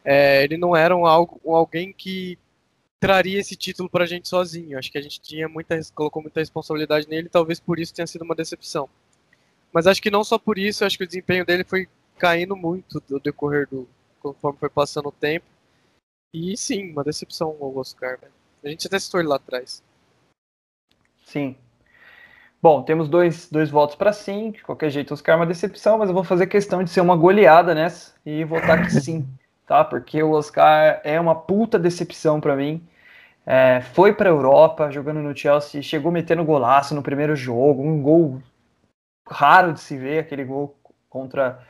é, 0.03 0.43
ele 0.43 0.57
não 0.57 0.75
era 0.75 0.95
um, 0.95 1.03
um 1.45 1.55
alguém 1.55 1.93
que 1.93 2.37
traria 2.99 3.39
esse 3.39 3.55
título 3.55 3.89
pra 3.89 4.05
gente 4.05 4.27
sozinho. 4.27 4.77
Acho 4.77 4.91
que 4.91 4.97
a 4.97 5.01
gente 5.01 5.21
tinha 5.21 5.47
muita, 5.47 5.79
colocou 5.95 6.21
muita 6.21 6.41
responsabilidade 6.41 7.07
nele, 7.07 7.29
talvez 7.29 7.59
por 7.59 7.79
isso 7.79 7.93
tenha 7.93 8.05
sido 8.07 8.23
uma 8.23 8.35
decepção. 8.35 8.89
Mas 9.71 9.87
acho 9.87 10.01
que 10.01 10.11
não 10.11 10.25
só 10.25 10.37
por 10.37 10.57
isso, 10.59 10.83
acho 10.83 10.97
que 10.97 11.05
o 11.05 11.07
desempenho 11.07 11.45
dele 11.45 11.63
foi 11.63 11.87
caindo 12.17 12.55
muito 12.55 13.01
do 13.07 13.19
decorrer 13.19 13.67
do 13.69 13.87
conforme 14.21 14.59
foi 14.59 14.69
passando 14.69 15.09
o 15.09 15.11
tempo. 15.11 15.45
E 16.33 16.55
sim, 16.55 16.91
uma 16.91 17.03
decepção 17.03 17.55
o 17.59 17.77
Oscar, 17.77 18.17
velho. 18.19 18.33
A 18.63 18.69
gente 18.69 18.87
até 18.87 18.99
citou 18.99 19.19
ele 19.19 19.29
lá 19.29 19.35
atrás. 19.35 19.83
Sim. 21.25 21.55
Bom, 22.61 22.83
temos 22.83 23.09
dois, 23.09 23.49
dois 23.49 23.69
votos 23.69 23.95
para 23.95 24.13
sim. 24.13 24.51
De 24.51 24.61
qualquer 24.61 24.89
jeito, 24.91 25.13
Oscar 25.13 25.33
é 25.33 25.37
uma 25.37 25.47
decepção, 25.47 25.97
mas 25.97 26.09
eu 26.09 26.13
vou 26.13 26.23
fazer 26.23 26.47
questão 26.47 26.83
de 26.83 26.89
ser 26.91 27.01
uma 27.01 27.15
goleada 27.15 27.73
nessa 27.73 28.13
e 28.25 28.43
votar 28.43 28.85
que 28.85 28.91
sim, 28.91 29.27
tá? 29.65 29.83
Porque 29.83 30.21
o 30.21 30.31
Oscar 30.31 31.01
é 31.03 31.19
uma 31.19 31.33
puta 31.35 31.79
decepção 31.79 32.39
para 32.39 32.55
mim. 32.55 32.87
É, 33.45 33.81
foi 33.81 34.13
para 34.13 34.29
Europa 34.29 34.91
jogando 34.91 35.21
no 35.21 35.35
Chelsea, 35.35 35.81
chegou 35.81 36.11
metendo 36.11 36.45
golaço 36.45 36.93
no 36.93 37.01
primeiro 37.01 37.35
jogo, 37.35 37.81
um 37.81 38.01
gol 38.01 38.41
raro 39.27 39.73
de 39.73 39.79
se 39.79 39.97
ver, 39.97 40.19
aquele 40.19 40.43
gol 40.43 40.77
contra. 41.09 41.65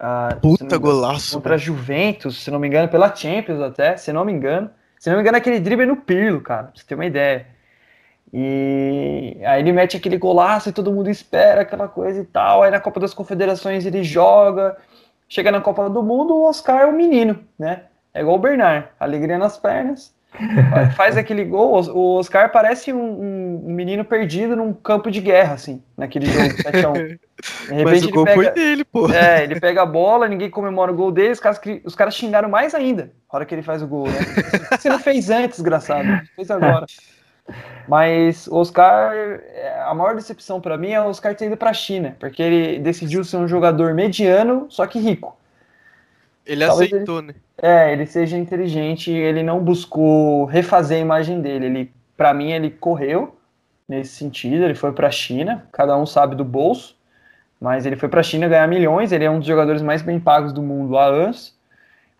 Não 0.00 0.40
Puta 0.40 0.64
engano, 0.64 0.80
golaço. 0.80 1.34
contra 1.34 1.54
a 1.54 1.58
Juventus, 1.58 2.42
se 2.42 2.50
não 2.50 2.58
me 2.58 2.66
engano, 2.68 2.88
pela 2.88 3.14
Champions 3.14 3.60
até, 3.60 3.96
se 3.96 4.12
não 4.12 4.24
me 4.24 4.32
engano. 4.32 4.70
Se 4.98 5.08
não 5.08 5.16
me 5.16 5.22
engano, 5.22 5.38
aquele 5.38 5.60
drible 5.60 5.84
é 5.84 5.86
no 5.86 5.96
Pirlo, 5.96 6.40
cara, 6.40 6.64
pra 6.64 6.72
você 6.74 6.84
ter 6.86 6.94
uma 6.94 7.06
ideia. 7.06 7.46
E 8.32 9.38
aí 9.44 9.60
ele 9.60 9.72
mete 9.72 9.96
aquele 9.96 10.16
golaço 10.16 10.68
e 10.68 10.72
todo 10.72 10.92
mundo 10.92 11.10
espera 11.10 11.62
aquela 11.62 11.88
coisa 11.88 12.20
e 12.20 12.24
tal. 12.24 12.62
Aí 12.62 12.70
na 12.70 12.80
Copa 12.80 13.00
das 13.00 13.12
Confederações 13.12 13.84
ele 13.84 14.04
joga. 14.04 14.76
Chega 15.28 15.50
na 15.50 15.60
Copa 15.60 15.88
do 15.88 16.02
Mundo, 16.02 16.34
o 16.34 16.48
Oscar 16.48 16.82
é 16.82 16.86
um 16.86 16.92
menino, 16.92 17.38
né? 17.58 17.84
É 18.12 18.20
igual 18.20 18.36
o 18.36 18.38
Bernard, 18.38 18.88
alegria 18.98 19.38
nas 19.38 19.56
pernas. 19.56 20.12
Faz 20.96 21.16
aquele 21.16 21.44
gol, 21.44 21.80
o 21.92 22.16
Oscar 22.18 22.50
parece 22.52 22.92
um, 22.92 22.98
um- 22.98 23.62
menino 23.64 24.04
perdido 24.04 24.54
num 24.56 24.72
campo 24.72 25.10
de 25.10 25.20
guerra, 25.20 25.54
assim, 25.54 25.82
naquele 25.96 26.26
jogo 26.26 26.48
7x1. 26.62 27.18
De 27.68 27.74
repente 27.74 27.84
Mas 27.84 28.02
o 28.02 28.04
ele 28.06 28.12
gol 28.12 28.24
pega- 28.24 28.36
foi 28.42 28.50
dele, 28.50 28.84
pô. 28.84 29.10
é, 29.10 29.42
ele 29.42 29.58
pega 29.58 29.82
a 29.82 29.86
bola, 29.86 30.28
ninguém 30.28 30.48
comemora 30.50 30.92
o 30.92 30.94
gol 30.94 31.10
dele, 31.10 31.30
os 31.32 31.40
caras, 31.40 31.60
os 31.84 31.94
caras 31.94 32.14
xingaram 32.14 32.48
mais 32.48 32.74
ainda 32.74 33.04
na 33.04 33.36
hora 33.36 33.44
que 33.44 33.54
ele 33.54 33.62
faz 33.62 33.82
o 33.82 33.86
gol, 33.86 34.06
né? 34.08 34.18
Você 34.78 34.88
não 34.88 34.98
fez 34.98 35.30
antes, 35.30 35.56
desgraçado, 35.58 36.06
fez 36.36 36.50
agora. 36.50 36.86
Mas 37.88 38.46
o 38.46 38.56
Oscar, 38.56 39.12
é, 39.14 39.82
a 39.84 39.94
maior 39.94 40.14
decepção 40.14 40.60
pra 40.60 40.76
mim 40.78 40.90
é 40.92 41.00
o 41.00 41.06
Oscar 41.08 41.34
ter 41.34 41.46
ido 41.46 41.56
pra 41.56 41.72
China, 41.72 42.16
porque 42.20 42.42
ele 42.42 42.78
decidiu 42.78 43.24
ser 43.24 43.38
um 43.38 43.48
jogador 43.48 43.94
mediano, 43.94 44.66
só 44.68 44.86
que 44.86 44.98
rico. 45.00 45.36
Ele 46.46 46.66
Talvez 46.66 46.92
aceitou, 46.92 47.22
né? 47.22 47.34
É, 47.56 47.92
ele 47.92 48.06
seja 48.06 48.36
inteligente, 48.36 49.10
ele 49.10 49.42
não 49.42 49.62
buscou 49.62 50.44
refazer 50.46 50.98
a 50.98 51.00
imagem 51.00 51.40
dele. 51.40 51.66
Ele, 51.66 51.92
para 52.16 52.32
mim, 52.32 52.52
ele 52.52 52.70
correu 52.70 53.36
nesse 53.88 54.14
sentido. 54.14 54.64
Ele 54.64 54.74
foi 54.74 54.92
para 54.92 55.08
a 55.08 55.10
China, 55.10 55.66
cada 55.70 55.96
um 55.96 56.06
sabe 56.06 56.34
do 56.34 56.44
bolso, 56.44 56.96
mas 57.60 57.84
ele 57.84 57.96
foi 57.96 58.08
para 58.08 58.20
a 58.20 58.24
China 58.24 58.48
ganhar 58.48 58.66
milhões. 58.66 59.12
Ele 59.12 59.24
é 59.24 59.30
um 59.30 59.38
dos 59.38 59.46
jogadores 59.46 59.82
mais 59.82 60.02
bem 60.02 60.18
pagos 60.18 60.52
do 60.52 60.62
mundo 60.62 60.96
há 60.96 61.06
anos. 61.06 61.54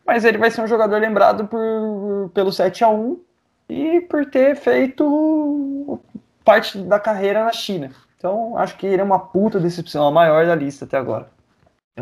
Mas 0.06 0.24
ele 0.24 0.38
vai 0.38 0.50
ser 0.50 0.60
um 0.60 0.66
jogador 0.66 1.00
lembrado 1.00 1.46
por, 1.46 2.30
pelo 2.34 2.52
7 2.52 2.84
a 2.84 2.88
1 2.88 3.20
e 3.68 4.00
por 4.02 4.26
ter 4.26 4.56
feito 4.56 6.00
parte 6.44 6.78
da 6.78 6.98
carreira 6.98 7.44
na 7.44 7.52
China. 7.52 7.90
Então, 8.18 8.58
acho 8.58 8.76
que 8.76 8.86
ele 8.86 9.00
é 9.00 9.04
uma 9.04 9.18
puta 9.18 9.58
decepção, 9.58 10.06
a 10.06 10.10
maior 10.10 10.44
da 10.44 10.54
lista 10.54 10.84
até 10.84 10.98
agora. 10.98 11.30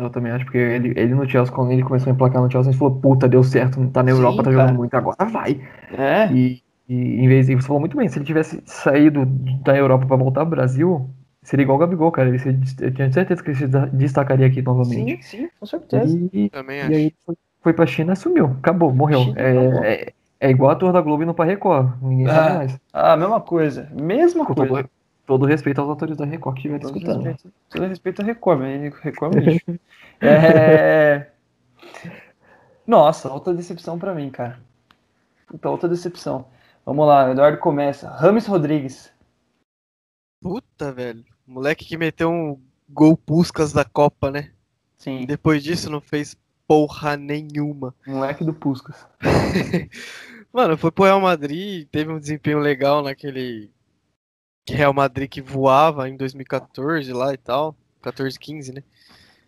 Eu 0.01 0.09
também 0.09 0.31
acho, 0.31 0.45
porque 0.45 0.57
ele, 0.57 0.89
ele 0.97 1.13
no 1.15 1.27
Chelsea, 1.29 1.53
quando 1.53 1.71
ele 1.71 1.83
começou 1.83 2.09
a 2.11 2.13
emplacar 2.13 2.41
no 2.41 2.51
Chelsea, 2.51 2.69
a 2.69 2.71
gente 2.73 2.79
falou, 2.79 2.99
puta, 2.99 3.27
deu 3.27 3.43
certo, 3.43 3.85
tá 3.91 4.03
na 4.03 4.11
Sim, 4.11 4.11
Europa, 4.11 4.43
tá 4.43 4.51
jogando 4.51 4.73
cara. 4.73 4.75
muito, 4.75 4.93
agora 4.95 5.25
vai. 5.25 5.61
É, 5.91 6.29
E, 6.29 6.61
e 6.87 6.95
em 6.95 7.27
vez 7.27 7.47
de, 7.47 7.55
você 7.55 7.67
falou 7.67 7.79
muito 7.79 7.97
bem, 7.97 8.07
se 8.09 8.17
ele 8.19 8.25
tivesse 8.25 8.61
saído 8.65 9.25
da 9.63 9.75
Europa 9.77 10.05
pra 10.07 10.15
voltar 10.17 10.41
pro 10.41 10.51
Brasil, 10.57 11.09
seria 11.43 11.63
igual 11.63 11.77
o 11.77 11.81
Gabigol, 11.81 12.11
cara. 12.11 12.29
Ele 12.29 12.39
se, 12.39 12.49
eu 12.81 12.93
tinha 12.93 13.11
certeza 13.11 13.43
que 13.43 13.51
ele 13.51 13.57
se 13.57 13.67
destacaria 13.93 14.47
aqui 14.47 14.61
novamente. 14.61 15.15
sim, 15.15 15.21
sim, 15.21 15.49
com 15.59 15.65
certeza. 15.65 16.19
E, 16.33 16.51
Também 16.51 16.81
e 16.81 16.93
acho. 16.93 16.93
aí 16.93 17.13
foi, 17.25 17.35
foi 17.61 17.73
pra 17.73 17.85
China, 17.85 18.15
sumiu, 18.15 18.45
acabou, 18.59 18.93
morreu. 18.93 19.33
China, 19.33 19.37
é, 19.37 19.49
acabou. 19.51 19.91
é, 20.09 20.13
é 20.39 20.49
igual 20.51 20.71
a 20.71 20.75
Torre 20.75 20.93
da 20.93 21.01
Globo 21.01 21.23
indo 21.23 21.33
pra 21.33 21.45
Record, 21.45 22.01
ninguém 22.01 22.29
Ah, 22.29 22.29
sabe 22.29 22.51
mais. 22.51 22.79
Ah, 22.93 23.17
mesma 23.17 23.41
coisa. 23.41 23.89
Mesma 23.91 24.45
coisa. 24.47 24.89
Todo, 25.29 25.45
respeito 25.45 25.79
aos 25.79 25.91
atores 25.91 26.17
da 26.17 26.25
Record 26.25 26.55
que 26.55 26.61
estiverem 26.61 26.81
Todo 26.81 26.97
escutando. 26.97 27.23
respeito, 27.23 27.55
todo 27.69 27.85
respeito 27.85 28.21
a 28.23 28.25
Record, 28.25 28.59
mas 28.61 28.95
Record 28.95 29.35
é 29.35 29.37
um 29.37 29.41
lixo. 29.43 29.79
É... 30.21 31.27
Nossa, 32.87 33.31
outra 33.31 33.53
decepção 33.53 33.99
pra 33.99 34.15
mim, 34.15 34.31
cara. 34.31 34.59
Puta, 35.45 35.69
outra 35.69 35.87
decepção. 35.87 36.47
Vamos 36.83 37.05
lá, 37.05 37.27
o 37.27 37.31
Eduardo 37.33 37.59
começa. 37.59 38.09
Rames 38.09 38.47
Rodrigues. 38.47 39.13
Puta, 40.41 40.91
velho. 40.91 41.23
Moleque 41.45 41.85
que 41.85 41.95
meteu 41.95 42.31
um 42.31 42.59
gol 42.89 43.15
Puscas 43.15 43.71
da 43.71 43.85
Copa, 43.85 44.31
né? 44.31 44.49
E 44.99 45.03
Sim, 45.03 45.25
depois 45.27 45.63
disso 45.63 45.91
não 45.91 46.01
fez 46.01 46.35
porra 46.67 47.15
nenhuma. 47.15 47.93
moleque 48.07 48.43
do 48.43 48.53
Puskas. 48.53 49.05
Mano, 50.51 50.75
foi 50.75 50.91
pro 50.91 51.03
Real 51.03 51.21
Madrid, 51.21 51.87
teve 51.91 52.11
um 52.11 52.19
desempenho 52.19 52.57
legal 52.57 53.03
naquele 53.03 53.71
Real 54.73 54.93
Madrid 54.93 55.29
que 55.29 55.41
voava 55.41 56.09
em 56.09 56.17
2014 56.17 57.11
lá 57.13 57.33
e 57.33 57.37
tal. 57.37 57.75
14, 58.01 58.39
15, 58.39 58.73
né? 58.73 58.83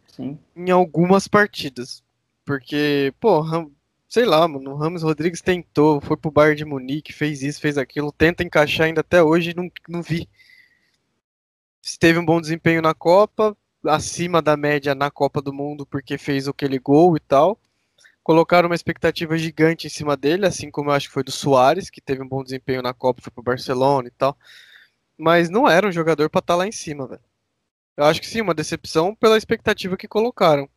Sim. 0.08 0.38
Em 0.56 0.72
algumas 0.72 1.28
partidas. 1.28 2.04
Porque, 2.46 3.14
pô, 3.20 3.44
sei 4.10 4.26
lá, 4.26 4.46
mano, 4.48 4.72
o 4.72 4.76
Ramos 4.76 5.04
Rodrigues 5.04 5.42
tentou, 5.42 6.02
foi 6.02 6.18
pro 6.18 6.30
Bayern 6.30 6.58
de 6.58 6.66
Munique, 6.66 7.14
fez 7.14 7.42
isso, 7.42 7.62
fez 7.62 7.78
aquilo, 7.78 8.12
tenta 8.12 8.44
encaixar 8.44 8.88
ainda 8.88 9.02
até 9.02 9.24
hoje 9.24 9.52
e 9.52 9.56
não, 9.56 9.72
não 9.88 10.02
vi. 10.02 10.28
Teve 12.00 12.20
um 12.20 12.26
bom 12.26 12.42
desempenho 12.42 12.82
na 12.82 12.94
Copa, 12.94 13.56
acima 13.86 14.42
da 14.42 14.58
média 14.58 14.94
na 14.94 15.10
Copa 15.10 15.42
do 15.42 15.54
Mundo, 15.54 15.86
porque 15.86 16.18
fez 16.18 16.48
aquele 16.48 16.78
gol 16.78 17.16
e 17.16 17.20
tal. 17.20 17.58
Colocaram 18.24 18.70
uma 18.70 18.76
expectativa 18.76 19.38
gigante 19.38 19.88
em 19.88 19.90
cima 19.90 20.16
dele, 20.16 20.46
assim 20.46 20.70
como 20.70 20.90
eu 20.90 20.94
acho 20.94 21.08
que 21.08 21.14
foi 21.14 21.24
do 21.24 21.32
Soares, 21.32 21.90
que 21.90 22.02
teve 22.02 22.22
um 22.22 22.28
bom 22.28 22.44
desempenho 22.44 22.82
na 22.82 22.94
Copa, 22.94 23.22
foi 23.22 23.32
pro 23.32 23.42
Barcelona 23.42 24.08
e 24.08 24.12
tal. 24.12 24.38
Mas 25.22 25.52
não 25.52 25.70
era 25.70 25.88
um 25.88 25.92
jogador 25.92 26.32
para 26.32 26.40
estar 26.40 26.54
tá 26.54 26.58
lá 26.58 26.68
em 26.68 26.72
cima, 26.72 27.06
velho. 27.06 27.22
Eu 27.96 28.06
acho 28.06 28.20
que 28.20 28.26
sim, 28.26 28.42
uma 28.42 28.56
decepção 28.56 29.14
pela 29.14 29.38
expectativa 29.38 29.96
que 29.96 30.08
colocaram. 30.08 30.68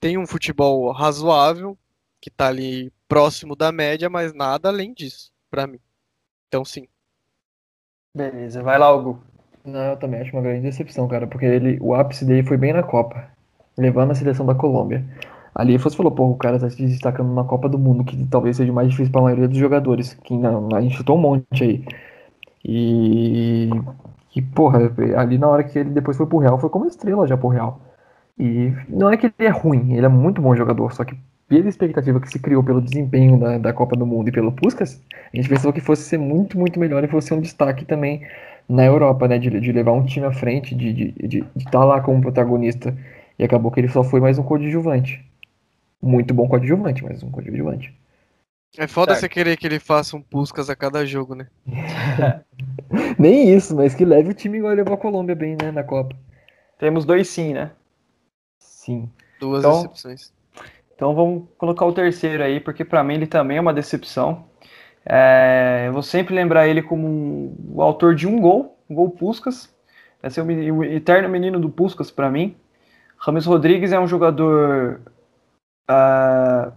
Tem 0.00 0.18
um 0.18 0.26
futebol 0.26 0.90
razoável, 0.90 1.78
que 2.20 2.28
tá 2.28 2.48
ali 2.48 2.92
próximo 3.06 3.54
da 3.54 3.70
média, 3.70 4.10
mas 4.10 4.34
nada 4.34 4.68
além 4.68 4.92
disso, 4.92 5.30
para 5.48 5.68
mim. 5.68 5.78
Então, 6.48 6.64
sim. 6.64 6.88
Beleza, 8.12 8.60
vai 8.60 8.76
lá, 8.76 8.92
Hugo. 8.92 9.22
Não, 9.64 9.90
eu 9.90 9.96
também 9.96 10.20
acho 10.20 10.32
uma 10.32 10.42
grande 10.42 10.62
decepção, 10.62 11.06
cara, 11.06 11.28
porque 11.28 11.46
ele, 11.46 11.78
o 11.80 11.94
ápice 11.94 12.24
dele 12.24 12.42
foi 12.42 12.56
bem 12.56 12.72
na 12.72 12.82
Copa, 12.82 13.30
levando 13.78 14.10
a 14.10 14.16
seleção 14.16 14.44
da 14.44 14.54
Colômbia. 14.56 15.04
Ali 15.54 15.78
você 15.78 15.96
falou, 15.96 16.10
pô, 16.10 16.28
o 16.28 16.36
cara 16.36 16.58
tá 16.58 16.68
se 16.68 16.84
destacando 16.84 17.32
na 17.32 17.44
Copa 17.44 17.68
do 17.68 17.78
Mundo, 17.78 18.02
que 18.02 18.26
talvez 18.26 18.56
seja 18.56 18.72
mais 18.72 18.88
difícil 18.88 19.12
para 19.12 19.20
a 19.20 19.24
maioria 19.24 19.46
dos 19.46 19.58
jogadores, 19.58 20.14
que 20.14 20.36
não, 20.36 20.74
a 20.74 20.80
gente 20.80 20.96
chutou 20.96 21.16
um 21.16 21.20
monte 21.20 21.62
aí. 21.62 21.84
E, 22.64 23.70
e, 24.34 24.42
porra, 24.42 24.92
ali 25.16 25.38
na 25.38 25.48
hora 25.48 25.64
que 25.64 25.78
ele 25.78 25.90
depois 25.90 26.16
foi 26.16 26.26
pro 26.26 26.38
Real, 26.38 26.58
foi 26.58 26.70
como 26.70 26.86
estrela 26.86 27.26
já 27.26 27.36
pro 27.36 27.48
Real. 27.48 27.80
E 28.38 28.72
não 28.88 29.10
é 29.10 29.16
que 29.16 29.26
ele 29.26 29.34
é 29.38 29.48
ruim, 29.48 29.94
ele 29.94 30.06
é 30.06 30.08
muito 30.08 30.40
bom 30.40 30.54
jogador, 30.56 30.92
só 30.92 31.04
que 31.04 31.16
pela 31.48 31.68
expectativa 31.68 32.20
que 32.20 32.30
se 32.30 32.38
criou 32.38 32.62
pelo 32.62 32.80
desempenho 32.80 33.38
da, 33.38 33.58
da 33.58 33.72
Copa 33.72 33.96
do 33.96 34.06
Mundo 34.06 34.28
e 34.28 34.32
pelo 34.32 34.52
Puskas, 34.52 35.02
a 35.32 35.36
gente 35.36 35.48
pensou 35.48 35.72
que 35.72 35.80
fosse 35.80 36.02
ser 36.04 36.18
muito, 36.18 36.56
muito 36.58 36.78
melhor 36.78 37.02
e 37.02 37.08
fosse 37.08 37.34
um 37.34 37.40
destaque 37.40 37.84
também 37.84 38.22
na 38.68 38.84
Europa, 38.84 39.26
né? 39.26 39.36
De, 39.36 39.50
de 39.60 39.72
levar 39.72 39.92
um 39.92 40.04
time 40.04 40.26
à 40.26 40.32
frente, 40.32 40.74
de 40.74 41.12
estar 41.56 41.70
tá 41.70 41.84
lá 41.84 42.00
como 42.00 42.20
protagonista. 42.22 42.96
E 43.36 43.44
acabou 43.44 43.72
que 43.72 43.80
ele 43.80 43.88
só 43.88 44.04
foi 44.04 44.20
mais 44.20 44.38
um 44.38 44.44
coadjuvante. 44.44 45.24
Muito 46.00 46.32
bom 46.32 46.48
coadjuvante, 46.48 47.02
mas 47.02 47.22
um 47.22 47.30
coadjuvante. 47.30 47.92
É 48.78 48.86
foda 48.86 49.12
certo. 49.12 49.20
você 49.20 49.28
querer 49.28 49.56
que 49.56 49.66
ele 49.66 49.80
faça 49.80 50.16
um 50.16 50.22
Puskas 50.22 50.70
a 50.70 50.76
cada 50.76 51.04
jogo, 51.04 51.34
né? 51.34 51.48
Nem 53.18 53.52
isso, 53.52 53.74
mas 53.74 53.94
que 53.94 54.04
leve 54.04 54.30
o 54.30 54.34
time 54.34 54.58
igual 54.58 54.74
levou 54.74 54.94
a 54.94 54.98
Colômbia 54.98 55.34
bem, 55.34 55.56
né, 55.60 55.70
na 55.70 55.82
Copa. 55.82 56.16
Temos 56.78 57.04
dois 57.04 57.28
sim, 57.28 57.52
né? 57.52 57.72
Sim. 58.58 59.10
Duas 59.40 59.60
então, 59.60 59.82
decepções. 59.82 60.32
Então 60.94 61.14
vamos 61.14 61.48
colocar 61.58 61.84
o 61.84 61.92
terceiro 61.92 62.42
aí, 62.42 62.60
porque 62.60 62.84
para 62.84 63.02
mim 63.02 63.14
ele 63.14 63.26
também 63.26 63.56
é 63.56 63.60
uma 63.60 63.74
decepção. 63.74 64.44
É, 65.04 65.84
eu 65.88 65.92
vou 65.92 66.02
sempre 66.02 66.34
lembrar 66.34 66.68
ele 66.68 66.82
como 66.82 67.06
um, 67.06 67.56
o 67.74 67.82
autor 67.82 68.14
de 68.14 68.26
um 68.26 68.40
gol, 68.40 68.78
um 68.88 68.94
gol 68.94 69.10
Puskas. 69.10 69.74
Vai 70.22 70.30
ser 70.30 70.42
o, 70.42 70.76
o 70.76 70.84
eterno 70.84 71.28
menino 71.28 71.58
do 71.58 71.70
Puskas 71.70 72.10
para 72.10 72.30
mim. 72.30 72.54
Rames 73.16 73.46
Rodrigues 73.46 73.92
é 73.92 73.98
um 73.98 74.06
jogador 74.06 75.00
uh, 75.90 76.72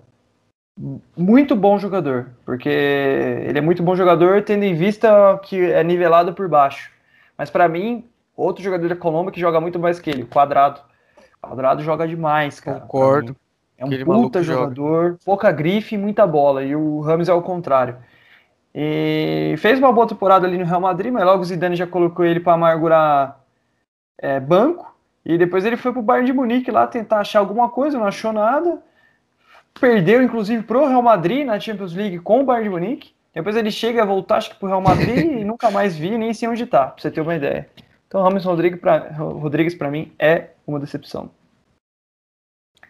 muito 1.15 1.55
bom 1.55 1.77
jogador, 1.77 2.31
porque 2.45 2.69
ele 2.69 3.57
é 3.57 3.61
muito 3.61 3.83
bom 3.83 3.95
jogador 3.95 4.41
tendo 4.41 4.63
em 4.63 4.73
vista 4.73 5.39
que 5.43 5.71
é 5.71 5.83
nivelado 5.83 6.33
por 6.33 6.47
baixo. 6.47 6.91
Mas 7.37 7.49
para 7.49 7.67
mim, 7.67 8.05
outro 8.35 8.63
jogador 8.63 8.89
da 8.89 8.95
Colômbia 8.95 9.31
que 9.31 9.39
joga 9.39 9.61
muito 9.61 9.79
mais 9.79 9.99
que 9.99 10.09
ele, 10.09 10.25
Quadrado. 10.25 10.81
Quadrado 11.41 11.83
joga 11.83 12.07
demais, 12.07 12.59
cara. 12.59 12.79
Concordo. 12.81 13.35
É 13.77 13.83
um 13.83 13.87
Aquele 13.87 14.05
puta 14.05 14.41
jogador, 14.41 15.03
joga. 15.03 15.19
pouca 15.25 15.51
grife 15.51 15.95
e 15.95 15.97
muita 15.97 16.25
bola. 16.25 16.63
E 16.63 16.75
o 16.75 17.01
Ramos 17.01 17.27
é 17.27 17.33
o 17.33 17.41
contrário. 17.41 17.97
E 18.73 19.55
fez 19.57 19.77
uma 19.77 19.91
boa 19.91 20.07
temporada 20.07 20.47
ali 20.47 20.57
no 20.57 20.65
Real 20.65 20.81
Madrid, 20.81 21.11
mas 21.11 21.25
logo 21.25 21.41
o 21.41 21.45
Zidane 21.45 21.75
já 21.75 21.85
colocou 21.85 22.25
ele 22.25 22.39
para 22.39 22.53
amargurar 22.53 23.39
é, 24.17 24.39
banco. 24.39 24.95
E 25.25 25.37
depois 25.37 25.65
ele 25.65 25.77
foi 25.77 25.91
pro 25.91 26.01
Bayern 26.01 26.25
de 26.25 26.33
Munique 26.33 26.71
lá 26.71 26.87
tentar 26.87 27.19
achar 27.19 27.39
alguma 27.39 27.69
coisa, 27.69 27.97
não 27.97 28.05
achou 28.05 28.33
nada. 28.33 28.81
Perdeu, 29.79 30.21
inclusive, 30.21 30.63
pro 30.63 30.87
Real 30.87 31.01
Madrid 31.01 31.45
na 31.45 31.59
Champions 31.59 31.93
League 31.93 32.19
com 32.19 32.41
o 32.41 32.45
Bayern 32.45 32.65
de 32.65 32.69
Munique. 32.69 33.13
Depois 33.33 33.55
ele 33.55 33.71
chega 33.71 34.03
a 34.03 34.05
voltar, 34.05 34.37
acho 34.37 34.51
que 34.51 34.59
pro 34.59 34.67
Real 34.67 34.81
Madrid 34.81 35.17
e 35.17 35.43
nunca 35.45 35.71
mais 35.71 35.97
vi, 35.97 36.17
nem 36.17 36.33
sei 36.33 36.47
onde 36.47 36.65
tá, 36.65 36.87
pra 36.87 37.01
você 37.01 37.09
ter 37.09 37.21
uma 37.21 37.35
ideia. 37.35 37.67
Então, 38.07 38.21
Ramos 38.21 38.45
Rodrigues, 38.45 38.79
pra, 38.79 39.09
Rodrigues, 39.09 39.73
para 39.73 39.89
mim, 39.89 40.13
é 40.19 40.49
uma 40.67 40.79
decepção. 40.79 41.31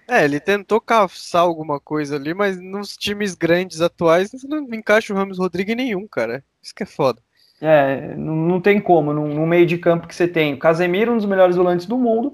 É, 0.06 0.26
ele 0.26 0.40
tentou 0.40 0.82
caçar 0.82 1.42
alguma 1.42 1.80
coisa 1.80 2.18
ali, 2.18 2.34
mas 2.34 2.60
nos 2.60 2.98
times 2.98 3.36
grandes 3.36 3.80
atuais 3.80 4.32
não 4.44 4.60
encaixa 4.74 5.14
o 5.14 5.16
Ramos 5.16 5.40
Rodrigues 5.40 5.78
nenhum, 5.78 6.06
cara. 6.08 6.44
Isso 6.62 6.76
que 6.76 6.84
é 6.84 6.86
foda. 6.86 7.22
É, 7.62 8.14
não, 8.18 8.36
não 8.36 8.62
tem 8.62 8.82
como. 8.82 9.14
No, 9.14 9.26
no, 9.26 9.48
meio 9.48 9.66
de 9.66 9.78
campo 9.78 10.06
que 10.06 10.14
você 10.14 10.28
tem 10.28 10.54
o 10.54 10.60
Casemiro, 10.60 11.14
um 11.14 11.18
dos 11.18 11.26
melhores 11.26 11.56
volantes 11.56 11.86
do 11.86 11.98
mundo. 11.98 12.34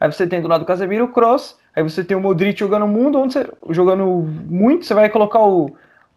Aí 0.00 0.10
você 0.10 0.26
tem 0.26 0.40
do 0.40 0.48
lado 0.48 0.62
do 0.62 0.66
Casemiro 0.66 1.04
o 1.04 1.12
Cross. 1.12 1.58
Aí 1.74 1.82
você 1.82 2.04
tem 2.04 2.16
o 2.16 2.20
Modric 2.20 2.58
jogando 2.58 2.86
mundo, 2.86 3.18
onde 3.18 3.32
você, 3.32 3.50
jogando 3.70 4.06
muito, 4.06 4.84
você 4.84 4.94
vai 4.94 5.08
colocar 5.08 5.40
o, 5.40 5.74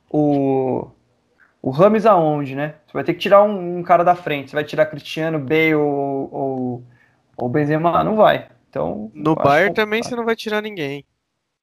o, 0.10 0.88
o 1.62 1.70
Rames 1.70 2.06
aonde, 2.06 2.56
né? 2.56 2.76
Você 2.86 2.94
vai 2.94 3.04
ter 3.04 3.14
que 3.14 3.20
tirar 3.20 3.44
um, 3.44 3.80
um 3.80 3.84
cara 3.84 4.04
da 4.04 4.16
frente. 4.16 4.50
Você 4.50 4.56
vai 4.56 4.64
tirar 4.66 4.86
Cristiano, 4.88 5.40
Bale 5.40 5.76
ou, 5.76 6.30
ou, 6.34 6.84
ou 7.38 7.50
Benzema? 7.50 8.04
Não 8.04 8.16
vai. 8.16 8.50
Então, 8.70 9.10
no 9.14 9.36
Bayern 9.36 9.74
também 9.74 10.04
você 10.04 10.16
não 10.16 10.26
vai 10.26 10.36
tirar 10.36 10.62
ninguém. 10.62 11.06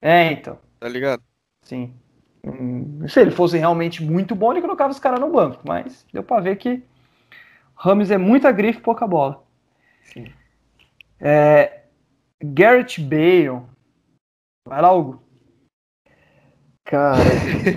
É, 0.00 0.32
então. 0.32 0.58
Tá 0.80 0.88
ligado? 0.88 1.22
Sim. 1.62 1.94
Hum, 2.42 3.06
se 3.06 3.20
ele 3.20 3.30
fosse 3.30 3.58
realmente 3.58 4.02
muito 4.02 4.34
bom, 4.34 4.50
ele 4.50 4.62
colocava 4.62 4.90
os 4.90 4.98
caras 4.98 5.20
no 5.20 5.30
banco, 5.30 5.60
mas 5.64 6.06
deu 6.12 6.22
para 6.22 6.40
ver 6.40 6.56
que 6.56 6.82
Rames 7.76 8.10
é 8.10 8.18
muita 8.18 8.50
grife 8.50 8.78
e 8.78 8.82
pouca 8.82 9.06
bola. 9.06 9.44
Sim. 10.04 10.32
É, 11.20 11.82
Garrett 12.42 13.00
Bale. 13.00 13.62
Vai 14.66 14.80
lá, 14.80 14.92
Hugo. 14.92 15.22
Cara, 16.84 17.22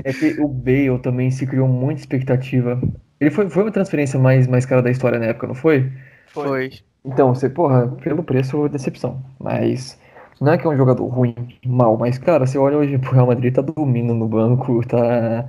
é 0.03 0.13
que 0.13 0.39
o 0.41 0.47
Bale 0.47 0.99
também 1.01 1.31
se 1.31 1.47
criou 1.47 1.67
muita 1.67 2.01
expectativa. 2.01 2.79
Ele 3.19 3.31
foi, 3.31 3.49
foi 3.49 3.63
uma 3.63 3.71
transferência 3.71 4.19
mais, 4.19 4.47
mais 4.47 4.65
cara 4.65 4.81
da 4.81 4.91
história 4.91 5.19
na 5.19 5.27
época, 5.27 5.47
não 5.47 5.55
foi? 5.55 5.91
Foi. 6.27 6.69
Então, 7.03 7.33
você, 7.33 7.49
porra, 7.49 7.87
pelo 8.03 8.23
preço, 8.23 8.67
decepção. 8.67 9.23
Mas 9.39 9.99
não 10.41 10.51
é 10.51 10.57
que 10.57 10.65
é 10.67 10.69
um 10.69 10.75
jogador 10.75 11.05
ruim, 11.07 11.35
mal, 11.65 11.97
mas, 11.97 12.17
cara, 12.17 12.45
você 12.45 12.57
olha 12.57 12.77
hoje 12.77 12.97
pro 12.97 13.13
Real 13.13 13.27
Madrid, 13.27 13.53
tá 13.53 13.61
dormindo 13.61 14.13
no 14.13 14.27
banco, 14.27 14.85
tá, 14.85 15.47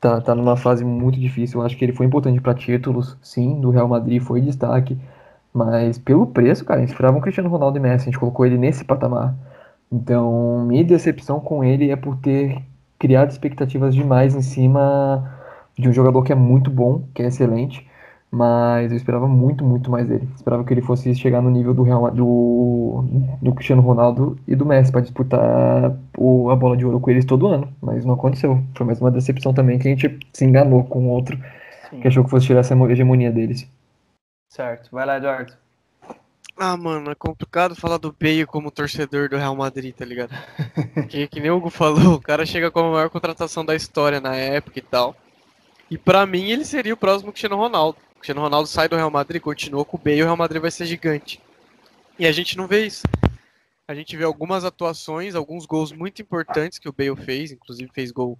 tá, 0.00 0.20
tá 0.20 0.34
numa 0.34 0.56
fase 0.56 0.84
muito 0.84 1.18
difícil. 1.18 1.60
Eu 1.60 1.66
acho 1.66 1.76
que 1.76 1.84
ele 1.84 1.92
foi 1.92 2.06
importante 2.06 2.40
para 2.40 2.54
títulos, 2.54 3.16
sim, 3.22 3.60
do 3.60 3.70
Real 3.70 3.88
Madrid, 3.88 4.22
foi 4.22 4.40
destaque. 4.40 4.96
Mas 5.52 5.98
pelo 5.98 6.26
preço, 6.26 6.64
cara, 6.64 6.78
a 6.78 6.82
gente 6.82 6.90
esperava 6.90 7.16
um 7.16 7.20
Cristiano 7.20 7.48
Ronaldo 7.48 7.78
e 7.78 7.80
Messi, 7.80 8.04
a 8.04 8.10
gente 8.10 8.18
colocou 8.18 8.46
ele 8.46 8.58
nesse 8.58 8.84
patamar. 8.84 9.34
Então, 9.90 10.64
minha 10.66 10.84
decepção 10.84 11.40
com 11.40 11.64
ele 11.64 11.90
é 11.90 11.96
por 11.96 12.16
ter 12.16 12.62
criado 12.98 13.30
expectativas 13.30 13.94
demais 13.94 14.34
em 14.34 14.42
cima 14.42 15.34
de 15.78 15.88
um 15.88 15.92
jogador 15.92 16.22
que 16.22 16.32
é 16.32 16.34
muito 16.34 16.70
bom, 16.70 17.04
que 17.14 17.22
é 17.22 17.26
excelente, 17.26 17.88
mas 18.30 18.90
eu 18.90 18.96
esperava 18.96 19.26
muito, 19.26 19.64
muito 19.64 19.90
mais 19.90 20.06
dele. 20.06 20.28
Esperava 20.34 20.64
que 20.64 20.74
ele 20.74 20.82
fosse 20.82 21.14
chegar 21.14 21.40
no 21.40 21.50
nível 21.50 21.72
do, 21.72 21.82
Real, 21.82 22.10
do, 22.10 23.04
do 23.40 23.54
Cristiano 23.54 23.80
Ronaldo 23.80 24.38
e 24.46 24.54
do 24.54 24.66
Messi 24.66 24.92
para 24.92 25.00
disputar 25.00 25.96
o, 26.16 26.50
a 26.50 26.56
bola 26.56 26.76
de 26.76 26.84
ouro 26.84 27.00
com 27.00 27.10
eles 27.10 27.24
todo 27.24 27.46
ano, 27.46 27.68
mas 27.80 28.04
não 28.04 28.14
aconteceu. 28.14 28.62
Foi 28.76 28.84
mais 28.84 29.00
uma 29.00 29.10
decepção 29.10 29.54
também 29.54 29.78
que 29.78 29.88
a 29.88 29.90
gente 29.90 30.18
se 30.32 30.44
enganou 30.44 30.84
com 30.84 31.06
o 31.06 31.10
outro 31.10 31.38
Sim. 31.88 32.00
que 32.00 32.08
achou 32.08 32.24
que 32.24 32.30
fosse 32.30 32.46
tirar 32.46 32.60
essa 32.60 32.74
hegemonia 32.90 33.32
deles. 33.32 33.70
Certo, 34.50 34.90
vai 34.92 35.06
lá, 35.06 35.16
Eduardo. 35.16 35.52
Ah, 36.60 36.76
mano, 36.76 37.12
é 37.12 37.14
complicado 37.14 37.76
falar 37.76 37.98
do 37.98 38.10
Bale 38.10 38.44
como 38.44 38.72
torcedor 38.72 39.28
do 39.28 39.36
Real 39.36 39.54
Madrid, 39.54 39.94
tá 39.94 40.04
ligado? 40.04 40.34
que, 41.08 41.28
que 41.28 41.38
nem 41.38 41.52
o 41.52 41.56
Hugo 41.56 41.70
falou, 41.70 42.14
o 42.14 42.20
cara 42.20 42.44
chega 42.44 42.68
com 42.68 42.80
a 42.80 42.90
maior 42.90 43.08
contratação 43.10 43.64
da 43.64 43.76
história 43.76 44.20
na 44.20 44.34
época 44.34 44.76
e 44.76 44.82
tal. 44.82 45.14
E 45.88 45.96
para 45.96 46.26
mim 46.26 46.50
ele 46.50 46.64
seria 46.64 46.92
o 46.92 46.96
próximo 46.96 47.30
Cristiano 47.30 47.54
Ronaldo. 47.54 47.98
O 48.10 48.14
Cristiano 48.16 48.40
Ronaldo 48.40 48.66
sai 48.66 48.88
do 48.88 48.96
Real 48.96 49.08
Madrid, 49.08 49.40
continua 49.40 49.84
com 49.84 49.96
o 49.96 50.00
Bale, 50.00 50.22
o 50.22 50.24
Real 50.24 50.36
Madrid 50.36 50.60
vai 50.60 50.72
ser 50.72 50.84
gigante. 50.84 51.40
E 52.18 52.26
a 52.26 52.32
gente 52.32 52.56
não 52.56 52.66
vê 52.66 52.86
isso. 52.86 53.04
A 53.86 53.94
gente 53.94 54.16
vê 54.16 54.24
algumas 54.24 54.64
atuações, 54.64 55.36
alguns 55.36 55.64
gols 55.64 55.92
muito 55.92 56.20
importantes 56.20 56.80
que 56.80 56.88
o 56.88 56.92
Bale 56.92 57.14
fez, 57.24 57.52
inclusive 57.52 57.88
fez 57.94 58.10
gol 58.10 58.36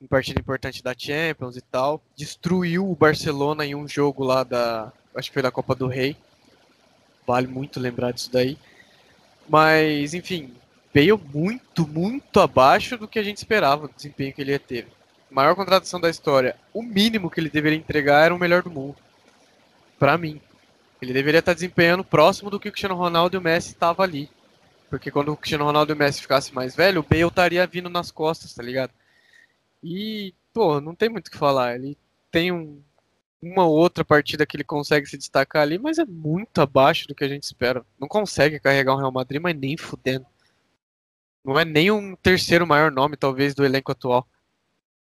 em 0.00 0.06
partida 0.06 0.40
importante 0.40 0.82
da 0.82 0.94
Champions 0.96 1.58
e 1.58 1.60
tal. 1.60 2.02
Destruiu 2.16 2.90
o 2.90 2.96
Barcelona 2.96 3.66
em 3.66 3.74
um 3.74 3.86
jogo 3.86 4.24
lá 4.24 4.44
da, 4.44 4.90
acho 5.14 5.28
que 5.28 5.34
foi 5.34 5.42
da 5.42 5.50
Copa 5.50 5.74
do 5.74 5.86
Rei. 5.86 6.16
Vale 7.26 7.46
muito 7.46 7.80
lembrar 7.80 8.12
disso 8.12 8.30
daí. 8.32 8.56
Mas, 9.48 10.14
enfim, 10.14 10.54
Bale 10.94 11.12
muito, 11.32 11.86
muito 11.86 12.40
abaixo 12.40 12.96
do 12.96 13.08
que 13.08 13.18
a 13.18 13.22
gente 13.22 13.38
esperava, 13.38 13.86
do 13.86 13.94
desempenho 13.94 14.32
que 14.32 14.40
ele 14.40 14.52
ia 14.52 14.58
ter. 14.58 14.86
Maior 15.30 15.54
contratação 15.54 16.00
da 16.00 16.10
história. 16.10 16.56
O 16.74 16.82
mínimo 16.82 17.30
que 17.30 17.38
ele 17.38 17.48
deveria 17.48 17.78
entregar 17.78 18.24
era 18.24 18.34
o 18.34 18.38
melhor 18.38 18.62
do 18.62 18.70
mundo 18.70 18.96
para 19.98 20.16
mim. 20.16 20.40
Ele 21.00 21.12
deveria 21.12 21.38
estar 21.40 21.54
desempenhando 21.54 22.02
próximo 22.02 22.50
do 22.50 22.58
que 22.58 22.68
o 22.68 22.72
Cristiano 22.72 22.96
Ronaldo 22.96 23.36
e 23.36 23.38
o 23.38 23.40
Messi 23.40 23.68
estavam 23.68 24.04
ali. 24.04 24.28
Porque 24.88 25.10
quando 25.10 25.32
o 25.32 25.36
Cristiano 25.36 25.64
Ronaldo 25.64 25.92
e 25.92 25.94
o 25.94 25.96
Messi 25.96 26.20
ficassem 26.20 26.52
mais 26.54 26.74
velho, 26.74 27.00
o 27.00 27.04
Bale 27.04 27.22
estaria 27.22 27.66
vindo 27.66 27.88
nas 27.88 28.10
costas, 28.10 28.52
tá 28.52 28.62
ligado? 28.62 28.92
E, 29.82 30.34
pô, 30.52 30.80
não 30.80 30.94
tem 30.94 31.08
muito 31.08 31.28
o 31.28 31.30
que 31.30 31.38
falar. 31.38 31.76
Ele 31.76 31.96
tem 32.30 32.50
um, 32.50 32.82
uma 33.42 33.66
outra 33.66 34.04
partida 34.04 34.44
que 34.44 34.56
ele 34.56 34.64
consegue 34.64 35.06
se 35.06 35.16
destacar 35.16 35.62
ali, 35.62 35.78
mas 35.78 35.98
é 35.98 36.04
muito 36.04 36.60
abaixo 36.60 37.08
do 37.08 37.14
que 37.14 37.24
a 37.24 37.28
gente 37.28 37.44
espera. 37.44 37.84
Não 37.98 38.06
consegue 38.06 38.60
carregar 38.60 38.94
um 38.94 38.98
Real 38.98 39.12
Madrid, 39.12 39.40
mas 39.40 39.56
nem 39.56 39.76
fudendo. 39.76 40.26
Não 41.44 41.58
é 41.58 41.64
nem 41.64 41.90
um 41.90 42.14
terceiro 42.16 42.66
maior 42.66 42.90
nome, 42.90 43.16
talvez, 43.16 43.54
do 43.54 43.64
elenco 43.64 43.92
atual. 43.92 44.26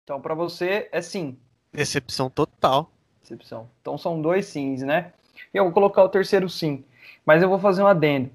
Então, 0.04 0.22
para 0.22 0.36
você, 0.36 0.88
é 0.92 1.02
sim. 1.02 1.38
Decepção 1.74 2.30
total. 2.30 2.92
Decepção. 3.22 3.70
Então, 3.82 3.98
são 3.98 4.22
dois 4.22 4.46
sims, 4.46 4.84
né? 4.84 5.14
Eu 5.54 5.64
vou 5.64 5.74
colocar 5.74 6.04
o 6.04 6.10
terceiro 6.10 6.48
sim. 6.48 6.86
Mas 7.26 7.42
eu 7.42 7.50
vou 7.50 7.60
fazer 7.60 7.82
um 7.82 7.88
adendo. 7.88 8.30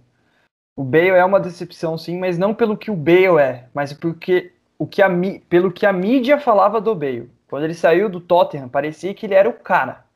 O 0.76 0.82
Bale 0.82 1.10
é 1.10 1.24
uma 1.24 1.38
decepção, 1.38 1.96
sim, 1.96 2.18
mas 2.18 2.38
não 2.38 2.54
pelo 2.54 2.76
que 2.76 2.90
o 2.90 2.96
Bale 2.96 3.38
é, 3.38 3.68
mas 3.74 3.92
porque 3.92 4.52
o 4.78 4.86
que 4.86 5.02
a, 5.02 5.08
pelo 5.48 5.70
que 5.70 5.84
a 5.84 5.92
mídia 5.92 6.40
falava 6.40 6.80
do 6.80 6.94
Bale. 6.94 7.30
Quando 7.52 7.64
ele 7.64 7.74
saiu 7.74 8.08
do 8.08 8.18
Tottenham, 8.18 8.66
parecia 8.66 9.12
que 9.12 9.26
ele 9.26 9.34
era 9.34 9.46
o 9.46 9.52
cara. 9.52 10.06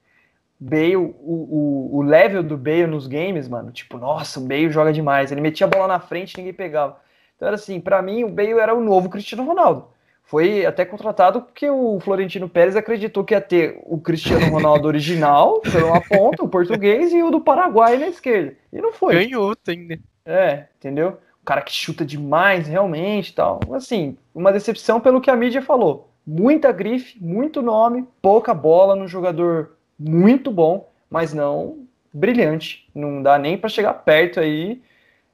Bale, 0.58 0.96
o, 0.96 1.14
o, 1.20 1.90
o 1.98 2.02
level 2.02 2.42
do 2.42 2.56
Bale 2.56 2.86
nos 2.86 3.06
games, 3.06 3.46
mano, 3.46 3.70
tipo, 3.70 3.98
nossa, 3.98 4.40
o 4.40 4.42
Bale 4.42 4.70
joga 4.70 4.90
demais. 4.90 5.30
Ele 5.30 5.42
metia 5.42 5.66
a 5.66 5.68
bola 5.68 5.86
na 5.86 6.00
frente 6.00 6.32
e 6.32 6.38
ninguém 6.38 6.54
pegava. 6.54 6.98
Então 7.36 7.46
era 7.46 7.56
assim, 7.56 7.78
para 7.78 8.00
mim 8.00 8.24
o 8.24 8.30
Bale 8.30 8.52
era 8.52 8.74
o 8.74 8.80
novo 8.80 9.10
Cristiano 9.10 9.44
Ronaldo. 9.44 9.86
Foi 10.22 10.64
até 10.64 10.86
contratado 10.86 11.42
porque 11.42 11.68
o 11.68 12.00
Florentino 12.00 12.48
Pérez 12.48 12.74
acreditou 12.74 13.22
que 13.22 13.34
ia 13.34 13.40
ter 13.42 13.82
o 13.84 14.00
Cristiano 14.00 14.46
Ronaldo 14.46 14.88
original, 14.88 15.60
pela 15.60 15.88
uma 15.88 16.00
ponta, 16.00 16.42
o 16.42 16.48
português, 16.48 17.12
e 17.12 17.22
o 17.22 17.30
do 17.30 17.42
Paraguai 17.42 17.98
na 17.98 18.06
esquerda. 18.08 18.56
E 18.72 18.80
não 18.80 18.94
foi. 18.94 19.12
Ganhou, 19.12 19.54
tem, 19.54 19.80
né? 19.80 19.98
É, 20.24 20.64
entendeu? 20.78 21.18
O 21.42 21.44
cara 21.44 21.60
que 21.60 21.70
chuta 21.70 22.02
demais, 22.02 22.66
realmente, 22.66 23.34
tal. 23.34 23.60
Assim, 23.74 24.16
uma 24.34 24.50
decepção 24.50 25.02
pelo 25.02 25.20
que 25.20 25.30
a 25.30 25.36
mídia 25.36 25.60
falou 25.60 26.15
muita 26.26 26.72
grife, 26.72 27.22
muito 27.22 27.62
nome, 27.62 28.06
pouca 28.20 28.52
bola 28.52 28.96
no 28.96 29.06
jogador 29.06 29.76
muito 29.98 30.50
bom, 30.50 30.90
mas 31.08 31.32
não 31.32 31.86
brilhante. 32.12 32.88
Não 32.94 33.22
dá 33.22 33.38
nem 33.38 33.56
para 33.56 33.68
chegar 33.68 33.94
perto 33.94 34.40
aí 34.40 34.82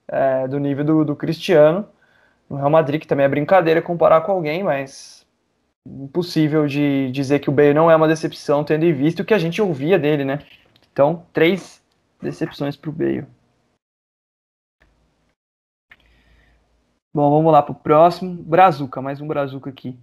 é, 0.06 0.47
do 0.47 0.59
nível 0.59 0.85
do, 0.85 1.05
do 1.05 1.16
Cristiano. 1.16 1.89
No 2.51 2.56
Real 2.56 2.70
Madrid, 2.70 3.01
que 3.01 3.06
também 3.06 3.24
é 3.24 3.28
brincadeira 3.28 3.81
comparar 3.81 4.20
com 4.20 4.32
alguém, 4.32 4.62
mas 4.62 5.27
impossível 5.86 6.66
de 6.66 7.10
dizer 7.10 7.39
que 7.40 7.48
o 7.48 7.52
Bale 7.52 7.74
não 7.74 7.90
é 7.90 7.97
uma 7.97 8.06
decepção, 8.06 8.62
tendo 8.62 8.85
em 8.85 8.93
vista 8.93 9.23
o 9.23 9.24
que 9.24 9.35
a 9.35 9.39
gente 9.39 9.60
ouvia 9.60 9.98
dele, 9.98 10.24
né? 10.24 10.40
Então, 10.93 11.24
três 11.32 11.82
decepções 12.20 12.77
para 12.77 12.90
o 12.90 12.93
Bale. 12.93 13.27
Bom, 17.14 17.31
vamos 17.31 17.52
lá 17.52 17.62
para 17.62 17.73
o 17.73 17.74
próximo. 17.74 18.35
Brazuca, 18.43 19.02
mais 19.02 19.20
um 19.20 19.27
Brazuca 19.27 19.70
aqui. 19.70 19.98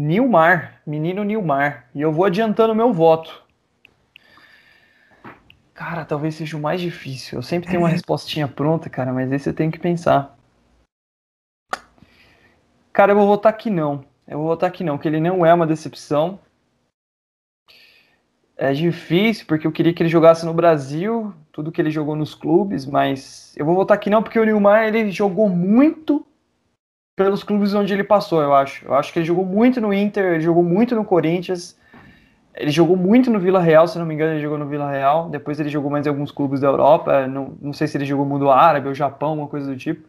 Nilmar, 0.00 0.80
menino 0.86 1.22
Nilmar. 1.22 1.84
E 1.94 2.00
eu 2.00 2.10
vou 2.10 2.24
adiantando 2.24 2.74
meu 2.74 2.90
voto. 2.90 3.42
Cara, 5.74 6.06
talvez 6.06 6.36
seja 6.36 6.56
o 6.56 6.60
mais 6.60 6.80
difícil. 6.80 7.38
Eu 7.38 7.42
sempre 7.42 7.68
tenho 7.68 7.82
uma 7.82 7.88
respostinha 7.90 8.48
pronta, 8.48 8.88
cara, 8.88 9.12
mas 9.12 9.30
esse 9.30 9.50
eu 9.50 9.52
tenho 9.52 9.70
que 9.70 9.78
pensar. 9.78 10.38
Cara, 12.90 13.12
eu 13.12 13.16
vou 13.16 13.26
votar 13.26 13.52
que 13.52 13.68
não. 13.68 14.02
Eu 14.26 14.38
vou 14.38 14.46
votar 14.46 14.70
que 14.70 14.82
não, 14.82 14.96
que 14.96 15.06
ele 15.06 15.20
não 15.20 15.44
é 15.44 15.52
uma 15.52 15.66
decepção. 15.66 16.40
É 18.56 18.72
difícil, 18.72 19.44
porque 19.46 19.66
eu 19.66 19.72
queria 19.72 19.92
que 19.92 20.02
ele 20.02 20.08
jogasse 20.08 20.46
no 20.46 20.54
Brasil, 20.54 21.34
tudo 21.52 21.70
que 21.70 21.80
ele 21.80 21.90
jogou 21.90 22.16
nos 22.16 22.34
clubes, 22.34 22.86
mas 22.86 23.54
eu 23.54 23.66
vou 23.66 23.74
votar 23.74 23.98
que 23.98 24.08
não, 24.08 24.22
porque 24.22 24.38
o 24.38 24.44
Nilmar 24.44 24.84
ele 24.84 25.10
jogou 25.10 25.48
muito 25.48 26.26
pelos 27.20 27.42
clubes 27.42 27.74
onde 27.74 27.92
ele 27.92 28.02
passou, 28.02 28.40
eu 28.40 28.54
acho. 28.54 28.86
Eu 28.86 28.94
acho 28.94 29.12
que 29.12 29.18
ele 29.18 29.26
jogou 29.26 29.44
muito 29.44 29.78
no 29.78 29.92
Inter, 29.92 30.24
ele 30.24 30.40
jogou 30.40 30.62
muito 30.62 30.94
no 30.94 31.04
Corinthians, 31.04 31.78
ele 32.54 32.70
jogou 32.70 32.96
muito 32.96 33.30
no 33.30 33.38
Vila 33.38 33.60
Real, 33.60 33.86
se 33.86 33.98
não 33.98 34.06
me 34.06 34.14
engano, 34.14 34.32
ele 34.32 34.40
jogou 34.40 34.56
no 34.56 34.66
Vila 34.66 34.90
Real. 34.90 35.28
Depois 35.28 35.60
ele 35.60 35.68
jogou 35.68 35.90
mais 35.90 36.06
em 36.06 36.08
alguns 36.08 36.32
clubes 36.32 36.60
da 36.60 36.68
Europa, 36.68 37.26
não, 37.26 37.52
não 37.60 37.74
sei 37.74 37.86
se 37.86 37.98
ele 37.98 38.06
jogou 38.06 38.24
no 38.24 38.30
mundo 38.30 38.50
árabe 38.50 38.88
ou 38.88 38.94
Japão, 38.94 39.34
uma 39.34 39.48
coisa 39.48 39.70
do 39.70 39.76
tipo. 39.76 40.08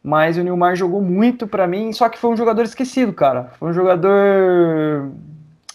Mas 0.00 0.38
o 0.38 0.44
Neymar 0.44 0.76
jogou 0.76 1.02
muito 1.02 1.48
para 1.48 1.66
mim, 1.66 1.92
só 1.92 2.08
que 2.08 2.16
foi 2.16 2.30
um 2.30 2.36
jogador 2.36 2.62
esquecido, 2.62 3.12
cara. 3.12 3.50
Foi 3.58 3.70
um 3.70 3.72
jogador 3.72 5.10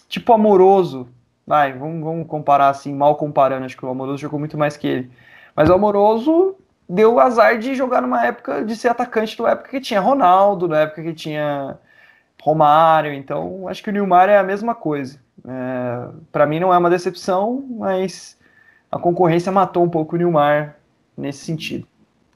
tipo 0.07 0.31
amoroso. 0.31 1.09
Vai, 1.45 1.73
vamos, 1.73 2.01
vamos 2.01 2.27
comparar 2.27 2.69
assim, 2.69 2.93
mal 2.93 3.17
comparando, 3.17 3.65
acho 3.65 3.75
que 3.75 3.85
o 3.85 3.89
amoroso 3.89 4.19
jogou 4.19 4.39
muito 4.39 4.57
mais 4.57 4.77
que 4.77 4.87
ele. 4.87 5.11
Mas 5.53 5.69
o 5.69 5.73
amoroso 5.73 6.55
deu 6.89 7.13
o 7.13 7.19
azar 7.19 7.59
de 7.59 7.75
jogar 7.75 8.01
numa 8.01 8.25
época, 8.25 8.65
de 8.65 8.75
ser 8.75 8.89
atacante 8.89 9.37
numa 9.37 9.51
época 9.51 9.69
que 9.69 9.79
tinha 9.79 10.01
Ronaldo, 10.01 10.67
na 10.67 10.79
época 10.79 11.03
que 11.03 11.13
tinha 11.13 11.77
Romário, 12.41 13.13
então 13.13 13.67
acho 13.67 13.83
que 13.83 13.89
o 13.89 13.93
Nilmar 13.93 14.29
é 14.29 14.37
a 14.37 14.43
mesma 14.43 14.73
coisa. 14.73 15.19
É, 15.47 16.07
para 16.31 16.47
mim 16.47 16.59
não 16.59 16.73
é 16.73 16.77
uma 16.77 16.89
decepção, 16.89 17.63
mas 17.69 18.37
a 18.91 18.97
concorrência 18.97 19.51
matou 19.51 19.83
um 19.83 19.89
pouco 19.89 20.15
o 20.15 20.17
Nilmar 20.17 20.75
nesse 21.15 21.45
sentido. 21.45 21.85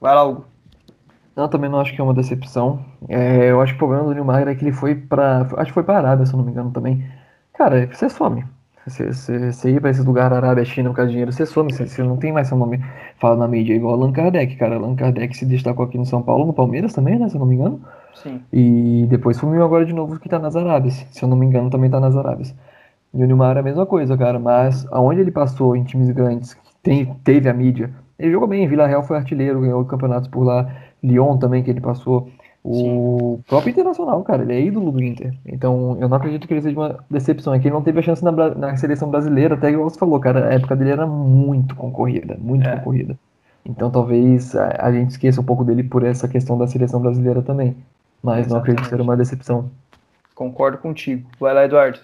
Vai 0.00 0.14
lá, 0.14 0.22
Hugo. 0.22 0.46
Não, 1.34 1.48
também 1.48 1.68
não 1.68 1.80
acho 1.80 1.92
que 1.92 2.00
é 2.00 2.04
uma 2.04 2.14
decepção. 2.14 2.84
É, 3.08 3.50
eu 3.50 3.60
acho 3.60 3.72
que 3.72 3.76
o 3.76 3.78
problema 3.78 4.04
do 4.04 4.14
Nilmar 4.14 4.46
é 4.46 4.54
que 4.54 4.64
ele 4.64 4.72
foi 4.72 4.94
para, 4.94 5.48
acho 5.56 5.66
que 5.66 5.72
foi 5.72 5.82
para 5.82 5.98
Arábia, 5.98 6.26
se 6.26 6.32
eu 6.32 6.36
não 6.36 6.44
me 6.44 6.52
engano 6.52 6.70
também. 6.70 7.04
Cara, 7.54 7.86
você 7.86 8.08
some. 8.08 8.44
Você, 8.86 9.70
ir 9.70 9.80
pra 9.80 9.90
esse 9.90 10.02
lugar, 10.02 10.30
Arábia, 10.32 10.64
China, 10.64 10.90
por 10.90 10.96
causa 10.96 11.08
de 11.08 11.12
dinheiro, 11.12 11.32
você 11.32 11.46
some, 11.46 11.72
você, 11.72 12.02
não 12.02 12.18
tem 12.18 12.32
mais 12.32 12.48
seu 12.48 12.58
nome 12.58 12.84
falado 13.18 13.38
na 13.38 13.48
mídia, 13.48 13.74
igual 13.74 13.94
Allan 13.94 14.12
Kardec, 14.12 14.56
cara. 14.56 14.76
Allan 14.76 14.94
Kardec 14.94 15.34
se 15.34 15.46
destacou 15.46 15.86
aqui 15.86 15.96
no 15.96 16.04
São 16.04 16.20
Paulo, 16.20 16.44
no 16.44 16.52
Palmeiras 16.52 16.92
também, 16.92 17.18
né, 17.18 17.28
se 17.28 17.36
eu 17.36 17.40
não 17.40 17.46
me 17.46 17.54
engano. 17.54 17.80
Sim. 18.14 18.42
E 18.52 19.06
depois 19.08 19.38
sumiu 19.38 19.64
agora 19.64 19.86
de 19.86 19.94
novo 19.94 20.20
que 20.20 20.28
tá 20.28 20.38
nas 20.38 20.54
Arábias, 20.54 21.06
se 21.10 21.22
eu 21.22 21.28
não 21.28 21.36
me 21.36 21.46
engano 21.46 21.70
também 21.70 21.88
tá 21.88 21.98
nas 21.98 22.14
Arábias. 22.14 22.54
E 23.14 23.22
o 23.22 23.26
Nilmar 23.26 23.56
é 23.56 23.60
a 23.60 23.62
mesma 23.62 23.86
coisa, 23.86 24.18
cara, 24.18 24.38
mas 24.38 24.86
aonde 24.92 25.20
ele 25.20 25.30
passou 25.30 25.74
em 25.74 25.84
times 25.84 26.10
grandes, 26.10 26.56
tem, 26.82 27.06
teve 27.24 27.48
a 27.48 27.54
mídia, 27.54 27.90
ele 28.18 28.32
jogou 28.32 28.48
bem, 28.48 28.68
Vila 28.68 28.86
Real 28.86 29.02
foi 29.02 29.16
artilheiro, 29.16 29.60
ganhou 29.60 29.84
campeonatos 29.84 30.28
por 30.28 30.44
lá, 30.44 30.68
Lyon 31.02 31.38
também 31.38 31.62
que 31.62 31.70
ele 31.70 31.80
passou, 31.80 32.28
o 32.66 33.36
Sim. 33.36 33.44
próprio 33.46 33.72
Internacional, 33.72 34.24
cara, 34.24 34.42
ele 34.42 34.54
é 34.54 34.60
ídolo 34.62 34.90
do 34.90 35.02
Inter. 35.02 35.34
Então, 35.44 35.98
eu 36.00 36.08
não 36.08 36.16
acredito 36.16 36.48
que 36.48 36.54
ele 36.54 36.62
seja 36.62 36.74
uma 36.74 37.04
decepção. 37.10 37.52
É 37.52 37.58
que 37.58 37.68
ele 37.68 37.74
não 37.74 37.82
teve 37.82 37.98
a 37.98 38.02
chance 38.02 38.24
na, 38.24 38.32
na 38.32 38.74
seleção 38.78 39.10
brasileira, 39.10 39.54
até 39.54 39.70
igual 39.70 39.90
você 39.90 39.98
falou, 39.98 40.18
cara, 40.18 40.48
a 40.48 40.54
época 40.54 40.74
dele 40.74 40.92
era 40.92 41.06
muito 41.06 41.76
concorrida, 41.76 42.38
muito 42.40 42.66
é. 42.66 42.76
concorrida. 42.76 43.18
Então, 43.66 43.90
talvez 43.90 44.56
a, 44.56 44.86
a, 44.86 44.92
gente 44.92 45.10
esqueça 45.10 45.42
um 45.42 45.44
pouco 45.44 45.62
dele 45.62 45.84
por 45.84 46.02
essa 46.04 46.26
questão 46.26 46.56
da 46.56 46.66
seleção 46.66 47.00
brasileira 47.00 47.42
também. 47.42 47.76
Mas 48.22 48.46
Exatamente. 48.46 48.50
não 48.50 48.58
acredito 48.58 48.88
ser 48.88 49.00
uma 49.02 49.16
decepção. 49.16 49.70
Concordo 50.34 50.78
contigo. 50.78 51.28
Vai 51.38 51.52
lá, 51.52 51.66
Eduardo. 51.66 52.00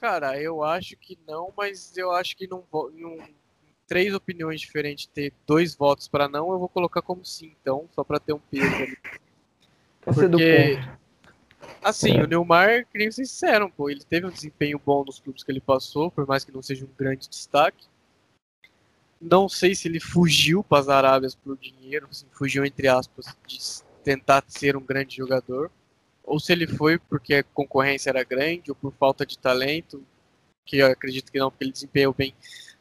Cara, 0.00 0.40
eu 0.40 0.62
acho 0.62 0.96
que 0.96 1.18
não, 1.26 1.52
mas 1.56 1.96
eu 1.96 2.12
acho 2.12 2.36
que 2.36 2.46
não, 2.46 2.62
não 2.72 3.18
três 3.88 4.14
opiniões 4.14 4.60
diferentes 4.60 5.06
ter 5.06 5.32
dois 5.44 5.74
votos 5.74 6.06
para 6.06 6.28
não, 6.28 6.52
eu 6.52 6.58
vou 6.60 6.68
colocar 6.68 7.02
como 7.02 7.24
sim, 7.24 7.52
então, 7.60 7.88
só 7.90 8.04
para 8.04 8.20
ter 8.20 8.32
um 8.32 8.38
peso 8.38 8.72
ali. 8.76 8.96
Porque, 10.00 10.78
assim, 11.82 12.18
é. 12.18 12.24
o 12.24 12.26
Neymar, 12.26 12.86
que 12.86 12.98
nem 12.98 13.10
vocês 13.10 13.28
disseram, 13.28 13.70
pô, 13.70 13.90
ele 13.90 14.02
teve 14.02 14.26
um 14.26 14.30
desempenho 14.30 14.80
bom 14.84 15.04
nos 15.04 15.20
clubes 15.20 15.42
que 15.42 15.50
ele 15.52 15.60
passou, 15.60 16.10
por 16.10 16.26
mais 16.26 16.44
que 16.44 16.52
não 16.52 16.62
seja 16.62 16.84
um 16.84 16.94
grande 16.96 17.28
destaque. 17.28 17.86
Não 19.20 19.48
sei 19.48 19.74
se 19.74 19.86
ele 19.86 20.00
fugiu 20.00 20.64
para 20.64 20.78
as 20.78 20.88
Arábias 20.88 21.34
por 21.34 21.56
dinheiro, 21.58 22.08
assim, 22.10 22.26
fugiu 22.32 22.64
entre 22.64 22.88
aspas, 22.88 23.26
de 23.46 23.58
tentar 24.02 24.42
ser 24.48 24.76
um 24.76 24.82
grande 24.82 25.16
jogador, 25.16 25.70
ou 26.24 26.40
se 26.40 26.52
ele 26.52 26.66
foi 26.66 26.98
porque 26.98 27.34
a 27.34 27.42
concorrência 27.42 28.08
era 28.08 28.24
grande 28.24 28.70
ou 28.70 28.74
por 28.74 28.92
falta 28.94 29.26
de 29.26 29.38
talento, 29.38 30.02
que 30.64 30.78
eu 30.78 30.86
acredito 30.86 31.30
que 31.30 31.38
não, 31.38 31.50
porque 31.50 31.64
ele 31.64 31.72
desempenhou 31.72 32.14
bem 32.14 32.34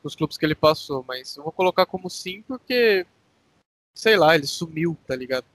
nos 0.03 0.15
clubes 0.15 0.37
que 0.37 0.45
ele 0.45 0.55
passou, 0.55 1.03
mas 1.07 1.35
eu 1.35 1.43
vou 1.43 1.51
colocar 1.51 1.85
como 1.85 2.09
sim 2.09 2.41
porque, 2.43 3.05
sei 3.93 4.15
lá, 4.15 4.35
ele 4.35 4.47
sumiu, 4.47 4.97
tá 5.05 5.15
ligado? 5.15 5.45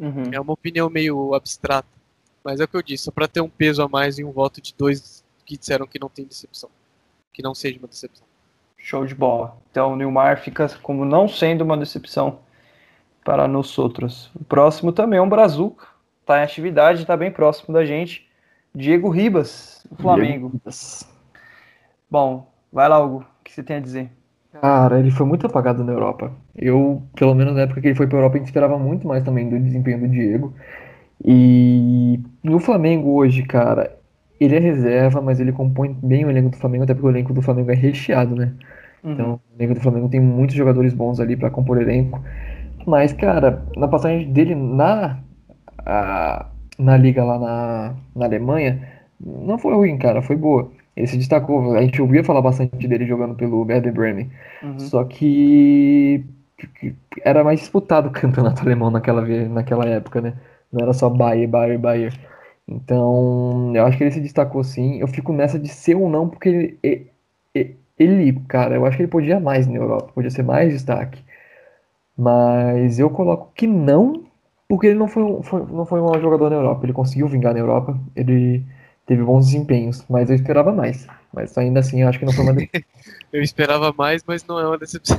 Uhum. 0.00 0.30
É 0.32 0.40
uma 0.40 0.54
opinião 0.54 0.88
meio 0.88 1.34
abstrata. 1.34 1.88
Mas 2.42 2.58
é 2.58 2.64
o 2.64 2.68
que 2.68 2.76
eu 2.76 2.82
disse, 2.82 3.04
só 3.04 3.10
pra 3.10 3.28
ter 3.28 3.42
um 3.42 3.50
peso 3.50 3.82
a 3.82 3.88
mais 3.88 4.18
e 4.18 4.24
um 4.24 4.32
voto 4.32 4.62
de 4.62 4.74
dois 4.76 5.22
que 5.44 5.58
disseram 5.58 5.86
que 5.86 5.98
não 6.00 6.08
tem 6.08 6.24
decepção. 6.24 6.70
Que 7.32 7.42
não 7.42 7.54
seja 7.54 7.78
uma 7.78 7.86
decepção. 7.86 8.26
Show 8.78 9.04
de 9.04 9.14
bola. 9.14 9.58
Então 9.70 9.92
o 9.92 9.96
Nilmar 9.96 10.40
fica 10.40 10.66
como 10.82 11.04
não 11.04 11.28
sendo 11.28 11.62
uma 11.62 11.76
decepção 11.76 12.40
para 13.22 13.46
nós 13.46 13.78
outros. 13.78 14.30
O 14.34 14.42
próximo 14.42 14.90
também 14.90 15.18
é 15.18 15.22
um 15.22 15.28
Brazuca. 15.28 15.86
Tá 16.24 16.40
em 16.40 16.44
atividade, 16.44 17.04
tá 17.04 17.16
bem 17.16 17.30
próximo 17.30 17.74
da 17.74 17.84
gente. 17.84 18.26
Diego 18.74 19.10
Ribas, 19.10 19.84
do 19.90 19.96
Flamengo. 19.96 20.52
Bom, 22.08 22.50
vai 22.72 22.88
lá, 22.88 22.98
Hugo. 22.98 23.26
O 23.40 23.44
que 23.44 23.52
você 23.52 23.62
tem 23.62 23.76
a 23.76 23.80
dizer? 23.80 24.10
Cara, 24.52 24.98
ele 24.98 25.10
foi 25.12 25.24
muito 25.26 25.46
apagado 25.46 25.84
na 25.84 25.92
Europa. 25.92 26.32
Eu, 26.56 27.02
pelo 27.14 27.34
menos 27.34 27.54
na 27.54 27.62
época 27.62 27.80
que 27.80 27.86
ele 27.88 27.94
foi 27.94 28.06
para 28.08 28.18
a 28.18 28.20
Europa, 28.20 28.34
a 28.36 28.38
gente 28.38 28.48
esperava 28.48 28.76
muito 28.78 29.06
mais 29.06 29.22
também 29.22 29.48
do 29.48 29.58
desempenho 29.60 30.00
do 30.00 30.08
Diego. 30.08 30.52
E 31.24 32.20
no 32.42 32.60
Flamengo 32.60 33.12
hoje, 33.14 33.42
cara, 33.44 33.96
ele 34.40 34.56
é 34.56 34.58
reserva, 34.60 35.20
mas 35.22 35.40
ele 35.40 35.52
compõe 35.52 35.92
bem 36.02 36.24
o 36.24 36.30
elenco 36.30 36.50
do 36.50 36.56
Flamengo, 36.58 36.84
até 36.84 36.94
porque 36.94 37.06
o 37.08 37.10
elenco 37.10 37.34
do 37.34 37.42
Flamengo 37.42 37.70
é 37.72 37.74
recheado, 37.74 38.36
né? 38.36 38.54
Uhum. 39.02 39.12
Então, 39.14 39.40
o 39.52 39.56
elenco 39.62 39.74
do 39.74 39.80
Flamengo 39.82 40.08
tem 40.10 40.20
muitos 40.20 40.56
jogadores 40.56 40.94
bons 40.94 41.20
ali 41.20 41.36
para 41.36 41.50
compor 41.50 41.80
elenco. 41.80 42.20
Mas, 42.86 43.12
cara, 43.12 43.64
na 43.76 43.88
passagem 43.88 44.32
dele 44.32 44.54
na, 44.54 45.18
a, 45.86 46.46
na 46.78 46.96
liga 46.96 47.24
lá 47.24 47.38
na, 47.38 47.94
na 48.16 48.24
Alemanha, 48.26 48.88
não 49.20 49.58
foi 49.58 49.74
ruim, 49.74 49.98
cara, 49.98 50.22
foi 50.22 50.36
boa. 50.36 50.70
Ele 50.96 51.06
se 51.06 51.16
destacou, 51.16 51.74
a 51.76 51.82
gente 51.82 52.00
ouvia 52.02 52.24
falar 52.24 52.42
bastante 52.42 52.86
dele 52.88 53.06
jogando 53.06 53.34
pelo 53.34 53.64
Werder 53.64 53.92
Bremen. 53.92 54.30
Uhum. 54.62 54.78
Só 54.78 55.04
que 55.04 56.24
era 57.24 57.42
mais 57.44 57.60
disputado 57.60 58.08
o 58.08 58.12
campeonato 58.12 58.62
alemão 58.64 58.90
naquela, 58.90 59.22
naquela 59.48 59.86
época, 59.86 60.20
né? 60.20 60.34
Não 60.72 60.82
era 60.82 60.92
só 60.92 61.08
Bayern, 61.08 61.46
Bayern, 61.46 61.78
Bayern. 61.82 62.18
Então, 62.68 63.72
eu 63.74 63.84
acho 63.84 63.98
que 63.98 64.04
ele 64.04 64.12
se 64.12 64.20
destacou 64.20 64.62
sim. 64.62 64.98
Eu 65.00 65.08
fico 65.08 65.32
nessa 65.32 65.58
de 65.58 65.68
ser 65.68 65.96
ou 65.96 66.08
não, 66.08 66.28
porque 66.28 66.48
ele, 66.48 66.78
e- 66.84 67.06
e- 67.54 67.74
ele, 67.98 68.32
cara, 68.48 68.76
eu 68.76 68.86
acho 68.86 68.96
que 68.96 69.02
ele 69.02 69.10
podia 69.10 69.40
mais 69.40 69.66
na 69.66 69.74
Europa, 69.76 70.12
podia 70.14 70.30
ser 70.30 70.42
mais 70.44 70.72
destaque. 70.72 71.22
Mas 72.16 72.98
eu 72.98 73.10
coloco 73.10 73.50
que 73.54 73.66
não, 73.66 74.24
porque 74.68 74.86
ele 74.88 74.98
não 74.98 75.08
foi, 75.08 75.22
um- 75.22 75.42
foi- 75.42 75.64
não 75.66 75.86
foi 75.86 76.00
um 76.00 76.20
jogador 76.20 76.50
na 76.50 76.56
Europa. 76.56 76.84
Ele 76.84 76.92
conseguiu 76.92 77.28
vingar 77.28 77.54
na 77.54 77.60
Europa, 77.60 77.98
ele 78.14 78.64
teve 79.10 79.24
bons 79.24 79.46
desempenhos, 79.46 80.04
mas 80.08 80.30
eu 80.30 80.36
esperava 80.36 80.70
mais. 80.72 81.04
Mas 81.32 81.58
ainda 81.58 81.80
assim, 81.80 82.00
eu 82.02 82.08
acho 82.08 82.16
que 82.20 82.24
não 82.24 82.32
foi 82.32 82.44
uma 82.44 82.54
Eu 83.32 83.42
esperava 83.42 83.92
mais, 83.92 84.22
mas 84.24 84.44
não 84.46 84.60
é 84.60 84.64
uma 84.64 84.78
decepção. 84.78 85.18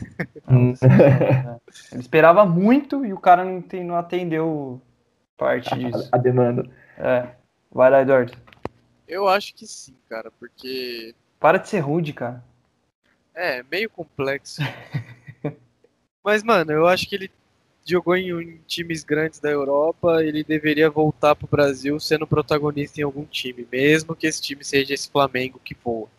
Hum. 0.50 0.74
É. 0.82 1.60
Ele 1.92 2.00
esperava 2.00 2.46
muito 2.46 3.06
e 3.06 3.12
o 3.12 3.20
cara 3.20 3.44
não, 3.44 3.62
tem- 3.62 3.84
não 3.84 3.98
atendeu 3.98 4.82
parte 5.38 5.78
disso. 5.78 6.08
a 6.10 6.18
demanda. 6.18 6.70
É. 6.98 7.28
Vai 7.70 7.92
lá, 7.92 8.02
Eduardo. 8.02 8.32
Eu 9.06 9.28
acho 9.28 9.54
que 9.54 9.68
sim, 9.68 9.96
cara, 10.08 10.32
porque 10.40 11.14
Para 11.38 11.58
de 11.58 11.68
ser 11.68 11.80
rude, 11.80 12.14
cara. 12.14 12.42
é 13.36 13.62
meio 13.70 13.90
complexo. 13.90 14.62
Mas, 16.24 16.44
mano, 16.44 16.72
eu 16.72 16.88
acho 16.88 17.10
que 17.10 17.16
ele 17.16 17.32
jogou 17.86 18.16
em, 18.16 18.30
em 18.30 18.58
times 18.68 19.04
grandes 19.04 19.40
da 19.40 19.50
Europa, 19.50 20.24
ele 20.24 20.44
deveria 20.44 20.90
voltar 20.90 21.36
pro 21.36 21.48
Brasil 21.48 22.00
sendo 22.00 22.28
protagonista 22.28 23.00
em 23.00 23.04
algum 23.04 23.26
time, 23.26 23.68
mesmo 23.72 24.16
que 24.16 24.28
esse 24.28 24.42
time 24.42 24.64
seja 24.64 24.94
esse 24.94 25.10
Flamengo 25.10 25.60
que 25.60 25.76
voa. 25.76 26.10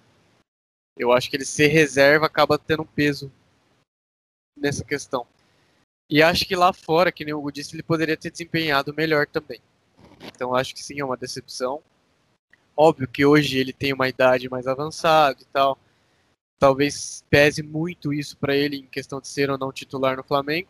Eu 0.96 1.12
acho 1.12 1.30
que 1.30 1.36
ele 1.36 1.44
ser 1.44 1.68
reserva 1.68 2.26
acaba 2.26 2.58
tendo 2.58 2.82
um 2.82 2.86
peso 2.86 3.32
nessa 4.58 4.84
questão. 4.84 5.26
E 6.10 6.22
acho 6.22 6.44
que 6.46 6.54
lá 6.54 6.72
fora, 6.72 7.10
que 7.10 7.24
nem 7.24 7.32
o 7.32 7.38
Hugo 7.38 7.52
disse, 7.52 7.74
ele 7.74 7.82
poderia 7.82 8.16
ter 8.16 8.30
desempenhado 8.30 8.92
melhor 8.94 9.26
também. 9.26 9.60
Então 10.24 10.54
acho 10.54 10.74
que 10.74 10.82
sim, 10.82 11.00
é 11.00 11.04
uma 11.04 11.16
decepção. 11.16 11.82
Óbvio 12.76 13.08
que 13.08 13.24
hoje 13.24 13.58
ele 13.58 13.72
tem 13.72 13.92
uma 13.92 14.08
idade 14.08 14.48
mais 14.48 14.66
avançada 14.66 15.38
e 15.40 15.46
tal. 15.46 15.78
Talvez 16.58 17.24
pese 17.28 17.62
muito 17.62 18.12
isso 18.12 18.36
pra 18.36 18.54
ele 18.54 18.76
em 18.76 18.86
questão 18.86 19.20
de 19.20 19.28
ser 19.28 19.50
ou 19.50 19.58
não 19.58 19.72
titular 19.72 20.16
no 20.16 20.22
Flamengo. 20.22 20.68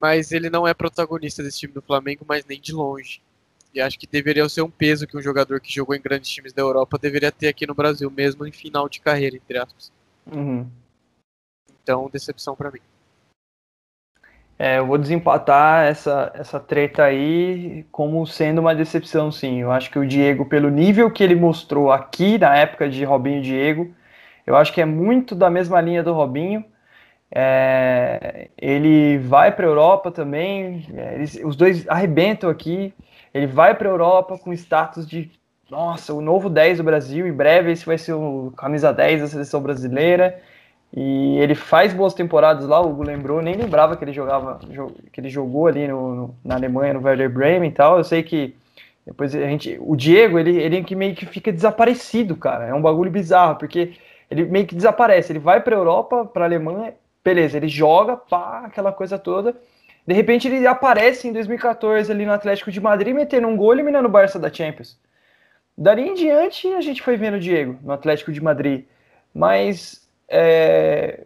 Mas 0.00 0.32
ele 0.32 0.50
não 0.50 0.66
é 0.66 0.74
protagonista 0.74 1.42
desse 1.42 1.60
time 1.60 1.72
do 1.72 1.82
Flamengo, 1.82 2.24
mas 2.28 2.44
nem 2.44 2.60
de 2.60 2.72
longe. 2.72 3.20
E 3.72 3.80
acho 3.80 3.98
que 3.98 4.06
deveria 4.06 4.48
ser 4.48 4.62
um 4.62 4.70
peso 4.70 5.06
que 5.06 5.16
um 5.16 5.22
jogador 5.22 5.60
que 5.60 5.72
jogou 5.72 5.94
em 5.94 6.00
grandes 6.00 6.30
times 6.30 6.52
da 6.52 6.62
Europa 6.62 6.98
deveria 6.98 7.30
ter 7.30 7.48
aqui 7.48 7.66
no 7.66 7.74
Brasil, 7.74 8.10
mesmo 8.10 8.46
em 8.46 8.52
final 8.52 8.88
de 8.88 9.00
carreira, 9.00 9.36
entre 9.36 9.58
aspas. 9.58 9.92
Uhum. 10.26 10.66
Então, 11.82 12.08
decepção 12.10 12.56
pra 12.56 12.70
mim. 12.70 12.80
É, 14.58 14.78
eu 14.78 14.86
vou 14.86 14.96
desempatar 14.96 15.84
essa, 15.84 16.32
essa 16.34 16.58
treta 16.58 17.04
aí 17.04 17.84
como 17.92 18.26
sendo 18.26 18.62
uma 18.62 18.74
decepção, 18.74 19.30
sim. 19.30 19.60
Eu 19.60 19.70
acho 19.70 19.90
que 19.90 19.98
o 19.98 20.06
Diego, 20.06 20.46
pelo 20.46 20.70
nível 20.70 21.10
que 21.10 21.22
ele 21.22 21.34
mostrou 21.34 21.92
aqui 21.92 22.38
na 22.38 22.56
época 22.56 22.88
de 22.88 23.04
Robinho 23.04 23.38
e 23.38 23.42
Diego, 23.42 23.94
eu 24.46 24.56
acho 24.56 24.72
que 24.72 24.80
é 24.80 24.86
muito 24.86 25.34
da 25.34 25.50
mesma 25.50 25.80
linha 25.80 26.02
do 26.02 26.14
Robinho. 26.14 26.64
É, 27.30 28.48
ele 28.56 29.18
vai 29.18 29.54
para 29.54 29.66
a 29.66 29.68
Europa 29.68 30.10
também, 30.10 30.86
é, 30.94 31.14
eles- 31.14 31.40
os 31.44 31.56
dois 31.56 31.86
arrebentam 31.88 32.48
aqui. 32.48 32.94
Ele 33.34 33.46
vai 33.46 33.74
para 33.74 33.88
a 33.88 33.92
Europa 33.92 34.38
com 34.38 34.52
status 34.52 35.06
de, 35.06 35.30
nossa, 35.70 36.14
o 36.14 36.20
novo 36.20 36.48
10 36.48 36.78
do 36.78 36.84
Brasil. 36.84 37.26
Em 37.26 37.32
breve 37.32 37.72
esse 37.72 37.84
vai 37.84 37.98
ser 37.98 38.12
o 38.14 38.52
camisa 38.56 38.92
10 38.92 39.20
da 39.20 39.26
seleção 39.28 39.60
brasileira. 39.60 40.40
E 40.92 41.38
ele 41.38 41.54
faz 41.54 41.92
boas 41.92 42.14
temporadas 42.14 42.66
lá, 42.66 42.80
o 42.80 42.90
Hugo 42.90 43.02
lembrou, 43.02 43.42
nem 43.42 43.54
lembrava 43.56 43.96
que 43.96 44.04
ele 44.04 44.12
jogava, 44.12 44.58
jo- 44.70 44.94
que 45.12 45.20
ele 45.20 45.28
jogou 45.28 45.66
ali 45.66 45.86
no, 45.88 46.14
no- 46.14 46.36
na 46.44 46.54
Alemanha, 46.54 46.94
no 46.94 47.02
Werder 47.02 47.28
Bremen 47.30 47.68
e 47.70 47.72
tal. 47.72 47.98
Eu 47.98 48.04
sei 48.04 48.22
que 48.22 48.54
depois 49.06 49.34
a 49.34 49.40
gente, 49.46 49.76
o 49.80 49.94
Diego, 49.96 50.38
ele, 50.38 50.56
ele 50.56 50.82
que 50.84 50.94
meio 50.96 51.14
que 51.14 51.26
fica 51.26 51.52
desaparecido, 51.52 52.36
cara. 52.36 52.66
É 52.66 52.74
um 52.74 52.80
bagulho 52.82 53.10
bizarro, 53.10 53.56
porque 53.58 53.94
ele 54.30 54.44
meio 54.46 54.66
que 54.66 54.74
desaparece. 54.74 55.32
Ele 55.32 55.38
vai 55.38 55.60
para 55.62 55.76
Europa, 55.76 56.24
para 56.24 56.44
Alemanha, 56.44 56.94
beleza, 57.26 57.56
ele 57.56 57.66
joga, 57.66 58.16
pá, 58.16 58.62
aquela 58.66 58.92
coisa 58.92 59.18
toda. 59.18 59.56
De 60.06 60.14
repente 60.14 60.46
ele 60.46 60.64
aparece 60.64 61.26
em 61.26 61.32
2014 61.32 62.12
ali 62.12 62.24
no 62.24 62.32
Atlético 62.32 62.70
de 62.70 62.80
Madrid, 62.80 63.12
metendo 63.12 63.48
um 63.48 63.56
gol 63.56 63.72
e 63.72 63.76
eliminando 63.76 64.06
o 64.06 64.10
Barça 64.10 64.38
da 64.38 64.52
Champions. 64.52 64.96
Dali 65.76 66.02
em 66.02 66.14
diante 66.14 66.68
a 66.68 66.80
gente 66.80 67.02
foi 67.02 67.16
vendo 67.16 67.34
o 67.34 67.40
Diego 67.40 67.80
no 67.82 67.92
Atlético 67.92 68.30
de 68.30 68.40
Madrid. 68.40 68.84
Mas 69.34 70.08
é, 70.28 71.24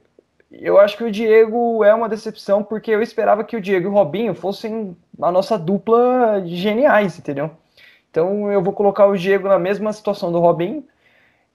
eu 0.51 0.81
acho 0.81 0.97
que 0.97 1.05
o 1.05 1.10
Diego 1.10 1.85
é 1.85 1.93
uma 1.94 2.09
decepção, 2.09 2.64
porque 2.64 2.90
eu 2.90 3.02
esperava 3.02 3.44
que 3.44 3.55
o 3.55 3.60
Diego 3.60 3.86
e 3.86 3.90
o 3.90 3.93
Robinho 3.93 4.35
fossem 4.35 4.97
a 5.20 5.31
nossa 5.31 5.59
dupla 5.59 6.40
de 6.40 6.56
geniais, 6.56 7.18
entendeu? 7.18 7.51
Então 8.10 8.51
eu 8.51 8.62
vou 8.62 8.72
colocar 8.72 9.05
o 9.05 9.18
Diego 9.18 9.47
na 9.48 9.59
mesma 9.59 9.93
situação 9.93 10.32
do 10.32 10.40
Robinho 10.40 10.82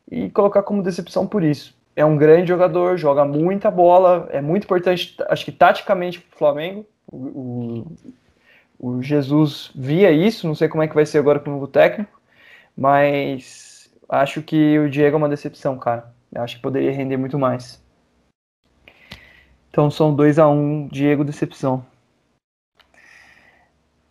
e 0.10 0.30
colocar 0.30 0.62
como 0.62 0.84
decepção 0.84 1.26
por 1.26 1.44
isso. 1.44 1.76
É 1.96 2.04
um 2.04 2.18
grande 2.18 2.50
jogador, 2.50 2.98
joga 2.98 3.24
muita 3.24 3.72
bola, 3.72 4.28
é 4.32 4.42
muito 4.42 4.66
importante, 4.66 5.16
acho 5.30 5.46
que 5.46 5.52
taticamente 5.52 6.20
para 6.20 6.36
o 6.36 6.38
Flamengo. 6.38 6.86
O, 7.12 9.02
Jesus 9.02 9.72
via 9.74 10.12
isso, 10.12 10.48
não 10.48 10.56
sei 10.56 10.68
como 10.68 10.84
é 10.84 10.88
que 10.88 10.96
vai 10.96 11.06
ser 11.06 11.20
agora 11.20 11.40
com 11.40 11.50
o 11.50 11.54
novo 11.54 11.68
técnico, 11.68 12.20
mas 12.76 13.90
acho 14.10 14.42
que 14.42 14.78
o 14.78 14.90
Diego 14.90 15.16
é 15.16 15.18
uma 15.18 15.30
decepção, 15.30 15.78
cara. 15.78 16.14
Eu 16.32 16.42
acho 16.42 16.58
que 16.58 16.62
poderia 16.62 16.92
render 16.92 17.16
muito 17.16 17.40
mais. 17.40 17.82
Então 19.70 19.90
são 19.90 20.14
2 20.14 20.40
a 20.40 20.48
1 20.50 20.54
um, 20.54 20.88
Diego 20.88 21.24
decepção. 21.24 21.86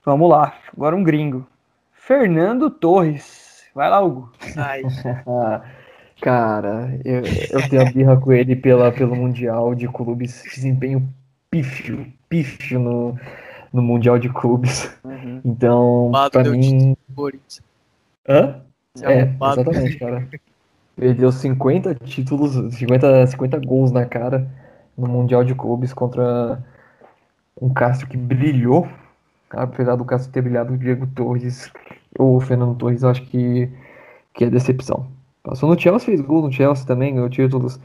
Vamos 0.05 0.29
lá, 0.29 0.59
agora 0.75 0.97
um 0.97 1.05
gringo. 1.05 1.47
Fernando 1.93 2.71
Torres. 2.71 3.65
Vai 3.75 3.91
lá, 3.91 4.01
Hugo. 4.01 4.33
Ai, 4.57 4.83
cara, 6.21 6.99
eu, 7.05 7.23
eu 7.51 7.69
tenho 7.69 7.83
a 7.83 7.91
birra 7.91 8.17
com 8.17 8.33
ele 8.33 8.57
pela, 8.57 8.91
pelo 8.91 9.15
Mundial 9.15 9.75
de 9.75 9.89
Clubes. 9.89 10.43
Desempenho 10.55 11.09
pífio, 11.51 12.07
pífio 12.29 12.79
no, 12.79 13.19
no 13.73 13.83
Mundial 13.83 14.19
de 14.19 14.29
Clubes. 14.29 14.91
Uhum. 15.05 15.41
Então, 15.45 16.11
Lado 16.11 16.33
pra 16.33 16.43
deu 16.43 16.53
mim. 16.53 16.97
Hã? 18.29 18.61
É, 19.03 19.23
arrombado. 19.23 19.61
exatamente, 19.61 19.99
cara. 19.99 20.29
Perdeu 20.97 21.33
50 21.33 21.95
títulos, 21.97 22.75
50, 22.75 23.27
50 23.27 23.59
gols 23.59 23.91
na 23.91 24.07
cara 24.07 24.49
no 24.97 25.09
Mundial 25.09 25.45
de 25.45 25.55
Clubes 25.55 25.93
contra 25.93 26.63
um 27.61 27.73
Castro 27.73 28.07
que 28.07 28.17
brilhou. 28.17 28.89
Apesar 29.51 29.97
do 29.97 30.05
Castro 30.05 30.33
ter 30.33 30.43
brilhado, 30.43 30.75
o 30.75 30.79
Diego 30.79 31.07
Torres, 31.09 31.71
ou 32.19 32.37
o 32.37 32.41
Fernando 32.41 32.77
Torres, 32.77 33.03
eu 33.03 33.09
acho 33.09 33.23
que, 33.27 33.71
que 34.33 34.45
é 34.45 34.51
decepção. 34.51 35.09
Passou 35.45 35.69
no 35.69 35.79
Chelsea, 35.79 36.07
fez 36.07 36.23
gol 36.23 36.41
no 36.41 36.51
Chelsea 36.51 36.87
também, 36.87 37.15
ganhou 37.15 37.29
títulos, 37.29 37.79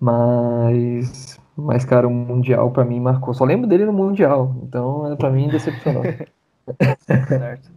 mas, 0.00 1.38
mas 1.56 1.84
cara, 1.84 2.08
o 2.08 2.10
Mundial 2.10 2.72
pra 2.72 2.84
mim 2.84 2.98
marcou. 2.98 3.32
Só 3.32 3.44
lembro 3.44 3.68
dele 3.68 3.86
no 3.86 3.92
Mundial, 3.92 4.52
então 4.64 5.12
é 5.12 5.16
pra 5.16 5.30
mim 5.30 5.48
decepcionou. 5.48 6.02
Certo. 7.28 7.70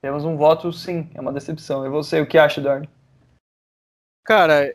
Temos 0.00 0.24
um 0.24 0.36
voto 0.36 0.72
sim, 0.72 1.10
é 1.14 1.20
uma 1.20 1.32
decepção. 1.32 1.84
E 1.84 1.88
você, 1.88 2.20
o 2.20 2.26
que 2.26 2.38
acha, 2.38 2.60
Eduardo? 2.60 2.88
Cara, 4.24 4.72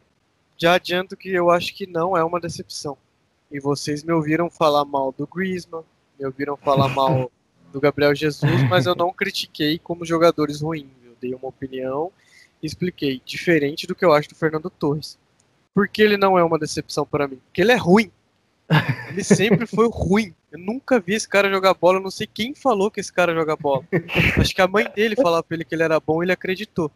já 0.58 0.74
adianto 0.74 1.16
que 1.16 1.30
eu 1.30 1.50
acho 1.50 1.74
que 1.74 1.88
não 1.88 2.18
é 2.18 2.24
uma 2.24 2.40
decepção. 2.40 2.98
E 3.50 3.62
vocês 3.62 4.04
me 4.04 4.12
ouviram 4.12 4.50
falar 4.50 4.84
mal 4.84 5.14
do 5.18 5.26
Griezmann, 5.26 5.84
me 6.20 6.26
ouviram 6.26 6.58
falar 6.58 6.90
mal 6.94 7.32
do 7.72 7.80
Gabriel 7.80 8.14
Jesus, 8.14 8.68
mas 8.70 8.86
eu 8.86 8.96
não 8.96 9.14
critiquei 9.14 9.80
como 9.80 10.04
jogadores 10.04 10.60
ruins. 10.60 10.90
Eu 11.02 11.16
dei 11.22 11.34
uma 11.34 11.48
opinião 11.48 12.12
expliquei, 12.68 13.22
diferente 13.26 13.88
do 13.88 13.96
que 13.96 14.06
eu 14.06 14.14
acho 14.14 14.30
do 14.30 14.36
Fernando 14.36 14.70
Torres. 14.70 15.18
Por 15.74 15.88
que 15.88 16.02
ele 16.02 16.18
não 16.18 16.38
é 16.38 16.44
uma 16.44 16.60
decepção 16.60 17.06
para 17.06 17.28
mim? 17.28 17.38
Porque 17.38 17.62
ele 17.62 17.72
é 17.72 17.76
ruim. 17.78 18.12
Ele 19.10 19.24
sempre 19.24 19.66
foi 19.66 19.90
ruim. 19.90 20.34
Eu 20.52 20.60
nunca 20.60 21.00
vi 21.00 21.14
esse 21.14 21.28
cara 21.28 21.50
jogar 21.50 21.74
bola, 21.74 21.98
eu 21.98 22.04
não 22.04 22.12
sei 22.12 22.28
quem 22.28 22.54
falou 22.54 22.92
que 22.92 23.00
esse 23.00 23.12
cara 23.12 23.34
joga 23.34 23.56
bola. 23.56 23.84
Acho 24.38 24.54
que 24.54 24.62
a 24.62 24.68
mãe 24.68 24.86
dele 24.96 25.16
falava 25.16 25.44
pra 25.44 25.56
ele 25.56 25.66
que 25.66 25.76
ele 25.76 25.84
era 25.84 26.00
bom 26.00 26.22
e 26.22 26.26
ele 26.26 26.32
acreditou. 26.32 26.92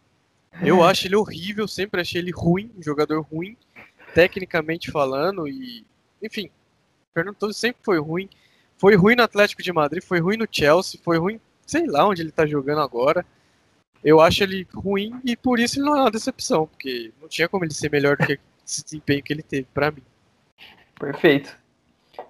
Eu 0.61 0.83
acho 0.83 1.07
ele 1.07 1.15
horrível, 1.15 1.67
sempre 1.67 1.99
achei 2.01 2.21
ele 2.21 2.31
ruim, 2.31 2.71
um 2.77 2.83
jogador 2.83 3.21
ruim, 3.21 3.57
tecnicamente 4.13 4.91
falando, 4.91 5.47
e. 5.47 5.85
Enfim, 6.21 6.49
Fernando 7.13 7.35
Torres 7.35 7.57
sempre 7.57 7.81
foi 7.83 7.99
ruim. 7.99 8.29
Foi 8.77 8.95
ruim 8.95 9.15
no 9.15 9.23
Atlético 9.23 9.63
de 9.63 9.71
Madrid, 9.71 10.03
foi 10.03 10.19
ruim 10.19 10.37
no 10.37 10.47
Chelsea, 10.49 10.99
foi 11.03 11.17
ruim, 11.17 11.39
sei 11.65 11.87
lá 11.87 12.07
onde 12.07 12.21
ele 12.21 12.31
tá 12.31 12.45
jogando 12.45 12.81
agora. 12.81 13.25
Eu 14.06 14.22
acho 14.22 14.44
ele 14.44 14.68
ruim 14.72 15.19
e 15.26 15.36
por 15.36 15.60
isso 15.60 15.80
ele 15.80 15.88
não 15.88 15.95
é 15.98 16.02
uma 16.02 16.11
decepção, 16.11 16.68
porque 16.68 17.11
não 17.19 17.27
tinha 17.27 17.49
como 17.49 17.65
ele 17.65 17.73
ser 17.73 17.90
melhor 17.91 18.15
do 18.15 18.26
que 18.27 18.40
esse 18.64 18.84
desempenho 18.84 19.23
que 19.23 19.34
ele 19.34 19.41
teve, 19.41 19.68
pra 19.73 19.90
mim. 19.90 20.03
Perfeito. 20.99 21.57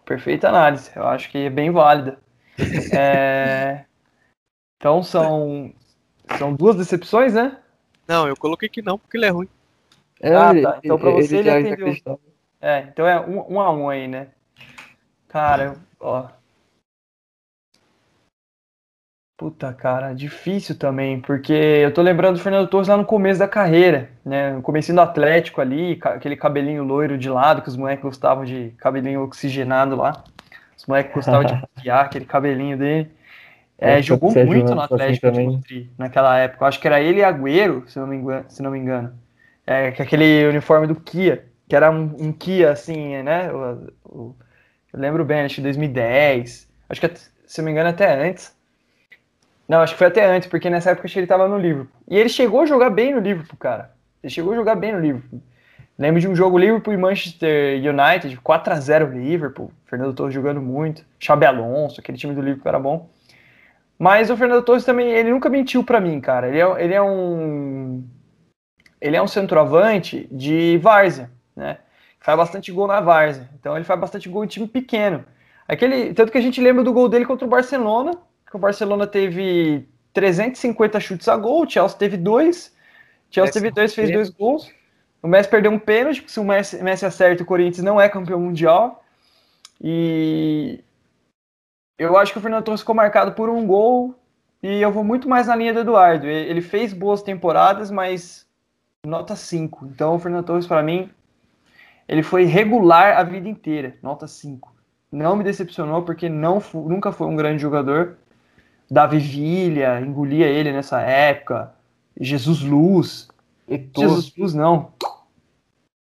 Perfeita 0.05 0.47
análise. 0.47 0.89
Eu 0.95 1.05
acho 1.05 1.29
que 1.29 1.37
é 1.37 1.49
bem 1.49 1.71
válida. 1.71 2.17
É, 2.93 3.83
Então 4.79 5.03
são 5.03 5.73
São 6.37 6.53
duas 6.55 6.75
decepções, 6.77 7.33
né? 7.33 7.59
Não, 8.07 8.25
eu 8.27 8.35
coloquei 8.37 8.69
que 8.69 8.81
não, 8.81 8.97
porque 8.97 9.17
ele 9.17 9.25
é 9.25 9.29
ruim. 9.29 9.49
É, 10.21 10.33
Ah, 10.33 10.51
ele- 10.51 10.61
tá. 10.61 10.79
Então, 10.81 10.97
pra 10.97 11.11
você, 11.11 11.37
ele 11.37 11.43
já 11.43 11.59
atendeu. 11.59 12.19
É, 12.61 12.79
então 12.81 13.05
é 13.05 13.19
um, 13.19 13.55
um 13.55 13.59
a 13.61 13.71
um 13.71 13.89
aí, 13.89 14.07
né? 14.07 14.29
Cara, 15.27 15.75
ó. 15.99 16.29
Puta, 19.37 19.73
cara, 19.73 20.13
difícil 20.13 20.77
também, 20.77 21.19
porque 21.19 21.51
eu 21.51 21.93
tô 21.93 22.01
lembrando 22.01 22.37
do 22.37 22.41
Fernando 22.41 22.69
Torres 22.69 22.87
lá 22.87 22.95
no 22.95 23.03
começo 23.05 23.37
da 23.37 23.47
carreira, 23.49 24.09
né? 24.23 24.53
No 24.53 24.61
comecinho 24.61 24.95
do 24.95 25.01
Atlético 25.01 25.59
ali, 25.59 25.99
aquele 26.03 26.37
cabelinho 26.37 26.85
loiro 26.85 27.17
de 27.17 27.29
lado, 27.29 27.61
que 27.61 27.67
os 27.67 27.75
moleques 27.75 28.01
gostavam 28.01 28.45
de 28.45 28.73
cabelinho 28.77 29.21
oxigenado 29.23 29.93
lá. 29.97 30.23
Os 30.77 30.85
moleques 30.85 31.13
gostavam 31.13 31.43
de 31.43 31.53
criar 31.75 32.01
aquele 32.01 32.23
cabelinho 32.25 32.77
dele. 32.77 33.11
É, 33.77 34.01
jogou 34.01 34.31
muito 34.35 34.75
no 34.75 34.81
Ramos, 34.81 34.91
assim, 34.91 35.17
Atlético 35.17 35.31
de. 35.31 35.61
Madrid 35.69 35.89
naquela 35.97 36.37
época. 36.39 36.63
Eu 36.65 36.67
acho 36.69 36.79
que 36.81 36.87
era 36.87 37.01
ele 37.01 37.19
e 37.21 37.23
Agüero, 37.23 37.83
se 37.89 37.99
não 37.99 38.07
me 38.07 38.17
engano. 38.17 38.45
Se 38.49 38.63
não 38.63 38.71
me 38.71 38.79
engano. 38.79 39.13
É, 39.67 39.91
que 39.91 40.01
aquele 40.01 40.47
uniforme 40.47 40.87
do 40.87 40.95
Kia, 40.95 41.45
que 41.69 41.75
era 41.75 41.91
um, 41.91 42.15
um 42.19 42.33
Kia 42.33 42.71
assim, 42.71 43.23
né? 43.23 43.51
O- 43.53 43.91
o- 44.05 44.35
eu 44.93 44.99
lembro 44.99 45.25
bem, 45.25 45.41
acho 45.41 45.55
que 45.55 45.61
2010. 45.61 46.69
Acho 46.89 47.01
que, 47.01 47.09
se 47.47 47.59
não 47.59 47.65
me 47.65 47.71
engano, 47.71 47.89
até 47.89 48.13
antes. 48.29 48.55
Não, 49.67 49.81
acho 49.81 49.93
que 49.93 49.99
foi 49.99 50.07
até 50.07 50.25
antes, 50.25 50.47
porque 50.47 50.69
nessa 50.69 50.91
época 50.91 51.07
ele 51.15 51.27
tava 51.27 51.47
no 51.47 51.57
Liverpool. 51.57 51.95
E 52.07 52.17
ele 52.17 52.29
chegou 52.29 52.61
a 52.61 52.65
jogar 52.65 52.89
bem 52.89 53.13
no 53.13 53.19
Liverpool, 53.19 53.57
cara. 53.57 53.91
Ele 54.21 54.31
chegou 54.31 54.53
a 54.53 54.55
jogar 54.55 54.75
bem 54.75 54.91
no 54.91 54.99
Liverpool. 54.99 55.41
Lembro 55.97 56.19
de 56.19 56.27
um 56.27 56.35
jogo 56.35 56.57
Liverpool 56.57 56.93
e 56.93 56.97
Manchester 56.97 57.77
United, 57.77 58.37
4x0 58.37 59.11
Liverpool. 59.11 59.71
Fernando 59.85 60.13
Torres 60.13 60.33
jogando 60.33 60.61
muito. 60.61 61.05
Xabi 61.19 61.45
Alonso, 61.45 62.01
aquele 62.01 62.17
time 62.17 62.35
do 62.35 62.41
Liverpool 62.41 62.69
era 62.69 62.79
bom. 62.79 63.09
Mas 63.97 64.29
o 64.29 64.35
Fernando 64.35 64.63
Torres 64.63 64.83
também, 64.83 65.09
ele 65.09 65.31
nunca 65.31 65.49
mentiu 65.49 65.83
pra 65.83 66.01
mim, 66.01 66.19
cara. 66.19 66.49
Ele 66.49 66.59
é, 66.59 66.83
ele 66.83 66.93
é 66.93 67.01
um. 67.01 68.03
Ele 68.99 69.15
é 69.15 69.21
um 69.21 69.27
centroavante 69.27 70.27
de 70.31 70.77
várzea, 70.79 71.31
né? 71.55 71.77
Faz 72.19 72.37
bastante 72.37 72.71
gol 72.71 72.87
na 72.87 72.99
várzea. 72.99 73.49
Então 73.57 73.75
ele 73.75 73.85
faz 73.85 73.99
bastante 73.99 74.27
gol 74.27 74.43
em 74.43 74.47
time 74.47 74.67
pequeno. 74.67 75.23
Aquele, 75.67 76.13
tanto 76.13 76.31
que 76.31 76.37
a 76.37 76.41
gente 76.41 76.59
lembra 76.59 76.83
do 76.83 76.91
gol 76.91 77.07
dele 77.07 77.25
contra 77.25 77.45
o 77.45 77.49
Barcelona, 77.49 78.11
que 78.49 78.55
o 78.55 78.59
Barcelona 78.59 79.07
teve 79.07 79.87
350 80.13 80.99
chutes 80.99 81.27
a 81.27 81.35
gol, 81.35 81.63
o 81.63 81.69
Chelsea 81.69 81.97
teve 81.97 82.17
dois. 82.17 82.75
O 83.29 83.33
Chelsea 83.33 83.53
teve 83.53 83.71
dois, 83.71 83.93
fez 83.93 84.11
dois 84.11 84.29
gols. 84.29 84.71
O 85.21 85.27
Messi 85.27 85.49
perdeu 85.49 85.71
um 85.71 85.79
pênalti, 85.79 86.21
porque 86.21 86.31
se 86.31 86.39
o 86.39 86.43
Messi, 86.43 86.81
Messi 86.83 87.05
acerta, 87.05 87.43
o 87.43 87.45
Corinthians 87.45 87.83
não 87.83 87.99
é 87.99 88.07
campeão 88.07 88.39
mundial. 88.39 89.03
E 89.81 90.83
eu 91.97 92.17
acho 92.17 92.31
que 92.31 92.37
o 92.37 92.41
Fernando 92.41 92.63
Torres 92.63 92.81
ficou 92.81 92.95
marcado 92.95 93.31
por 93.33 93.49
um 93.49 93.65
gol 93.65 94.15
e 94.61 94.81
eu 94.81 94.91
vou 94.91 95.03
muito 95.03 95.27
mais 95.27 95.47
na 95.47 95.55
linha 95.55 95.73
do 95.73 95.79
Eduardo. 95.79 96.27
Ele 96.27 96.61
fez 96.61 96.93
boas 96.93 97.21
temporadas, 97.21 97.89
mas 97.89 98.47
nota 99.05 99.35
5. 99.35 99.85
Então 99.87 100.15
o 100.15 100.19
Fernando 100.19 100.45
Torres, 100.45 100.67
para 100.67 100.83
mim, 100.83 101.09
ele 102.07 102.23
foi 102.23 102.45
regular 102.45 103.17
a 103.17 103.23
vida 103.23 103.47
inteira, 103.47 103.97
nota 104.01 104.27
5. 104.27 104.73
Não 105.11 105.35
me 105.35 105.43
decepcionou 105.43 106.03
porque 106.03 106.27
não 106.27 106.61
nunca 106.73 107.11
foi 107.11 107.27
um 107.27 107.35
grande 107.35 107.61
jogador. 107.61 108.17
Davi 108.89 109.19
Villa, 109.19 109.99
engolia 110.01 110.47
ele 110.47 110.71
nessa 110.71 111.01
época. 111.01 111.73
Jesus 112.19 112.61
Luz. 112.61 113.27
Jesus 113.67 114.33
Luz 114.37 114.53
não. 114.53 114.93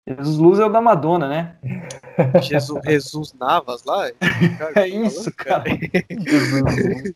Jesus 0.07 0.37
Luz 0.37 0.59
é 0.59 0.65
o 0.65 0.69
da 0.69 0.81
Madonna, 0.81 1.29
né? 1.29 1.57
Jesus, 2.43 2.81
Jesus 2.85 3.33
Navas 3.35 3.85
lá? 3.85 4.11
É 4.75 4.89
isso, 4.89 5.33
cara. 5.35 5.65
Jesus 6.11 6.53
Luz. 6.63 7.13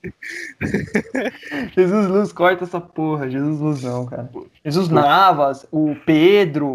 Jesus 1.75 2.07
Luz 2.07 2.33
corta 2.33 2.65
essa 2.65 2.81
porra. 2.81 3.29
Jesus 3.31 3.61
Luz 3.61 3.83
não, 3.83 4.07
cara. 4.07 4.31
Jesus 4.65 4.89
Navas, 4.89 5.67
o 5.73 5.95
Pedro. 6.07 6.75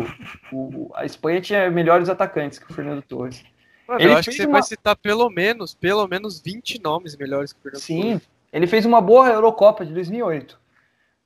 o- 0.52 0.92
a 0.96 1.06
Espanha 1.06 1.42
tinha 1.42 1.70
melhores 1.72 2.10
atacantes 2.10 2.60
que 2.60 2.70
o 2.70 2.74
Fernando 2.74 3.02
Torres. 3.02 3.44
Mano, 3.88 4.02
eu 4.02 4.16
acho 4.18 4.30
que 4.30 4.36
você 4.38 4.46
uma- 4.46 4.54
vai 4.54 4.64
citar 4.64 4.96
pelo 4.98 5.30
menos, 5.30 5.74
pelo 5.74 6.08
menos 6.08 6.40
20 6.42 6.82
nomes 6.82 7.16
melhores 7.16 7.52
que 7.54 7.60
o 7.60 7.64
Fernando 7.64 7.82
Sim, 7.82 8.02
Torres. 8.02 8.30
Ele 8.52 8.68
fez 8.68 8.86
uma 8.86 9.02
boa 9.02 9.30
Eurocopa 9.30 9.86
de 9.86 9.94
2008. 9.94 10.60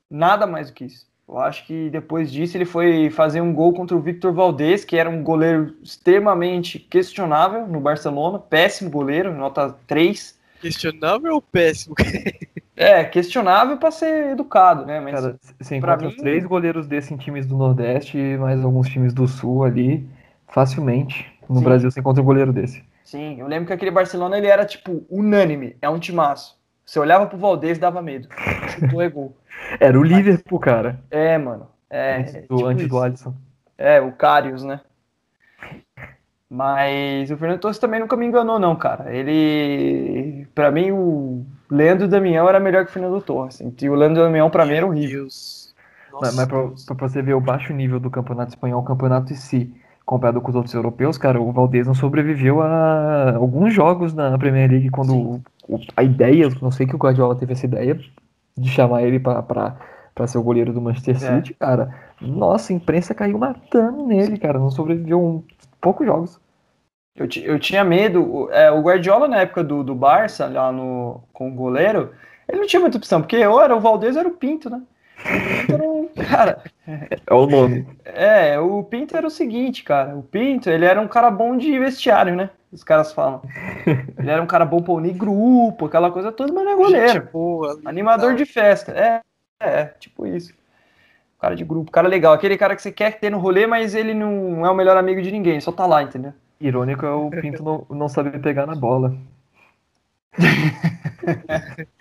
Nada 0.10 0.45
mais 0.47 0.69
do 0.69 0.73
que 0.73 0.85
isso. 0.85 1.07
Eu 1.27 1.39
acho 1.39 1.65
que 1.65 1.89
depois 1.89 2.31
disso 2.31 2.56
ele 2.56 2.65
foi 2.65 3.10
fazer 3.10 3.41
um 3.41 3.52
gol 3.53 3.73
contra 3.73 3.97
o 3.97 3.99
Victor 4.02 4.31
Valdez, 4.31 4.85
que 4.85 4.95
era 4.95 5.10
um 5.10 5.23
goleiro 5.23 5.76
extremamente 5.81 6.77
questionável 6.77 7.68
no 7.68 7.80
Barcelona, 7.80 8.38
péssimo 8.38 8.91
goleiro, 8.91 9.34
nota 9.34 9.76
3. 9.88 10.38
Questionável 10.60 11.34
ou 11.35 11.41
péssimo? 11.41 11.95
É, 12.77 13.06
questionável 13.06 13.77
para 13.77 13.89
ser 13.89 14.31
educado, 14.31 14.85
né? 14.85 14.99
Mas 14.99 15.14
Cara, 15.14 15.39
você 15.60 15.76
encontra 15.77 16.10
mim- 16.10 16.15
três 16.18 16.43
goleiros 16.45 16.88
desses 16.88 17.10
em 17.11 17.15
times 17.18 17.45
do 17.47 17.56
Nordeste 17.56 18.18
e 18.18 18.38
mais 18.38 18.61
alguns 18.64 18.89
times 18.89 19.14
do 19.14 19.27
Sul 19.27 19.64
ali, 19.64 20.06
facilmente. 20.49 21.26
No 21.47 21.61
Sim. 21.61 21.64
Brasil 21.64 21.89
você 21.89 22.02
encontra 22.02 22.22
um 22.22 22.26
goleiro 22.26 22.52
desse. 22.52 22.84
sim, 23.03 23.39
eu 23.39 23.47
lembro 23.47 23.68
que 23.68 23.73
aquele 23.73 23.91
Barcelona 23.91 24.38
ele 24.38 24.47
era 24.47 24.65
tipo 24.65 25.06
unânime, 25.10 25.77
é 25.81 25.89
um 25.89 25.99
timaço. 25.99 26.60
Você 26.86 26.99
olhava 26.99 27.26
pro 27.26 27.38
Valdez 27.38 27.80
dava 27.80 28.02
medo. 28.02 28.28
Chutou 28.70 29.02
é 29.02 29.10
gol. 29.10 29.36
Era 29.80 29.99
o 29.99 30.03
Liverpool, 30.03 30.60
cara. 30.60 30.99
É, 31.10 31.38
mano. 31.38 31.68
É, 31.90 32.18
antes 32.18 32.34
do, 32.34 32.40
tipo 32.40 32.66
antes 32.66 32.88
do 32.88 32.95
isso. 32.95 33.03
Alisson. 33.03 33.34
É, 33.78 33.99
o 33.99 34.12
Karius, 34.12 34.64
né? 34.64 34.82
Mas 36.49 37.32
o 37.32 37.38
Fernando 37.38 37.60
Torres 37.60 37.80
também 37.80 37.99
nunca 37.99 38.16
me 38.16 38.26
enganou, 38.26 38.60
não, 38.60 38.76
cara. 38.76 39.14
Ele. 39.14 40.48
Pra 40.53 40.72
mim, 40.72 40.91
o 40.91 41.45
Leandro 41.70 42.07
Damião 42.07 42.48
era 42.48 42.60
melhor 42.60 42.86
que 42.86 42.91
o 42.91 42.94
Fernando 42.94 43.20
Torres. 43.22 43.60
E 43.60 43.90
o 43.90 43.95
Leandro 43.95 44.24
Damião, 44.24 44.49
pra 44.49 44.66
mim, 44.66 44.76
era 44.76 44.86
horrível. 44.86 45.22
Deus. 45.22 45.74
Mas, 46.22 46.36
mas 46.36 46.48
pra, 46.48 46.60
Deus. 46.60 46.86
pra 46.86 46.95
você 46.95 47.22
ver 47.22 47.34
o 47.34 47.41
baixo 47.41 47.74
nível 47.74 47.99
do 47.99 48.10
campeonato 48.10 48.49
espanhol, 48.49 48.82
o 48.82 48.86
campeonato 48.86 49.34
em 49.34 49.36
si, 49.36 49.74
comparado 50.06 50.40
com 50.40 50.49
os 50.49 50.56
outros 50.56 50.74
europeus, 50.74 51.18
cara, 51.18 51.41
o 51.41 51.52
Valdez 51.52 51.88
não 51.88 51.95
sobreviveu 51.95 52.62
a 52.62 53.36
alguns 53.36 53.74
jogos 53.74 54.14
na 54.14 54.38
Premier 54.38 54.70
League 54.70 54.90
quando 54.90 55.12
Sim. 55.12 55.44
A 55.95 56.03
ideia, 56.03 56.49
não 56.61 56.71
sei 56.71 56.85
que 56.85 56.95
o 56.95 56.99
Guardiola 56.99 57.35
teve 57.35 57.53
essa 57.53 57.65
ideia 57.65 57.99
de 58.57 58.69
chamar 58.69 59.03
ele 59.03 59.19
pra, 59.19 59.41
pra, 59.41 59.75
pra 60.13 60.27
ser 60.27 60.37
o 60.37 60.43
goleiro 60.43 60.71
do 60.73 60.81
Manchester 60.81 61.15
É. 61.15 61.19
City, 61.37 61.53
cara. 61.53 61.93
Nossa, 62.21 62.71
a 62.71 62.75
imprensa 62.75 63.13
caiu 63.13 63.37
matando 63.37 64.05
nele, 64.05 64.37
cara. 64.37 64.57
Não 64.59 64.69
sobreviveu 64.71 65.21
um, 65.21 65.43
poucos 65.81 66.05
jogos. 66.05 66.39
Eu, 67.15 67.27
eu 67.43 67.59
tinha 67.59 67.83
medo. 67.83 68.21
o- 68.23 68.49
É, 68.51 68.71
o 68.71 68.81
Guardiola, 68.81 69.27
na 69.27 69.37
época 69.41 69.63
do, 69.63 69.83
do 69.83 69.95
Barça, 69.95 70.47
lá 70.47 70.71
no, 70.71 71.21
com 71.33 71.49
o 71.49 71.53
goleiro, 71.53 72.11
ele 72.47 72.59
não 72.59 72.67
tinha 72.67 72.79
muita 72.79 72.97
opção, 72.97 73.21
porque 73.21 73.45
ou 73.45 73.61
era 73.61 73.75
o 73.75 73.79
Valdez 73.79 74.15
ou 74.15 74.19
era 74.21 74.29
o 74.29 74.33
Pinto, 74.33 74.69
né? 74.69 74.81
O 75.19 75.23
Pinto 75.61 75.73
era 75.73 75.83
um. 75.83 76.05
Cara, 76.29 76.63
É 76.87 77.33
o 77.33 77.45
nome. 77.45 77.85
é, 78.05 78.57
o 78.59 78.83
Pinto 78.83 79.17
era 79.17 79.27
o 79.27 79.29
seguinte, 79.31 79.83
cara. 79.83 80.15
O 80.15 80.23
Pinto, 80.23 80.69
ele 80.69 80.85
era 80.85 80.99
um 81.01 81.07
cara 81.07 81.29
bom 81.29 81.57
de 81.57 81.77
vestiário, 81.77 82.35
né? 82.35 82.49
Os 82.71 82.83
caras 82.83 83.11
falam. 83.13 83.41
Ele 84.17 84.29
era 84.29 84.41
um 84.41 84.47
cara 84.47 84.65
bom 84.65 84.81
pra 84.81 84.93
unir 84.93 85.13
grupo, 85.13 85.85
aquela 85.85 86.11
coisa 86.11 86.31
toda, 86.31 86.51
mas 86.53 86.63
não 86.65 86.71
é 86.71 86.75
goleiro. 86.75 87.07
Gente 87.07 87.31
boa 87.31 87.79
Animador 87.85 88.29
tal. 88.29 88.35
de 88.37 88.45
festa. 88.45 88.91
É, 88.91 89.21
é, 89.59 89.85
tipo 89.99 90.25
isso. 90.27 90.53
Cara 91.39 91.55
de 91.55 91.63
grupo, 91.63 91.91
cara 91.91 92.07
legal. 92.07 92.33
Aquele 92.33 92.57
cara 92.57 92.75
que 92.75 92.81
você 92.81 92.91
quer 92.91 93.19
ter 93.19 93.29
no 93.29 93.37
rolê, 93.39 93.67
mas 93.67 93.93
ele 93.95 94.13
não 94.13 94.65
é 94.65 94.69
o 94.69 94.75
melhor 94.75 94.97
amigo 94.97 95.21
de 95.21 95.31
ninguém, 95.31 95.59
só 95.61 95.71
tá 95.71 95.85
lá, 95.85 96.01
entendeu? 96.03 96.33
Irônico 96.59 97.05
é 97.05 97.11
o 97.11 97.29
Pinto 97.29 97.63
não, 97.63 97.85
não 97.89 98.09
saber 98.09 98.39
pegar 98.41 98.65
na 98.65 98.75
bola. 98.75 99.15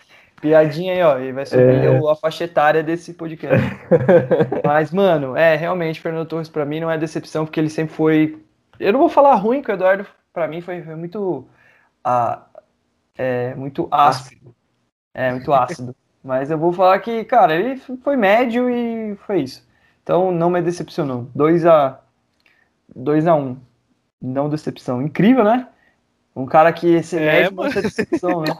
Piadinha 0.44 0.92
aí, 0.92 1.02
ó. 1.02 1.18
E 1.18 1.32
vai 1.32 1.46
subir 1.46 1.62
É. 1.84 2.10
a 2.10 2.14
faixa 2.16 2.44
etária 2.44 2.82
desse 2.82 3.14
podcast. 3.14 3.66
Mas, 4.62 4.92
mano, 4.92 5.34
é, 5.34 5.56
realmente, 5.56 6.00
Fernando 6.02 6.28
Torres 6.28 6.50
pra 6.50 6.66
mim 6.66 6.80
não 6.80 6.90
é 6.90 6.98
decepção, 6.98 7.46
porque 7.46 7.58
ele 7.58 7.70
sempre 7.70 7.94
foi. 7.94 8.38
Eu 8.78 8.92
não 8.92 9.00
vou 9.00 9.08
falar 9.08 9.34
ruim, 9.36 9.62
que 9.62 9.70
o 9.70 9.74
Eduardo, 9.74 10.06
pra 10.34 10.46
mim, 10.46 10.60
foi, 10.60 10.82
foi 10.82 10.94
muito. 10.96 11.48
ah, 12.04 12.42
é, 13.16 13.54
muito 13.54 13.88
ácido. 13.90 14.54
É, 15.14 15.30
muito 15.32 15.52
ácido. 15.52 15.96
Mas 16.22 16.50
eu 16.50 16.58
vou 16.58 16.72
falar 16.72 16.98
que, 17.00 17.24
cara, 17.24 17.54
ele 17.54 17.76
foi 18.02 18.16
médio 18.16 18.68
e 18.70 19.16
foi 19.26 19.40
isso. 19.42 19.66
Então 20.02 20.30
não 20.30 20.50
me 20.50 20.60
decepcionou. 20.60 21.26
2 21.34 21.64
a 21.66 22.00
2 22.94 23.26
a 23.26 23.34
1 23.34 23.40
um. 23.40 23.56
Não 24.20 24.48
decepção. 24.50 25.00
Incrível, 25.02 25.44
né? 25.44 25.68
Um 26.36 26.46
cara 26.46 26.72
que 26.72 26.86
esse 26.88 27.16
É, 27.18 27.20
médio 27.20 27.54
mano. 27.56 27.68
não 27.68 27.72
ser 27.72 27.82
decepção, 27.82 28.40
né? 28.42 28.54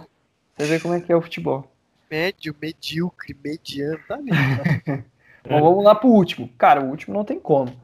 Você 0.56 0.66
vê 0.66 0.80
como 0.80 0.94
é 0.94 1.00
que 1.00 1.10
é 1.12 1.16
o 1.16 1.22
futebol. 1.22 1.73
Médio, 2.10 2.54
medíocre, 2.60 3.36
mediano, 3.42 3.98
tá 4.06 4.14
ali. 4.14 4.30
Bom, 5.48 5.60
vamos 5.60 5.84
lá 5.84 5.94
pro 5.94 6.08
último. 6.08 6.48
Cara, 6.56 6.80
o 6.80 6.88
último 6.88 7.14
não 7.14 7.24
tem 7.24 7.38
como. 7.38 7.74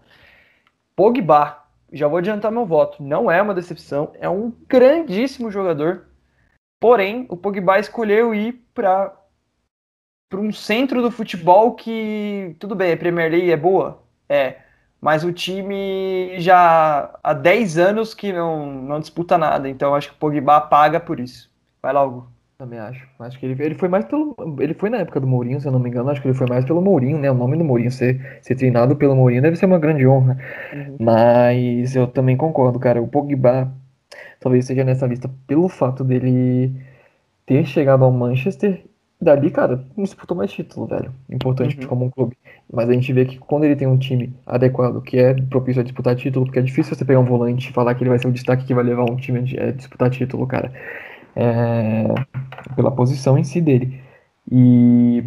Pogba. 0.96 1.58
Já 1.92 2.06
vou 2.06 2.18
adiantar 2.18 2.52
meu 2.52 2.64
voto. 2.64 3.02
Não 3.02 3.30
é 3.30 3.42
uma 3.42 3.54
decepção. 3.54 4.12
É 4.18 4.28
um 4.28 4.52
grandíssimo 4.68 5.50
jogador. 5.50 6.06
Porém, 6.80 7.26
o 7.28 7.36
Pogba 7.36 7.78
escolheu 7.78 8.34
ir 8.34 8.64
para 8.74 9.16
para 10.30 10.40
um 10.40 10.52
centro 10.52 11.02
do 11.02 11.10
futebol 11.10 11.74
que 11.74 12.54
tudo 12.60 12.76
bem, 12.76 12.92
a 12.92 12.96
Premier 12.96 13.28
League 13.32 13.50
é 13.50 13.56
boa, 13.56 14.00
é, 14.28 14.58
mas 15.00 15.24
o 15.24 15.32
time 15.32 16.36
já 16.38 17.18
há 17.20 17.34
10 17.34 17.78
anos 17.78 18.14
que 18.14 18.32
não, 18.32 18.64
não 18.64 19.00
disputa 19.00 19.36
nada. 19.36 19.68
Então 19.68 19.94
acho 19.94 20.10
que 20.10 20.14
o 20.14 20.18
Pogba 20.18 20.60
paga 20.60 21.00
por 21.00 21.18
isso. 21.18 21.50
Vai 21.82 21.92
lá, 21.92 22.04
Hugo. 22.04 22.30
Também 22.60 22.78
acho. 22.78 23.08
Acho 23.18 23.38
que 23.38 23.46
ele, 23.46 23.62
ele 23.64 23.74
foi 23.74 23.88
mais 23.88 24.04
pelo. 24.04 24.36
Ele 24.60 24.74
foi 24.74 24.90
na 24.90 24.98
época 24.98 25.18
do 25.18 25.26
Mourinho, 25.26 25.58
se 25.58 25.66
eu 25.66 25.72
não 25.72 25.80
me 25.80 25.88
engano. 25.88 26.10
Acho 26.10 26.20
que 26.20 26.28
ele 26.28 26.34
foi 26.36 26.46
mais 26.46 26.62
pelo 26.62 26.82
Mourinho, 26.82 27.18
né? 27.18 27.30
O 27.30 27.34
nome 27.34 27.56
do 27.56 27.64
Mourinho 27.64 27.90
ser, 27.90 28.38
ser 28.42 28.54
treinado 28.54 28.94
pelo 28.96 29.16
Mourinho 29.16 29.40
deve 29.40 29.56
ser 29.56 29.64
uma 29.64 29.78
grande 29.78 30.06
honra. 30.06 30.36
Uhum. 30.70 30.98
Mas 30.98 31.96
eu 31.96 32.06
também 32.06 32.36
concordo, 32.36 32.78
cara. 32.78 33.00
O 33.00 33.08
Pogba 33.08 33.72
talvez 34.40 34.66
seja 34.66 34.84
nessa 34.84 35.06
lista 35.06 35.30
pelo 35.46 35.68
fato 35.68 36.04
dele 36.04 36.72
ter 37.46 37.64
chegado 37.66 38.04
ao 38.04 38.12
Manchester. 38.12 38.84
Dali, 39.20 39.50
cara, 39.50 39.84
não 39.96 40.04
disputou 40.04 40.36
mais 40.36 40.52
título, 40.52 40.86
velho. 40.86 41.14
Importante 41.30 41.78
Uhum. 41.78 41.86
como 41.86 42.04
um 42.06 42.10
clube. 42.10 42.36
Mas 42.72 42.88
a 42.88 42.92
gente 42.94 43.12
vê 43.12 43.26
que 43.26 43.38
quando 43.38 43.64
ele 43.64 43.76
tem 43.76 43.88
um 43.88 43.98
time 43.98 44.34
adequado, 44.46 45.02
que 45.02 45.18
é 45.18 45.34
propício 45.34 45.80
a 45.80 45.84
disputar 45.84 46.16
título, 46.16 46.46
porque 46.46 46.58
é 46.58 46.62
difícil 46.62 46.94
você 46.94 47.04
pegar 47.04 47.20
um 47.20 47.24
volante 47.24 47.70
e 47.70 47.72
falar 47.72 47.94
que 47.94 48.02
ele 48.02 48.10
vai 48.10 48.18
ser 48.18 48.28
o 48.28 48.32
destaque 48.32 48.64
que 48.66 48.74
vai 48.74 48.84
levar 48.84 49.04
um 49.04 49.16
time 49.16 49.40
a 49.58 49.68
a 49.68 49.72
disputar 49.72 50.10
título, 50.10 50.46
cara. 50.46 50.72
É, 51.40 52.14
pela 52.76 52.90
posição 52.90 53.38
em 53.38 53.44
si 53.44 53.60
dele. 53.60 54.00
E 54.50 55.24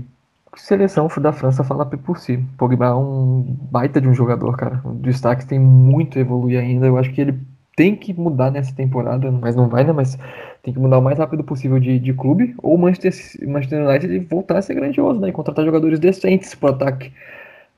seleção 0.56 1.08
da 1.22 1.32
França 1.34 1.64
fala 1.64 1.86
por 1.86 2.18
si. 2.18 2.38
Pogba 2.58 2.88
é 2.88 2.94
um 2.94 3.42
baita 3.72 4.00
de 4.00 4.08
um 4.08 4.14
jogador, 4.14 4.56
cara. 4.58 4.82
O 4.86 4.94
destaque 4.94 5.46
tem 5.46 5.60
muito 5.60 6.18
a 6.18 6.22
evoluir 6.22 6.60
ainda. 6.60 6.86
Eu 6.86 6.98
acho 6.98 7.12
que 7.12 7.22
ele 7.22 7.40
tem 7.76 7.96
que 7.96 8.14
mudar 8.14 8.52
nessa 8.52 8.74
temporada, 8.76 9.32
mas 9.32 9.56
não 9.56 9.68
vai, 9.68 9.84
né? 9.84 9.92
Mas 9.92 10.18
tem 10.62 10.74
que 10.74 10.80
mudar 10.80 11.00
o 11.00 11.02
mais 11.02 11.18
rápido 11.18 11.44
possível 11.44 11.80
de, 11.80 12.00
de 12.00 12.14
clube. 12.14 12.54
Ou 12.62 12.78
Manchester, 12.78 13.12
Manchester 13.48 13.88
United 13.88 14.20
voltar 14.30 14.58
a 14.58 14.62
ser 14.62 14.76
grandioso, 14.76 15.20
né? 15.20 15.30
E 15.30 15.32
contratar 15.32 15.66
jogadores 15.66 16.00
decentes 16.00 16.54
pro 16.56 16.70
ataque. 16.70 17.12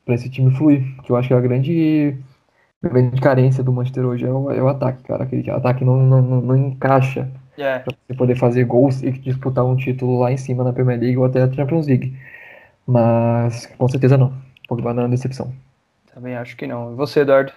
Pra 0.06 0.16
esse 0.16 0.30
time 0.30 0.52
fluir. 0.52 0.84
Que 1.04 1.12
eu 1.12 1.16
acho 1.16 1.30
que 1.30 1.34
é 1.34 1.38
a 1.38 1.42
grande, 1.42 2.18
grande 2.84 3.22
carência 3.22 3.64
do 3.64 3.72
Manchester 3.72 4.06
hoje 4.06 4.26
é 4.26 4.32
o, 4.32 4.52
é 4.52 4.62
o 4.62 4.68
ataque, 4.68 5.04
cara. 5.04 5.24
Aquele 5.24 5.50
ataque 5.50 5.86
não, 5.86 5.98
não, 5.98 6.22
não, 6.22 6.42
não 6.42 6.58
encaixa 6.58 7.30
É, 7.58 7.80
pra 7.80 7.94
você 7.94 8.18
poder 8.18 8.36
fazer 8.36 8.66
gols 8.66 9.02
e 9.02 9.12
disputar 9.12 9.66
um 9.66 9.76
título 9.76 10.20
lá 10.20 10.32
em 10.32 10.38
cima 10.38 10.64
na 10.64 10.74
Premier 10.74 11.00
League 11.00 11.18
ou 11.18 11.26
até 11.26 11.42
a 11.42 11.52
Champions 11.52 11.88
League. 11.88 12.18
Mas 12.86 13.66
com 13.78 13.88
certeza 13.88 14.18
não. 14.18 14.34
Pogba 14.68 14.94
não 14.94 15.04
é 15.04 15.06
uma 15.06 15.12
decepção. 15.12 15.54
também 16.14 16.36
acho 16.36 16.56
que 16.56 16.68
não. 16.68 16.94
E 16.94 16.96
você, 16.96 17.22
Eduardo? 17.22 17.54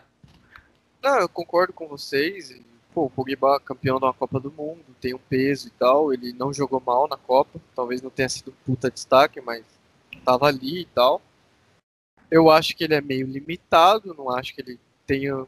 Não, 1.02 1.18
eu 1.20 1.28
concordo 1.28 1.72
com 1.72 1.86
vocês. 1.86 2.60
Pô, 2.92 3.04
o 3.04 3.10
Pogba 3.10 3.60
campeão 3.60 4.00
da 4.00 4.12
Copa 4.12 4.40
do 4.40 4.50
Mundo, 4.50 4.84
tem 5.00 5.14
um 5.14 5.20
peso 5.28 5.68
e 5.68 5.70
tal. 5.70 6.12
Ele 6.12 6.32
não 6.32 6.52
jogou 6.52 6.82
mal 6.84 7.08
na 7.08 7.16
Copa. 7.16 7.60
Talvez 7.74 8.02
não 8.02 8.10
tenha 8.10 8.28
sido 8.28 8.50
um 8.50 8.64
puta 8.64 8.90
destaque, 8.90 9.40
mas 9.40 9.64
tava 10.24 10.46
ali 10.46 10.82
e 10.82 10.86
tal. 10.86 11.22
Eu 12.30 12.50
acho 12.50 12.76
que 12.76 12.84
ele 12.84 12.94
é 12.94 13.00
meio 13.00 13.26
limitado, 13.26 14.14
não 14.14 14.30
acho 14.30 14.54
que 14.54 14.60
ele 14.60 14.78
tenha. 15.06 15.46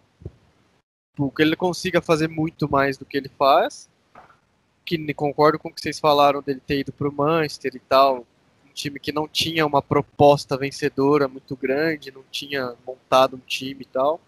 que 1.37 1.43
ele 1.43 1.57
consiga 1.57 2.01
fazer 2.01 2.29
muito 2.29 2.71
mais 2.71 2.97
do 2.97 3.05
que 3.05 3.19
ele 3.19 3.29
faz. 3.29 3.90
Que 4.85 5.15
concordo 5.15 5.59
com 5.59 5.69
o 5.69 5.73
que 5.73 5.81
vocês 5.81 6.01
falaram 6.01 6.43
dele 6.43 6.61
ter 6.67 6.81
ido 6.81 6.93
pro 6.93 7.13
Manchester 7.13 7.73
e 7.75 7.81
tal. 7.81 8.27
Um 8.67 8.73
time 8.73 8.99
que 8.99 9.13
não 9.13 9.29
tinha 9.29 9.67
uma 9.67 9.83
proposta 9.83 10.57
vencedora 10.57 11.29
muito 11.29 11.57
grande, 11.57 12.11
não 12.11 12.25
tinha 12.31 12.75
montado 12.87 13.37
um 13.37 13.41
time 13.41 13.83
e 13.83 13.85
tal. 13.85 14.21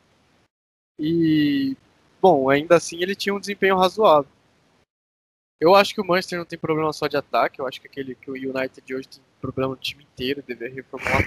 E, 0.99 1.77
bom, 2.21 2.49
ainda 2.49 2.77
assim 2.77 3.03
ele 3.03 3.15
tinha 3.15 3.35
um 3.35 3.41
desempenho 3.41 3.77
razoável. 3.77 4.31
Eu 5.61 5.75
acho 5.77 5.95
que 5.95 6.01
o 6.01 6.05
Manchester 6.05 6.39
não 6.39 6.45
tem 6.45 6.59
problema 6.59 6.93
só 6.93 7.07
de 7.07 7.17
ataque, 7.17 7.61
eu 7.61 7.67
acho 7.69 7.81
que 7.81 7.87
aquele 7.87 8.17
que 8.17 8.29
o 8.31 8.35
United 8.35 8.95
hoje 8.95 9.09
tem 9.09 9.23
problema 9.41 9.71
no 9.71 9.77
time 9.77 10.03
inteiro, 10.03 10.43
deveria 10.47 10.75
reformular. 10.75 11.23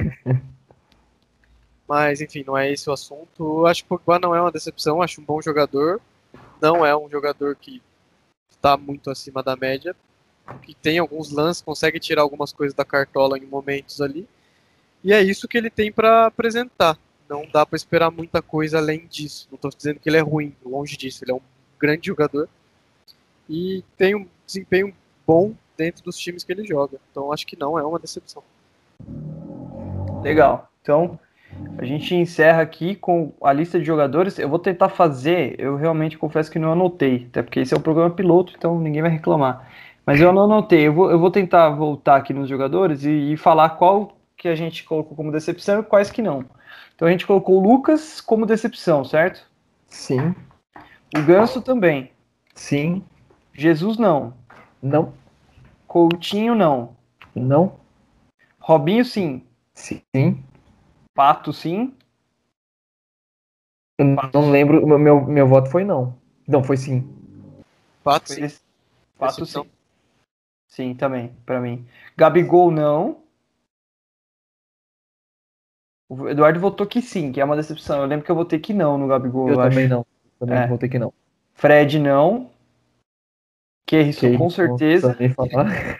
Mas, 1.88 2.20
enfim, 2.20 2.44
não 2.46 2.58
é 2.58 2.72
esse 2.72 2.90
o 2.90 2.94
assunto. 2.94 3.30
Eu 3.40 3.68
acho 3.68 3.84
que 3.84 3.94
o 3.94 3.98
Pogba 3.98 4.20
não 4.20 4.36
é 4.36 4.42
uma 4.42 4.52
decepção, 4.52 5.02
acho 5.02 5.22
um 5.22 5.24
bom 5.24 5.42
jogador. 5.42 6.02
Não 6.62 6.86
é 6.86 6.96
um 6.98 7.10
jogador 7.10 7.56
que 7.56 7.82
está 8.66 8.78
muito 8.78 9.10
acima 9.10 9.44
da 9.44 9.56
média, 9.56 9.96
que 10.62 10.74
tem 10.74 10.98
alguns 10.98 11.32
lances, 11.32 11.62
consegue 11.62 12.00
tirar 12.00 12.22
algumas 12.22 12.52
coisas 12.52 12.74
da 12.74 12.86
cartola 12.86 13.38
em 13.38 13.46
momentos 13.46 14.02
ali. 14.02 14.28
E 15.04 15.14
é 15.14 15.22
isso 15.22 15.48
que 15.48 15.58
ele 15.58 15.70
tem 15.70 15.92
para 15.92 16.28
apresentar 16.28 16.98
não 17.28 17.46
dá 17.52 17.66
para 17.66 17.76
esperar 17.76 18.12
muita 18.12 18.42
coisa 18.42 18.78
além 18.78 19.08
disso. 19.08 19.48
Não 19.52 19.56
estou 19.56 19.72
dizendo 19.72 20.00
que 20.00 20.10
ele 20.10 20.18
é 20.18 20.22
ruim, 20.22 20.56
longe 20.64 20.96
disso. 20.96 21.24
Ele 21.24 21.32
é 21.32 21.36
um 21.36 21.42
grande 21.80 22.08
jogador 22.08 22.48
e 23.50 23.84
tem 23.98 24.16
um 24.16 24.28
desempenho 24.46 24.96
bom 25.26 25.54
dentro 25.78 26.04
dos 26.04 26.18
times 26.18 26.44
que 26.44 26.52
ele 26.52 26.66
joga. 26.66 27.00
Então 27.12 27.32
acho 27.32 27.46
que 27.46 27.58
não 27.58 27.78
é 27.78 27.84
uma 27.84 28.00
decepção. 28.00 28.44
Legal. 30.22 30.72
Então, 30.82 31.20
a 31.78 31.86
gente 31.86 32.16
encerra 32.16 32.62
aqui 32.62 32.96
com 32.96 33.34
a 33.42 33.52
lista 33.54 33.80
de 33.80 33.86
jogadores. 33.86 34.40
Eu 34.40 34.50
vou 34.50 34.60
tentar 34.60 34.90
fazer, 34.90 35.56
eu 35.60 35.76
realmente 35.76 36.18
confesso 36.18 36.52
que 36.52 36.60
não 36.60 36.72
anotei, 36.72 37.28
até 37.30 37.42
porque 37.44 37.60
esse 37.60 37.74
é 37.74 37.78
o 37.78 37.82
programa 37.82 38.10
piloto, 38.12 38.54
então 38.58 38.80
ninguém 38.80 39.02
vai 39.02 39.12
reclamar. 39.12 39.68
Mas 40.06 40.22
eu 40.22 40.32
não 40.32 40.44
anotei. 40.44 40.88
Eu 40.88 40.94
vou, 40.94 41.12
eu 41.12 41.20
vou 41.20 41.32
tentar 41.32 41.70
voltar 41.72 42.18
aqui 42.18 42.34
nos 42.34 42.48
jogadores 42.48 43.04
e, 43.04 43.34
e 43.34 43.38
falar 43.38 43.70
qual 43.72 44.16
que 44.38 44.48
a 44.48 44.56
gente 44.56 44.84
colocou 44.84 45.16
como 45.18 45.32
decepção 45.32 45.80
e 45.80 45.84
quais 45.84 46.12
que 46.12 46.22
não. 46.22 46.46
Então 46.96 47.08
a 47.08 47.12
gente 47.12 47.26
colocou 47.26 47.58
o 47.58 47.68
Lucas 47.68 48.22
como 48.22 48.46
decepção, 48.46 49.04
certo? 49.04 49.46
Sim, 49.88 50.36
O 51.18 51.22
Ganso 51.24 51.62
também. 51.62 52.12
sim, 52.54 53.04
Jesus 53.54 53.98
não. 53.98 54.34
não, 54.82 55.14
Coutinho 55.88 56.54
não. 56.56 56.96
não, 57.34 57.74
Robinho 58.60 59.06
sim. 59.06 59.42
sim. 59.74 60.44
Pato 61.16 61.54
sim. 61.54 61.96
Eu 63.98 64.06
não 64.34 64.52
lembro, 64.52 64.86
meu, 64.86 65.00
meu, 65.00 65.22
meu 65.26 65.48
voto 65.48 65.72
foi 65.72 65.86
não. 65.86 66.14
Não, 66.46 66.62
foi 66.62 66.76
sim. 66.76 67.02
Pato, 68.04 68.34
Foi 68.34 68.50
sim. 68.50 68.60
Pato 69.18 69.40
Decepção. 69.40 69.64
sim. 69.64 69.70
Sim, 70.68 70.94
também, 70.94 71.34
pra 71.46 71.62
mim. 71.62 71.88
Gabigol 72.18 72.70
não. 72.70 73.24
O 76.10 76.28
Eduardo 76.28 76.60
votou 76.60 76.86
que 76.86 77.02
sim, 77.02 77.32
que 77.32 77.40
é 77.40 77.46
uma 77.46 77.56
decepção. 77.56 78.02
Eu 78.02 78.06
lembro 78.06 78.26
que 78.26 78.32
eu 78.32 78.36
votei 78.36 78.60
que 78.60 78.74
não 78.74 78.98
no 78.98 79.08
Gabigol, 79.08 79.48
Eu 79.48 79.54
eu, 79.56 79.62
também 79.62 79.86
acho. 79.86 79.94
não. 79.96 80.06
Também 80.38 80.58
É. 80.58 80.68
vou 80.68 80.78
ter 80.78 80.90
que 80.90 81.00
não. 81.00 81.14
Fred 81.54 81.98
não. 81.98 82.52
Que 83.88 84.12
com 84.38 84.50
certeza. 84.50 85.16
precisa 85.16 85.16
nem 85.18 85.30
falar. 85.34 86.00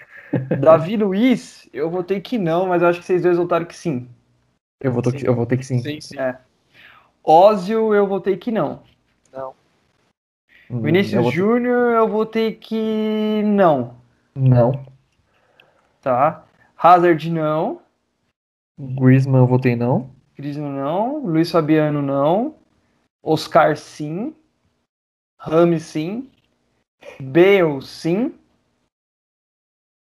Davi 0.60 0.98
Luiz, 0.98 1.70
eu 1.72 1.90
votei 1.90 2.20
que 2.20 2.38
não, 2.38 2.68
mas 2.68 2.82
eu 2.82 2.90
acho 2.90 3.00
que 3.00 3.06
vocês 3.06 3.22
dois 3.24 3.38
votaram 3.38 3.66
que 3.66 3.76
sim. 3.76 4.10
Eu 4.80 4.92
vou, 4.92 5.02
ter 5.02 5.14
que, 5.14 5.28
eu 5.28 5.36
vou 5.36 5.46
ter 5.46 5.58
que 5.58 5.66
sim. 5.66 5.80
Sim, 5.80 6.02
sim. 6.02 6.20
É. 6.20 6.40
Ózio, 7.24 7.94
eu 7.94 8.06
votei 8.08 8.38
que 8.38 8.52
não. 8.52 8.84
Não. 9.32 9.54
Hum, 10.70 10.78
eu 10.78 10.82
Vinícius 10.82 11.22
vou 11.22 11.32
ter- 11.32 11.38
Júnior, 11.38 11.96
eu 11.96 12.08
votei 12.08 12.54
que 12.56 13.42
não. 13.44 13.96
Não. 14.36 14.86
Tá. 16.02 16.46
Hazard, 16.78 17.30
não. 17.32 17.82
Griezmann 18.78 19.42
eu 19.42 19.48
votei 19.48 19.76
não. 19.76 20.14
Crisno 20.36 20.70
não, 20.70 21.26
Luiz 21.26 21.50
Fabiano 21.50 22.02
não, 22.02 22.56
Oscar 23.24 23.78
sim, 23.78 24.36
Rami 25.40 25.80
sim, 25.80 26.30
Bale 27.22 27.82
sim, 27.82 28.38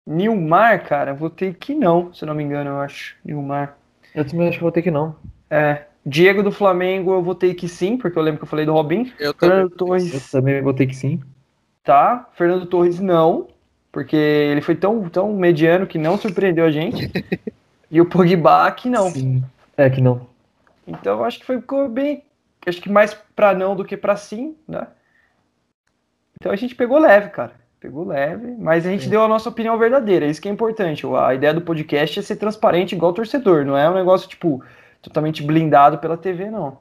Nilmar, 0.08 0.88
cara, 0.88 1.16
votei 1.16 1.52
que 1.52 1.74
não, 1.74 2.14
se 2.14 2.24
eu 2.24 2.28
não 2.28 2.36
me 2.36 2.44
engano, 2.44 2.70
eu 2.70 2.80
acho, 2.80 3.18
Nilmar. 3.26 3.76
Eu 4.14 4.26
também 4.26 4.48
acho 4.48 4.58
que 4.58 4.64
vou 4.64 4.72
ter 4.72 4.82
que 4.82 4.92
não. 4.92 5.16
É, 5.50 5.84
Diego 6.06 6.44
do 6.44 6.52
Flamengo 6.52 7.14
eu 7.14 7.22
votei 7.22 7.54
que 7.54 7.68
sim, 7.68 7.98
porque 7.98 8.18
eu 8.18 8.24
lembro 8.24 8.40
que 8.40 8.44
eu 8.44 8.50
falei 8.50 8.66
do 8.66 8.74
Robin. 8.74 9.12
Eu 9.20 9.34
também. 9.34 9.50
Fernando 9.50 9.72
Eu 9.72 9.78
Torres, 9.78 10.32
também 10.32 10.62
vou 10.62 10.74
ter 10.74 10.88
que 10.88 10.96
sim. 10.96 11.20
tá, 11.84 12.30
Fernando 12.34 12.66
Torres 12.66 13.00
não, 13.00 13.48
porque 13.92 14.16
ele 14.16 14.62
foi 14.62 14.76
tão, 14.76 15.08
tão 15.10 15.34
mediano 15.34 15.88
que 15.88 15.98
não 15.98 16.18
surpreendeu 16.18 16.66
a 16.66 16.72
gente. 16.72 17.12
E 17.92 18.00
o 18.00 18.06
Pogba 18.06 18.72
que 18.72 18.88
não. 18.88 19.10
Sim. 19.10 19.44
É 19.76 19.90
que 19.90 20.00
não. 20.00 20.28
Então 20.86 21.18
eu 21.18 21.24
acho 21.24 21.40
que 21.40 21.46
foi 21.46 21.60
ficou 21.60 21.90
bem, 21.90 22.24
acho 22.66 22.80
que 22.80 22.88
mais 22.88 23.16
pra 23.36 23.54
não 23.54 23.76
do 23.76 23.84
que 23.84 23.98
pra 23.98 24.16
sim, 24.16 24.56
né? 24.68 24.88
Então 26.36 26.52
a 26.52 26.56
gente 26.56 26.76
pegou 26.76 27.00
leve, 27.00 27.30
cara. 27.30 27.54
Pegou 27.80 28.06
leve, 28.06 28.56
mas 28.58 28.86
a 28.86 28.90
gente 28.90 29.06
Sim. 29.06 29.10
deu 29.10 29.24
a 29.24 29.28
nossa 29.28 29.48
opinião 29.48 29.78
verdadeira. 29.78 30.26
Isso 30.26 30.42
que 30.42 30.50
é 30.50 30.52
importante. 30.52 31.06
A 31.08 31.34
ideia 31.34 31.54
do 31.54 31.62
podcast 31.62 32.20
é 32.20 32.22
ser 32.22 32.36
transparente 32.36 32.94
igual 32.94 33.14
torcedor, 33.14 33.66
não 33.66 33.78
é 33.78 33.90
um 33.90 33.94
negócio 33.94 34.28
tipo 34.28 34.62
totalmente 35.02 35.42
blindado 35.42 35.98
pela 35.98 36.18
TV, 36.18 36.52
não. 36.52 36.78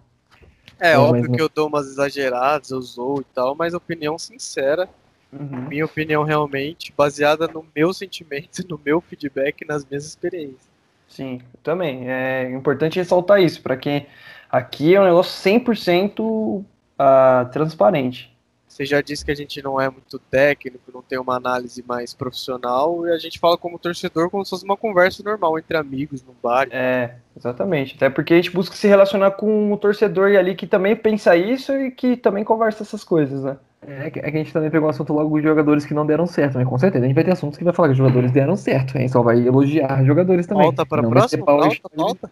É 0.80 0.94
Não, 0.94 1.04
óbvio 1.04 1.28
mas 1.28 1.36
que 1.36 1.42
eu 1.42 1.48
dou 1.48 1.68
umas 1.68 1.86
exageradas, 1.86 2.70
eu 2.70 2.82
zoo 2.82 3.20
e 3.20 3.24
tal, 3.34 3.54
mas 3.54 3.74
opinião 3.74 4.18
sincera, 4.18 4.88
Uhum. 5.30 5.68
minha 5.68 5.84
opinião 5.84 6.22
realmente 6.22 6.92
baseada 6.96 7.46
no 7.46 7.64
meu 7.76 7.92
sentimento, 7.92 8.64
no 8.68 8.80
meu 8.82 9.00
feedback, 9.00 9.66
nas 9.66 9.84
minhas 9.84 10.06
experiências. 10.06 10.68
Sim, 11.06 11.40
eu 11.54 11.60
também. 11.62 12.08
É 12.08 12.50
importante 12.50 12.98
ressaltar 12.98 13.40
isso, 13.40 13.62
para 13.62 13.76
quem 13.76 14.06
aqui 14.50 14.94
é 14.94 15.00
um 15.00 15.04
negócio 15.04 15.32
100% 15.50 16.64
ah, 16.98 17.48
transparente. 17.52 18.34
Você 18.78 18.86
já 18.86 19.00
disse 19.00 19.24
que 19.24 19.32
a 19.32 19.34
gente 19.34 19.60
não 19.60 19.80
é 19.80 19.90
muito 19.90 20.20
técnico, 20.20 20.92
não 20.94 21.02
tem 21.02 21.18
uma 21.18 21.34
análise 21.34 21.84
mais 21.84 22.14
profissional, 22.14 23.04
e 23.08 23.10
a 23.10 23.18
gente 23.18 23.36
fala 23.36 23.58
como 23.58 23.76
torcedor 23.76 24.30
como 24.30 24.44
se 24.44 24.50
fosse 24.50 24.64
uma 24.64 24.76
conversa 24.76 25.20
normal 25.20 25.58
entre 25.58 25.76
amigos, 25.76 26.22
num 26.22 26.34
bar. 26.40 26.68
É, 26.70 27.16
exatamente. 27.36 27.96
Até 27.96 28.08
porque 28.08 28.34
a 28.34 28.36
gente 28.36 28.52
busca 28.52 28.76
se 28.76 28.86
relacionar 28.86 29.32
com 29.32 29.72
o 29.72 29.76
torcedor 29.76 30.30
ali 30.36 30.54
que 30.54 30.64
também 30.64 30.94
pensa 30.94 31.34
isso 31.34 31.72
e 31.72 31.90
que 31.90 32.16
também 32.16 32.44
conversa 32.44 32.84
essas 32.84 33.02
coisas, 33.02 33.42
né? 33.42 33.56
É 33.82 34.10
que, 34.12 34.20
é 34.20 34.30
que 34.30 34.36
a 34.36 34.44
gente 34.44 34.52
também 34.52 34.70
pegou 34.70 34.86
o 34.86 34.90
assunto 34.90 35.12
logo 35.12 35.40
de 35.40 35.48
jogadores 35.48 35.84
que 35.84 35.92
não 35.92 36.06
deram 36.06 36.26
certo, 36.26 36.56
né? 36.56 36.64
Com 36.64 36.78
certeza. 36.78 37.04
A 37.04 37.08
gente 37.08 37.16
vai 37.16 37.24
ter 37.24 37.32
assuntos 37.32 37.58
que 37.58 37.64
vai 37.64 37.74
falar 37.74 37.88
que 37.88 37.92
os 37.92 37.98
jogadores 37.98 38.30
deram 38.30 38.54
certo. 38.54 38.92
Gente 38.92 39.10
só 39.10 39.22
vai 39.22 39.44
elogiar 39.44 40.04
jogadores 40.04 40.46
também. 40.46 40.62
Volta 40.62 40.86
para 40.86 41.02
Não 41.02 41.28
ser 41.28 41.38
Volta, 41.38 41.90
volta. 41.96 42.30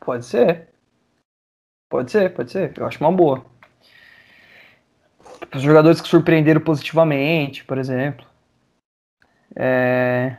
Pode 0.00 0.26
ser. 0.26 0.66
Pode 1.88 2.10
ser, 2.10 2.34
pode 2.34 2.50
ser. 2.50 2.72
Eu 2.76 2.86
acho 2.86 2.98
uma 2.98 3.12
boa. 3.12 3.44
Os 5.54 5.62
jogadores 5.62 6.00
que 6.00 6.08
surpreenderam 6.08 6.60
positivamente, 6.60 7.64
por 7.64 7.78
exemplo. 7.78 8.24
É... 9.56 10.36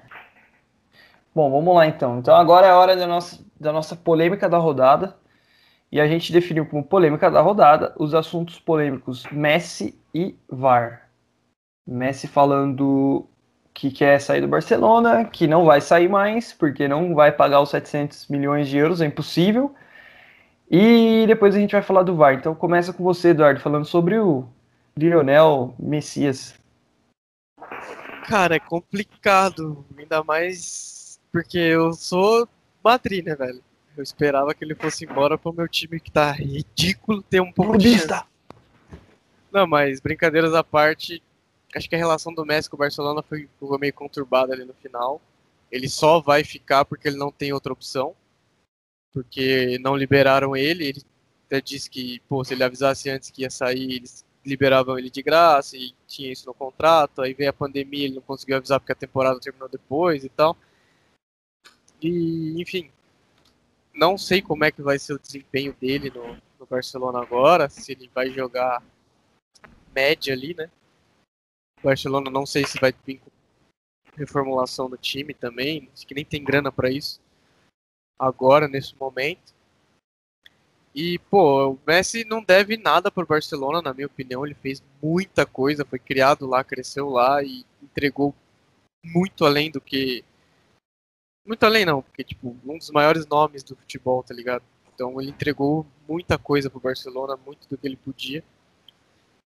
Bom, 1.36 1.52
vamos 1.52 1.76
lá 1.76 1.88
então. 1.88 2.20
Então 2.20 2.36
agora 2.36 2.68
é 2.68 2.70
a 2.70 2.78
hora 2.78 2.96
da 2.96 3.08
nossa, 3.08 3.44
da 3.60 3.72
nossa 3.72 3.96
polêmica 3.96 4.48
da 4.50 4.58
rodada. 4.58 5.16
E 5.92 6.00
a 6.00 6.08
gente 6.08 6.32
definiu 6.32 6.66
como 6.66 6.84
polêmica 6.84 7.30
da 7.30 7.42
rodada 7.42 7.94
os 7.98 8.14
assuntos 8.14 8.60
polêmicos 8.60 9.26
Messi 9.32 10.00
e 10.14 10.36
VAR. 10.50 11.10
Messi 11.86 12.28
falando 12.28 13.28
que 13.74 13.92
quer 13.92 14.20
sair 14.22 14.42
do 14.42 14.48
Barcelona, 14.48 15.26
que 15.26 15.48
não 15.48 15.66
vai 15.66 15.82
sair 15.82 16.08
mais, 16.08 16.54
porque 16.54 16.88
não 16.88 17.14
vai 17.14 17.32
pagar 17.32 17.62
os 17.62 17.70
700 17.70 18.28
milhões 18.28 18.70
de 18.70 18.78
euros, 18.78 19.02
é 19.02 19.06
impossível. 19.06 19.74
E 20.70 21.26
depois 21.28 21.56
a 21.56 21.60
gente 21.60 21.74
vai 21.74 21.82
falar 21.82 22.04
do 22.04 22.16
VAR. 22.16 22.36
Então 22.36 22.56
começa 22.56 22.94
com 22.94 23.04
você, 23.04 23.30
Eduardo, 23.30 23.60
falando 23.60 23.86
sobre 23.86 24.18
o 24.18 24.48
Lionel 24.97 25.76
Messias. 25.80 26.55
Cara, 28.27 28.55
é 28.55 28.59
complicado. 28.59 29.85
Ainda 29.97 30.23
mais 30.23 31.19
porque 31.31 31.57
eu 31.57 31.93
sou 31.93 32.47
Madrid, 32.84 33.26
né, 33.26 33.35
velho? 33.35 33.63
Eu 33.95 34.03
esperava 34.03 34.53
que 34.53 34.63
ele 34.63 34.76
fosse 34.76 35.05
embora 35.05 35.38
pro 35.38 35.53
meu 35.53 35.68
time 35.68 35.99
que 35.99 36.11
tá 36.11 36.31
ridículo 36.31 37.22
ter 37.22 37.41
um 37.41 37.51
pouco 37.51 37.77
de. 37.77 37.89
Clubista! 37.89 38.26
Não, 39.51 39.68
mas 39.68 39.99
brincadeiras 39.99 40.53
à 40.53 40.63
parte, 40.63 41.22
acho 41.76 41.89
que 41.89 41.95
a 41.95 41.97
relação 41.97 42.34
do 42.34 42.45
Messi 42.45 42.69
com 42.69 42.77
o 42.77 42.80
Barcelona 42.80 43.22
foi, 43.22 43.49
foi 43.59 43.77
meio 43.77 43.93
conturbada 43.93 44.53
ali 44.53 44.63
no 44.63 44.73
final. 44.73 45.22
Ele 45.69 45.89
só 45.89 46.19
vai 46.19 46.43
ficar 46.43 46.85
porque 46.85 47.07
ele 47.07 47.18
não 47.18 47.31
tem 47.31 47.51
outra 47.51 47.73
opção. 47.73 48.15
Porque 49.13 49.77
não 49.81 49.95
liberaram 49.95 50.55
ele. 50.55 50.85
Ele 50.88 51.03
até 51.45 51.59
disse 51.59 51.89
que, 51.89 52.22
pô, 52.30 52.43
se 52.43 52.53
ele 52.53 52.63
avisasse 52.63 53.09
antes 53.09 53.30
que 53.30 53.41
ia 53.41 53.49
sair, 53.49 53.95
eles 53.95 54.26
liberavam 54.45 54.97
ele 54.97 55.09
de 55.09 55.22
graça 55.22 55.77
e 55.77 55.93
tinha 56.07 56.31
isso 56.31 56.45
no 56.45 56.53
contrato. 56.53 57.22
Aí 57.22 57.34
veio 57.34 57.49
a 57.49 57.53
pandemia, 57.53 58.05
ele 58.05 58.15
não 58.15 58.22
conseguiu 58.22 58.57
avisar 58.57 58.80
porque 58.80 58.91
a 58.91 58.95
temporada 58.95 59.39
terminou 59.39 59.69
depois 59.69 60.23
e 60.23 60.30
tal. 60.30 60.57
E, 62.01 62.59
enfim, 62.59 62.91
não 63.93 64.18
sei 64.18 64.41
como 64.41 64.63
é 64.63 64.72
que 64.72 64.81
vai 64.81 64.97
ser 64.97 65.13
o 65.13 65.19
desempenho 65.19 65.76
dele 65.80 66.09
no, 66.09 66.35
no 66.59 66.65
Barcelona 66.65 67.22
agora, 67.22 67.69
se 67.69 67.91
ele 67.91 68.09
vai 68.13 68.31
jogar 68.31 68.84
média 69.93 70.34
ali, 70.34 70.55
né? 70.55 70.69
O 71.80 71.84
Barcelona 71.84 72.31
não 72.31 72.45
sei 72.45 72.65
se 72.65 72.80
vai 72.80 72.93
vir 73.05 73.19
com 73.19 73.30
reformulação 74.15 74.89
no 74.89 74.97
time 74.97 75.34
também, 75.34 75.89
acho 75.93 76.05
que 76.05 76.15
nem 76.15 76.26
tem 76.26 76.43
grana 76.43 76.72
para 76.72 76.89
isso 76.89 77.22
agora 78.22 78.68
nesse 78.68 78.95
momento. 78.95 79.53
E 80.93 81.19
pô, 81.30 81.72
o 81.72 81.80
Messi 81.88 82.26
não 82.26 82.43
deve 82.43 82.76
nada 82.77 83.09
pro 83.09 83.26
Barcelona, 83.26 83.81
na 83.81 83.93
minha 83.93 84.07
opinião, 84.07 84.45
ele 84.45 84.55
fez 84.55 84.84
muita 85.01 85.45
coisa, 85.45 85.85
foi 85.85 85.99
criado 85.99 86.45
lá, 86.45 86.63
cresceu 86.63 87.09
lá 87.09 87.41
e 87.41 87.65
entregou 87.81 88.35
muito 89.03 89.45
além 89.45 89.72
do 89.72 89.80
que 89.80 90.23
muito 91.45 91.63
além 91.65 91.85
não, 91.85 92.01
porque 92.01 92.23
tipo, 92.23 92.55
um 92.65 92.77
dos 92.77 92.91
maiores 92.91 93.26
nomes 93.26 93.63
do 93.63 93.76
futebol, 93.76 94.22
tá 94.22 94.34
ligado? 94.34 94.63
Então 94.93 95.19
ele 95.19 95.31
entregou 95.31 95.85
muita 96.07 96.38
coisa 96.38 96.69
pro 96.69 96.80
Barcelona, 96.80 97.35
muito 97.38 97.68
do 97.68 97.77
que 97.77 97.88
ele 97.88 97.97
podia. 97.97 98.43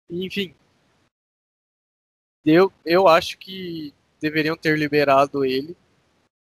E, 0.10 0.26
enfim, 0.26 0.54
eu, 2.46 2.72
eu 2.86 3.08
acho 3.08 3.38
que 3.38 3.94
deveriam 4.20 4.56
ter 4.58 4.78
liberado 4.78 5.46
ele, 5.46 5.76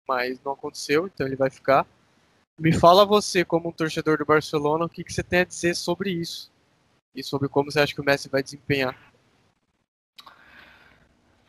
mas 0.08 0.42
não 0.44 0.54
aconteceu, 0.54 1.08
então 1.08 1.28
ele 1.28 1.36
vai 1.36 1.50
ficar. 1.50 1.86
Me 2.60 2.74
fala 2.74 3.06
você, 3.06 3.46
como 3.46 3.70
um 3.70 3.72
torcedor 3.72 4.18
do 4.18 4.26
Barcelona, 4.26 4.84
o 4.84 4.90
que, 4.90 5.02
que 5.02 5.14
você 5.14 5.24
tem 5.24 5.40
a 5.40 5.46
dizer 5.46 5.74
sobre 5.76 6.12
isso? 6.12 6.52
E 7.16 7.24
sobre 7.24 7.48
como 7.48 7.72
você 7.72 7.80
acha 7.80 7.94
que 7.94 8.02
o 8.02 8.04
Messi 8.04 8.28
vai 8.28 8.44
desempenhar? 8.44 8.94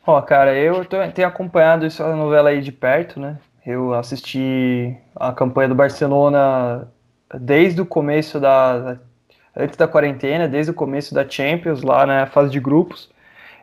Ó, 0.07 0.21
cara, 0.21 0.55
eu 0.55 0.85
tenho 0.85 1.27
acompanhado 1.27 1.85
essa 1.85 2.15
novela 2.15 2.49
aí 2.49 2.61
de 2.61 2.71
perto, 2.71 3.19
né? 3.19 3.37
Eu 3.65 3.93
assisti 3.93 4.97
a 5.13 5.33
campanha 5.33 5.67
do 5.67 5.75
Barcelona 5.75 6.87
desde 7.39 7.81
o 7.81 7.85
começo 7.85 8.39
da, 8.39 8.97
antes 9.55 9.75
da 9.75 9.89
quarentena, 9.89 10.47
desde 10.47 10.71
o 10.71 10.73
começo 10.73 11.13
da 11.13 11.27
Champions, 11.27 11.81
lá 11.81 12.05
na 12.05 12.25
fase 12.25 12.49
de 12.51 12.59
grupos. 12.59 13.11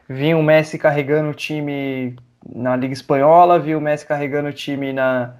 Vi 0.06 0.34
o 0.34 0.42
Messi 0.42 0.78
carregando 0.78 1.30
o 1.30 1.34
time 1.34 2.14
na 2.46 2.76
Liga 2.76 2.92
Espanhola, 2.92 3.58
vi 3.58 3.74
o 3.74 3.80
Messi 3.80 4.06
carregando 4.06 4.50
o 4.50 4.52
time 4.52 4.92
na, 4.92 5.34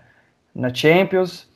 na 0.55 0.72
Champions. 0.72 1.47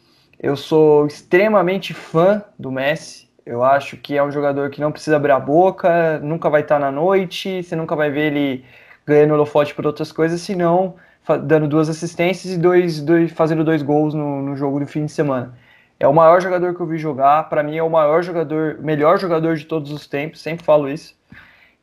Eu 0.43 0.57
sou 0.57 1.07
extremamente 1.07 1.95
fã 1.95 2.43
do 2.59 2.71
Messi. 2.73 3.31
Eu 3.47 3.63
acho 3.63 3.97
que 3.97 4.17
é 4.17 4.23
um 4.23 4.31
jogador 4.31 4.71
que 4.71 4.81
não 4.81 4.91
precisa 4.91 5.17
abrir 5.17 5.31
a 5.33 5.39
boca, 5.39 6.19
nunca 6.19 6.51
vai 6.51 6.63
estar 6.63 6.79
na 6.81 6.91
noite, 6.91 7.63
você 7.63 7.77
nunca 7.77 7.95
vai 7.97 8.11
ver 8.11 8.33
ele 8.33 8.65
ganhando 9.07 9.35
holofote 9.35 9.75
por 9.75 9.87
outras 9.87 10.11
coisas, 10.13 10.41
senão 10.41 10.97
dando 11.45 11.69
duas 11.69 11.89
assistências 11.89 12.53
e 12.55 12.59
dois, 12.59 13.01
dois- 13.01 13.33
fazendo 13.33 13.65
dois 13.65 13.83
gols 13.83 14.15
no, 14.15 14.43
no 14.43 14.57
jogo 14.57 14.81
do 14.81 14.87
fim 14.87 15.07
de 15.07 15.13
semana. 15.13 15.57
É 15.99 16.07
o 16.09 16.13
maior 16.13 16.41
jogador 16.41 16.75
que 16.75 16.81
eu 16.81 16.87
vi 16.87 16.99
jogar, 16.99 17.49
para 17.49 17.63
mim 17.63 17.77
é 17.77 17.83
o 17.83 17.91
maior 17.91 18.23
jogador, 18.23 18.79
melhor 18.81 19.19
jogador 19.19 19.55
de 19.57 19.65
todos 19.65 19.93
os 19.93 20.07
tempos, 20.09 20.41
sempre 20.41 20.65
falo 20.65 20.89
isso. 20.89 21.17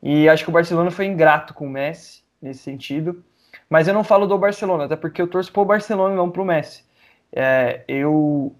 E 0.02 0.28
acho 0.28 0.44
que 0.44 0.50
o 0.50 0.52
Barcelona 0.52 0.90
foi 0.90 1.06
ingrato 1.06 1.54
com 1.54 1.66
o 1.66 1.70
Messi 1.70 2.22
nesse 2.40 2.60
sentido. 2.62 3.22
Mas 3.68 3.88
eu 3.88 3.94
não 3.94 4.04
falo 4.04 4.26
do 4.26 4.36
Barcelona, 4.38 4.84
até 4.84 4.96
porque 4.96 5.22
eu 5.22 5.28
torço 5.28 5.52
pro 5.52 5.64
Barcelona 5.64 6.14
e 6.14 6.16
não 6.16 6.30
pro 6.30 6.44
Messi. 6.44 6.84
É, 7.32 7.82
eu 7.86 8.54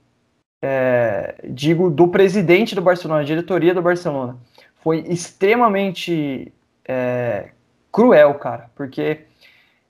é, 0.63 1.35
digo 1.49 1.91
do 1.91 2.09
presidente 2.09 2.75
do 2.75 2.83
Barcelona, 2.83 3.21
a 3.21 3.25
diretoria 3.25 3.75
do 3.75 3.83
Barcelona. 3.83 4.37
Foi 4.83 5.01
extremamente 5.09 6.53
é, 6.87 7.51
cruel, 7.93 8.35
cara, 8.35 8.71
porque 8.75 9.21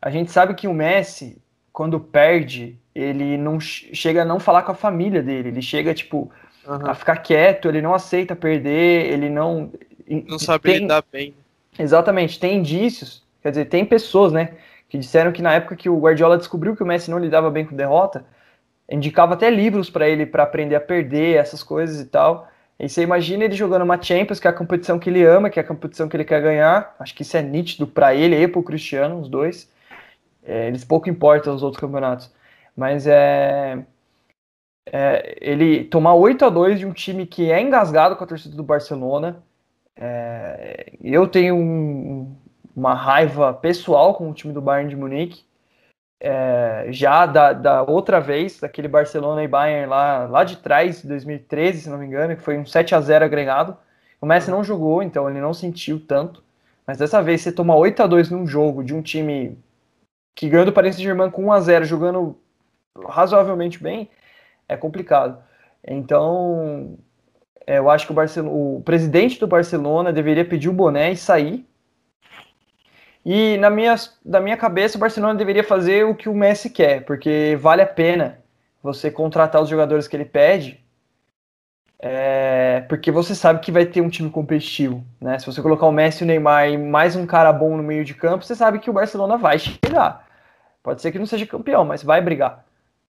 a 0.01 0.11
gente 0.11 0.31
sabe 0.31 0.55
que 0.55 0.67
o 0.67 0.73
Messi, 0.75 1.37
quando 1.73 2.01
perde, 2.01 2.79
ele 2.95 3.37
não 3.37 3.61
che- 3.61 3.95
chega 3.95 4.23
a 4.23 4.25
não 4.25 4.41
falar 4.41 4.63
com 4.63 4.73
a 4.73 4.75
família 4.75 5.23
dele, 5.23 5.49
ele 5.49 5.63
chega, 5.63 5.95
tipo, 5.95 6.31
a 6.67 6.95
ficar 6.95 7.17
quieto, 7.19 7.69
ele 7.69 7.83
não 7.83 7.95
aceita 7.95 8.35
perder, 8.35 9.13
ele 9.13 9.29
não. 9.29 9.71
Não 10.27 10.39
sabe 10.39 10.65
tem- 10.65 10.79
lidar 10.81 11.05
bem. 11.13 11.35
Exatamente, 11.79 12.39
tem 12.39 12.59
indícios, 12.59 13.23
quer 13.43 13.51
dizer, 13.51 13.65
tem 13.67 13.85
pessoas, 13.85 14.33
né, 14.33 14.55
que 14.89 14.99
disseram 14.99 15.33
que 15.33 15.41
na 15.41 15.55
época 15.55 15.77
que 15.77 15.89
o 15.89 15.99
Guardiola 15.99 16.37
descobriu 16.37 16.77
que 16.77 16.83
o 16.83 16.87
Messi 16.87 17.11
não 17.11 17.19
lidava 17.19 17.49
bem 17.51 17.65
com 17.65 17.77
derrota, 17.77 18.25
indicava 18.91 19.35
até 19.35 19.51
livros 19.51 19.91
para 19.91 20.09
ele 20.09 20.27
para 20.27 20.43
aprender 20.43 20.75
a 20.77 20.81
perder, 20.81 21.37
essas 21.37 21.63
coisas 21.63 22.01
e 22.01 22.07
tal. 22.07 22.49
E 22.79 22.89
você 22.89 23.03
imagina 23.03 23.45
ele 23.45 23.55
jogando 23.55 23.83
uma 23.83 24.01
Champions, 24.03 24.41
que 24.41 24.47
é 24.49 24.51
a 24.51 24.55
competição 24.55 24.99
que 24.99 25.11
ele 25.11 25.25
ama, 25.25 25.51
que 25.51 25.61
é 25.61 25.63
a 25.63 25.67
competição 25.67 26.09
que 26.09 26.17
ele 26.17 26.25
quer 26.25 26.41
ganhar. 26.43 26.95
Acho 26.99 27.15
que 27.15 27.23
isso 27.23 27.37
é 27.37 27.43
nítido 27.43 27.87
para 27.87 28.15
ele 28.15 28.37
e 28.37 28.49
para 28.49 28.59
o 28.61 28.63
Cristiano, 28.63 29.21
os 29.21 29.29
dois. 29.29 29.71
É, 30.45 30.69
eles 30.69 30.85
pouco 30.85 31.09
importam 31.11 31.55
os 31.55 31.63
outros 31.63 31.81
campeonatos. 31.81 32.33
Mas 32.77 33.07
é, 33.07 33.79
é, 34.93 35.37
ele 35.41 35.85
tomar 35.85 36.15
8 36.15 36.45
a 36.45 36.49
2 36.51 36.79
de 36.79 36.87
um 36.87 36.93
time 36.93 37.27
que 37.27 37.51
é 37.51 37.61
engasgado 37.61 38.17
com 38.17 38.25
a 38.25 38.27
torcida 38.27 38.57
do 38.57 38.63
Barcelona. 38.63 39.43
é, 39.97 40.93
eu 41.03 41.29
tenho 41.29 41.55
um- 41.57 42.35
uma 42.75 42.95
raiva 42.95 43.53
pessoal 43.55 44.15
com 44.15 44.31
o 44.31 44.35
time 44.35 44.53
do 44.53 44.61
Bayern 44.63 44.89
de 44.91 44.97
Munique. 44.97 45.45
É, 46.23 46.87
já 46.91 47.25
da, 47.25 47.53
da 47.53 47.83
outra 47.83 48.21
vez, 48.21 48.61
daquele 48.61 48.89
Barcelona 48.89 49.43
e 49.43 49.49
Bayern 49.49 49.87
lá, 49.87 50.27
lá 50.27 50.45
de 50.45 50.59
trás, 50.59 51.03
2013, 51.03 51.83
se 51.83 51.89
não 51.89 51.97
me 51.97 52.07
engano, 52.07 52.37
que 52.37 52.43
foi 52.43 52.59
um 52.59 52.67
7 52.67 52.95
a 52.95 53.01
0 53.01 53.25
agregado. 53.25 53.77
O 54.21 54.27
Messi 54.27 54.51
não 54.51 54.63
jogou, 54.63 55.03
então 55.03 55.31
ele 55.31 55.41
não 55.41 55.55
sentiu 55.55 55.99
tanto. 55.99 56.43
Mas 56.87 56.99
dessa 56.99 57.23
vez 57.23 57.41
você 57.41 57.51
toma 57.51 57.75
8 57.75 58.03
a 58.03 58.07
2 58.07 58.31
num 58.31 58.47
jogo 58.47 58.85
de 58.85 58.95
um 58.95 59.01
time 59.01 59.59
que 60.35 60.49
ganhou 60.49 60.67
do 60.67 60.73
Paris 60.73 60.97
Saint-Germain 60.97 61.31
com 61.31 61.47
1 61.47 61.53
a 61.53 61.61
0 61.61 61.85
jogando 61.85 62.37
razoavelmente 63.09 63.83
bem, 63.83 64.11
é 64.69 64.77
complicado. 64.77 65.43
Então, 65.87 66.99
é, 67.67 67.79
eu 67.79 67.89
acho 67.89 68.07
que 68.07 68.13
o, 68.13 68.15
Barcelona, 68.15 68.55
o 68.55 68.83
presidente 68.85 69.39
do 69.39 69.47
Barcelona 69.47 70.13
deveria 70.13 70.45
pedir 70.45 70.69
o 70.69 70.73
boné 70.73 71.13
e 71.13 71.17
sair. 71.17 71.67
E 73.25 73.59
na 73.59 73.69
minha, 73.69 73.95
na 74.25 74.41
minha 74.41 74.57
cabeça, 74.57 74.97
o 74.97 75.01
Barcelona 75.01 75.35
deveria 75.35 75.63
fazer 75.63 76.05
o 76.05 76.15
que 76.15 76.29
o 76.29 76.35
Messi 76.35 76.71
quer, 76.71 77.05
porque 77.05 77.57
vale 77.61 77.83
a 77.83 77.87
pena 77.87 78.39
você 78.83 79.11
contratar 79.11 79.63
os 79.63 79.69
jogadores 79.69 80.09
que 80.09 80.17
ele 80.17 80.25
pede, 80.25 80.81
é, 81.99 82.83
porque 82.89 83.11
você 83.11 83.35
sabe 83.35 83.61
que 83.61 83.71
vai 83.71 83.85
ter 83.85 84.01
um 84.01 84.09
time 84.09 84.31
competitivo. 84.31 85.05
Né? 85.21 85.39
Se 85.39 85.45
você 85.45 85.61
colocar 85.61 85.87
o 85.87 85.93
Messi, 85.93 86.23
o 86.25 86.27
Neymar 86.27 86.71
e 86.71 86.79
mais 86.79 87.15
um 87.15 87.27
cara 87.27 87.53
bom 87.53 87.77
no 87.77 87.83
meio 87.83 88.05
de 88.05 88.15
campo, 88.15 88.45
você 88.45 88.55
sabe 88.55 88.79
que 88.79 88.89
o 88.89 88.93
Barcelona 88.93 89.37
vai 89.37 89.59
chegar. 89.59 90.27
Pode 90.83 91.03
ser 91.03 91.13
que 91.13 91.19
não 91.19 91.27
seja 91.27 91.45
campeão, 91.45 91.85
mas 91.85 92.03
vai 92.03 92.23
brigar. 92.23 92.65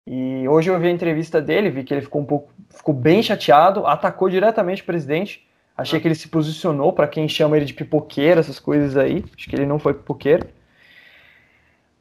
E 0.06 0.46
hoje 0.48 0.70
eu 0.70 0.78
vi 0.78 0.88
a 0.88 0.92
entrevista 0.92 1.42
dele, 1.42 1.70
vi 1.70 1.86
que 1.86 1.94
ele 1.94 2.02
ficou 2.02 2.22
um 2.22 2.26
pouco, 2.26 2.52
ficou 2.70 2.94
bem 2.94 3.24
chateado, 3.24 3.86
atacou 3.88 4.30
diretamente 4.30 4.82
o 4.82 4.86
presidente. 4.86 5.48
Achei 5.82 6.00
que 6.00 6.08
ele 6.08 6.16
se 6.16 6.28
posicionou 6.28 6.94
para 6.94 7.08
quem 7.08 7.28
chama 7.28 7.58
ele 7.58 7.66
de 7.66 7.74
pipoqueiro, 7.74 8.40
essas 8.40 8.60
coisas 8.60 8.96
aí. 8.98 9.24
Acho 9.36 9.50
que 9.50 9.56
ele 9.56 9.66
não 9.66 9.80
foi 9.80 9.94
pipoqueiro. 9.94 10.48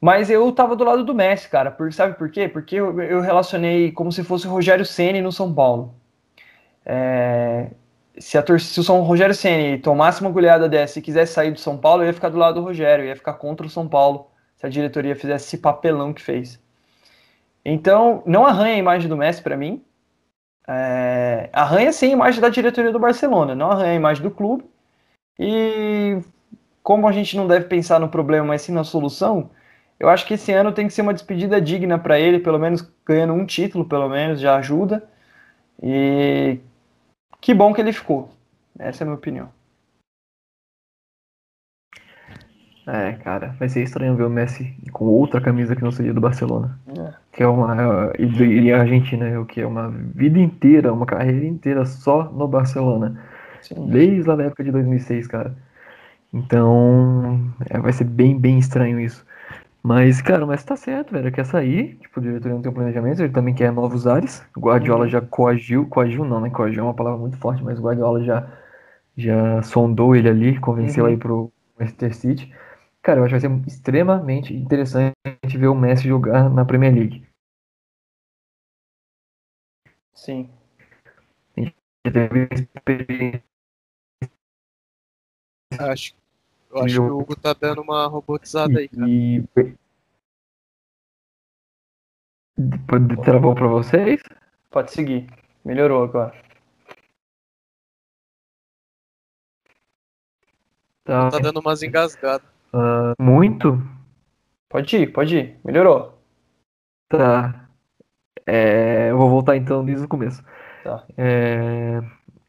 Mas 0.00 0.30
eu 0.30 0.50
tava 0.52 0.74
do 0.74 0.84
lado 0.84 1.04
do 1.04 1.14
Messi, 1.14 1.48
cara. 1.48 1.70
Por, 1.70 1.92
sabe 1.92 2.16
por 2.16 2.30
quê? 2.30 2.48
Porque 2.48 2.76
eu, 2.76 3.00
eu 3.02 3.20
relacionei 3.20 3.92
como 3.92 4.10
se 4.10 4.24
fosse 4.24 4.46
o 4.46 4.50
Rogério 4.50 4.84
Ceni 4.84 5.20
no 5.20 5.30
São 5.30 5.52
Paulo. 5.52 5.94
É, 6.84 7.70
se, 8.18 8.38
a 8.38 8.58
se 8.58 8.80
o 8.80 8.82
São 8.82 9.02
Rogério 9.02 9.34
Ceni 9.34 9.78
tomasse 9.78 10.20
uma 10.22 10.30
goleada 10.30 10.68
dessa 10.68 10.98
e 10.98 11.02
quisesse 11.02 11.34
sair 11.34 11.50
do 11.52 11.60
São 11.60 11.76
Paulo, 11.76 12.02
eu 12.02 12.06
ia 12.06 12.12
ficar 12.14 12.30
do 12.30 12.38
lado 12.38 12.54
do 12.54 12.62
Rogério, 12.62 13.04
ia 13.04 13.16
ficar 13.16 13.34
contra 13.34 13.66
o 13.66 13.70
São 13.70 13.86
Paulo 13.88 14.30
se 14.56 14.66
a 14.66 14.68
diretoria 14.68 15.16
fizesse 15.16 15.46
esse 15.46 15.58
papelão 15.58 16.12
que 16.12 16.22
fez. 16.22 16.60
Então, 17.64 18.22
não 18.26 18.46
arranha 18.46 18.74
a 18.74 18.78
imagem 18.78 19.08
do 19.08 19.16
Messi 19.16 19.42
para 19.42 19.56
mim. 19.56 19.82
É, 20.72 21.50
arranha 21.52 21.92
sim 21.92 22.10
a 22.10 22.12
imagem 22.12 22.40
da 22.40 22.48
diretoria 22.48 22.92
do 22.92 22.98
Barcelona, 23.00 23.56
não 23.56 23.72
arranha 23.72 23.90
a 23.90 23.96
imagem 23.96 24.22
do 24.22 24.30
clube. 24.30 24.64
E 25.38 26.20
como 26.82 27.08
a 27.08 27.12
gente 27.12 27.36
não 27.36 27.48
deve 27.48 27.66
pensar 27.66 27.98
no 27.98 28.08
problema, 28.08 28.46
mas 28.46 28.62
sim 28.62 28.72
na 28.72 28.84
solução, 28.84 29.50
eu 29.98 30.08
acho 30.08 30.26
que 30.26 30.34
esse 30.34 30.52
ano 30.52 30.72
tem 30.72 30.86
que 30.86 30.92
ser 30.92 31.02
uma 31.02 31.14
despedida 31.14 31.60
digna 31.60 31.98
para 31.98 32.20
ele, 32.20 32.38
pelo 32.38 32.58
menos 32.58 32.82
ganhando 33.04 33.32
um 33.34 33.44
título, 33.44 33.84
pelo 33.84 34.08
menos 34.08 34.40
já 34.40 34.56
ajuda. 34.56 35.02
E 35.82 36.60
que 37.40 37.54
bom 37.54 37.72
que 37.74 37.80
ele 37.80 37.92
ficou. 37.92 38.30
Essa 38.78 39.02
é 39.02 39.04
a 39.04 39.06
minha 39.08 39.18
opinião. 39.18 39.50
É, 42.86 43.12
cara, 43.12 43.54
vai 43.58 43.68
ser 43.68 43.82
estranho 43.82 44.16
ver 44.16 44.24
o 44.24 44.30
Messi 44.30 44.74
com 44.92 45.04
outra 45.04 45.40
camisa 45.40 45.76
que 45.76 45.82
não 45.82 45.92
seria 45.92 46.14
do 46.14 46.20
Barcelona. 46.20 46.78
É. 46.88 47.12
Que 47.32 47.42
é 47.42 47.46
uma. 47.46 48.12
E 48.18 48.72
a 48.72 48.80
Argentina, 48.80 49.40
o 49.40 49.44
que 49.44 49.60
é 49.60 49.66
uma 49.66 49.90
vida 49.90 50.38
inteira, 50.38 50.92
uma 50.92 51.06
carreira 51.06 51.44
inteira 51.44 51.84
só 51.84 52.24
no 52.24 52.48
Barcelona. 52.48 53.20
Sim. 53.60 53.86
Desde 53.88 54.22
lá 54.22 54.36
na 54.36 54.44
época 54.44 54.64
de 54.64 54.70
2006, 54.70 55.26
cara. 55.26 55.54
Então, 56.32 57.52
é, 57.68 57.78
vai 57.78 57.92
ser 57.92 58.04
bem, 58.04 58.38
bem 58.38 58.58
estranho 58.58 59.00
isso. 59.00 59.24
Mas, 59.82 60.20
cara, 60.20 60.46
mas 60.46 60.62
tá 60.62 60.76
certo, 60.76 61.12
velho. 61.12 61.32
Quer 61.32 61.44
sair, 61.44 61.96
tipo, 62.00 62.20
o 62.20 62.22
diretor 62.22 62.50
não 62.50 62.62
tem 62.62 62.70
um 62.70 62.74
planejamento, 62.74 63.22
ele 63.22 63.32
também 63.32 63.54
quer 63.54 63.72
novos 63.72 64.06
ares. 64.06 64.44
O 64.56 64.60
Guardiola 64.60 65.04
uhum. 65.04 65.10
já 65.10 65.20
coagiu, 65.20 65.86
coagiu 65.86 66.24
não, 66.24 66.40
né? 66.40 66.50
Coagiu 66.50 66.82
é 66.82 66.84
uma 66.84 66.94
palavra 66.94 67.18
muito 67.18 67.36
forte, 67.38 67.64
mas 67.64 67.78
o 67.78 67.82
Guardiola 67.82 68.22
já, 68.22 68.46
já 69.16 69.62
sondou 69.62 70.14
ele 70.14 70.28
ali, 70.28 70.58
convenceu 70.58 71.04
uhum. 71.04 71.10
aí 71.10 71.16
pro 71.16 71.52
Manchester 71.78 72.14
City. 72.14 72.52
Cara, 73.10 73.18
eu 73.18 73.24
acho 73.24 73.40
que 73.40 73.48
vai 73.48 73.58
ser 73.58 73.66
extremamente 73.66 74.54
interessante 74.54 75.12
ver 75.58 75.66
o 75.66 75.74
Messi 75.74 76.06
jogar 76.06 76.48
na 76.48 76.64
Premier 76.64 76.94
League. 76.94 77.26
Sim. 80.14 80.48
Acho, 85.76 86.14
eu 86.70 86.78
acho 86.78 86.94
que 86.94 87.00
o 87.00 87.18
Hugo 87.18 87.34
tá 87.34 87.52
dando 87.52 87.82
uma 87.82 88.06
robotizada 88.06 88.78
aí, 88.78 88.88
cara. 88.88 89.08
E... 89.08 89.42
Travou 93.24 93.56
pra 93.56 93.66
vocês? 93.66 94.22
Pode 94.70 94.92
seguir. 94.92 95.26
Melhorou 95.64 96.04
agora. 96.04 96.40
Tá, 101.02 101.28
tá 101.28 101.38
dando 101.40 101.58
umas 101.58 101.82
engasgadas. 101.82 102.59
Uh, 102.72 103.20
muito? 103.20 103.82
Pode 104.68 104.96
ir, 104.96 105.12
pode 105.12 105.36
ir. 105.36 105.56
Melhorou. 105.64 106.18
Tá. 107.08 107.68
É, 108.46 109.10
eu 109.10 109.18
vou 109.18 109.28
voltar 109.28 109.56
então 109.56 109.84
desde 109.84 110.04
o 110.04 110.08
começo. 110.08 110.42
Tá. 110.84 111.04
É, 111.16 112.00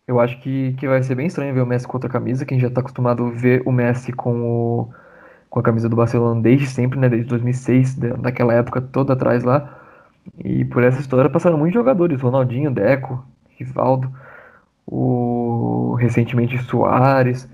eu 0.08 0.20
acho 0.20 0.40
que, 0.42 0.74
que 0.74 0.88
vai 0.88 1.02
ser 1.04 1.16
bem 1.16 1.28
estranho 1.28 1.54
ver 1.54 1.62
o 1.62 1.66
Messi 1.66 1.88
com 1.88 1.98
outra 1.98 2.10
camisa. 2.10 2.46
Quem 2.46 2.60
já 2.60 2.68
está 2.68 2.82
acostumado 2.82 3.26
a 3.26 3.30
ver 3.32 3.64
o 3.66 3.72
Messi 3.72 4.12
com, 4.12 4.42
o, 4.42 4.94
com 5.50 5.60
a 5.60 5.64
camisa 5.64 5.90
do 5.90 5.96
Barcelona 5.96 6.42
desde 6.42 6.68
sempre, 6.68 7.00
né? 7.00 7.10
Desde 7.10 7.28
2006, 7.28 7.96
daquela 8.20 8.54
época 8.54 8.82
toda 8.82 9.14
atrás 9.14 9.44
lá. 9.44 9.80
E 10.44 10.66
por 10.66 10.84
essa 10.84 11.00
história 11.00 11.30
passaram 11.30 11.58
muitos 11.58 11.76
jogadores: 11.76 12.22
Ronaldinho, 12.22 12.72
Deco, 12.72 13.26
Rivaldo, 13.58 14.12
o 14.86 15.96
recentemente 16.00 16.58
Soares. 16.60 17.50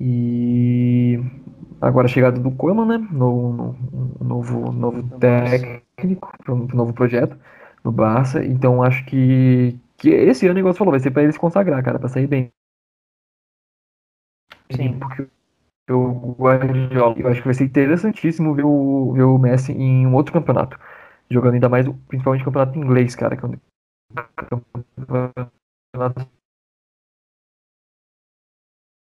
E 0.00 1.20
agora 1.82 2.06
a 2.06 2.08
chegada 2.08 2.38
do 2.38 2.50
Koeman, 2.50 2.86
né? 2.86 3.08
No, 3.10 3.52
no, 3.52 4.24
novo, 4.24 4.72
novo 4.72 5.18
técnico, 5.18 6.32
para 6.38 6.54
um 6.54 6.66
novo 6.68 6.92
projeto 6.92 7.36
no 7.84 7.92
Barça. 7.92 8.44
Então 8.44 8.82
acho 8.82 9.04
que, 9.04 9.78
que 9.96 10.10
esse 10.10 10.46
ano, 10.46 10.58
igual 10.58 10.72
você 10.72 10.78
falou, 10.78 10.92
vai 10.92 11.00
ser 11.00 11.10
para 11.10 11.24
ele 11.24 11.32
se 11.32 11.38
consagrar, 11.38 11.82
cara, 11.82 11.98
para 11.98 12.08
sair 12.08 12.26
bem. 12.26 12.50
Sim. 14.70 14.98
Porque 14.98 15.28
o 15.90 16.32
Guardiola, 16.38 17.18
eu 17.18 17.28
acho 17.28 17.40
que 17.40 17.48
vai 17.48 17.54
ser 17.54 17.64
interessantíssimo 17.64 18.54
ver 18.54 18.64
o, 18.64 19.12
ver 19.12 19.24
o 19.24 19.36
Messi 19.36 19.72
em 19.72 20.06
um 20.06 20.14
outro 20.14 20.32
campeonato. 20.32 20.78
Jogando 21.28 21.54
ainda 21.54 21.68
mais, 21.68 21.86
principalmente 22.08 22.42
o 22.42 22.44
campeonato 22.44 22.78
inglês, 22.78 23.14
cara. 23.16 23.36
Que 23.36 23.44
é 23.44 23.48
um 23.48 24.62
campeonato 24.96 26.28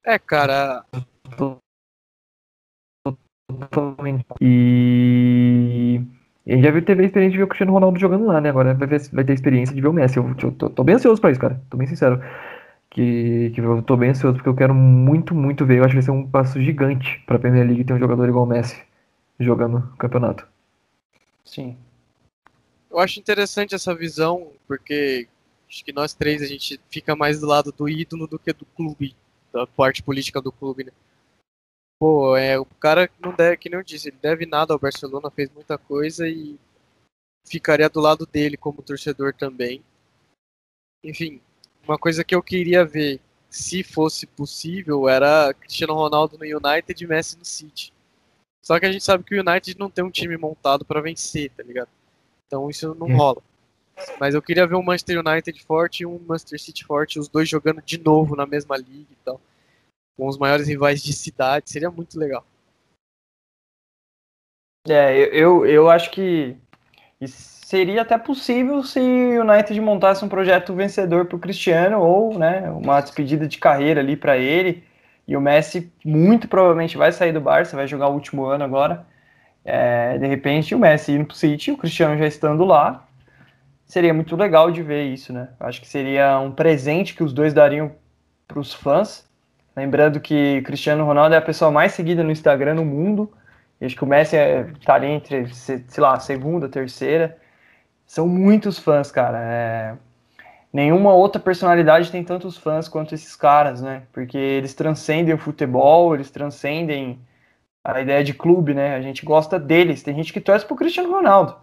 é, 0.04 0.18
cara, 0.18 0.84
e. 4.40 6.00
a 6.46 6.50
gente 6.52 6.64
já 6.64 6.70
viu, 6.70 6.84
teve 6.84 7.02
a 7.02 7.06
experiência 7.06 7.32
de 7.32 7.38
ver 7.38 7.44
o 7.44 7.48
Cristiano 7.48 7.72
Ronaldo 7.72 7.98
jogando 7.98 8.26
lá, 8.26 8.40
né? 8.40 8.50
Agora 8.50 8.74
vai, 8.74 8.88
ver, 8.88 9.00
vai 9.12 9.24
ter 9.24 9.32
a 9.32 9.34
experiência 9.34 9.74
de 9.74 9.80
ver 9.80 9.88
o 9.88 9.92
Messi. 9.92 10.16
Eu, 10.16 10.34
eu 10.42 10.52
tô, 10.52 10.70
tô, 10.70 10.84
bem 10.84 10.96
ansioso 10.96 11.20
pra 11.20 11.30
isso, 11.30 11.40
cara. 11.40 11.60
Tô 11.70 11.76
bem 11.76 11.86
sincero. 11.86 12.22
Que, 12.90 13.52
que 13.54 13.60
eu 13.60 13.82
tô 13.82 13.96
bem 13.96 14.10
ansioso 14.10 14.34
porque 14.36 14.48
eu 14.48 14.54
quero 14.54 14.74
muito, 14.74 15.34
muito 15.34 15.64
ver. 15.64 15.78
Eu 15.78 15.84
acho 15.84 15.90
que 15.90 15.96
vai 15.96 16.02
ser 16.02 16.10
um 16.10 16.26
passo 16.26 16.60
gigante 16.60 17.22
pra 17.26 17.38
Premier 17.38 17.66
League 17.66 17.84
ter 17.84 17.92
um 17.92 17.98
jogador 17.98 18.28
igual 18.28 18.44
o 18.44 18.48
Messi 18.48 18.76
jogando 19.38 19.78
o 19.78 19.96
campeonato. 19.96 20.46
Sim. 21.44 21.76
Eu 22.90 22.98
acho 22.98 23.20
interessante 23.20 23.74
essa 23.74 23.94
visão, 23.94 24.48
porque 24.66 25.28
acho 25.68 25.84
que 25.84 25.92
nós 25.92 26.12
três 26.12 26.42
a 26.42 26.46
gente 26.46 26.80
fica 26.90 27.14
mais 27.14 27.40
do 27.40 27.46
lado 27.46 27.72
do 27.72 27.88
ídolo 27.88 28.26
do 28.26 28.38
que 28.38 28.52
do 28.52 28.66
clube, 28.76 29.14
da 29.52 29.66
parte 29.66 30.02
política 30.02 30.40
do 30.40 30.52
clube, 30.52 30.84
né? 30.84 30.92
Pô, 32.00 32.34
é, 32.34 32.58
o 32.58 32.64
cara 32.64 33.10
não 33.20 33.34
deve, 33.34 33.58
que 33.58 33.68
nem 33.68 33.78
eu 33.78 33.84
disse, 33.84 34.08
ele 34.08 34.16
deve 34.22 34.46
nada 34.46 34.72
ao 34.72 34.78
Barcelona, 34.78 35.30
fez 35.30 35.50
muita 35.50 35.76
coisa 35.76 36.26
e 36.26 36.58
ficaria 37.46 37.90
do 37.90 38.00
lado 38.00 38.24
dele 38.24 38.56
como 38.56 38.82
torcedor 38.82 39.34
também. 39.34 39.84
Enfim, 41.04 41.42
uma 41.86 41.98
coisa 41.98 42.24
que 42.24 42.34
eu 42.34 42.42
queria 42.42 42.86
ver, 42.86 43.20
se 43.50 43.82
fosse 43.82 44.26
possível, 44.26 45.10
era 45.10 45.52
Cristiano 45.52 45.92
Ronaldo 45.92 46.38
no 46.38 46.44
United 46.44 47.04
e 47.04 47.06
Messi 47.06 47.36
no 47.36 47.44
City. 47.44 47.92
Só 48.62 48.80
que 48.80 48.86
a 48.86 48.92
gente 48.92 49.04
sabe 49.04 49.22
que 49.22 49.38
o 49.38 49.40
United 49.46 49.78
não 49.78 49.90
tem 49.90 50.02
um 50.02 50.10
time 50.10 50.38
montado 50.38 50.86
para 50.86 51.02
vencer, 51.02 51.50
tá 51.50 51.62
ligado? 51.62 51.90
Então 52.46 52.70
isso 52.70 52.94
não 52.94 53.10
é. 53.10 53.14
rola. 53.14 53.42
Mas 54.18 54.34
eu 54.34 54.40
queria 54.40 54.66
ver 54.66 54.76
um 54.76 54.82
Manchester 54.82 55.18
United 55.20 55.62
forte 55.64 56.02
e 56.02 56.06
um 56.06 56.18
Manchester 56.18 56.58
City 56.58 56.82
forte, 56.82 57.18
os 57.18 57.28
dois 57.28 57.46
jogando 57.46 57.82
de 57.82 57.98
novo 57.98 58.34
na 58.34 58.46
mesma 58.46 58.78
liga 58.78 59.12
e 59.12 59.16
tal 59.22 59.38
com 60.20 60.28
os 60.28 60.36
maiores 60.36 60.68
rivais 60.68 61.02
de 61.02 61.14
cidade, 61.14 61.70
seria 61.70 61.90
muito 61.90 62.18
legal. 62.18 62.44
É, 64.86 65.16
eu, 65.32 65.64
eu 65.64 65.88
acho 65.88 66.10
que 66.10 66.54
seria 67.26 68.02
até 68.02 68.18
possível 68.18 68.82
se 68.82 69.00
o 69.00 69.40
United 69.40 69.80
montasse 69.80 70.22
um 70.22 70.28
projeto 70.28 70.74
vencedor 70.74 71.24
para 71.24 71.36
o 71.36 71.40
Cristiano 71.40 72.00
ou 72.00 72.38
né, 72.38 72.70
uma 72.70 73.00
despedida 73.00 73.48
de 73.48 73.56
carreira 73.56 74.00
ali 74.00 74.14
para 74.14 74.36
ele. 74.36 74.84
E 75.26 75.34
o 75.34 75.40
Messi 75.40 75.90
muito 76.04 76.46
provavelmente 76.48 76.98
vai 76.98 77.12
sair 77.12 77.32
do 77.32 77.40
Barça, 77.40 77.76
vai 77.76 77.86
jogar 77.86 78.08
o 78.08 78.14
último 78.14 78.44
ano 78.44 78.64
agora. 78.64 79.06
É, 79.64 80.18
de 80.18 80.26
repente 80.26 80.74
o 80.74 80.78
Messi 80.78 81.12
indo 81.12 81.24
para 81.24 81.34
o 81.34 81.36
City, 81.36 81.70
o 81.70 81.78
Cristiano 81.78 82.18
já 82.18 82.26
estando 82.26 82.64
lá, 82.64 83.08
seria 83.86 84.12
muito 84.12 84.36
legal 84.36 84.70
de 84.70 84.82
ver 84.82 85.04
isso, 85.04 85.32
né? 85.32 85.48
Acho 85.58 85.80
que 85.80 85.88
seria 85.88 86.38
um 86.40 86.52
presente 86.52 87.14
que 87.14 87.22
os 87.22 87.32
dois 87.32 87.54
dariam 87.54 87.92
para 88.46 88.58
os 88.58 88.74
fãs 88.74 89.29
Lembrando 89.76 90.20
que 90.20 90.62
Cristiano 90.62 91.04
Ronaldo 91.04 91.34
é 91.34 91.38
a 91.38 91.42
pessoa 91.42 91.70
mais 91.70 91.92
seguida 91.92 92.22
no 92.22 92.30
Instagram 92.30 92.74
no 92.74 92.84
mundo. 92.84 93.32
E 93.80 93.86
acho 93.86 93.96
que 93.96 94.04
o 94.04 94.06
Messi 94.06 94.36
está 94.36 94.94
é, 94.94 94.96
ali 94.96 95.06
entre, 95.06 95.54
sei 95.54 95.84
lá, 95.98 96.18
segunda, 96.20 96.68
terceira. 96.68 97.38
São 98.04 98.26
muitos 98.28 98.78
fãs, 98.78 99.10
cara. 99.10 99.38
É... 99.40 99.94
Nenhuma 100.72 101.12
outra 101.14 101.40
personalidade 101.40 102.10
tem 102.10 102.22
tantos 102.22 102.56
fãs 102.56 102.88
quanto 102.88 103.14
esses 103.14 103.34
caras, 103.34 103.80
né? 103.80 104.02
Porque 104.12 104.36
eles 104.36 104.74
transcendem 104.74 105.34
o 105.34 105.38
futebol, 105.38 106.14
eles 106.14 106.30
transcendem 106.30 107.18
a 107.82 108.00
ideia 108.00 108.22
de 108.22 108.34
clube, 108.34 108.74
né? 108.74 108.94
A 108.94 109.00
gente 109.00 109.24
gosta 109.24 109.58
deles. 109.58 110.02
Tem 110.02 110.14
gente 110.14 110.32
que 110.32 110.40
torce 110.40 110.66
pro 110.66 110.76
Cristiano 110.76 111.10
Ronaldo. 111.10 111.56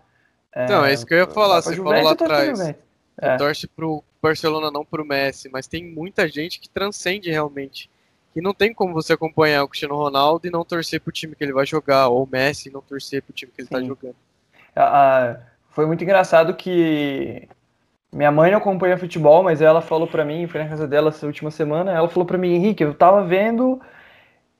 É, 0.54 0.66
então, 0.66 0.84
é 0.84 0.94
isso 0.94 1.06
que 1.06 1.14
eu 1.14 1.20
ia 1.20 1.28
falar. 1.28 1.62
Você 1.62 1.76
falou 1.76 2.02
lá 2.02 2.12
atrás. 2.12 2.58
Você 2.58 2.76
é. 3.22 3.38
torce 3.38 3.68
pro 3.68 4.04
Barcelona, 4.22 4.72
não 4.72 4.84
pro 4.84 5.06
Messi, 5.06 5.50
mas 5.50 5.68
tem 5.68 5.86
muita 5.86 6.28
gente 6.28 6.60
que 6.60 6.68
transcende 6.68 7.30
realmente 7.30 7.90
e 8.38 8.42
não 8.42 8.54
tem 8.54 8.72
como 8.74 8.94
você 8.94 9.14
acompanhar 9.14 9.64
o 9.64 9.68
Cristiano 9.68 9.96
Ronaldo 9.96 10.48
e 10.48 10.52
não 10.52 10.64
torcer 10.64 11.02
pro 11.02 11.12
time 11.12 11.36
que 11.36 11.44
ele 11.44 11.54
vai 11.54 11.66
jogar, 11.66 12.08
ou 12.10 12.24
o 12.24 12.30
Messi 12.32 12.70
e 12.70 12.72
não 12.72 12.82
torcer 12.82 13.24
pro 13.24 13.34
time 13.34 13.52
que 13.52 13.62
ele 13.62 13.68
tá 13.70 13.80
Sim. 13.80 13.84
tá 13.84 13.88
jogando. 13.88 14.16
Ah, 14.76 15.40
foi 15.72 15.88
muito 15.88 16.04
engraçado 16.04 16.56
que 16.56 17.48
Minha 18.12 18.32
mãe 18.32 18.52
não 18.52 18.60
acompanha 18.60 18.98
futebol, 18.98 19.44
mas 19.44 19.62
ela 19.62 19.82
falou 19.82 20.08
pra 20.08 20.26
mim, 20.26 20.48
foi 20.48 20.64
na 20.64 20.70
casa 20.70 20.88
dela 20.88 21.10
essa 21.10 21.26
última 21.26 21.52
semana, 21.52 21.92
ela 21.94 22.10
falou 22.10 22.26
pra 22.26 22.38
mim, 22.38 22.54
Henrique, 22.56 22.84
eu 22.84 22.94
tava 22.94 23.24
vendo. 23.26 23.82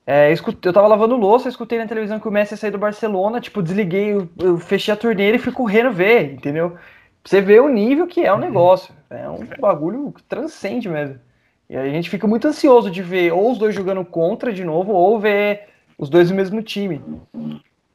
é, 0.06 0.34
eu 0.34 0.74
tava 0.74 0.88
lavando 0.88 1.18
louça, 1.18 1.48
eu 1.48 1.52
escutei 1.52 1.78
na 1.80 1.88
televisão 1.88 2.20
que 2.20 2.28
o 2.28 2.32
Messi 2.32 2.54
ia 2.54 2.58
sair 2.58 2.72
do 2.72 2.78
Barcelona, 2.78 3.42
tipo, 3.42 3.62
desliguei, 3.64 4.14
eu, 4.14 4.30
eu 4.40 4.58
fechei 4.60 4.94
a 4.94 4.98
torneira 4.98 5.38
e 5.38 5.40
fui 5.40 5.52
correndo 5.54 5.92
ver, 5.92 6.34
entendeu? 6.34 6.72
Pra 6.72 6.80
você 7.26 7.42
ver 7.42 7.62
o 7.62 7.70
nível 7.70 8.08
que 8.08 8.22
é 8.26 8.34
o 8.34 8.38
negócio. 8.40 8.94
É 9.10 9.30
um 9.30 9.46
bagulho 9.60 10.12
que 10.14 10.24
transcende 10.24 10.90
mesmo. 10.90 11.20
E 11.70 11.76
aí 11.76 11.90
a 11.90 11.94
gente 11.94 12.10
fica 12.10 12.26
muito 12.28 12.48
ansioso 12.48 12.90
de 12.90 13.02
ver 13.04 13.34
ou 13.34 13.52
os 13.52 13.58
dois 13.58 13.76
jogando 13.76 14.04
contra 14.06 14.54
de 14.54 14.64
novo, 14.64 14.94
ou 14.94 15.20
ver 15.20 15.68
os 15.98 16.10
dois 16.10 16.30
no 16.30 16.36
mesmo 16.38 16.62
time. 16.62 17.04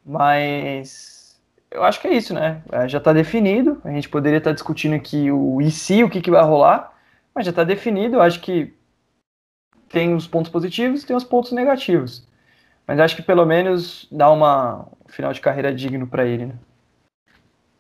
Mas 0.05 1.40
eu 1.70 1.82
acho 1.82 2.01
que 2.01 2.09
é 2.09 2.15
isso, 2.15 2.35
né? 2.35 2.62
É, 2.70 2.89
Já 2.89 3.01
tá 3.01 3.12
definido. 3.12 3.81
A 3.85 3.90
gente 3.90 4.09
poderia 4.09 4.39
estar 4.39 4.53
discutindo 4.53 4.94
aqui 4.94 5.31
o 5.31 5.61
e 5.61 5.70
se, 5.70 6.05
o 6.05 6.11
que, 6.11 6.20
que 6.20 6.31
vai 6.31 6.43
rolar, 6.44 6.93
mas 7.35 7.47
já 7.47 7.53
tá 7.53 7.65
definido. 7.65 8.16
Eu 8.16 8.23
acho 8.23 8.40
que 8.40 8.74
tem 9.89 10.15
os 10.15 10.27
pontos 10.27 10.51
positivos 10.51 11.03
e 11.03 11.07
tem 11.07 11.16
os 11.16 11.24
pontos 11.24 11.53
negativos. 11.53 12.27
Mas 12.86 13.01
acho 13.01 13.16
que 13.16 13.23
pelo 13.23 13.47
menos 13.47 14.09
dá 14.11 14.31
uma 14.31 14.86
um 15.07 15.09
final 15.09 15.32
de 15.32 15.40
carreira 15.40 15.74
digno 15.74 16.07
pra 16.07 16.27
ele, 16.27 16.47
né? 16.47 16.55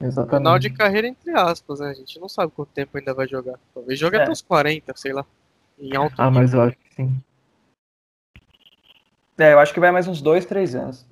Exatamente. 0.00 0.38
Final 0.38 0.58
de 0.58 0.70
carreira, 0.70 1.06
entre 1.06 1.30
aspas, 1.32 1.80
né? 1.80 1.90
A 1.90 1.94
gente 1.94 2.18
não 2.18 2.28
sabe 2.28 2.52
quanto 2.54 2.70
tempo 2.70 2.96
ainda 2.96 3.14
vai 3.14 3.28
jogar. 3.28 3.58
Talvez 3.74 3.98
jogue 3.98 4.16
É. 4.16 4.22
até 4.22 4.32
os 4.32 4.42
40, 4.42 4.92
sei 4.96 5.12
lá. 5.12 5.24
Em 5.82 5.96
alto 5.96 6.14
Ah, 6.16 6.26
nível. 6.26 6.40
mas 6.42 6.54
eu 6.54 6.62
acho 6.62 6.76
que 6.76 6.94
sim. 6.94 7.16
É, 9.36 9.52
eu 9.52 9.58
acho 9.58 9.74
que 9.74 9.80
vai 9.80 9.90
mais 9.90 10.06
uns 10.06 10.22
dois, 10.22 10.46
três 10.46 10.76
anos. 10.76 11.04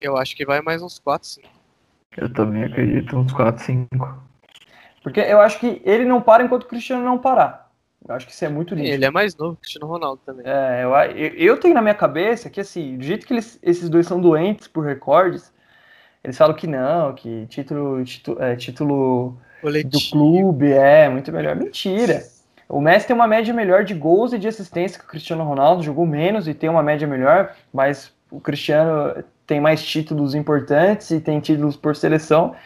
Eu 0.00 0.16
acho 0.16 0.36
que 0.36 0.46
vai 0.46 0.60
mais 0.62 0.80
uns 0.82 1.00
4, 1.00 1.26
5. 1.26 1.48
Eu 2.16 2.32
também 2.32 2.62
acredito, 2.62 3.16
uns 3.16 3.32
4, 3.32 3.64
5. 3.64 4.22
Porque 5.02 5.18
eu 5.18 5.40
acho 5.40 5.58
que 5.58 5.82
ele 5.84 6.04
não 6.04 6.22
para 6.22 6.44
enquanto 6.44 6.62
o 6.62 6.68
Cristiano 6.68 7.02
não 7.04 7.18
parar. 7.18 7.72
Eu 8.06 8.14
acho 8.14 8.26
que 8.26 8.32
isso 8.32 8.44
é 8.44 8.48
muito 8.48 8.74
nítido. 8.76 8.94
Ele 8.94 9.04
é 9.04 9.10
mais 9.10 9.34
novo 9.36 9.54
que 9.54 9.60
o 9.60 9.62
Cristiano 9.62 9.86
Ronaldo 9.88 10.22
também. 10.24 10.44
É, 10.46 10.84
eu, 10.84 10.92
eu, 11.34 11.58
tenho 11.58 11.74
na 11.74 11.82
minha 11.82 11.94
cabeça 11.94 12.48
que, 12.48 12.60
assim, 12.60 12.96
do 12.96 13.02
jeito 13.04 13.26
que 13.26 13.34
eles- 13.34 13.58
esses 13.62 13.88
dois 13.88 14.06
são 14.06 14.20
doentes 14.20 14.68
por 14.68 14.84
recordes, 14.84 15.52
eles 16.22 16.38
falam 16.38 16.54
que 16.54 16.66
não, 16.68 17.14
que 17.14 17.46
título, 17.46 18.04
título, 18.04 18.40
é, 18.40 18.54
título 18.54 19.36
do 19.86 20.00
clube 20.10 20.72
é 20.72 21.08
muito 21.08 21.32
melhor. 21.32 21.56
Mentira. 21.56 22.31
O 22.72 22.80
Messi 22.80 23.06
tem 23.06 23.14
uma 23.14 23.28
média 23.28 23.52
melhor 23.52 23.84
de 23.84 23.92
gols 23.92 24.32
e 24.32 24.38
de 24.38 24.48
assistência 24.48 24.98
que 24.98 25.04
o 25.04 25.08
Cristiano 25.08 25.44
Ronaldo, 25.44 25.82
jogou 25.82 26.06
menos 26.06 26.48
e 26.48 26.54
tem 26.54 26.70
uma 26.70 26.82
média 26.82 27.06
melhor, 27.06 27.54
mas 27.70 28.10
o 28.30 28.40
Cristiano 28.40 29.22
tem 29.46 29.60
mais 29.60 29.84
títulos 29.84 30.34
importantes 30.34 31.10
e 31.10 31.20
tem 31.20 31.38
títulos 31.38 31.76
por 31.76 31.94
seleção. 31.94 32.56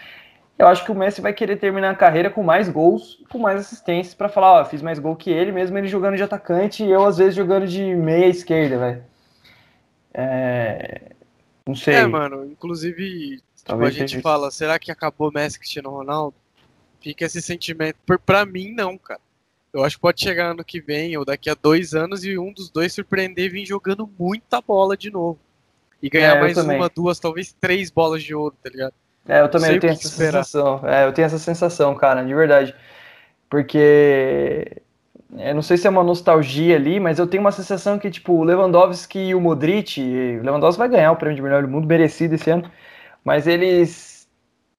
Eu 0.57 0.69
acho 0.69 0.85
que 0.85 0.93
o 0.93 0.95
Messi 0.95 1.21
vai 1.21 1.33
querer 1.33 1.57
terminar 1.57 1.91
a 1.91 1.95
carreira 1.97 2.31
com 2.31 2.45
mais 2.45 2.69
gols 2.69 3.21
com 3.29 3.39
mais 3.39 3.59
assistências 3.59 4.15
para 4.15 4.29
falar, 4.29 4.61
ó, 4.61 4.65
fiz 4.65 4.81
mais 4.81 5.01
gol 5.01 5.17
que 5.17 5.29
ele, 5.29 5.51
mesmo 5.51 5.77
ele 5.77 5.89
jogando 5.89 6.17
de 6.17 6.23
atacante 6.23 6.85
e 6.85 6.91
eu 6.93 7.05
às 7.05 7.19
vezes 7.19 7.35
jogando 7.35 7.67
de 7.67 7.83
meia 7.97 8.29
esquerda, 8.29 8.79
velho. 8.79 9.05
É... 10.15 11.01
Não 11.67 11.75
sei. 11.75 11.95
É, 11.95 12.07
mano, 12.07 12.45
inclusive, 12.45 13.39
tipo, 13.39 13.43
a 13.43 13.65
Talvez 13.65 13.93
gente 13.93 14.03
seja 14.11 14.19
isso. 14.19 14.23
fala, 14.23 14.53
será 14.53 14.79
que 14.79 14.93
acabou 14.93 15.33
Messi 15.33 15.57
e 15.57 15.59
Cristiano 15.59 15.91
Ronaldo? 15.91 16.37
Fica 17.01 17.25
esse 17.25 17.43
sentimento. 17.43 17.97
Por, 18.07 18.21
pra 18.21 18.47
mim, 18.47 18.73
não, 18.73 18.97
cara. 18.97 19.26
Eu 19.77 19.85
acho 19.85 19.97
que 19.97 20.03
pode 20.03 20.21
chegar 20.23 20.51
ano 20.53 20.65
que 20.65 20.81
vem 20.81 21.17
ou 21.17 21.25
daqui 21.25 21.51
a 21.51 21.55
dois 21.55 21.95
anos 21.95 22.25
e 22.25 22.39
um 22.39 22.53
dos 22.53 22.71
dois 22.71 22.93
surpreender 22.93 23.47
e 23.47 23.49
vir 23.49 23.67
jogando 23.67 24.09
muita 24.19 24.61
bola 24.61 24.97
de 24.97 25.11
novo. 25.11 25.39
E 26.03 26.09
ganhar 26.11 26.37
É, 26.37 26.41
mais 26.41 26.55
também. 26.55 26.77
uma, 26.79 26.89
duas, 26.89 27.19
talvez 27.19 27.53
três 27.61 27.91
bolas 27.91 28.23
de 28.23 28.35
ouro, 28.35 28.57
tá 28.63 28.71
ligado? 28.71 28.95
É, 29.29 29.41
eu 29.41 29.49
também 29.51 29.73
eu 29.73 29.79
tenho 29.79 29.93
essa 29.93 30.07
esperar. 30.07 30.45
sensação. 30.45 30.81
É, 30.89 31.05
eu 31.07 31.13
tenho 31.13 31.27
essa 31.27 31.39
sensação, 31.39 31.95
cara, 31.95 32.23
de 32.25 32.35
verdade. 32.35 32.75
Porque 33.49 34.83
eu 35.39 35.55
não 35.55 35.63
sei 35.63 35.77
se 35.77 35.87
é 35.87 35.91
uma 35.91 36.05
nostalgia 36.05 36.77
ali, 36.77 37.01
mas 37.01 37.19
eu 37.19 37.27
tenho 37.27 37.43
uma 37.43 37.53
sensação 37.53 37.99
que, 37.99 38.11
tipo, 38.11 38.33
o 38.35 38.45
Lewandowski 38.45 39.19
e 39.19 39.35
o 39.35 39.41
Modric, 39.41 40.01
o 40.01 40.43
Lewandowski 40.45 40.79
vai 40.79 40.89
ganhar 40.89 41.13
o 41.13 41.17
prêmio 41.17 41.37
de 41.37 41.43
melhor 41.43 41.63
do 41.63 41.69
mundo, 41.69 41.87
merecido 41.87 42.35
esse 42.35 42.51
ano, 42.51 42.71
mas 43.25 43.47
eles 43.47 44.16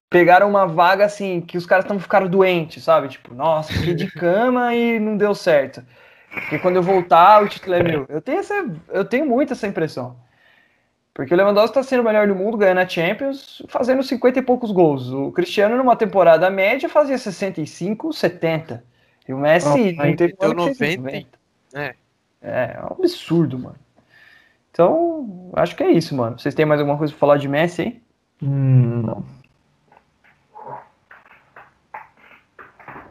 pegaram 0.09 0.49
uma 0.49 0.65
vaga 0.65 1.05
assim, 1.05 1.41
que 1.41 1.57
os 1.57 1.65
caras 1.65 1.85
tão 1.85 1.99
ficaram 1.99 2.27
doentes, 2.27 2.83
sabe? 2.83 3.09
Tipo, 3.09 3.33
nossa, 3.33 3.73
fiquei 3.73 3.93
de 3.93 4.09
cama 4.11 4.73
e 4.73 4.99
não 4.99 5.17
deu 5.17 5.33
certo. 5.35 5.83
Porque 6.31 6.59
quando 6.59 6.75
eu 6.75 6.83
voltar, 6.83 7.43
o 7.43 7.47
título 7.47 7.75
é 7.75 7.83
meu. 7.83 8.05
Eu 8.09 8.21
tenho, 8.21 8.39
essa, 8.39 8.65
eu 8.89 9.05
tenho 9.05 9.25
muito 9.25 9.53
essa 9.53 9.67
impressão. 9.67 10.15
Porque 11.13 11.33
o 11.33 11.37
Lewandowski 11.37 11.79
está 11.79 11.81
sendo 11.81 12.01
o 12.01 12.03
melhor 12.03 12.27
do 12.27 12.35
mundo, 12.35 12.57
ganhando 12.57 12.79
a 12.79 12.87
Champions, 12.87 13.63
fazendo 13.69 14.03
50 14.03 14.37
e 14.37 14.41
poucos 14.43 14.71
gols. 14.71 15.11
O 15.11 15.31
Cristiano, 15.31 15.75
numa 15.75 15.95
temporada 15.95 16.47
média, 16.49 16.87
fazia 16.87 17.17
65, 17.17 18.13
70. 18.13 18.83
E 19.27 19.33
o 19.33 19.37
Messi 19.37 19.97
Ah, 19.97 20.05
não 20.05 20.15
teve 20.15 20.33
um 20.33 20.37
deu 20.39 20.51
ano 20.51 20.67
que 20.67 20.75
fez 20.75 20.97
90. 20.97 21.27
É. 21.73 21.95
É, 22.39 22.75
é 22.75 22.81
um 22.83 22.93
absurdo, 22.93 23.57
mano. 23.57 23.75
Então, 24.71 25.49
acho 25.53 25.75
que 25.75 25.81
é 25.81 25.89
isso, 25.89 26.15
mano. 26.15 26.37
Vocês 26.37 26.53
têm 26.53 26.67
mais 26.67 26.79
alguma 26.79 26.99
coisa 26.99 27.11
pra 27.11 27.19
falar 27.19 27.37
de 27.37 27.47
Messi 27.47 27.81
aí? 27.81 28.01
Hum, 28.43 29.01
não. 29.01 29.25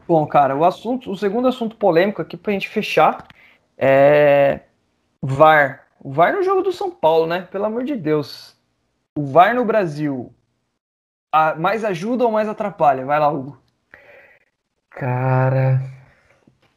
Bom, 0.06 0.26
cara, 0.26 0.56
o 0.56 0.64
assunto, 0.64 1.10
o 1.10 1.16
segundo 1.16 1.48
assunto 1.48 1.76
polêmico 1.76 2.22
aqui 2.22 2.36
pra 2.36 2.52
gente 2.52 2.68
fechar 2.68 3.26
é 3.76 4.60
VAR. 5.20 5.86
O 6.00 6.12
VAR 6.12 6.32
no 6.32 6.42
jogo 6.42 6.62
do 6.62 6.72
São 6.72 6.90
Paulo, 6.90 7.26
né? 7.26 7.42
Pelo 7.50 7.64
amor 7.64 7.82
de 7.84 7.96
Deus. 7.96 8.56
O 9.18 9.24
VAR 9.24 9.54
no 9.54 9.64
Brasil 9.64 10.32
a- 11.32 11.54
mais 11.56 11.84
ajuda 11.84 12.24
ou 12.24 12.30
mais 12.30 12.48
atrapalha? 12.48 13.04
Vai 13.04 13.18
lá, 13.18 13.28
Hugo. 13.28 13.58
Cara, 14.90 15.82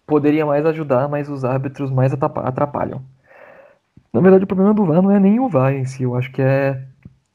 poderia 0.05 0.45
mais 0.45 0.65
ajudar, 0.65 1.07
mas 1.07 1.29
os 1.29 1.45
árbitros 1.45 1.91
mais 1.91 2.11
atrapalham. 2.13 3.01
Na 4.11 4.19
verdade, 4.21 4.43
o 4.43 4.47
problema 4.47 4.73
do 4.73 4.85
VAR 4.85 5.01
não 5.01 5.11
é 5.11 5.19
nem 5.19 5.39
o 5.39 5.47
VAR 5.47 5.73
em 5.73 5.85
si, 5.85 6.03
eu 6.03 6.15
acho 6.15 6.31
que 6.31 6.41
é 6.41 6.83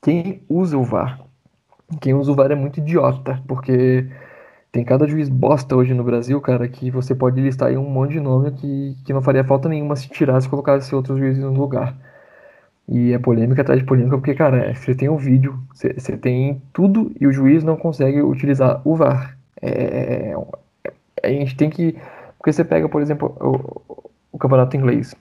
quem 0.03 0.43
usa 0.49 0.77
o 0.77 0.83
VAR. 0.83 1.21
Quem 2.01 2.15
usa 2.15 2.33
o 2.33 2.35
VAR 2.35 2.51
é 2.51 2.55
muito 2.57 2.81
idiota, 2.81 3.41
porque 3.47 4.11
tem 4.75 4.85
cada 4.85 5.07
juiz 5.07 5.29
bosta 5.29 5.77
hoje 5.77 5.95
no 5.95 6.03
Brasil, 6.03 6.41
cara, 6.41 6.67
que 6.67 6.91
você 6.91 7.15
pode 7.15 7.41
listar 7.41 7.69
aí 7.69 7.77
um 7.77 7.89
monte 7.89 8.15
de 8.15 8.21
nome 8.21 8.51
que, 8.51 8.97
que 9.05 9.13
não 9.13 9.23
faria 9.23 9.45
falta 9.45 9.69
nenhuma 9.69 9.95
se 9.95 10.09
tirasse 10.09 10.49
e 10.49 10.51
colocasse 10.51 10.93
outros 10.93 11.17
juízes 11.17 11.45
no 11.45 11.53
lugar. 11.53 11.97
E 12.89 13.13
é 13.13 13.19
polêmica 13.21 13.63
atrás 13.63 13.79
de 13.79 13.87
polêmica, 13.87 14.17
porque, 14.19 14.35
cara, 14.35 14.71
é, 14.71 14.75
você 14.75 14.93
tem 14.93 15.09
o 15.09 15.17
vídeo, 15.17 15.57
você, 15.73 15.93
você 15.93 16.17
tem 16.17 16.61
tudo 16.73 17.13
e 17.21 17.25
o 17.25 17.33
juiz 17.33 17.63
não 17.63 17.77
consegue 17.77 18.21
utilizar 18.21 18.83
o 18.85 18.97
VAR. 18.97 19.39
É, 19.63 20.35
a 21.23 21.29
gente 21.29 21.57
tem 21.57 21.71
que. 21.71 21.97
Porque 22.37 22.53
você 22.53 22.65
pega, 22.65 22.89
por 22.89 23.01
exemplo, 23.01 23.33
o, 23.41 24.03
o 24.33 24.39
campeonato 24.39 24.77
inglês. 24.77 25.15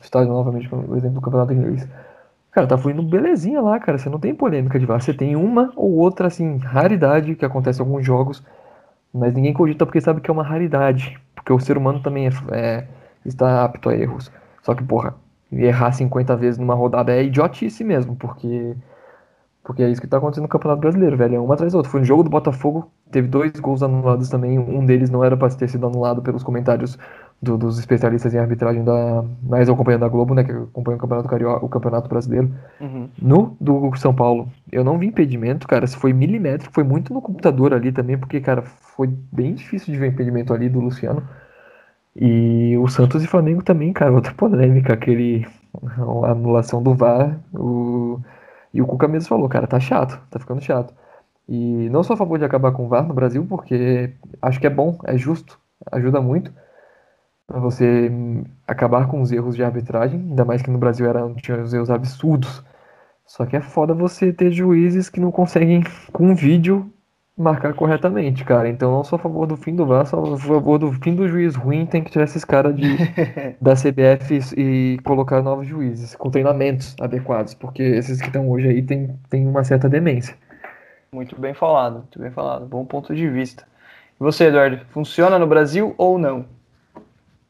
Estádio 0.00 0.32
novamente 0.32 0.72
o 0.72 0.96
exemplo 0.96 1.16
do 1.16 1.20
campeonato 1.20 1.52
inglês. 1.52 1.88
Cara, 2.52 2.68
tá 2.68 2.78
fluindo 2.78 3.02
belezinha 3.02 3.60
lá, 3.60 3.80
cara. 3.80 3.98
Você 3.98 4.08
não 4.08 4.20
tem 4.20 4.32
polêmica 4.32 4.78
de 4.78 4.86
VAR. 4.86 5.00
Você 5.00 5.12
tem 5.12 5.34
uma 5.34 5.72
ou 5.74 5.90
outra, 5.96 6.28
assim, 6.28 6.58
raridade 6.58 7.34
que 7.34 7.44
acontece 7.44 7.80
em 7.80 7.84
alguns 7.84 8.06
jogos, 8.06 8.44
mas 9.12 9.34
ninguém 9.34 9.52
cogita 9.52 9.84
porque 9.86 10.00
sabe 10.00 10.20
que 10.20 10.30
é 10.30 10.32
uma 10.34 10.42
raridade. 10.44 11.18
Porque 11.34 11.52
o 11.52 11.60
ser 11.60 11.76
humano 11.76 12.00
também 12.02 12.26
é, 12.26 12.30
é- 12.52 12.88
está 13.24 13.64
apto 13.64 13.88
a 13.88 13.96
erros. 13.96 14.30
Só 14.62 14.74
que, 14.74 14.82
porra, 14.84 15.14
errar 15.50 15.92
50 15.92 16.36
vezes 16.36 16.58
numa 16.58 16.74
rodada 16.74 17.12
é 17.12 17.24
idiotice 17.24 17.84
mesmo, 17.84 18.16
porque. 18.16 18.76
Porque 19.62 19.82
é 19.82 19.90
isso 19.90 20.00
que 20.00 20.06
tá 20.08 20.16
acontecendo 20.18 20.42
no 20.44 20.48
Campeonato 20.48 20.80
Brasileiro, 20.80 21.16
velho. 21.16 21.36
É 21.36 21.40
uma 21.40 21.54
atrás 21.54 21.72
da 21.72 21.78
outra. 21.78 21.90
Foi 21.92 22.00
um 22.00 22.04
jogo 22.04 22.24
do 22.24 22.30
Botafogo, 22.30 22.90
teve 23.10 23.28
dois 23.28 23.52
gols 23.60 23.82
anulados 23.82 24.28
também. 24.28 24.58
Um 24.58 24.84
deles 24.84 25.08
não 25.10 25.22
era 25.24 25.36
pra 25.36 25.48
ter 25.50 25.68
sido 25.68 25.86
anulado 25.86 26.20
pelos 26.22 26.42
comentários 26.42 26.98
do- 27.42 27.58
dos 27.58 27.78
especialistas 27.78 28.32
em 28.34 28.38
arbitragem 28.38 28.84
da. 28.84 29.24
Mais 29.42 29.68
eu 29.68 29.74
acompanhando 29.74 30.02
da 30.02 30.08
Globo, 30.08 30.34
né? 30.34 30.44
Que 30.44 30.52
acompanha 30.52 30.96
o 30.96 31.00
Campeonato 31.00 31.28
Carioca, 31.28 31.64
o 31.66 31.68
Campeonato 31.68 32.08
Brasileiro. 32.08 32.50
No 33.20 33.56
do 33.60 33.94
São 33.96 34.14
Paulo, 34.14 34.48
eu 34.70 34.84
não 34.84 34.98
vi 34.98 35.06
impedimento, 35.08 35.66
cara. 35.66 35.86
Se 35.86 35.96
foi 35.96 36.12
milimétrico, 36.12 36.72
foi 36.72 36.84
muito 36.84 37.12
no 37.12 37.20
computador 37.20 37.74
ali 37.74 37.90
também, 37.92 38.16
porque, 38.18 38.40
cara, 38.40 38.62
foi 38.62 39.08
bem 39.32 39.54
difícil 39.54 39.92
de 39.92 39.98
ver 39.98 40.08
impedimento 40.12 40.54
ali 40.54 40.68
do 40.68 40.80
Luciano. 40.80 41.22
E 42.14 42.76
o 42.78 42.88
Santos 42.88 43.22
e 43.24 43.26
Flamengo 43.26 43.62
também, 43.62 43.92
cara, 43.92 44.12
outra 44.12 44.34
polêmica, 44.34 44.92
aquele. 44.92 45.46
A 46.24 46.30
anulação 46.32 46.82
do 46.82 46.94
VAR. 46.94 47.40
O, 47.54 48.20
e 48.74 48.82
o 48.82 48.86
Cuca 48.86 49.08
mesmo 49.08 49.28
falou, 49.28 49.48
cara, 49.48 49.66
tá 49.66 49.80
chato, 49.80 50.20
tá 50.30 50.38
ficando 50.38 50.60
chato. 50.60 50.92
E 51.48 51.88
não 51.90 52.02
sou 52.02 52.14
a 52.14 52.16
favor 52.16 52.38
de 52.38 52.44
acabar 52.44 52.72
com 52.72 52.84
o 52.86 52.88
VAR 52.88 53.06
no 53.06 53.14
Brasil, 53.14 53.44
porque 53.48 54.12
acho 54.40 54.60
que 54.60 54.66
é 54.66 54.70
bom, 54.70 54.98
é 55.04 55.16
justo, 55.18 55.58
ajuda 55.90 56.20
muito 56.20 56.52
você 57.60 58.08
hum, 58.10 58.44
acabar 58.66 59.08
com 59.08 59.20
os 59.20 59.32
erros 59.32 59.56
de 59.56 59.62
arbitragem, 59.62 60.20
ainda 60.20 60.44
mais 60.44 60.62
que 60.62 60.70
no 60.70 60.78
Brasil 60.78 61.06
eram, 61.06 61.34
tinha 61.34 61.60
os 61.60 61.72
erros 61.72 61.90
absurdos. 61.90 62.64
Só 63.26 63.46
que 63.46 63.56
é 63.56 63.60
foda 63.60 63.94
você 63.94 64.32
ter 64.32 64.52
juízes 64.52 65.08
que 65.08 65.20
não 65.20 65.30
conseguem, 65.30 65.82
com 66.12 66.34
vídeo, 66.34 66.92
marcar 67.36 67.72
corretamente, 67.74 68.44
cara. 68.44 68.68
Então 68.68 68.90
não 68.92 69.04
sou 69.04 69.16
a 69.16 69.18
favor 69.18 69.46
do 69.46 69.56
fim 69.56 69.74
do 69.74 69.86
VAR, 69.86 70.06
sou 70.06 70.34
a 70.34 70.38
favor 70.38 70.78
do 70.78 70.92
fim 70.92 71.14
do 71.14 71.26
juiz 71.28 71.56
ruim, 71.56 71.86
tem 71.86 72.02
que 72.02 72.10
tirar 72.10 72.24
esses 72.24 72.44
caras 72.44 72.74
de, 72.74 72.96
da 73.60 73.74
CBF 73.74 74.40
e 74.56 74.98
colocar 75.04 75.42
novos 75.42 75.66
juízes, 75.66 76.14
com 76.14 76.30
treinamentos 76.30 76.94
adequados, 77.00 77.54
porque 77.54 77.82
esses 77.82 78.20
que 78.20 78.26
estão 78.26 78.50
hoje 78.50 78.68
aí 78.68 78.82
tem, 78.82 79.18
tem 79.30 79.46
uma 79.46 79.64
certa 79.64 79.88
demência. 79.88 80.36
Muito 81.14 81.38
bem 81.40 81.54
falado, 81.54 81.98
muito 81.98 82.18
bem 82.18 82.30
falado. 82.30 82.66
Bom 82.66 82.84
ponto 82.84 83.14
de 83.14 83.28
vista. 83.28 83.66
Você, 84.18 84.44
Eduardo, 84.44 84.80
funciona 84.90 85.38
no 85.38 85.46
Brasil 85.46 85.94
ou 85.98 86.18
não? 86.18 86.46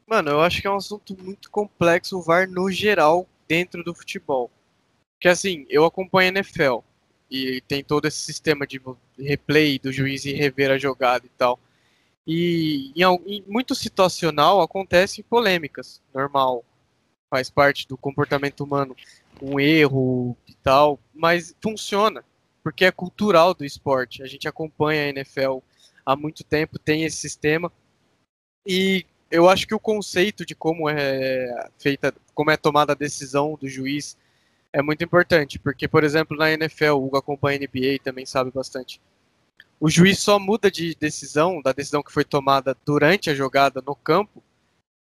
Mano, 0.07 0.31
eu 0.31 0.41
acho 0.41 0.61
que 0.61 0.67
é 0.67 0.71
um 0.71 0.75
assunto 0.75 1.17
muito 1.21 1.49
complexo 1.49 2.17
o 2.17 2.21
VAR 2.21 2.49
no 2.49 2.69
geral 2.69 3.27
dentro 3.47 3.83
do 3.83 3.95
futebol. 3.95 4.51
Porque 5.15 5.27
assim, 5.27 5.65
eu 5.69 5.85
acompanho 5.85 6.29
a 6.29 6.39
NFL 6.39 6.79
e 7.31 7.61
tem 7.61 7.83
todo 7.83 8.05
esse 8.05 8.17
sistema 8.17 8.67
de 8.67 8.81
replay 9.17 9.79
do 9.79 9.91
juiz 9.91 10.25
e 10.25 10.33
rever 10.33 10.69
a 10.69 10.77
jogada 10.77 11.25
e 11.25 11.29
tal. 11.29 11.59
E 12.25 12.91
em, 12.95 13.03
em 13.25 13.43
muito 13.47 13.73
situacional 13.73 14.61
acontecem 14.61 15.23
polêmicas, 15.23 16.01
normal, 16.13 16.63
faz 17.29 17.49
parte 17.49 17.87
do 17.87 17.97
comportamento 17.97 18.63
humano, 18.63 18.95
um 19.41 19.59
erro 19.59 20.37
e 20.47 20.53
tal, 20.55 20.99
mas 21.13 21.55
funciona, 21.61 22.23
porque 22.61 22.85
é 22.85 22.91
cultural 22.91 23.53
do 23.53 23.65
esporte. 23.65 24.21
A 24.21 24.27
gente 24.27 24.47
acompanha 24.47 25.05
a 25.05 25.09
NFL 25.09 25.59
há 26.05 26.15
muito 26.15 26.43
tempo, 26.43 26.77
tem 26.77 27.03
esse 27.03 27.17
sistema. 27.17 27.71
E 28.65 29.05
eu 29.33 29.49
acho 29.49 29.65
que 29.65 29.73
o 29.73 29.79
conceito 29.79 30.45
de 30.45 30.53
como 30.53 30.87
é 30.87 31.67
feita, 31.79 32.13
como 32.35 32.51
é 32.51 32.55
tomada 32.55 32.91
a 32.91 32.95
decisão 32.95 33.57
do 33.59 33.67
juiz 33.67 34.15
é 34.71 34.79
muito 34.79 35.03
importante, 35.03 35.57
porque, 35.57 35.87
por 35.87 36.03
exemplo, 36.03 36.37
na 36.37 36.51
NFL, 36.51 36.91
o 36.91 37.05
Hugo 37.05 37.17
acompanha 37.17 37.57
a 37.57 37.61
NBA 37.61 37.97
também 38.03 38.27
sabe 38.27 38.51
bastante. 38.51 39.01
O 39.79 39.89
juiz 39.89 40.19
só 40.19 40.37
muda 40.37 40.69
de 40.69 40.95
decisão, 40.99 41.63
da 41.63 41.71
decisão 41.71 42.03
que 42.03 42.11
foi 42.11 42.23
tomada 42.23 42.77
durante 42.85 43.31
a 43.31 43.33
jogada 43.33 43.81
no 43.83 43.95
campo, 43.95 44.43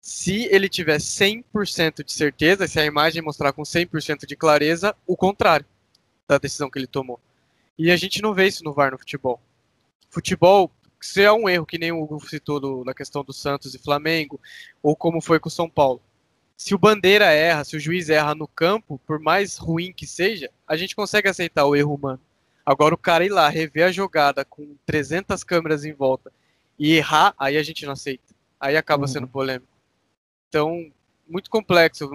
se 0.01 0.45
ele 0.45 0.69
tiver 0.69 0.99
100% 0.99 2.05
de 2.05 2.13
certeza, 2.13 2.69
se 2.69 2.79
a 2.79 2.87
imagem 2.87 3.21
mostrar 3.23 3.53
com 3.53 3.63
100% 3.63 4.27
de 4.27 4.37
clareza 4.37 4.95
o 5.09 5.17
contrário 5.17 5.67
da 6.29 6.39
decisão 6.39 6.71
que 6.71 6.79
ele 6.79 6.87
tomou. 6.87 7.19
E 7.77 7.91
a 7.91 7.97
gente 7.97 8.23
não 8.23 8.33
vê 8.33 8.47
isso 8.47 8.63
no 8.63 8.73
VAR 8.73 8.93
no 8.93 8.99
futebol. 8.99 9.41
Futebol, 10.09 10.71
se 11.01 11.23
é 11.23 11.33
um 11.33 11.49
erro 11.49 11.67
que 11.67 11.79
nem 11.79 11.93
o 11.93 12.03
Hugo 12.03 12.21
citou 12.29 12.61
do, 12.61 12.85
na 12.85 12.95
questão 12.95 13.25
do 13.25 13.33
Santos 13.33 13.75
e 13.75 13.79
Flamengo, 13.79 14.41
ou 14.83 14.95
como 14.95 15.21
foi 15.21 15.41
com 15.41 15.49
o 15.49 15.53
São 15.53 15.69
Paulo, 15.69 16.01
se 16.57 16.75
o 16.75 16.79
Bandeira 16.79 17.25
erra, 17.33 17.65
se 17.65 17.75
o 17.75 17.81
juiz 17.81 18.11
erra 18.11 18.35
no 18.35 18.47
campo, 18.47 19.01
por 19.07 19.19
mais 19.19 19.57
ruim 19.57 19.95
que 19.95 20.07
seja, 20.07 20.51
a 20.69 20.77
gente 20.77 20.95
consegue 20.95 21.27
aceitar 21.27 21.65
o 21.65 21.75
erro 21.75 21.95
humano. 21.95 22.21
Agora 22.67 22.95
o 22.95 22.99
cara 22.99 23.25
ir 23.25 23.31
lá, 23.31 23.49
rever 23.49 23.87
a 23.87 23.91
jogada 23.91 24.45
com 24.45 24.77
300 24.85 25.43
câmeras 25.43 25.87
em 25.87 25.95
volta 25.95 26.31
e 26.79 26.93
errar, 26.93 27.35
aí 27.39 27.57
a 27.57 27.63
gente 27.63 27.87
não 27.87 27.95
aceita. 27.95 28.35
Aí 28.61 28.77
acaba 28.77 29.05
uhum. 29.05 29.09
sendo 29.09 29.27
polêmico. 29.27 29.73
Então, 30.49 30.93
muito 31.27 31.49
complexo. 31.49 32.11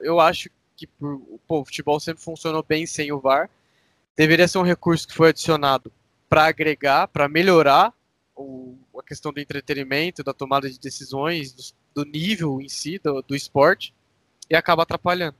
Eu 0.00 0.18
acho 0.18 0.50
que 0.76 0.88
pô, 0.88 1.60
o 1.60 1.64
futebol 1.64 2.00
sempre 2.00 2.22
funcionou 2.22 2.64
bem 2.66 2.86
sem 2.86 3.12
o 3.12 3.20
VAR. 3.20 3.48
Deveria 4.16 4.48
ser 4.48 4.58
um 4.58 4.62
recurso 4.62 5.06
que 5.06 5.14
foi 5.14 5.28
adicionado 5.28 5.92
para 6.28 6.46
agregar, 6.46 7.06
para 7.06 7.28
melhorar 7.28 7.94
o, 8.34 8.76
a 8.98 9.02
questão 9.02 9.32
do 9.32 9.40
entretenimento, 9.40 10.22
da 10.22 10.32
tomada 10.32 10.68
de 10.68 10.78
decisões, 10.78 11.74
do 11.94 12.04
nível 12.04 12.60
em 12.60 12.68
si 12.68 12.98
do, 12.98 13.22
do 13.22 13.34
esporte 13.34 13.94
e 14.50 14.54
acaba 14.54 14.82
atrapalhando. 14.82 15.36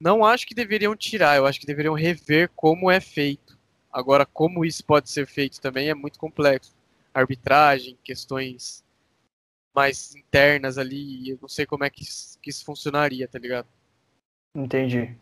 Não 0.00 0.24
acho 0.24 0.46
que 0.46 0.54
deveriam 0.54 0.96
tirar, 0.96 1.36
eu 1.36 1.46
acho 1.46 1.60
que 1.60 1.66
deveriam 1.66 1.94
rever 1.94 2.50
como 2.56 2.90
é 2.90 3.00
feito. 3.00 3.58
Agora, 3.92 4.24
como 4.24 4.64
isso 4.64 4.84
pode 4.84 5.10
ser 5.10 5.26
feito 5.26 5.60
também 5.60 5.90
é 5.90 5.94
muito 5.94 6.18
complexo. 6.18 6.74
Arbitragem, 7.12 7.98
questões 8.02 8.84
mais 9.74 10.14
internas 10.14 10.78
ali, 10.78 11.30
eu 11.30 11.38
não 11.40 11.48
sei 11.48 11.66
como 11.66 11.84
é 11.84 11.90
que 11.90 12.02
isso, 12.02 12.38
que 12.40 12.50
isso 12.50 12.64
funcionaria, 12.64 13.28
tá 13.28 13.38
ligado? 13.38 13.66
Entendi. 14.54 15.14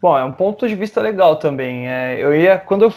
Bom, 0.00 0.18
é 0.18 0.24
um 0.24 0.32
ponto 0.32 0.68
de 0.68 0.74
vista 0.74 1.00
legal 1.00 1.38
também. 1.38 1.88
É, 1.88 2.22
eu 2.22 2.34
ia, 2.34 2.58
quando 2.58 2.92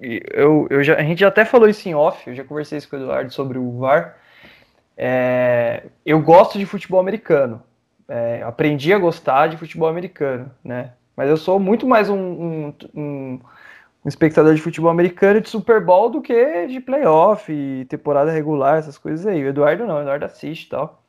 eu, 0.00 0.66
eu 0.70 0.82
já, 0.82 0.96
a 0.96 1.02
gente 1.02 1.20
já 1.20 1.28
até 1.28 1.44
falou 1.44 1.68
isso 1.68 1.88
em 1.88 1.94
off, 1.94 2.28
eu 2.28 2.34
já 2.34 2.44
conversei 2.44 2.78
isso 2.78 2.88
com 2.88 2.96
o 2.96 3.00
Eduardo 3.00 3.32
sobre 3.32 3.58
o 3.58 3.78
VAR, 3.78 4.16
é, 4.96 5.84
eu 6.04 6.20
gosto 6.20 6.58
de 6.58 6.66
futebol 6.66 7.00
americano. 7.00 7.62
É, 8.06 8.42
aprendi 8.42 8.92
a 8.92 8.98
gostar 8.98 9.48
de 9.48 9.56
futebol 9.56 9.88
americano, 9.88 10.50
né? 10.62 10.92
Mas 11.16 11.30
eu 11.30 11.36
sou 11.36 11.58
muito 11.58 11.86
mais 11.86 12.10
um, 12.10 12.16
um, 12.16 12.74
um, 12.94 13.40
um 14.04 14.08
espectador 14.08 14.54
de 14.54 14.60
futebol 14.60 14.90
americano 14.90 15.38
e 15.38 15.40
de 15.42 15.48
Super 15.48 15.82
Bowl 15.82 16.10
do 16.10 16.20
que 16.20 16.66
de 16.66 16.80
playoff, 16.80 17.86
temporada 17.88 18.30
regular, 18.30 18.78
essas 18.78 18.98
coisas 18.98 19.26
aí. 19.26 19.42
O 19.42 19.48
Eduardo 19.48 19.86
não, 19.86 19.96
o 19.96 20.00
Eduardo 20.02 20.24
assiste 20.26 20.66
e 20.66 20.68
tal. 20.68 21.02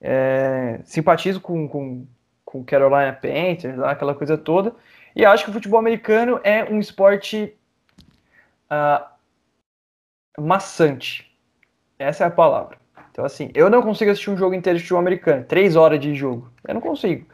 É, 0.00 0.80
simpatizo 0.84 1.40
com, 1.40 1.68
com, 1.68 2.06
com 2.44 2.64
Carolina 2.64 3.12
Panthers, 3.12 3.80
aquela 3.80 4.14
coisa 4.14 4.38
toda. 4.38 4.74
E 5.14 5.24
acho 5.24 5.44
que 5.44 5.50
o 5.50 5.54
futebol 5.54 5.78
americano 5.78 6.40
é 6.44 6.64
um 6.64 6.78
esporte 6.78 7.54
uh, 8.72 9.04
maçante. 10.40 11.30
Essa 11.98 12.24
é 12.24 12.26
a 12.26 12.30
palavra. 12.30 12.78
Então, 13.10 13.24
assim, 13.24 13.50
eu 13.54 13.68
não 13.68 13.82
consigo 13.82 14.10
assistir 14.10 14.30
um 14.30 14.36
jogo 14.36 14.54
inteiro 14.54 14.78
de 14.78 14.82
futebol 14.82 15.00
americano, 15.00 15.44
três 15.44 15.76
horas 15.76 16.00
de 16.00 16.14
jogo. 16.14 16.50
Eu 16.66 16.74
não 16.74 16.80
consigo. 16.80 17.26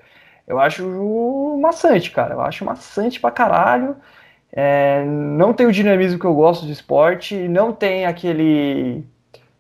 Eu 0.47 0.59
acho 0.59 0.85
maçante, 1.61 2.11
cara. 2.11 2.35
Eu 2.35 2.41
acho 2.41 2.65
maçante 2.65 3.21
pra 3.21 3.31
caralho. 3.31 3.97
É, 4.51 5.05
não 5.05 5.53
tem 5.53 5.67
o 5.67 5.73
dinamismo 5.73 6.19
que 6.19 6.25
eu 6.25 6.35
gosto 6.35 6.67
de 6.67 6.73
esporte. 6.73 7.37
Não 7.49 7.73
tem 7.73 8.07
aquele. 8.07 9.05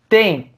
Tem, 0.08 0.52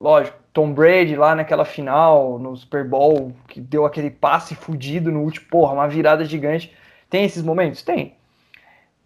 lógico, 0.00 0.36
Tom 0.52 0.72
Brady 0.72 1.16
lá 1.16 1.34
naquela 1.34 1.64
final, 1.64 2.38
no 2.38 2.56
Super 2.56 2.84
Bowl, 2.84 3.32
que 3.46 3.60
deu 3.60 3.86
aquele 3.86 4.10
passe 4.10 4.54
fudido 4.54 5.12
no 5.12 5.22
último, 5.22 5.46
porra, 5.48 5.72
uma 5.72 5.88
virada 5.88 6.24
gigante. 6.24 6.74
Tem 7.08 7.24
esses 7.24 7.42
momentos? 7.42 7.82
Tem. 7.82 8.16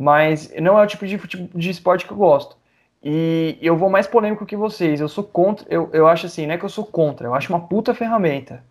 Mas 0.01 0.51
não 0.59 0.79
é 0.79 0.83
o 0.83 0.87
tipo 0.87 1.07
de, 1.07 1.19
de 1.19 1.69
esporte 1.69 2.07
que 2.07 2.13
eu 2.13 2.17
gosto. 2.17 2.57
E 3.03 3.59
eu 3.61 3.77
vou 3.77 3.91
mais 3.91 4.07
polêmico 4.07 4.47
que 4.47 4.57
vocês. 4.57 4.99
Eu 4.99 5.09
sou 5.11 5.23
contra, 5.23 5.67
eu, 5.69 5.91
eu 5.93 6.07
acho 6.09 6.25
assim, 6.25 6.47
não 6.47 6.55
é 6.55 6.59
que 6.59 6.65
eu 6.65 6.71
sou 6.71 6.87
contra, 6.87 7.27
eu 7.27 7.35
acho 7.35 7.53
uma 7.53 7.69
puta 7.69 7.95
ferramenta. 7.95 8.65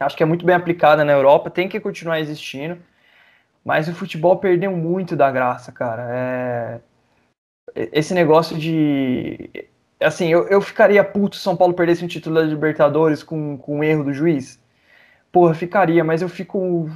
Acho 0.00 0.16
que 0.16 0.24
é 0.24 0.26
muito 0.26 0.44
bem 0.44 0.56
aplicada 0.56 1.04
na 1.04 1.12
Europa, 1.12 1.50
tem 1.50 1.68
que 1.68 1.78
continuar 1.78 2.18
existindo. 2.18 2.78
Mas 3.64 3.86
o 3.86 3.94
futebol 3.94 4.38
perdeu 4.38 4.72
muito 4.72 5.14
da 5.14 5.30
graça, 5.30 5.70
cara. 5.70 6.08
É... 6.10 6.80
Esse 7.92 8.12
negócio 8.12 8.58
de. 8.58 9.50
Assim, 10.00 10.28
eu, 10.28 10.48
eu 10.48 10.60
ficaria 10.60 11.04
puto 11.04 11.36
se 11.36 11.42
São 11.42 11.56
Paulo 11.56 11.74
perdesse 11.74 12.04
um 12.04 12.08
título 12.08 12.36
da 12.36 12.42
Libertadores 12.42 13.22
com, 13.22 13.56
com 13.56 13.78
um 13.78 13.84
erro 13.84 14.02
do 14.02 14.12
juiz. 14.12 14.60
Porra, 15.30 15.54
ficaria, 15.54 16.02
mas 16.02 16.22
eu 16.22 16.28
fico 16.28 16.90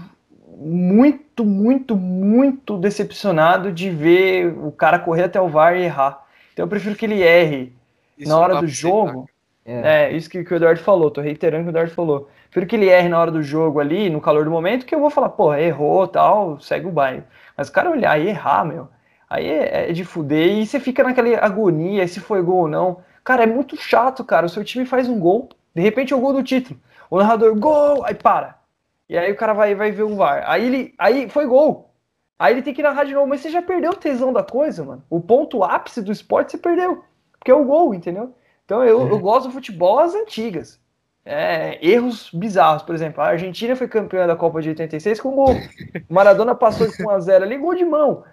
muito, 0.56 1.44
muito, 1.44 1.96
muito 1.96 2.78
decepcionado 2.78 3.72
de 3.72 3.90
ver 3.90 4.54
o 4.58 4.70
cara 4.70 4.98
correr 4.98 5.24
até 5.24 5.40
o 5.40 5.48
VAR 5.48 5.76
e 5.76 5.84
errar. 5.84 6.24
Então 6.52 6.64
eu 6.64 6.68
prefiro 6.68 6.94
que 6.94 7.04
ele 7.04 7.22
erre 7.22 7.72
isso 8.18 8.28
na 8.28 8.38
hora 8.38 8.60
do 8.60 8.66
jogo. 8.66 9.28
É. 9.66 10.10
é, 10.10 10.12
isso 10.12 10.28
que, 10.28 10.44
que, 10.44 10.52
o 10.52 10.56
Eduardo 10.56 10.80
falou, 10.80 11.10
tô 11.10 11.22
reiterando 11.22 11.62
o 11.62 11.64
que 11.64 11.68
o 11.70 11.72
Eduardo 11.72 11.92
falou. 11.92 12.28
Prefiro 12.50 12.66
que 12.66 12.76
ele 12.76 12.88
erre 12.88 13.08
na 13.08 13.18
hora 13.18 13.30
do 13.30 13.42
jogo 13.42 13.80
ali, 13.80 14.10
no 14.10 14.20
calor 14.20 14.44
do 14.44 14.50
momento, 14.50 14.84
que 14.84 14.94
eu 14.94 15.00
vou 15.00 15.10
falar, 15.10 15.30
porra, 15.30 15.60
errou 15.60 16.06
tal, 16.06 16.60
segue 16.60 16.86
o 16.86 16.92
baile. 16.92 17.24
Mas 17.56 17.68
o 17.68 17.72
cara 17.72 17.90
olhar 17.90 18.20
e 18.20 18.28
errar, 18.28 18.64
meu, 18.64 18.88
aí 19.28 19.48
é, 19.48 19.90
é, 19.90 19.92
de 19.92 20.04
fuder 20.04 20.58
e 20.58 20.66
você 20.66 20.78
fica 20.78 21.02
naquela 21.02 21.38
agonia, 21.38 22.06
se 22.06 22.20
foi 22.20 22.42
gol 22.42 22.62
ou 22.62 22.68
não. 22.68 22.98
Cara, 23.24 23.44
é 23.44 23.46
muito 23.46 23.76
chato, 23.76 24.22
cara. 24.22 24.46
O 24.46 24.50
seu 24.50 24.62
time 24.62 24.84
faz 24.84 25.08
um 25.08 25.18
gol, 25.18 25.48
de 25.74 25.80
repente 25.80 26.12
é 26.12 26.16
o 26.16 26.20
gol 26.20 26.34
do 26.34 26.42
título. 26.42 26.78
O 27.10 27.18
narrador, 27.18 27.58
gol! 27.58 28.04
Aí 28.04 28.14
para. 28.14 28.63
E 29.08 29.18
aí 29.18 29.30
o 29.30 29.36
cara 29.36 29.52
vai, 29.52 29.74
vai 29.74 29.90
ver 29.90 30.02
o 30.02 30.16
VAR. 30.16 30.44
Aí 30.46 30.64
ele. 30.64 30.94
Aí 30.98 31.28
foi 31.28 31.46
gol. 31.46 31.94
Aí 32.38 32.54
ele 32.54 32.62
tem 32.62 32.74
que 32.74 32.82
narrar 32.82 33.04
de 33.04 33.14
novo, 33.14 33.26
mas 33.26 33.40
você 33.40 33.50
já 33.50 33.62
perdeu 33.62 33.92
o 33.92 33.96
tesão 33.96 34.32
da 34.32 34.42
coisa, 34.42 34.84
mano. 34.84 35.04
O 35.08 35.20
ponto 35.20 35.62
ápice 35.62 36.02
do 36.02 36.10
esporte 36.10 36.52
você 36.52 36.58
perdeu. 36.58 37.04
Porque 37.38 37.50
é 37.50 37.54
o 37.54 37.64
gol, 37.64 37.94
entendeu? 37.94 38.34
Então 38.64 38.82
eu, 38.82 39.08
eu 39.08 39.18
gosto 39.18 39.46
do 39.46 39.52
futebol 39.52 39.98
às 39.98 40.14
antigas. 40.14 40.80
É, 41.24 41.78
erros 41.86 42.30
bizarros, 42.34 42.82
por 42.82 42.94
exemplo, 42.94 43.22
a 43.22 43.28
Argentina 43.28 43.74
foi 43.74 43.88
campeã 43.88 44.26
da 44.26 44.36
Copa 44.36 44.60
de 44.60 44.70
86 44.70 45.20
com 45.20 45.34
gol. 45.34 45.54
Maradona 46.08 46.54
passou 46.54 46.86
com 46.88 47.04
1x0 47.04 47.42
ali, 47.42 47.56
gol 47.56 47.74
de 47.74 47.84
mão. 47.84 48.24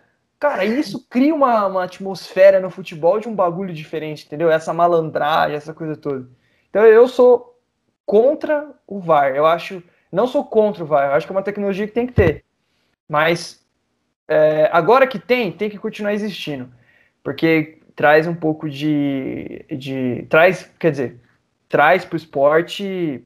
Cara, 0.41 0.65
isso 0.65 1.05
cria 1.07 1.33
uma, 1.35 1.67
uma 1.67 1.83
atmosfera 1.83 2.59
no 2.59 2.71
futebol 2.71 3.19
de 3.19 3.29
um 3.29 3.35
bagulho 3.35 3.73
diferente, 3.73 4.25
entendeu? 4.25 4.49
Essa 4.49 4.73
malandragem, 4.73 5.55
essa 5.55 5.73
coisa 5.73 5.95
toda. 5.95 6.27
Então 6.69 6.83
eu 6.83 7.07
sou 7.07 7.59
contra 8.05 8.73
o 8.87 8.99
VAR. 8.99 9.35
Eu 9.35 9.45
acho. 9.45 9.83
Não 10.11 10.27
sou 10.27 10.43
contra 10.43 10.83
o 10.83 10.87
VAR, 10.87 11.09
eu 11.09 11.13
acho 11.13 11.25
que 11.25 11.31
é 11.31 11.35
uma 11.35 11.43
tecnologia 11.43 11.87
que 11.87 11.93
tem 11.93 12.07
que 12.07 12.13
ter. 12.13 12.43
Mas 13.07 13.65
é, 14.27 14.69
agora 14.71 15.07
que 15.07 15.19
tem, 15.19 15.51
tem 15.51 15.69
que 15.69 15.77
continuar 15.77 16.13
existindo. 16.13 16.71
Porque 17.23 17.79
traz 17.95 18.27
um 18.27 18.35
pouco 18.35 18.69
de. 18.69 19.65
de 19.69 20.25
traz, 20.29 20.69
quer 20.79 20.91
dizer, 20.91 21.19
traz 21.69 22.03
para 22.03 22.15
o 22.15 22.17
esporte 22.17 23.23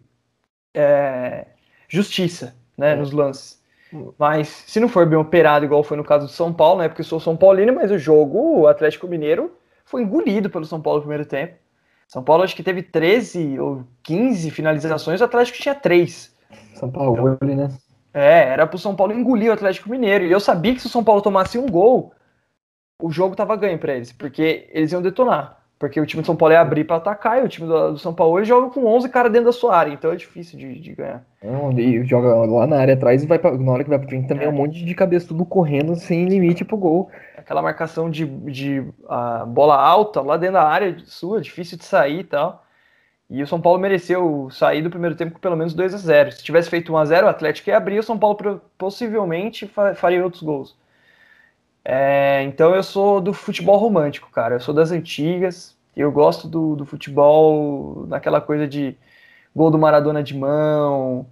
é, 0.73 1.45
justiça 1.87 2.55
né, 2.77 2.95
nos 2.95 3.11
lances. 3.11 3.63
Mas 4.17 4.47
se 4.49 4.79
não 4.79 4.89
for 4.89 5.05
bem 5.05 5.17
operado, 5.17 5.63
igual 5.63 5.83
foi 5.83 5.95
no 5.95 6.03
caso 6.03 6.25
do 6.25 6.31
São 6.31 6.51
Paulo, 6.51 6.81
né? 6.81 6.89
Porque 6.89 7.01
eu 7.01 7.05
sou 7.05 7.19
São 7.19 7.37
Paulino, 7.37 7.73
mas 7.73 7.91
o 7.91 7.97
jogo, 7.97 8.59
o 8.59 8.67
Atlético 8.67 9.07
Mineiro, 9.07 9.55
foi 9.85 10.01
engolido 10.01 10.49
pelo 10.49 10.65
São 10.65 10.81
Paulo 10.81 10.99
no 10.99 11.03
primeiro 11.03 11.25
tempo. 11.25 11.55
São 12.07 12.23
Paulo 12.23 12.43
acho 12.43 12.55
que 12.55 12.63
teve 12.63 12.83
13 12.83 13.59
ou 13.59 13.85
15 14.03 14.51
finalizações, 14.51 15.21
o 15.21 15.23
Atlético 15.23 15.57
tinha 15.59 15.73
3. 15.73 16.34
São 16.73 16.91
Paulo, 16.91 17.37
né? 17.41 17.69
É, 18.13 18.47
era 18.47 18.65
pro 18.65 18.77
São 18.77 18.95
Paulo 18.95 19.11
engolir 19.11 19.49
o 19.49 19.53
Atlético 19.53 19.89
Mineiro. 19.89 20.25
E 20.25 20.31
eu 20.31 20.39
sabia 20.39 20.73
que 20.73 20.79
se 20.79 20.87
o 20.87 20.89
São 20.89 21.03
Paulo 21.03 21.21
tomasse 21.21 21.57
um 21.57 21.67
gol, 21.67 22.13
o, 23.01 23.11
jogo 23.11 23.35
tava 23.35 23.57
ganho 23.57 23.77
para 23.77 23.93
eles, 23.93 24.13
porque 24.13 24.69
eles 24.71 24.93
iam 24.93 25.01
detonar. 25.01 25.59
Porque 25.77 25.99
o 25.99 26.05
time 26.05 26.21
do 26.21 26.25
São 26.25 26.35
Paulo 26.37 26.53
ia 26.53 26.61
abrir 26.61 26.85
para 26.85 26.95
atacar 26.95 27.41
e 27.41 27.45
o 27.45 27.49
time 27.49 27.67
do, 27.67 27.91
do, 27.91 27.97
São 27.97 28.13
Paulo 28.13 28.39
ele 28.39 28.45
joga 28.45 28.69
com 28.69 28.85
11 28.85 29.09
caras 29.09 29.31
dentro 29.33 29.47
da 29.47 29.51
sua 29.51 29.75
área, 29.75 29.91
então 29.91 30.11
é 30.11 30.15
difícil 30.15 30.57
de, 30.57 30.79
de 30.79 30.93
ganhar. 30.93 31.25
Não, 31.43 31.77
e 31.77 32.05
joga 32.05 32.33
lá 32.33 32.65
na 32.65 32.77
área 32.77 32.93
atrás 32.93 33.21
e 33.21 33.27
vai 33.27 33.37
pra, 33.37 33.51
na 33.57 33.71
hora 33.73 33.83
que 33.83 33.89
vai 33.89 33.99
pra 33.99 34.07
frente 34.07 34.29
também 34.29 34.47
é 34.47 34.49
um 34.49 34.53
monte 34.53 34.85
de 34.85 34.95
cabeça 34.95 35.27
tudo 35.27 35.45
correndo 35.45 35.93
sem 35.97 36.23
limite 36.23 36.63
pro 36.63 36.77
gol. 36.77 37.11
Aquela 37.37 37.61
marcação 37.61 38.09
de, 38.09 38.25
de 38.25 38.79
uh, 38.79 39.45
bola 39.45 39.75
alta 39.75 40.21
lá 40.21 40.37
dentro 40.37 40.53
da 40.53 40.63
área 40.63 40.95
sua, 41.03 41.41
difícil 41.41 41.77
de 41.77 41.83
sair 41.83 42.21
e 42.21 42.23
tal. 42.23 42.64
E 43.29 43.41
o 43.41 43.47
São 43.47 43.59
Paulo 43.59 43.79
mereceu 43.79 44.49
sair 44.51 44.81
do 44.81 44.89
primeiro 44.89 45.15
tempo 45.15 45.33
com 45.33 45.39
pelo 45.39 45.55
menos 45.55 45.73
2 45.73 45.93
a 45.95 45.97
0 45.97 46.31
Se 46.31 46.43
tivesse 46.43 46.69
feito 46.69 46.93
1 46.93 46.97
a 46.97 47.05
0 47.05 47.27
o 47.27 47.29
Atlético 47.29 47.69
ia 47.69 47.77
abrir, 47.77 47.99
o 47.99 48.03
São 48.03 48.19
Paulo 48.19 48.61
possivelmente 48.77 49.69
faria 49.95 50.23
outros 50.23 50.43
gols. 50.43 50.77
É, 51.83 52.43
então 52.43 52.75
eu 52.75 52.83
sou 52.83 53.21
do 53.21 53.33
futebol 53.33 53.77
romântico, 53.77 54.29
cara. 54.31 54.55
Eu 54.55 54.59
sou 54.59 54.73
das 54.73 54.91
antigas. 54.91 55.75
Eu 55.95 56.11
gosto 56.11 56.47
do, 56.47 56.75
do 56.75 56.85
futebol 56.85 58.05
naquela 58.07 58.41
coisa 58.41 58.67
de 58.67 58.97
gol 59.55 59.71
do 59.71 59.77
Maradona 59.77 60.21
de 60.21 60.35
mão, 60.35 61.25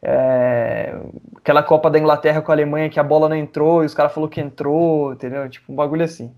é, 0.00 0.94
aquela 1.36 1.62
Copa 1.62 1.90
da 1.90 1.98
Inglaterra 1.98 2.42
com 2.42 2.52
a 2.52 2.54
Alemanha 2.54 2.90
que 2.90 3.00
a 3.00 3.02
bola 3.02 3.28
não 3.28 3.36
entrou 3.36 3.82
e 3.82 3.86
os 3.86 3.94
caras 3.94 4.12
falaram 4.12 4.30
que 4.30 4.40
entrou, 4.40 5.14
entendeu? 5.14 5.48
Tipo 5.48 5.72
um 5.72 5.76
bagulho 5.76 6.04
assim. 6.04 6.32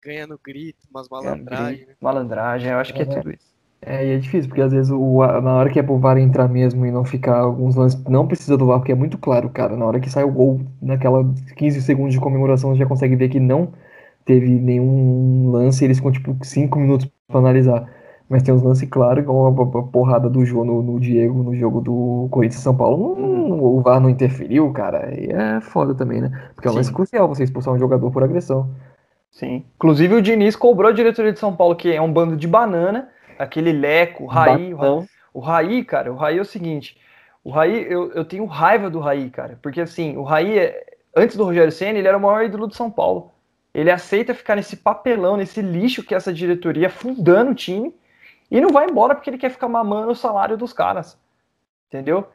Ganha 0.00 0.26
no 0.26 0.38
grito, 0.42 0.86
umas 0.88 1.08
malandragem. 1.08 1.86
Né? 1.86 1.94
Malandragem, 2.00 2.70
eu 2.70 2.78
acho 2.78 2.94
que 2.94 3.00
é, 3.00 3.02
é 3.02 3.06
tudo 3.06 3.32
isso. 3.32 3.47
É, 3.80 4.04
e 4.04 4.10
é 4.10 4.18
difícil, 4.18 4.48
porque 4.48 4.60
às 4.60 4.72
vezes 4.72 4.90
o, 4.90 5.18
na 5.40 5.54
hora 5.54 5.70
que 5.70 5.78
é 5.78 5.82
pro 5.82 5.98
VAR 5.98 6.18
entrar 6.18 6.48
mesmo 6.48 6.84
e 6.84 6.90
não 6.90 7.04
ficar 7.04 7.38
alguns 7.38 7.76
lances, 7.76 8.02
não 8.04 8.26
precisa 8.26 8.56
do 8.56 8.66
VAR, 8.66 8.80
porque 8.80 8.92
é 8.92 8.94
muito 8.94 9.16
claro, 9.18 9.48
cara. 9.50 9.76
Na 9.76 9.86
hora 9.86 10.00
que 10.00 10.10
sai 10.10 10.24
o 10.24 10.32
gol, 10.32 10.60
naquela 10.82 11.24
15 11.56 11.80
segundos 11.82 12.12
de 12.12 12.20
comemoração, 12.20 12.70
você 12.70 12.78
já 12.80 12.86
consegue 12.86 13.14
ver 13.14 13.28
que 13.28 13.38
não 13.38 13.72
teve 14.24 14.48
nenhum 14.48 15.50
lance, 15.50 15.84
eles 15.84 15.98
ficam 15.98 16.12
tipo 16.12 16.36
5 16.44 16.78
minutos 16.78 17.08
pra 17.28 17.38
analisar. 17.38 17.88
Mas 18.28 18.42
tem 18.42 18.52
uns 18.52 18.62
lances 18.62 18.86
claros, 18.90 19.22
igual 19.22 19.46
a, 19.46 19.82
porrada 19.84 20.28
do 20.28 20.44
jogo 20.44 20.64
no, 20.64 20.82
no, 20.82 21.00
Diego, 21.00 21.42
no 21.42 21.54
jogo 21.54 21.80
do 21.80 22.28
Corinthians 22.30 22.62
São 22.62 22.76
Paulo. 22.76 23.16
Não, 23.18 23.52
uhum. 23.52 23.78
O 23.78 23.80
VAR 23.80 24.00
não 24.00 24.10
interferiu, 24.10 24.70
cara. 24.72 25.14
E 25.18 25.32
é 25.32 25.60
foda 25.62 25.94
também, 25.94 26.20
né? 26.20 26.50
Porque 26.54 26.68
é 26.68 26.70
um 26.70 26.74
lance 26.74 26.92
crucial 26.92 27.26
você 27.26 27.44
expulsar 27.44 27.72
um 27.72 27.78
jogador 27.78 28.10
por 28.10 28.22
agressão. 28.22 28.68
Sim. 29.30 29.64
Inclusive 29.76 30.14
o 30.16 30.20
Diniz 30.20 30.56
cobrou 30.56 30.90
a 30.90 30.94
diretoria 30.94 31.32
de 31.32 31.38
São 31.38 31.54
Paulo, 31.56 31.74
que 31.74 31.90
é 31.90 32.02
um 32.02 32.12
bando 32.12 32.36
de 32.36 32.46
banana 32.46 33.08
aquele 33.38 33.72
Leco, 33.72 34.24
o 34.24 34.26
Raí. 34.26 34.74
O, 34.74 35.06
o 35.34 35.40
Raí, 35.40 35.84
cara, 35.84 36.12
o 36.12 36.16
Raí 36.16 36.38
é 36.38 36.40
o 36.40 36.44
seguinte. 36.44 36.98
O 37.44 37.50
Raí, 37.50 37.86
eu, 37.90 38.12
eu 38.12 38.24
tenho 38.24 38.44
raiva 38.44 38.90
do 38.90 38.98
Raí, 38.98 39.30
cara. 39.30 39.58
Porque 39.62 39.80
assim, 39.80 40.16
o 40.16 40.22
Raí, 40.22 40.58
é, 40.58 40.84
antes 41.16 41.36
do 41.36 41.44
Rogério 41.44 41.72
Senna, 41.72 41.98
ele 41.98 42.08
era 42.08 42.16
o 42.16 42.20
maior 42.20 42.44
ídolo 42.44 42.68
de 42.68 42.76
São 42.76 42.90
Paulo. 42.90 43.32
Ele 43.72 43.90
aceita 43.90 44.34
ficar 44.34 44.56
nesse 44.56 44.76
papelão, 44.76 45.36
nesse 45.36 45.62
lixo 45.62 46.02
que 46.02 46.14
essa 46.14 46.32
diretoria 46.32 46.90
fundando 46.90 47.52
o 47.52 47.54
time 47.54 47.94
e 48.50 48.60
não 48.60 48.70
vai 48.70 48.88
embora 48.88 49.14
porque 49.14 49.30
ele 49.30 49.38
quer 49.38 49.50
ficar 49.50 49.68
mamando 49.68 50.10
o 50.10 50.16
salário 50.16 50.56
dos 50.56 50.72
caras. 50.72 51.18
Entendeu? 51.86 52.26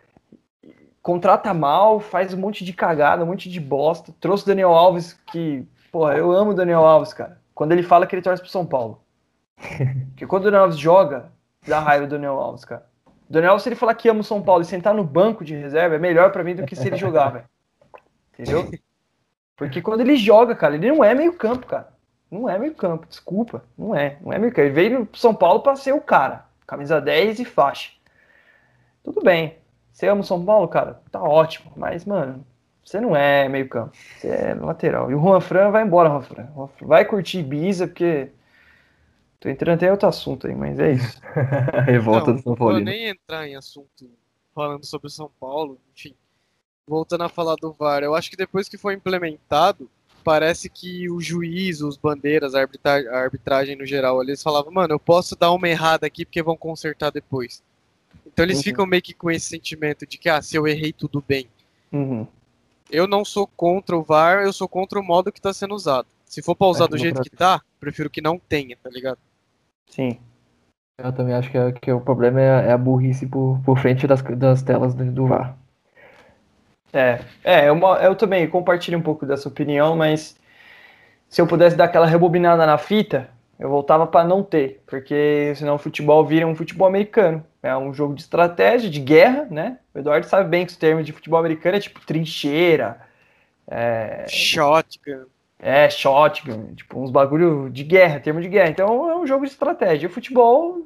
Contrata 1.02 1.54
mal, 1.54 2.00
faz 2.00 2.34
um 2.34 2.38
monte 2.38 2.64
de 2.64 2.72
cagada, 2.72 3.24
um 3.24 3.28
monte 3.28 3.50
de 3.50 3.60
bosta. 3.60 4.14
Trouxe 4.20 4.44
o 4.44 4.48
Daniel 4.48 4.74
Alves, 4.74 5.14
que, 5.28 5.68
porra, 5.92 6.16
eu 6.16 6.32
amo 6.32 6.52
o 6.52 6.56
Daniel 6.56 6.86
Alves, 6.86 7.14
cara. 7.14 7.42
Quando 7.54 7.74
ele 7.74 7.84
fala 7.84 8.08
que 8.08 8.16
ele 8.16 8.22
torce 8.22 8.42
pro 8.42 8.50
São 8.50 8.66
Paulo. 8.66 9.03
Porque 10.10 10.28
quando 10.28 10.44
o 10.44 10.46
Daniel 10.46 10.64
Alves 10.64 10.78
joga, 10.78 11.32
dá 11.68 11.80
raiva 11.80 12.06
do 12.06 12.12
Daniel 12.12 12.40
Alves, 12.40 12.66
cara. 12.66 12.86
O 13.30 13.34
Daniel 13.34 13.52
Alves, 13.52 13.64
se 13.64 13.70
ele 13.70 13.76
falar 13.76 13.96
que 13.96 14.10
ama 14.10 14.22
o 14.22 14.24
São 14.24 14.42
Paulo 14.42 14.62
e 14.62 14.66
sentar 14.66 14.94
no 14.94 15.04
banco 15.04 15.44
de 15.44 15.56
reserva, 15.56 15.96
é 15.96 16.00
melhor 16.00 16.32
para 16.32 16.44
mim 16.44 16.56
do 16.56 16.66
que 16.66 16.76
se 16.76 16.88
ele 16.88 16.98
jogar, 16.98 17.30
velho. 17.30 17.46
Entendeu? 18.34 18.70
Porque 19.56 19.82
quando 19.82 20.02
ele 20.02 20.16
joga, 20.16 20.56
cara, 20.56 20.76
ele 20.76 20.92
não 20.92 21.04
é 21.04 21.14
meio 21.14 21.34
campo, 21.34 21.68
cara. 21.68 21.94
Não 22.30 22.50
é 22.50 22.58
meio 22.58 22.74
campo, 22.74 23.06
desculpa. 23.08 23.64
Não 23.78 23.96
é. 23.96 24.18
Não 24.22 24.34
é 24.34 24.40
meio 24.40 24.52
campo. 24.52 24.68
Ele 24.68 24.74
veio 24.74 25.06
pro 25.06 25.20
São 25.20 25.36
Paulo 25.36 25.62
para 25.62 25.76
ser 25.76 25.94
o 25.94 26.02
cara. 26.02 26.46
Camisa 26.66 27.00
10 27.00 27.40
e 27.40 27.46
faixa. 27.46 27.92
Tudo 29.04 29.22
bem. 29.22 29.58
Você 29.92 30.08
ama 30.08 30.22
o 30.22 30.26
São 30.26 30.44
Paulo, 30.44 30.68
cara? 30.68 31.00
Tá 31.12 31.22
ótimo. 31.22 31.72
Mas, 31.76 32.04
mano, 32.06 32.44
você 32.84 33.00
não 33.00 33.16
é 33.16 33.48
meio 33.48 33.70
campo. 33.70 33.96
Você 34.18 34.28
é 34.28 34.54
lateral. 34.56 35.12
E 35.12 35.16
o 35.16 35.20
Juan 35.20 35.40
Fran 35.40 35.70
vai 35.70 35.84
embora, 35.84 36.10
Juan 36.10 36.22
Fran. 36.22 36.48
Vai 36.82 37.06
curtir 37.06 37.40
Ibiza, 37.40 37.88
porque 37.88 38.32
Tô 39.44 39.50
entrando 39.50 39.76
até 39.76 39.88
em 39.88 39.92
outro 39.92 40.08
assunto 40.08 40.48
aí, 40.48 40.56
mas 40.56 40.80
é 40.80 40.94
isso. 40.94 41.20
Revolta 41.86 42.28
não, 42.28 42.38
do 42.38 42.42
São 42.42 42.56
Paulo. 42.56 42.76
Não 42.76 42.80
vou 42.80 42.86
nem 42.86 43.10
entrar 43.10 43.46
em 43.46 43.58
assunto 43.58 44.10
falando 44.56 44.86
sobre 44.86 45.08
o 45.08 45.10
São 45.10 45.30
Paulo, 45.38 45.78
enfim. 45.94 46.16
Voltando 46.88 47.26
a 47.26 47.30
falar 47.30 47.56
do 47.56 47.74
VAR, 47.74 48.04
eu 48.04 48.16
acho 48.16 48.30
que 48.30 48.38
depois 48.38 48.70
que 48.70 48.78
foi 48.78 48.94
implementado, 48.94 49.90
parece 50.24 50.70
que 50.70 51.10
o 51.10 51.20
juiz, 51.20 51.82
os 51.82 51.98
bandeiras, 51.98 52.56
a 52.56 52.62
arbitragem, 52.62 53.10
a 53.10 53.18
arbitragem 53.18 53.76
no 53.76 53.86
geral, 53.86 54.24
eles 54.24 54.42
falavam, 54.42 54.72
mano, 54.72 54.94
eu 54.94 55.00
posso 55.00 55.36
dar 55.36 55.52
uma 55.52 55.68
errada 55.68 56.08
aqui 56.08 56.24
porque 56.24 56.42
vão 56.42 56.56
consertar 56.56 57.12
depois. 57.12 57.62
Então 58.26 58.46
eles 58.46 58.60
uhum. 58.60 58.64
ficam 58.64 58.86
meio 58.86 59.02
que 59.02 59.14
com 59.14 59.30
esse 59.30 59.48
sentimento 59.48 60.08
de 60.08 60.18
que, 60.18 60.30
ah, 60.30 60.42
se 60.42 60.56
eu 60.56 60.66
errei, 60.66 60.94
tudo 60.94 61.22
bem. 61.28 61.50
Uhum. 61.92 62.26
Eu 62.90 63.08
não 63.08 63.26
sou 63.26 63.46
contra 63.46 63.98
o 63.98 64.04
VAR, 64.04 64.46
eu 64.46 64.54
sou 64.54 64.70
contra 64.70 64.98
o 64.98 65.04
modo 65.04 65.34
que 65.34 65.40
está 65.40 65.52
sendo 65.52 65.76
usado. 65.76 66.08
Se 66.26 66.42
for 66.42 66.56
pra 66.56 66.68
usar 66.68 66.86
é 66.86 66.88
do 66.88 66.98
jeito 66.98 67.22
que 67.22 67.30
tá, 67.30 67.62
prefiro 67.78 68.10
que 68.10 68.22
não 68.22 68.40
tenha, 68.40 68.78
tá 68.82 68.90
ligado? 68.90 69.20
Sim. 69.88 70.20
Eu 70.98 71.12
também 71.12 71.34
acho 71.34 71.50
que, 71.50 71.58
é, 71.58 71.72
que 71.72 71.92
o 71.92 72.00
problema 72.00 72.40
é, 72.40 72.68
é, 72.68 72.72
a 72.72 72.78
burrice 72.78 73.26
por, 73.26 73.60
por 73.66 73.78
frente 73.80 74.06
das, 74.06 74.22
das 74.22 74.62
telas 74.62 74.94
do, 74.94 75.06
do 75.12 75.28
VAR. 75.28 75.58
É, 76.92 77.20
é 77.44 77.70
eu, 77.70 77.78
eu 78.02 78.16
também 78.16 78.48
compartilho 78.48 79.00
um 79.00 79.02
pouco 79.02 79.26
dessa 79.26 79.50
opinião, 79.50 79.96
mas 79.96 80.38
se 81.28 81.42
eu 81.42 81.48
pudesse 81.48 81.76
dar 81.76 81.86
aquela 81.86 82.06
rebobinada 82.06 82.64
na 82.66 82.78
fita, 82.78 83.30
eu 83.60 83.70
voltava 83.70 84.06
para 84.06 84.28
não 84.28 84.44
ter, 84.44 84.84
porque 84.86 85.54
senão 85.56 85.76
o 85.76 85.80
futebol 85.80 86.24
vira 86.26 86.46
um 86.46 86.56
futebol 86.56 86.88
americano. 86.88 87.44
É 87.62 87.76
um 87.76 87.94
jogo 87.94 88.14
de 88.14 88.22
estratégia, 88.22 88.90
de 88.90 89.00
guerra, 89.00 89.48
né? 89.50 89.80
O 89.96 90.00
Eduardo 90.00 90.28
sabe 90.28 90.50
bem 90.50 90.66
que 90.66 90.72
os 90.72 90.78
termos 90.78 91.06
de 91.06 91.12
futebol 91.12 91.40
americano 91.40 91.78
é 91.78 91.80
tipo 91.80 92.06
trincheira. 92.06 93.02
É... 93.68 94.26
Shotgun. 94.28 95.26
É, 95.60 95.90
shotgun, 95.90 96.76
tipo, 96.76 97.02
uns 97.02 97.10
bagulho 97.10 97.70
de 97.70 97.84
guerra, 97.84 98.20
termo 98.20 98.42
de 98.42 98.50
guerra. 98.50 98.70
Então 98.70 99.10
é 99.10 99.16
um 99.16 99.26
jogo 99.26 99.46
de 99.46 99.52
estratégia. 99.52 100.10
O 100.10 100.12
futebol, 100.12 100.86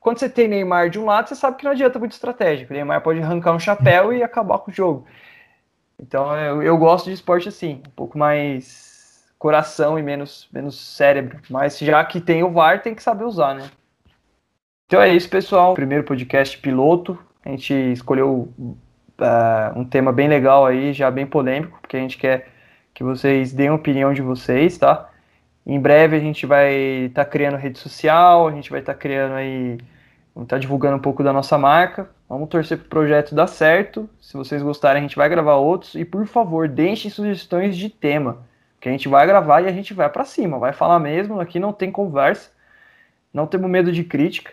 quando 0.00 0.18
você 0.18 0.28
tem 0.28 0.48
Neymar 0.48 0.88
de 0.88 0.98
um 0.98 1.04
lado, 1.04 1.28
você 1.28 1.34
sabe 1.34 1.58
que 1.58 1.64
não 1.64 1.72
adianta 1.72 1.98
muito 1.98 2.12
estratégia. 2.12 2.66
O 2.68 2.72
Neymar 2.72 3.02
pode 3.02 3.20
arrancar 3.20 3.52
um 3.52 3.58
chapéu 3.58 4.12
e 4.12 4.22
acabar 4.22 4.58
com 4.58 4.70
o 4.70 4.74
jogo. 4.74 5.06
Então 6.00 6.34
eu, 6.36 6.62
eu 6.62 6.76
gosto 6.78 7.06
de 7.06 7.12
esporte 7.12 7.48
assim, 7.48 7.82
um 7.86 7.90
pouco 7.90 8.18
mais 8.18 9.24
coração 9.38 9.98
e 9.98 10.02
menos, 10.02 10.48
menos 10.52 10.80
cérebro. 10.80 11.38
Mas 11.50 11.78
já 11.78 12.02
que 12.04 12.20
tem 12.20 12.42
o 12.42 12.50
VAR, 12.50 12.82
tem 12.82 12.94
que 12.94 13.02
saber 13.02 13.24
usar, 13.24 13.54
né? 13.54 13.70
Então 14.86 15.00
é 15.00 15.14
isso, 15.14 15.28
pessoal. 15.28 15.74
Primeiro 15.74 16.04
podcast 16.04 16.56
piloto. 16.58 17.18
A 17.44 17.50
gente 17.50 17.74
escolheu 17.92 18.48
uh, 18.58 19.78
um 19.78 19.84
tema 19.84 20.12
bem 20.12 20.28
legal 20.28 20.64
aí, 20.64 20.92
já 20.92 21.10
bem 21.10 21.26
polêmico, 21.26 21.78
porque 21.80 21.96
a 21.96 22.00
gente 22.00 22.16
quer 22.16 22.53
que 22.94 23.02
vocês 23.02 23.52
deem 23.52 23.68
a 23.68 23.74
opinião 23.74 24.14
de 24.14 24.22
vocês, 24.22 24.78
tá? 24.78 25.10
Em 25.66 25.80
breve 25.80 26.16
a 26.16 26.20
gente 26.20 26.46
vai 26.46 26.72
estar 27.06 27.24
tá 27.24 27.30
criando 27.30 27.56
rede 27.56 27.78
social, 27.78 28.46
a 28.46 28.52
gente 28.52 28.70
vai 28.70 28.80
estar 28.80 28.94
tá 28.94 28.98
criando 28.98 29.34
aí, 29.34 29.78
tá 30.46 30.58
divulgando 30.58 30.96
um 30.96 31.00
pouco 31.00 31.22
da 31.24 31.32
nossa 31.32 31.58
marca. 31.58 32.08
Vamos 32.28 32.48
torcer 32.48 32.78
para 32.78 32.86
o 32.86 32.88
projeto 32.88 33.34
dar 33.34 33.46
certo. 33.48 34.08
Se 34.20 34.34
vocês 34.34 34.62
gostarem, 34.62 35.00
a 35.00 35.02
gente 35.02 35.16
vai 35.16 35.28
gravar 35.28 35.56
outros. 35.56 35.94
E 35.94 36.04
por 36.04 36.26
favor, 36.26 36.68
deixem 36.68 37.10
sugestões 37.10 37.76
de 37.76 37.88
tema, 37.88 38.46
que 38.80 38.88
a 38.88 38.92
gente 38.92 39.08
vai 39.08 39.26
gravar 39.26 39.62
e 39.62 39.66
a 39.66 39.72
gente 39.72 39.92
vai 39.92 40.08
para 40.08 40.24
cima, 40.24 40.58
vai 40.58 40.72
falar 40.72 41.00
mesmo. 41.00 41.40
Aqui 41.40 41.58
não 41.58 41.72
tem 41.72 41.90
conversa, 41.90 42.50
não 43.32 43.46
temos 43.46 43.68
medo 43.70 43.90
de 43.90 44.04
crítica, 44.04 44.52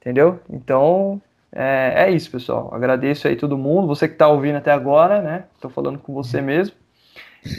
entendeu? 0.00 0.40
Então 0.50 1.20
é, 1.52 2.06
é 2.08 2.10
isso, 2.10 2.30
pessoal. 2.30 2.70
Agradeço 2.72 3.28
aí 3.28 3.36
todo 3.36 3.56
mundo, 3.58 3.86
você 3.86 4.08
que 4.08 4.14
está 4.14 4.28
ouvindo 4.28 4.56
até 4.56 4.72
agora, 4.72 5.22
né? 5.22 5.44
Estou 5.54 5.70
falando 5.70 5.98
com 5.98 6.12
você 6.12 6.40
mesmo. 6.40 6.74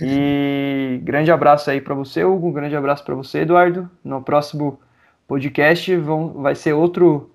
E 0.01 0.99
grande 1.03 1.31
abraço 1.31 1.69
aí 1.69 1.81
para 1.81 1.95
você, 1.95 2.23
Hugo. 2.23 2.51
Grande 2.51 2.75
abraço 2.75 3.03
para 3.03 3.15
você, 3.15 3.39
Eduardo. 3.39 3.89
No 4.03 4.21
próximo 4.21 4.79
podcast 5.27 5.95
vão, 5.97 6.33
vai 6.33 6.55
ser 6.55 6.73
outro 6.73 7.31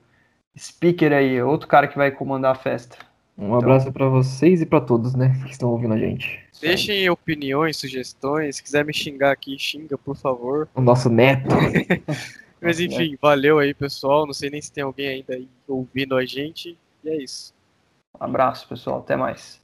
speaker 0.58 1.12
aí, 1.12 1.42
outro 1.42 1.68
cara 1.68 1.88
que 1.88 1.96
vai 1.96 2.10
comandar 2.10 2.52
a 2.52 2.58
festa. 2.58 2.96
Um 3.36 3.46
então, 3.46 3.58
abraço 3.58 3.92
para 3.92 4.08
vocês 4.08 4.60
e 4.60 4.66
para 4.66 4.80
todos, 4.80 5.14
né, 5.14 5.34
que 5.44 5.52
estão 5.52 5.70
ouvindo 5.70 5.94
a 5.94 5.98
gente. 5.98 6.40
Deixem 6.60 7.08
opiniões, 7.08 7.76
sugestões. 7.76 8.56
Se 8.56 8.62
quiser 8.62 8.84
me 8.84 8.92
xingar 8.92 9.32
aqui, 9.32 9.58
xinga, 9.58 9.96
por 9.96 10.16
favor. 10.16 10.68
O 10.74 10.80
nosso 10.80 11.08
neto. 11.08 11.48
Mas 12.60 12.78
enfim, 12.78 13.16
valeu 13.20 13.58
aí, 13.58 13.74
pessoal. 13.74 14.26
Não 14.26 14.32
sei 14.32 14.50
nem 14.50 14.60
se 14.60 14.70
tem 14.70 14.84
alguém 14.84 15.08
ainda 15.08 15.34
aí 15.34 15.48
ouvindo 15.66 16.16
a 16.16 16.24
gente. 16.24 16.78
E 17.02 17.08
é 17.08 17.16
isso. 17.16 17.52
Um 18.20 18.24
abraço, 18.24 18.68
pessoal. 18.68 19.00
Até 19.00 19.16
mais. 19.16 19.61